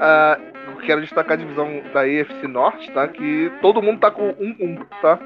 ah, 0.00 0.38
eu 0.68 0.76
quero 0.84 1.00
destacar 1.00 1.34
a 1.34 1.36
divisão 1.36 1.80
da 1.94 2.00
AFC 2.02 2.46
Norte, 2.48 2.90
tá? 2.92 3.06
Que 3.08 3.50
todo 3.62 3.80
mundo 3.82 4.00
tá 4.00 4.10
com 4.10 4.32
1-1, 4.34 4.80
tá? 5.00 5.18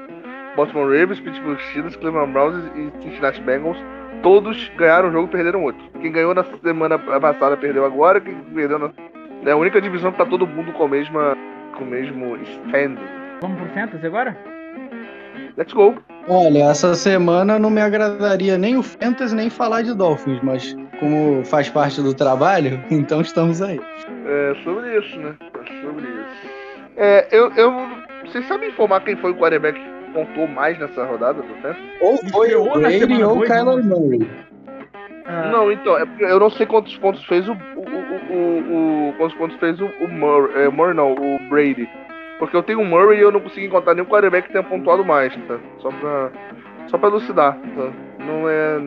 Baltimore 0.55 0.85
Ravens, 0.85 1.19
Pittsburgh 1.19 1.57
Steelers, 1.71 1.95
Cleveland 1.95 2.31
Browns 2.31 2.63
e 2.75 3.01
Cincinnati 3.03 3.41
Bengals. 3.41 3.77
Todos 4.21 4.69
ganharam 4.77 5.09
um 5.09 5.11
jogo 5.11 5.27
e 5.27 5.31
perderam 5.31 5.63
outro. 5.63 5.83
Quem 5.99 6.11
ganhou 6.11 6.33
na 6.35 6.43
semana 6.43 6.97
passada 6.99 7.57
perdeu 7.57 7.83
agora, 7.83 8.21
quem 8.21 8.35
perdeu 8.53 8.77
na... 8.79 8.91
É 9.45 9.51
a 9.51 9.57
única 9.57 9.81
divisão 9.81 10.11
que 10.11 10.17
tá 10.19 10.25
todo 10.25 10.47
mundo 10.47 10.71
com 10.71 10.85
a 10.85 10.87
mesma. 10.87 11.35
com 11.75 11.83
o 11.83 11.87
mesmo 11.87 12.37
standing. 12.37 13.01
Vamos 13.41 13.59
pro 13.59 13.69
Fantasy 13.73 14.05
agora? 14.05 14.37
Let's 15.57 15.73
go! 15.73 15.95
Olha, 16.27 16.63
essa 16.71 16.95
semana 16.95 17.59
não 17.59 17.69
me 17.69 17.81
agradaria 17.81 18.57
nem 18.57 18.77
o 18.77 18.83
Fantasy 18.83 19.35
nem 19.35 19.49
falar 19.49 19.81
de 19.83 19.93
Dolphins, 19.93 20.39
mas 20.41 20.75
como 20.99 21.43
faz 21.45 21.69
parte 21.69 22.01
do 22.01 22.13
trabalho, 22.13 22.81
então 22.89 23.21
estamos 23.21 23.61
aí. 23.61 23.79
É 24.25 24.55
sobre 24.63 24.97
isso, 24.97 25.17
né? 25.19 25.35
É 25.41 25.81
sobre 25.81 26.05
isso. 26.05 26.53
É, 26.95 27.27
eu, 27.31 27.51
eu. 27.55 27.73
Vocês 28.25 28.47
sabem 28.47 28.69
informar 28.69 29.01
quem 29.01 29.15
foi 29.17 29.31
o 29.31 29.35
quarterback 29.35 29.77
que 29.79 30.11
pontuou 30.13 30.47
mais 30.47 30.79
nessa 30.79 31.03
rodada 31.05 31.41
do 31.41 31.47
Fantasy? 31.55 31.79
Ou 32.01 32.17
foi 32.31 32.55
o 32.55 32.71
Brady 32.71 33.23
ou 33.23 33.39
o 33.39 33.41
Kyler? 33.43 33.83
Murray. 33.83 34.27
Ah, 35.25 35.49
Não, 35.51 35.71
então, 35.71 35.97
é 35.97 36.05
porque 36.05 36.23
eu 36.23 36.39
não 36.39 36.49
sei 36.49 36.65
quantos 36.65 36.95
pontos 36.97 37.23
fez 37.25 37.47
o. 37.47 37.51
o, 37.53 37.55
o, 37.55 38.33
o- 38.33 39.09
o- 39.09 39.13
quantos 39.17 39.37
pontos 39.37 39.57
fez 39.57 39.79
o, 39.79 39.85
o 39.85 40.07
Murray, 40.07 40.63
é, 40.63 40.69
Murray 40.69 40.93
não, 40.95 41.13
o 41.13 41.39
Brady. 41.49 41.87
Porque 42.39 42.55
eu 42.55 42.63
tenho 42.63 42.81
o 42.81 42.85
Murray 42.85 43.19
e 43.19 43.21
eu 43.21 43.31
não 43.31 43.39
consegui 43.39 43.67
encontrar 43.67 43.93
nenhum 43.93 44.07
quarterback 44.07 44.47
que 44.47 44.53
tenha 44.53 44.63
pontuado 44.63 45.05
mais, 45.05 45.35
tá? 45.47 45.59
Só 45.79 45.89
pra. 45.89 46.31
Só 46.87 46.97
pra 46.97 47.09
elucidar, 47.09 47.57
tá? 47.57 47.91
Não 48.19 48.49
é 48.49 48.79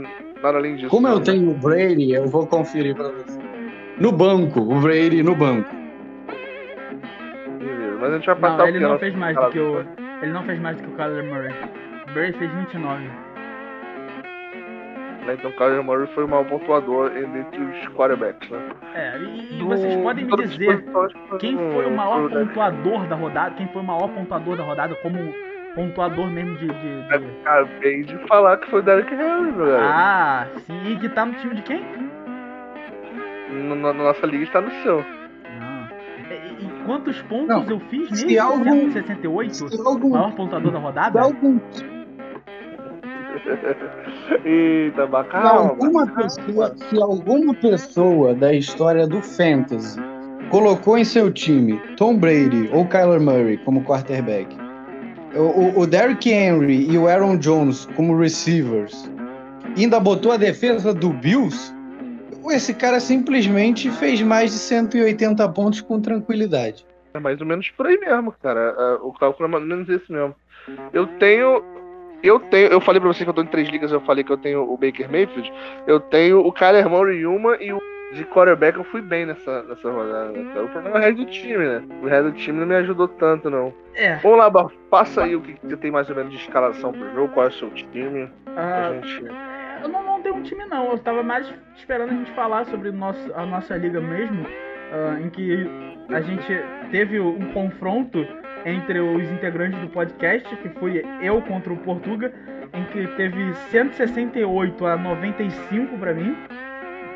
nada 0.43 0.59
além 0.59 0.77
disso. 0.77 0.89
Como 0.89 1.09
eu 1.09 1.17
não. 1.17 1.23
tenho 1.23 1.51
o 1.51 1.55
Brady, 1.55 2.13
eu 2.13 2.27
vou 2.27 2.47
conferir 2.47 2.95
pra 2.95 3.09
você. 3.09 3.39
No 3.99 4.13
banco, 4.13 4.61
o 4.61 4.81
Brady 4.81 5.23
no 5.23 5.35
banco. 5.35 5.71
Beleza, 7.59 7.99
Mas 8.01 8.11
a 8.11 8.17
gente 8.17 8.27
vai 8.27 8.37
passar 8.37 8.59
Não, 8.59 8.67
ele 8.69 8.81
não 8.81 8.99
fez 8.99 9.15
mais 9.15 9.37
do 9.37 9.49
que 9.49 9.59
o. 9.59 9.85
Ele 10.23 10.33
não 10.33 10.43
fez 10.45 10.61
mais 10.61 10.77
do 10.77 10.83
que 10.83 10.89
o 10.89 10.97
Kyler 10.97 11.25
Murray. 11.25 11.55
O 12.09 12.13
Brady 12.13 12.39
fez 12.39 12.51
29. 12.53 13.26
Né? 15.27 15.35
Então 15.35 15.51
o 15.51 15.57
Kyler 15.57 15.83
Murray 15.83 16.07
foi 16.15 16.25
o 16.25 16.29
maior 16.29 16.45
pontuador 16.47 17.11
entre 17.17 17.61
os 17.61 17.89
quarterbacks, 17.89 18.49
né? 18.49 18.59
É, 18.95 19.19
e, 19.19 19.59
Do- 19.59 19.67
vocês 19.67 19.97
podem 19.97 20.25
me 20.25 20.37
dizer 20.37 20.85
quem 21.41 21.57
foi 21.57 21.87
o 21.87 21.91
maior 21.97 22.31
pontuador 22.31 23.07
da 23.09 23.17
rodada? 23.17 23.55
Quem 23.57 23.67
foi 23.69 23.83
o 23.83 23.85
maior 23.85 24.09
pontuador 24.09 24.57
da 24.57 24.63
rodada 24.65 24.95
como 24.97 25.19
pontuador 25.75 26.31
mesmo 26.31 26.57
de. 26.57 26.67
de, 26.69 26.73
de... 27.09 27.41
Acabei 27.45 28.03
de 28.05 28.17
falar 28.29 28.57
que 28.59 28.71
foi 28.71 28.81
o 28.81 28.83
Derrick 28.83 29.13
Henry, 29.13 29.51
velho. 29.53 29.77
Ah, 29.81 30.47
sim. 30.67 30.93
E 30.93 30.97
que 30.97 31.09
tá 31.09 31.27
no 31.27 31.35
time 31.35 31.55
de 31.57 31.63
quem? 31.63 31.85
Na 33.51 33.93
nossa 33.93 34.27
liga 34.27 34.45
está 34.45 34.61
no 34.61 34.71
seu. 34.83 35.05
Ah. 35.61 35.89
E, 36.31 36.65
e 36.65 36.85
quantos 36.85 37.21
pontos 37.23 37.49
Não, 37.49 37.65
eu 37.69 37.81
fiz 37.89 38.09
se 38.19 38.27
nele? 38.27 38.39
algum- 38.39 38.91
168? 38.93 39.55
Se 39.69 39.81
algum, 39.87 40.11
Maior 40.11 40.33
pontuador 40.35 40.73
da 40.73 40.79
rodada? 40.79 41.13
se 41.13 41.25
algum 41.25 41.59
Eita, 44.45 45.05
Se 45.05 45.11
bacana. 45.11 45.51
alguma, 45.51 46.07
pessoa, 46.07 46.75
se 46.77 47.03
alguma 47.03 47.55
pessoa 47.55 48.35
da 48.35 48.53
história 48.53 49.07
do 49.07 49.21
Fantasy 49.23 50.01
colocou 50.51 50.97
em 50.97 51.05
seu 51.05 51.33
time 51.33 51.81
Tom 51.97 52.17
Brady 52.17 52.71
ou 52.73 52.87
Kyler 52.87 53.21
Murray 53.21 53.59
como 53.59 53.85
quarterback, 53.85 54.57
o, 55.35 55.81
o, 55.81 55.87
Derrick 55.87 56.31
Henry 56.31 56.91
e 56.91 56.97
o 56.97 57.09
Aaron 57.09 57.37
Jones 57.37 57.87
como 57.95 58.17
receivers, 58.19 59.11
e 59.77 59.83
ainda 59.83 60.01
botou 60.01 60.33
a 60.33 60.37
defesa 60.37 60.95
do 60.95 61.11
Bills, 61.11 61.75
esse 62.51 62.73
cara 62.73 63.01
simplesmente 63.01 63.91
fez 63.91 64.23
mais 64.23 64.53
de 64.53 64.59
180 64.59 65.49
pontos 65.51 65.81
com 65.81 66.01
tranquilidade. 66.01 66.87
É 67.13 67.19
mais 67.19 67.41
ou 67.41 67.47
menos 67.47 67.69
por 67.71 67.87
aí 67.87 67.99
mesmo, 67.99 68.33
cara. 68.43 68.75
É, 68.79 68.95
O 69.03 69.13
cálculo 69.13 69.49
é 69.49 69.51
mais 69.51 69.63
ou 69.63 69.69
menos 69.69 69.89
esse 69.89 70.11
mesmo. 70.11 70.35
Eu 70.93 71.07
tenho. 71.19 71.63
Eu 72.23 72.41
tenho. 72.41 72.69
Eu 72.69 72.81
falei 72.81 73.01
pra 73.01 73.13
você 73.13 73.25
que 73.25 73.31
eu 73.31 73.35
tô 73.35 73.43
em 73.43 73.47
três 73.47 73.69
ligas, 73.69 73.93
eu 73.93 74.01
falei 74.01 74.25
que 74.25 74.33
eu 74.33 74.37
tenho 74.37 74.63
o 74.63 74.77
Baker 74.77 75.11
Mayfield. 75.11 75.53
Eu 75.87 76.01
tenho 76.01 76.41
o 76.41 76.53
Kyler 76.53 76.89
Murray 76.89 77.21
em 77.21 77.27
uma 77.27 77.57
e 77.57 77.73
o 77.73 77.81
de 78.13 78.25
quarterback 78.25 78.79
eu 78.79 78.85
fui 78.85 79.03
bem 79.03 79.27
nessa, 79.27 79.63
nessa 79.65 79.91
rodada. 79.91 80.33
Cara. 80.33 80.65
O 80.65 80.69
problema 80.69 80.97
é 80.97 81.01
o 81.01 81.03
resto 81.03 81.25
do 81.25 81.27
time, 81.27 81.59
né? 81.59 81.83
O 82.03 82.07
resto 82.07 82.31
do 82.31 82.37
time 82.37 82.61
não 82.61 82.67
me 82.67 82.75
ajudou 82.77 83.09
tanto, 83.09 83.51
não. 83.51 83.73
É. 83.95 84.17
Vamos 84.17 84.39
lá, 84.39 84.49
Barro. 84.49 84.73
Passa 84.91 85.25
aí 85.25 85.35
o 85.35 85.41
que 85.41 85.59
você 85.63 85.77
tem 85.77 85.91
mais 85.91 86.09
ou 86.09 86.17
menos 86.17 86.33
de 86.33 86.39
escalação 86.39 86.93
pro 86.93 87.15
jogo, 87.15 87.33
qual 87.33 87.47
é 87.47 87.49
o 87.49 87.53
seu 87.53 87.71
time. 87.71 88.31
ah, 88.57 88.93
gente. 89.03 89.25
Eu 89.83 89.89
não 89.89 90.03
montei 90.03 90.33
um 90.33 90.43
time 90.43 90.65
não, 90.67 90.93
eu 90.93 90.99
tava 90.99 91.23
mais 91.23 91.53
esperando 91.77 92.11
a 92.11 92.15
gente 92.15 92.31
falar 92.33 92.65
sobre 92.67 92.91
nosso, 92.91 93.33
a 93.35 93.45
nossa 93.45 93.77
liga 93.77 94.01
mesmo, 94.01 94.47
ah, 94.93 95.19
em 95.21 95.29
que 95.31 95.69
a 96.11 96.21
gente 96.21 96.61
teve 96.91 97.19
um 97.21 97.53
confronto 97.53 98.27
entre 98.65 98.99
os 99.01 99.31
integrantes 99.31 99.79
do 99.81 99.89
podcast, 99.89 100.55
que 100.57 100.69
foi 100.71 101.05
eu 101.23 101.41
contra 101.43 101.73
o 101.73 101.77
Portuga, 101.79 102.33
em 102.75 102.85
que 102.87 103.07
teve 103.17 103.55
168 103.71 104.87
a 104.87 104.97
95 104.97 105.97
pra 105.99 106.13
mim. 106.15 106.37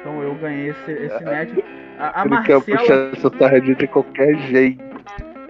Então 0.00 0.22
eu 0.22 0.34
ganhei 0.36 0.68
esse, 0.70 0.92
esse 0.92 1.22
match. 1.24 1.50
A, 1.98 2.22
a 2.22 2.24
Ele 2.24 2.30
quer 2.42 2.54
Marcela, 2.54 2.60
puxar 2.62 2.94
essa 3.12 3.30
tarde 3.30 3.74
de 3.74 3.86
qualquer 3.86 4.34
jeito. 4.38 4.82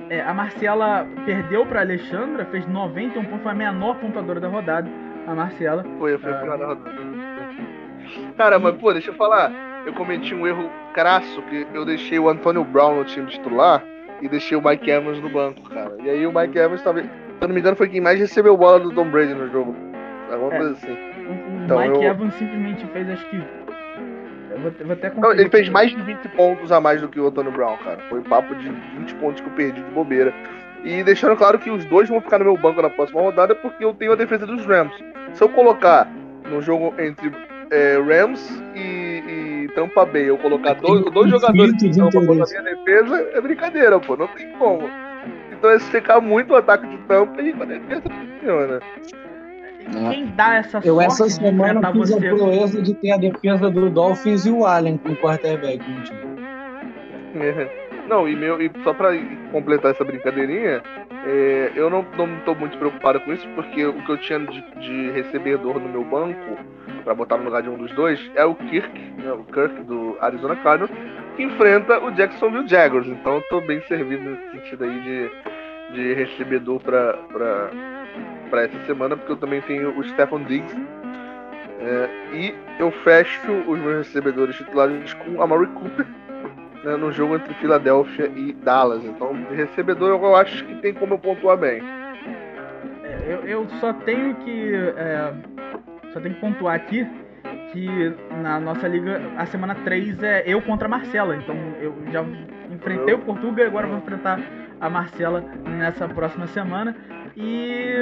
é, 0.09 0.20
a 0.22 0.34
Marcela 0.34 1.06
perdeu 1.24 1.64
pra 1.66 1.80
Alexandra, 1.82 2.44
fez 2.47 2.66
91 2.66 3.24
pontos, 3.24 3.42
foi 3.42 3.52
a 3.52 3.55
menor 3.55 3.94
pontuadora 3.97 4.40
da 4.40 4.48
rodada. 4.48 4.90
A 5.26 5.34
Marcela. 5.34 5.84
Foi, 5.98 6.16
foi 6.18 6.32
Ah. 6.32 6.36
pior 6.38 6.59
na 6.59 6.66
rodada. 6.66 6.90
Cara, 8.36 8.59
mas 8.59 8.74
pô, 8.76 8.92
deixa 8.92 9.10
eu 9.10 9.14
falar. 9.14 9.52
Eu 9.86 9.93
cometi 9.94 10.35
um 10.35 10.47
erro 10.47 10.70
crasso, 10.94 11.43
que 11.43 11.66
eu 11.73 11.85
deixei 11.85 12.19
o 12.19 12.28
Antônio 12.28 12.65
Brown 12.65 12.97
no 12.97 13.05
time 13.05 13.27
titular 13.28 13.82
e 14.20 14.28
deixei 14.28 14.57
o 14.57 14.62
Mike 14.62 14.90
Evans 14.90 15.20
no 15.20 15.28
banco, 15.31 15.62
cara. 15.70 15.93
E 16.02 16.11
aí 16.11 16.27
o 16.27 16.32
Mike 16.32 16.59
Evans, 16.59 16.82
talvez, 16.82 17.07
se 17.07 17.12
eu 17.40 17.48
não 17.48 17.55
me 17.55 17.61
engano, 17.61 17.77
foi 17.77 17.89
quem 17.89 18.01
mais 18.01 18.19
recebeu 18.19 18.57
bola 18.57 18.78
do 18.81 18.93
Tom 18.93 19.07
Brady 19.11 19.35
no 19.35 19.48
jogo. 19.51 19.74
Alguma 20.31 20.55
É. 20.55 20.59
coisa 20.59 20.73
assim. 20.74 20.93
O, 20.93 21.32
o 21.61 21.65
Então, 21.65 21.78
Mike 21.81 21.94
eu- 21.97 22.02
Evans 22.11 22.35
simplesmente 22.35 22.86
fez, 22.89 23.09
acho 23.11 23.28
que. 23.31 23.36
Eu 23.36 24.59
vou, 24.59 24.73
eu 24.78 24.86
vou 24.86 24.93
até 24.94 25.09
Não, 25.09 25.15
conferir 25.16 25.40
ele 25.40 25.48
fez 25.51 25.69
mais 25.69 25.90
de 25.90 26.02
20 26.02 26.28
pontos 26.31 26.70
a 26.73 26.81
mais 26.81 27.01
do 27.01 27.09
que 27.09 27.19
o 27.19 27.27
Antônio 27.27 27.51
Brown, 27.52 27.77
cara. 27.78 27.98
Foi 28.09 28.20
papo 28.23 28.55
de 28.57 28.69
20 28.69 29.15
pontos 29.15 29.40
que 29.40 29.48
eu 29.48 29.52
perdi 29.55 29.81
de 29.82 29.90
bobeira. 29.93 30.35
E 30.85 31.02
deixando 31.02 31.36
claro 31.36 31.59
que 31.59 31.70
os 31.70 31.85
dois 31.86 32.09
vão 32.09 32.20
ficar 32.20 32.39
no 32.39 32.44
meu 32.44 32.57
banco 32.57 32.81
na 32.82 32.90
próxima 32.90 33.20
rodada 33.20 33.55
porque 33.55 33.85
eu 33.85 33.93
tenho 33.94 34.12
a 34.12 34.16
defesa 34.16 34.47
dos 34.47 34.65
Rams. 34.66 34.94
Se 35.35 35.43
eu 35.43 35.48
colocar 35.48 36.07
no 36.51 36.61
jogo 36.62 36.94
entre 36.98 37.31
é, 37.70 37.97
Rams 37.98 38.48
e, 38.74 39.64
e 39.64 39.68
Tampa 39.74 40.05
Bay, 40.05 40.28
eu 40.28 40.38
colocar 40.38 40.74
dois, 40.74 41.05
dois 41.12 41.30
jogadores 41.30 41.76
de 41.76 41.90
pra 41.90 42.22
interesse. 42.22 42.60
minha 42.60 42.74
defesa, 42.76 43.30
é 43.34 43.40
brincadeira, 43.40 44.01
pô. 44.01 44.16
Não 44.16 44.26
tem 44.28 44.51
como. 44.52 44.88
Então 45.52 45.70
é 45.70 45.78
secar 45.78 46.20
muito 46.20 46.52
o 46.52 46.56
ataque 46.56 46.86
de 46.86 46.98
Tampa 46.98 47.40
e 47.42 47.52
a 47.52 47.64
defesa 47.64 48.02
funciona. 48.02 48.80
Quem 50.09 50.26
dá 50.36 50.55
essa 50.56 50.80
Eu 50.84 51.01
essa 51.01 51.24
de 51.24 51.32
semana 51.32 51.92
fiz 51.92 52.12
a 52.12 52.16
você? 52.16 52.28
proeza 52.28 52.82
de 52.82 52.94
ter 52.94 53.12
a 53.12 53.16
defesa 53.16 53.70
do 53.70 53.90
Dolphins 53.90 54.47
e 54.47 54.51
o 54.51 54.64
Allen 54.64 54.98
com 54.98 55.14
quarterback 55.16 55.78
no 55.78 56.02
time. 56.02 56.30
Não, 58.11 58.28
e, 58.28 58.35
meu, 58.35 58.61
e 58.61 58.69
só 58.82 58.93
pra 58.93 59.11
completar 59.53 59.93
essa 59.93 60.03
brincadeirinha, 60.03 60.82
é, 61.24 61.70
eu 61.77 61.89
não, 61.89 62.05
não 62.19 62.41
tô 62.41 62.57
muito 62.57 62.77
preocupado 62.77 63.20
com 63.20 63.32
isso, 63.32 63.47
porque 63.55 63.87
o 63.87 63.93
que 64.05 64.11
eu 64.11 64.19
tinha 64.19 64.41
de, 64.41 64.61
de 64.81 65.11
recebedor 65.12 65.78
no 65.78 65.89
meu 65.89 66.03
banco, 66.03 66.59
pra 67.05 67.15
botar 67.15 67.37
no 67.37 67.45
lugar 67.45 67.62
de 67.62 67.69
um 67.69 67.78
dos 67.78 67.93
dois, 67.93 68.20
é 68.35 68.45
o 68.45 68.57
Kirk, 68.57 69.01
né, 69.16 69.31
o 69.31 69.45
Kirk 69.45 69.85
do 69.85 70.16
Arizona 70.20 70.57
Cardinals, 70.57 70.91
que 71.37 71.45
enfrenta 71.45 72.01
o 72.01 72.11
Jacksonville 72.11 72.66
Jaguars. 72.66 73.07
Então 73.07 73.37
eu 73.37 73.43
tô 73.43 73.61
bem 73.61 73.81
servido 73.82 74.28
nesse 74.28 74.51
sentido 74.51 74.82
aí 74.82 75.01
de, 75.03 75.95
de 75.95 76.12
recebedor 76.15 76.81
pra, 76.81 77.12
pra, 77.12 77.70
pra 78.51 78.62
essa 78.62 78.87
semana, 78.87 79.16
porque 79.16 79.31
eu 79.31 79.37
também 79.37 79.61
tenho 79.61 79.97
o 79.97 80.03
Stephen 80.03 80.43
Diggs. 80.43 80.77
é, 81.78 82.11
e 82.35 82.55
eu 82.81 82.91
fecho 82.91 83.53
os 83.69 83.78
meus 83.78 83.99
recebedores 84.09 84.57
titulares 84.57 85.15
com 85.15 85.41
a 85.41 85.47
Murray 85.47 85.69
Cooper, 85.69 86.07
né, 86.85 86.97
no 86.97 87.12
jogo 87.12 87.35
entre 87.36 87.52
Filadélfia 87.55 88.27
e 88.35 88.52
Dallas. 88.52 89.05
Então, 89.05 89.32
de 89.35 89.55
recebedor 89.55 90.09
eu 90.23 90.36
acho 90.36 90.65
que 90.65 90.74
tem 90.77 90.94
como 90.94 91.15
eu 91.15 91.19
pontuar 91.19 91.57
bem. 91.57 91.82
É, 93.05 93.32
Eu, 93.32 93.39
eu 93.47 93.69
só 93.81 93.93
tenho 93.93 94.35
que. 94.36 94.73
é, 94.97 95.32
só 96.12 96.20
tenho 96.20 96.35
que 96.35 96.40
pontuar 96.40 96.74
aqui 96.74 97.07
que 97.73 98.12
na 98.43 98.59
nossa 98.59 98.89
liga 98.89 99.20
a 99.36 99.47
semana 99.47 99.74
3 99.77 100.23
é 100.23 100.43
eu 100.47 100.61
contra 100.62 100.86
a 100.86 100.90
Marcela. 100.90 101.36
Então 101.36 101.55
eu 101.81 101.94
já 102.11 102.24
enfrentei 102.70 103.15
o 103.15 103.19
Portugal 103.20 103.65
e 103.65 103.69
agora 103.69 103.86
vou 103.86 103.98
enfrentar 103.98 104.40
a 104.81 104.90
Marcela 104.90 105.44
nessa 105.78 106.09
próxima 106.09 106.47
semana. 106.48 106.97
E 107.36 107.94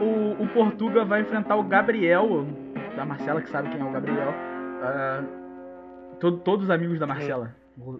o, 0.00 0.42
o 0.42 0.48
Portuga 0.48 1.04
vai 1.04 1.20
enfrentar 1.20 1.54
o 1.56 1.62
Gabriel, 1.62 2.44
da 2.96 3.04
Marcela, 3.04 3.40
que 3.40 3.48
sabe 3.48 3.68
quem 3.70 3.80
é 3.80 3.84
o 3.84 3.90
Gabriel. 3.92 4.34
ah, 4.82 5.22
to- 6.18 6.38
todos 6.38 6.64
os 6.64 6.70
amigos 6.70 6.98
da 6.98 7.06
Marcela, 7.06 7.52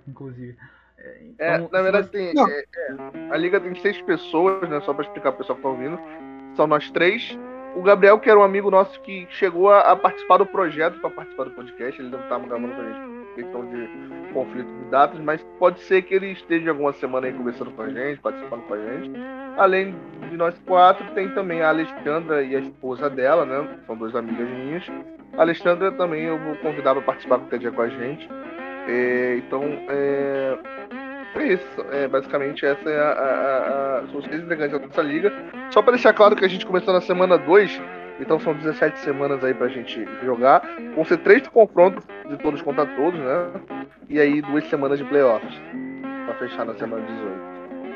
inclusive. 0.08 0.56
É, 0.98 1.58
Então, 1.58 1.68
na 1.72 1.78
se 1.78 1.82
verdade, 1.82 2.06
você- 2.08 2.32
tem, 2.32 2.34
é, 2.52 2.60
é, 2.60 3.30
a 3.30 3.36
liga 3.36 3.60
tem 3.60 3.74
seis 3.76 4.00
pessoas, 4.02 4.68
né? 4.68 4.80
Só 4.80 4.94
pra 4.94 5.04
explicar 5.04 5.32
pro 5.32 5.38
pessoal 5.38 5.56
que 5.56 5.62
tá 5.62 5.68
ouvindo. 5.68 5.98
São 6.54 6.66
nós 6.66 6.90
três. 6.90 7.38
O 7.76 7.82
Gabriel, 7.82 8.18
que 8.20 8.30
era 8.30 8.38
um 8.38 8.44
amigo 8.44 8.70
nosso 8.70 9.00
que 9.02 9.26
chegou 9.30 9.68
a, 9.70 9.80
a 9.80 9.96
participar 9.96 10.36
do 10.36 10.46
projeto 10.46 11.00
para 11.00 11.10
participar 11.10 11.44
do 11.44 11.50
podcast, 11.50 12.00
ele 12.00 12.08
não 12.10 12.20
estava 12.20 12.46
gravando 12.46 12.72
com 12.72 12.80
a 12.80 12.84
gente 12.84 13.24
por 13.24 13.34
questão 13.34 13.66
de 13.66 14.32
conflito 14.32 14.68
de 14.68 14.84
datas, 14.90 15.18
mas 15.20 15.42
pode 15.58 15.80
ser 15.80 16.02
que 16.02 16.14
ele 16.14 16.30
esteja 16.30 16.70
alguma 16.70 16.92
semana 16.92 17.26
aí 17.26 17.32
conversando 17.32 17.72
com 17.72 17.82
a 17.82 17.88
gente, 17.90 18.20
participando 18.20 18.62
com 18.62 18.74
a 18.74 18.78
gente. 18.78 19.10
Além 19.56 19.96
de 20.30 20.36
nós 20.36 20.56
quatro, 20.64 21.04
tem 21.14 21.28
também 21.34 21.62
a 21.62 21.68
Alexandra 21.70 22.44
e 22.44 22.54
a 22.54 22.60
esposa 22.60 23.10
dela, 23.10 23.44
né? 23.44 23.76
São 23.86 23.96
duas 23.96 24.14
amigas 24.14 24.48
minhas. 24.48 24.84
A 25.36 25.40
Alexandra 25.40 25.90
também 25.90 26.22
eu 26.22 26.38
vou 26.38 26.54
convidar 26.58 26.94
para 26.94 27.02
participar 27.02 27.38
qualquer 27.38 27.58
dia 27.58 27.72
com 27.72 27.82
a 27.82 27.88
gente. 27.88 28.28
É, 28.88 29.36
então, 29.38 29.62
é, 29.88 30.58
é 31.36 31.46
isso. 31.46 31.86
É, 31.90 32.08
basicamente, 32.08 32.64
essa 32.64 32.88
é 32.88 33.00
a, 33.00 33.02
a, 33.02 33.08
a, 33.08 33.98
a, 33.98 34.06
são 34.08 34.18
os 34.18 34.24
seis 34.26 34.42
integrantes 34.42 34.78
da 34.78 34.86
nossa 34.86 35.02
liga. 35.02 35.32
Só 35.70 35.82
para 35.82 35.92
deixar 35.92 36.12
claro 36.12 36.36
que 36.36 36.44
a 36.44 36.48
gente 36.48 36.66
começou 36.66 36.92
na 36.92 37.00
semana 37.00 37.38
2, 37.38 37.80
então 38.20 38.38
são 38.38 38.54
17 38.54 38.98
semanas 39.00 39.42
aí 39.42 39.54
pra 39.54 39.68
gente 39.68 40.06
jogar. 40.22 40.62
Vão 40.94 41.04
ser 41.04 41.18
três 41.18 41.46
confrontos 41.48 42.04
de 42.28 42.36
todos 42.38 42.62
contra 42.62 42.86
todos, 42.86 43.18
né? 43.18 43.86
E 44.08 44.20
aí 44.20 44.40
duas 44.42 44.64
semanas 44.68 44.98
de 44.98 45.04
playoffs. 45.04 45.54
Pra 46.26 46.34
fechar 46.34 46.64
na 46.64 46.74
semana 46.74 47.04
18. 47.06 47.54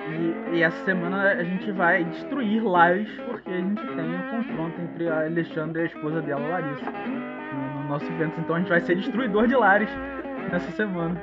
E, 0.09 0.57
e 0.57 0.63
essa 0.63 0.85
semana 0.85 1.33
a 1.33 1.45
gente 1.45 1.71
vai 1.73 2.03
destruir 2.03 2.65
Lares, 2.65 3.09
porque 3.27 3.51
a 3.51 3.57
gente 3.57 3.87
tem 3.87 4.15
um 4.15 4.31
confronto 4.31 4.81
entre 4.81 5.09
a 5.09 5.27
Alexandra 5.27 5.83
e 5.83 5.85
a 5.85 5.87
esposa 5.87 6.23
dela, 6.23 6.49
Larissa, 6.49 6.91
no 7.75 7.89
nosso 7.89 8.07
evento. 8.07 8.41
Então 8.41 8.57
a 8.57 8.59
gente 8.59 8.69
vai 8.69 8.81
ser 8.81 8.97
destruidor 8.97 9.47
de 9.47 9.55
Lares 9.55 9.91
nessa 10.51 10.71
semana. 10.73 11.21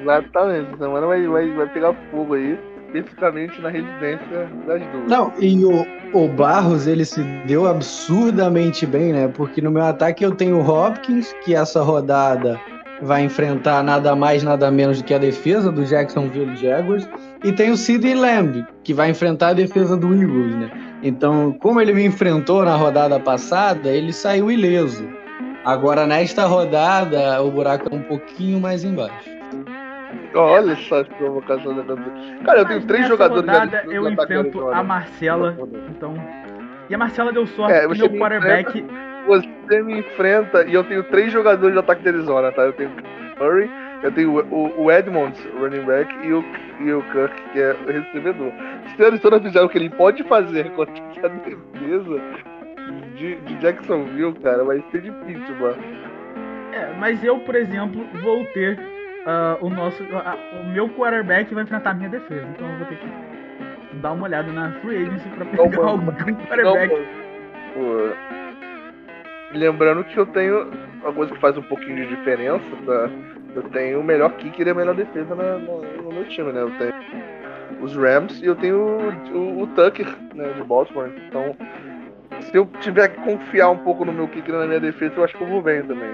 Exatamente. 0.00 0.68
Essa 0.68 0.84
semana 0.84 1.06
vai, 1.06 1.26
vai, 1.26 1.50
vai 1.52 1.68
pegar 1.68 1.94
fogo 2.10 2.34
aí, 2.34 2.58
especificamente 2.86 3.60
na 3.60 3.68
residência 3.68 4.48
das 4.66 4.82
duas. 4.92 5.08
Não, 5.08 5.32
e 5.40 5.64
o, 5.64 5.86
o 6.12 6.28
Barros, 6.28 6.86
ele 6.86 7.04
se 7.04 7.22
deu 7.46 7.66
absurdamente 7.66 8.86
bem, 8.86 9.12
né? 9.12 9.28
Porque 9.28 9.60
no 9.60 9.70
meu 9.70 9.82
ataque 9.82 10.24
eu 10.24 10.34
tenho 10.34 10.58
o 10.58 10.68
Hopkins, 10.68 11.34
que 11.44 11.54
essa 11.54 11.82
rodada 11.82 12.60
vai 13.02 13.24
enfrentar 13.24 13.82
nada 13.82 14.14
mais, 14.14 14.42
nada 14.42 14.70
menos 14.70 15.02
do 15.02 15.04
que 15.04 15.14
a 15.14 15.18
defesa 15.18 15.70
do 15.70 15.84
Jacksonville 15.84 16.56
Jaguars. 16.56 17.08
E 17.42 17.52
tem 17.52 17.70
o 17.70 17.76
Sidney 17.76 18.14
Lamb, 18.14 18.66
que 18.82 18.94
vai 18.94 19.10
enfrentar 19.10 19.48
a 19.48 19.54
defesa 19.54 19.96
do 19.96 20.14
Eagles, 20.14 20.54
né? 20.54 20.70
Então, 21.02 21.52
como 21.60 21.80
ele 21.80 21.92
me 21.92 22.04
enfrentou 22.04 22.64
na 22.64 22.76
rodada 22.76 23.20
passada, 23.20 23.90
ele 23.90 24.12
saiu 24.12 24.50
ileso. 24.50 25.06
Agora, 25.64 26.06
nesta 26.06 26.44
rodada, 26.44 27.42
o 27.42 27.50
buraco 27.50 27.88
é 27.90 27.96
um 27.96 28.02
pouquinho 28.02 28.60
mais 28.60 28.84
embaixo. 28.84 29.30
Olha 30.34 30.76
só 30.76 31.00
as 31.00 31.08
provocações 31.08 31.76
da 31.86 31.94
Cara, 32.44 32.58
eu 32.58 32.64
tenho 32.66 32.80
Mas 32.80 32.84
três 32.84 33.08
jogadores 33.08 33.46
rodada 33.46 33.78
ali 33.78 33.94
eu 33.94 34.08
enfrento 34.08 34.68
a 34.68 34.82
Marcela, 34.82 35.56
então. 35.88 36.14
E 36.90 36.94
a 36.94 36.98
Marcela 36.98 37.32
deu 37.32 37.46
sorte 37.46 37.72
É, 37.72 37.82
que 37.82 37.88
você 37.88 38.02
meu 38.02 38.10
me 38.10 38.18
quarterback. 38.18 38.84
Você 39.26 39.82
me 39.82 40.00
enfrenta 40.00 40.64
e 40.64 40.74
eu 40.74 40.84
tenho 40.84 41.02
três 41.04 41.32
jogadores 41.32 41.72
de 41.72 41.78
ataque 41.78 42.02
de 42.02 42.08
Arizona, 42.08 42.52
tá? 42.52 42.62
Eu 42.62 42.72
tenho 42.74 42.90
o 42.90 43.42
Murray, 43.42 43.70
eu 44.02 44.12
tenho 44.12 44.38
o, 44.50 44.82
o 44.82 44.92
Edmonds, 44.92 45.40
running 45.58 45.84
back, 45.84 46.14
e 46.22 46.32
o, 46.32 46.44
e 46.80 46.92
o 46.92 47.02
Kirk, 47.10 47.42
que 47.52 47.60
é 47.60 47.72
o 47.72 47.90
recebedor. 47.90 48.52
Se 48.94 49.02
o 49.02 49.06
Arizona 49.06 49.40
fizer 49.40 49.62
o 49.62 49.68
que 49.68 49.78
ele 49.78 49.88
pode 49.88 50.22
fazer 50.24 50.70
contra 50.72 50.92
essa 51.16 51.28
defesa 51.28 52.20
de, 53.16 53.36
de 53.36 53.54
Jacksonville, 53.56 54.32
cara, 54.42 54.64
vai 54.64 54.82
ser 54.90 55.00
difícil, 55.02 55.54
mano. 55.56 55.76
É, 56.72 56.92
mas 56.98 57.22
eu, 57.22 57.38
por 57.40 57.54
exemplo, 57.54 58.04
vou 58.22 58.44
ter 58.46 58.78
ah, 59.26 59.56
o 59.60 59.70
nosso. 59.70 60.02
ah, 60.12 60.36
o 60.60 60.68
meu 60.68 60.88
quarterback 60.90 61.52
vai 61.54 61.62
enfrentar 61.64 61.90
a 61.90 61.94
minha 61.94 62.08
defesa. 62.08 62.46
Então 62.54 62.68
eu 62.70 62.78
vou 62.78 62.86
ter 62.86 62.96
que 62.98 63.96
dar 63.98 64.12
uma 64.12 64.24
olhada 64.24 64.50
na 64.52 64.72
free 64.80 64.96
agency 65.06 65.28
pra 65.30 65.44
Não, 65.44 65.50
pegar 65.52 65.82
mano. 65.82 65.88
algum 65.88 66.06
Não, 66.06 66.34
quarterback. 66.46 67.06
Pô. 67.74 68.34
Lembrando 69.56 70.02
que 70.04 70.16
eu 70.16 70.26
tenho 70.26 70.68
uma 71.02 71.12
coisa 71.12 71.32
que 71.32 71.40
faz 71.40 71.56
um 71.56 71.62
pouquinho 71.62 71.96
de 71.96 72.16
diferença, 72.16 72.64
tá? 72.84 73.08
Eu 73.54 73.62
tenho 73.70 74.00
o 74.00 74.04
melhor 74.04 74.32
kicker 74.32 74.66
e 74.66 74.70
a 74.70 74.74
melhor 74.74 74.96
defesa 74.96 75.32
na- 75.34 75.58
na- 75.58 76.02
no 76.02 76.12
meu 76.12 76.24
time, 76.28 76.50
né? 76.52 76.62
Eu 76.62 76.70
tenho 76.72 76.92
os 77.80 77.96
Rams 77.96 78.42
e 78.42 78.46
eu 78.46 78.56
tenho 78.56 78.76
o, 78.76 79.36
o- 79.38 79.62
o 79.62 79.66
Tucker, 79.68 80.06
né, 80.34 80.48
de 80.54 80.62
Baltimore. 80.64 81.12
Então, 81.28 81.56
se 82.50 82.56
eu 82.56 82.66
tiver 82.80 83.08
que 83.08 83.20
confiar 83.22 83.70
um 83.70 83.78
pouco 83.78 84.04
no 84.04 84.12
meu 84.12 84.28
kicker 84.28 84.54
e 84.54 84.58
na 84.58 84.66
minha 84.66 84.80
defesa, 84.80 85.14
eu 85.16 85.24
acho 85.24 85.36
que 85.36 85.42
eu 85.42 85.48
vou 85.48 85.62
bem 85.62 85.82
também. 85.82 86.10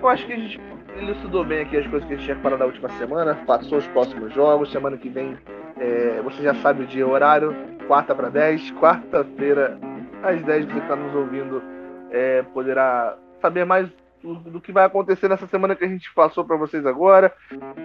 Eu 0.00 0.08
acho 0.08 0.26
que 0.26 0.32
a 0.32 0.36
gente 0.36 0.60
elucidou 0.98 1.44
bem 1.44 1.62
aqui 1.62 1.76
as 1.76 1.86
coisas 1.86 2.06
que 2.06 2.14
a 2.14 2.16
gente 2.16 2.26
tinha 2.26 2.36
falar 2.38 2.56
da 2.56 2.66
última 2.66 2.88
semana, 2.90 3.34
passou 3.46 3.78
os 3.78 3.86
próximos 3.88 4.32
jogos, 4.32 4.70
semana 4.70 4.96
que 4.96 5.08
vem 5.08 5.36
é, 5.78 6.20
você 6.22 6.42
já 6.42 6.54
sabe 6.56 6.84
o 6.84 6.86
dia 6.86 7.00
e 7.00 7.04
horário, 7.04 7.54
quarta 7.86 8.14
para 8.14 8.28
10, 8.28 8.72
quarta-feira 8.72 9.78
às 10.22 10.40
10 10.42 10.66
você 10.66 10.78
está 10.78 10.94
nos 10.94 11.14
ouvindo 11.14 11.62
é, 12.10 12.42
poderá 12.54 13.16
saber 13.40 13.64
mais 13.64 13.88
do, 14.22 14.34
do 14.34 14.60
que 14.60 14.72
vai 14.72 14.84
acontecer 14.84 15.28
nessa 15.28 15.46
semana 15.48 15.74
que 15.74 15.84
a 15.84 15.88
gente 15.88 16.12
passou 16.14 16.44
para 16.44 16.56
vocês 16.56 16.86
agora. 16.86 17.32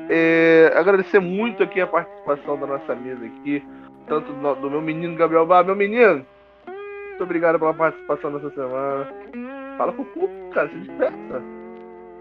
É, 0.08 0.72
agradecer 0.76 1.20
muito 1.20 1.64
aqui 1.64 1.82
a 1.82 1.88
participação 1.88 2.58
da 2.58 2.68
nossa 2.68 2.96
mesa 2.96 3.26
aqui, 3.26 3.66
tanto 4.08 4.32
do, 4.32 4.56
do 4.56 4.70
meu 4.70 4.82
menino 4.82 5.16
Gabriel 5.16 5.46
Bar, 5.46 5.66
meu 5.66 5.76
menino, 5.76 6.26
muito 7.20 7.24
obrigado 7.24 7.60
pela 7.60 7.74
participação 7.74 8.32
dessa 8.32 8.50
semana. 8.52 9.08
Fala 9.78 9.92
com 9.92 10.04
o 10.04 10.06
público, 10.06 10.50
cara, 10.54 10.70
se 10.70 10.80
dispersa. 10.80 11.44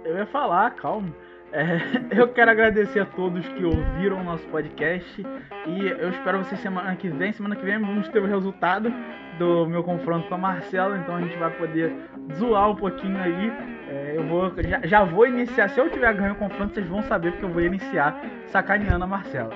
Eu 0.05 0.17
ia 0.17 0.27
falar, 0.27 0.71
calma. 0.73 1.09
É, 1.53 1.79
eu 2.19 2.27
quero 2.29 2.51
agradecer 2.51 3.01
a 3.01 3.07
todos 3.07 3.47
que 3.47 3.65
ouviram 3.65 4.21
o 4.21 4.25
nosso 4.25 4.45
podcast 4.49 5.25
e 5.67 5.87
eu 5.87 6.11
espero 6.11 6.39
vocês 6.39 6.61
semana 6.61 6.97
que 6.97 7.09
vem. 7.09 7.33
Semana 7.33 7.55
que 7.55 7.65
vem 7.65 7.79
vamos 7.79 8.09
ter 8.09 8.19
o 8.19 8.27
resultado 8.27 8.93
do 9.39 9.67
meu 9.67 9.85
confronto 9.85 10.27
com 10.29 10.35
a 10.35 10.39
Marcela, 10.39 10.99
então 10.99 11.15
a 11.15 11.21
gente 11.21 11.39
vai 11.39 11.51
poder 11.53 11.95
zoar 12.35 12.71
um 12.71 12.75
pouquinho 12.75 13.19
aí. 13.19 13.53
É, 13.89 14.15
eu 14.17 14.25
vou, 14.25 14.53
já, 14.59 14.81
já 14.85 15.05
vou 15.05 15.29
iniciar. 15.29 15.69
Se 15.69 15.79
eu 15.79 15.89
tiver 15.89 16.13
ganho 16.13 16.33
o 16.33 16.37
confronto, 16.37 16.75
vocês 16.75 16.89
vão 16.89 17.03
saber 17.03 17.31
porque 17.31 17.45
eu 17.45 17.51
vou 17.51 17.63
iniciar 17.63 18.21
sacaneando 18.47 19.05
a 19.05 19.07
Marcela. 19.07 19.55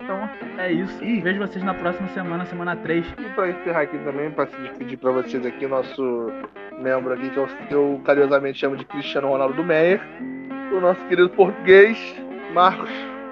Então 0.00 0.28
é 0.58 0.72
isso. 0.72 1.04
Ih. 1.04 1.20
Vejo 1.20 1.38
vocês 1.38 1.64
na 1.64 1.74
próxima 1.74 2.08
semana, 2.08 2.46
semana 2.46 2.76
3. 2.76 3.04
E 3.18 3.34
para 3.34 3.50
encerrar 3.50 3.80
aqui 3.82 3.98
também, 3.98 4.30
para 4.30 4.46
se 4.46 4.56
despedir 4.60 4.98
para 4.98 5.10
vocês 5.12 5.44
aqui, 5.44 5.66
nosso 5.66 6.32
membro 6.80 7.12
aqui, 7.12 7.30
que 7.30 7.38
eu, 7.38 7.48
eu 7.70 8.00
carinhosamente 8.04 8.58
chamo 8.58 8.76
de 8.76 8.84
Cristiano 8.84 9.28
Ronaldo 9.28 9.54
do 9.54 9.64
Meyer, 9.64 10.00
o 10.72 10.80
nosso 10.80 11.00
querido 11.06 11.28
português, 11.30 11.98
Marcos. 12.54 12.90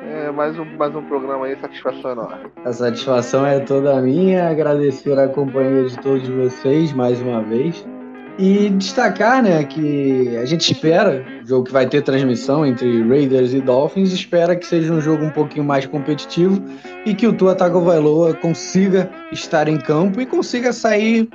É, 0.08 0.30
mais, 0.30 0.56
um, 0.56 0.64
mais 0.76 0.94
um 0.94 1.02
programa 1.02 1.46
aí, 1.46 1.56
satisfação 1.56 2.12
enorme. 2.12 2.46
A 2.64 2.72
satisfação 2.72 3.44
é 3.44 3.58
toda 3.58 4.00
minha, 4.00 4.48
agradecer 4.48 5.18
a 5.18 5.26
companhia 5.26 5.84
de 5.84 5.98
todos 5.98 6.28
vocês 6.28 6.92
mais 6.92 7.20
uma 7.20 7.42
vez. 7.42 7.84
E 8.38 8.68
destacar, 8.68 9.42
né, 9.42 9.64
que 9.64 10.36
a 10.36 10.44
gente 10.44 10.70
espera, 10.70 11.24
jogo 11.46 11.64
que 11.64 11.72
vai 11.72 11.88
ter 11.88 12.02
transmissão 12.02 12.66
entre 12.66 13.02
Raiders 13.02 13.54
e 13.54 13.62
Dolphins, 13.62 14.12
espera 14.12 14.54
que 14.54 14.66
seja 14.66 14.92
um 14.92 15.00
jogo 15.00 15.24
um 15.24 15.30
pouquinho 15.30 15.64
mais 15.64 15.86
competitivo 15.86 16.62
e 17.06 17.14
que 17.14 17.26
o 17.26 17.32
Tua 17.32 17.54
Tagovailoa 17.54 18.34
consiga 18.34 19.10
estar 19.32 19.68
em 19.68 19.78
campo 19.78 20.20
e 20.20 20.26
consiga 20.26 20.70
sair 20.70 21.30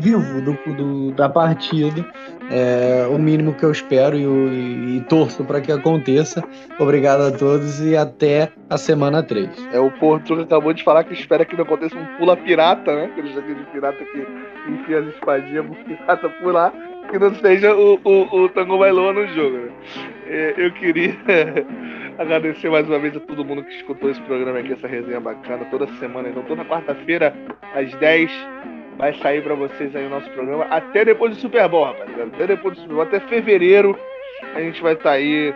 vivo 0.00 0.40
do, 0.40 0.52
do- 0.74 1.12
da 1.12 1.28
partida. 1.28 2.04
É 2.50 3.06
o 3.08 3.16
mínimo 3.18 3.54
que 3.54 3.62
eu 3.64 3.70
espero 3.70 4.16
e, 4.16 4.96
e- 4.96 5.00
torço 5.08 5.44
para 5.44 5.60
que 5.60 5.70
aconteça. 5.70 6.42
Obrigado 6.78 7.20
a 7.22 7.30
todos 7.30 7.80
e 7.80 7.96
até 7.96 8.50
a 8.68 8.76
semana 8.76 9.22
3. 9.22 9.48
É 9.72 9.78
o 9.78 9.90
Porto 9.92 10.34
acabou 10.34 10.72
de 10.72 10.82
falar 10.82 11.04
que 11.04 11.14
espera 11.14 11.44
que 11.44 11.54
não 11.56 11.62
aconteça 11.64 11.96
um 11.96 12.04
pula 12.18 12.36
pirata, 12.36 12.94
né? 12.94 13.04
Aquele 13.04 13.32
joguinho 13.32 13.56
de 13.56 13.64
pirata 13.66 13.98
que 14.04 14.26
enfia 14.72 14.98
as 15.00 15.06
espadinhas 15.14 15.64
pro 15.66 15.74
pirata 15.84 16.28
pular, 16.28 16.72
que 17.10 17.18
não 17.18 17.34
seja 17.36 17.74
o, 17.74 18.00
o, 18.04 18.42
o 18.44 18.48
Tango 18.48 18.78
Bailoa 18.78 19.12
no 19.12 19.26
jogo, 19.28 19.56
né? 19.56 19.68
É, 20.26 20.54
eu 20.56 20.72
queria 20.72 21.14
agradecer 22.18 22.68
mais 22.70 22.86
uma 22.88 22.98
vez 22.98 23.16
a 23.16 23.20
todo 23.20 23.44
mundo 23.44 23.62
que 23.64 23.74
escutou 23.74 24.10
esse 24.10 24.20
programa 24.22 24.58
aqui, 24.58 24.72
essa 24.72 24.86
resenha 24.86 25.20
bacana, 25.20 25.64
toda 25.70 25.86
semana. 25.98 26.28
Então, 26.28 26.42
toda 26.44 26.64
quarta-feira, 26.64 27.34
às 27.74 27.92
10, 27.94 28.30
vai 29.00 29.14
sair 29.14 29.42
pra 29.42 29.54
vocês 29.54 29.96
aí 29.96 30.06
o 30.06 30.10
nosso 30.10 30.28
programa. 30.30 30.64
Até 30.64 31.04
depois 31.04 31.34
do 31.34 31.40
Super 31.40 31.66
Bowl, 31.68 31.86
rapaziada. 31.86 32.24
Até 32.24 32.46
depois 32.46 32.74
do 32.74 32.82
Super 32.82 32.94
Bowl, 32.94 33.02
até 33.02 33.18
fevereiro, 33.20 33.98
a 34.54 34.60
gente 34.60 34.80
vai 34.82 34.92
estar 34.92 35.12
aí. 35.12 35.54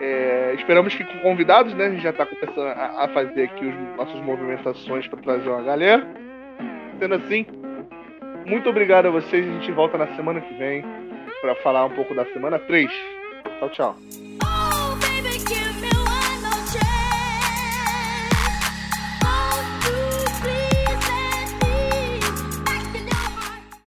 É, 0.00 0.54
esperamos 0.58 0.94
que 0.94 1.02
com 1.02 1.18
convidados, 1.20 1.72
né? 1.74 1.86
A 1.86 1.90
gente 1.90 2.02
já 2.02 2.10
está 2.10 2.26
começando 2.26 2.66
a, 2.66 3.04
a 3.04 3.08
fazer 3.08 3.44
aqui 3.44 3.64
os 3.64 3.96
nossas 3.96 4.20
movimentações 4.20 5.08
para 5.08 5.20
trazer 5.20 5.48
uma 5.48 5.62
galera. 5.62 6.06
Sendo 6.98 7.14
assim, 7.14 7.46
muito 8.44 8.68
obrigado 8.68 9.06
a 9.06 9.10
vocês. 9.10 9.48
A 9.48 9.52
gente 9.52 9.72
volta 9.72 9.96
na 9.96 10.08
semana 10.08 10.40
que 10.40 10.52
vem 10.54 10.84
para 11.40 11.54
falar 11.56 11.86
um 11.86 11.90
pouco 11.90 12.14
da 12.14 12.26
semana 12.26 12.58
3. 12.58 12.90
Tchau, 13.60 13.70
tchau. 13.70 13.96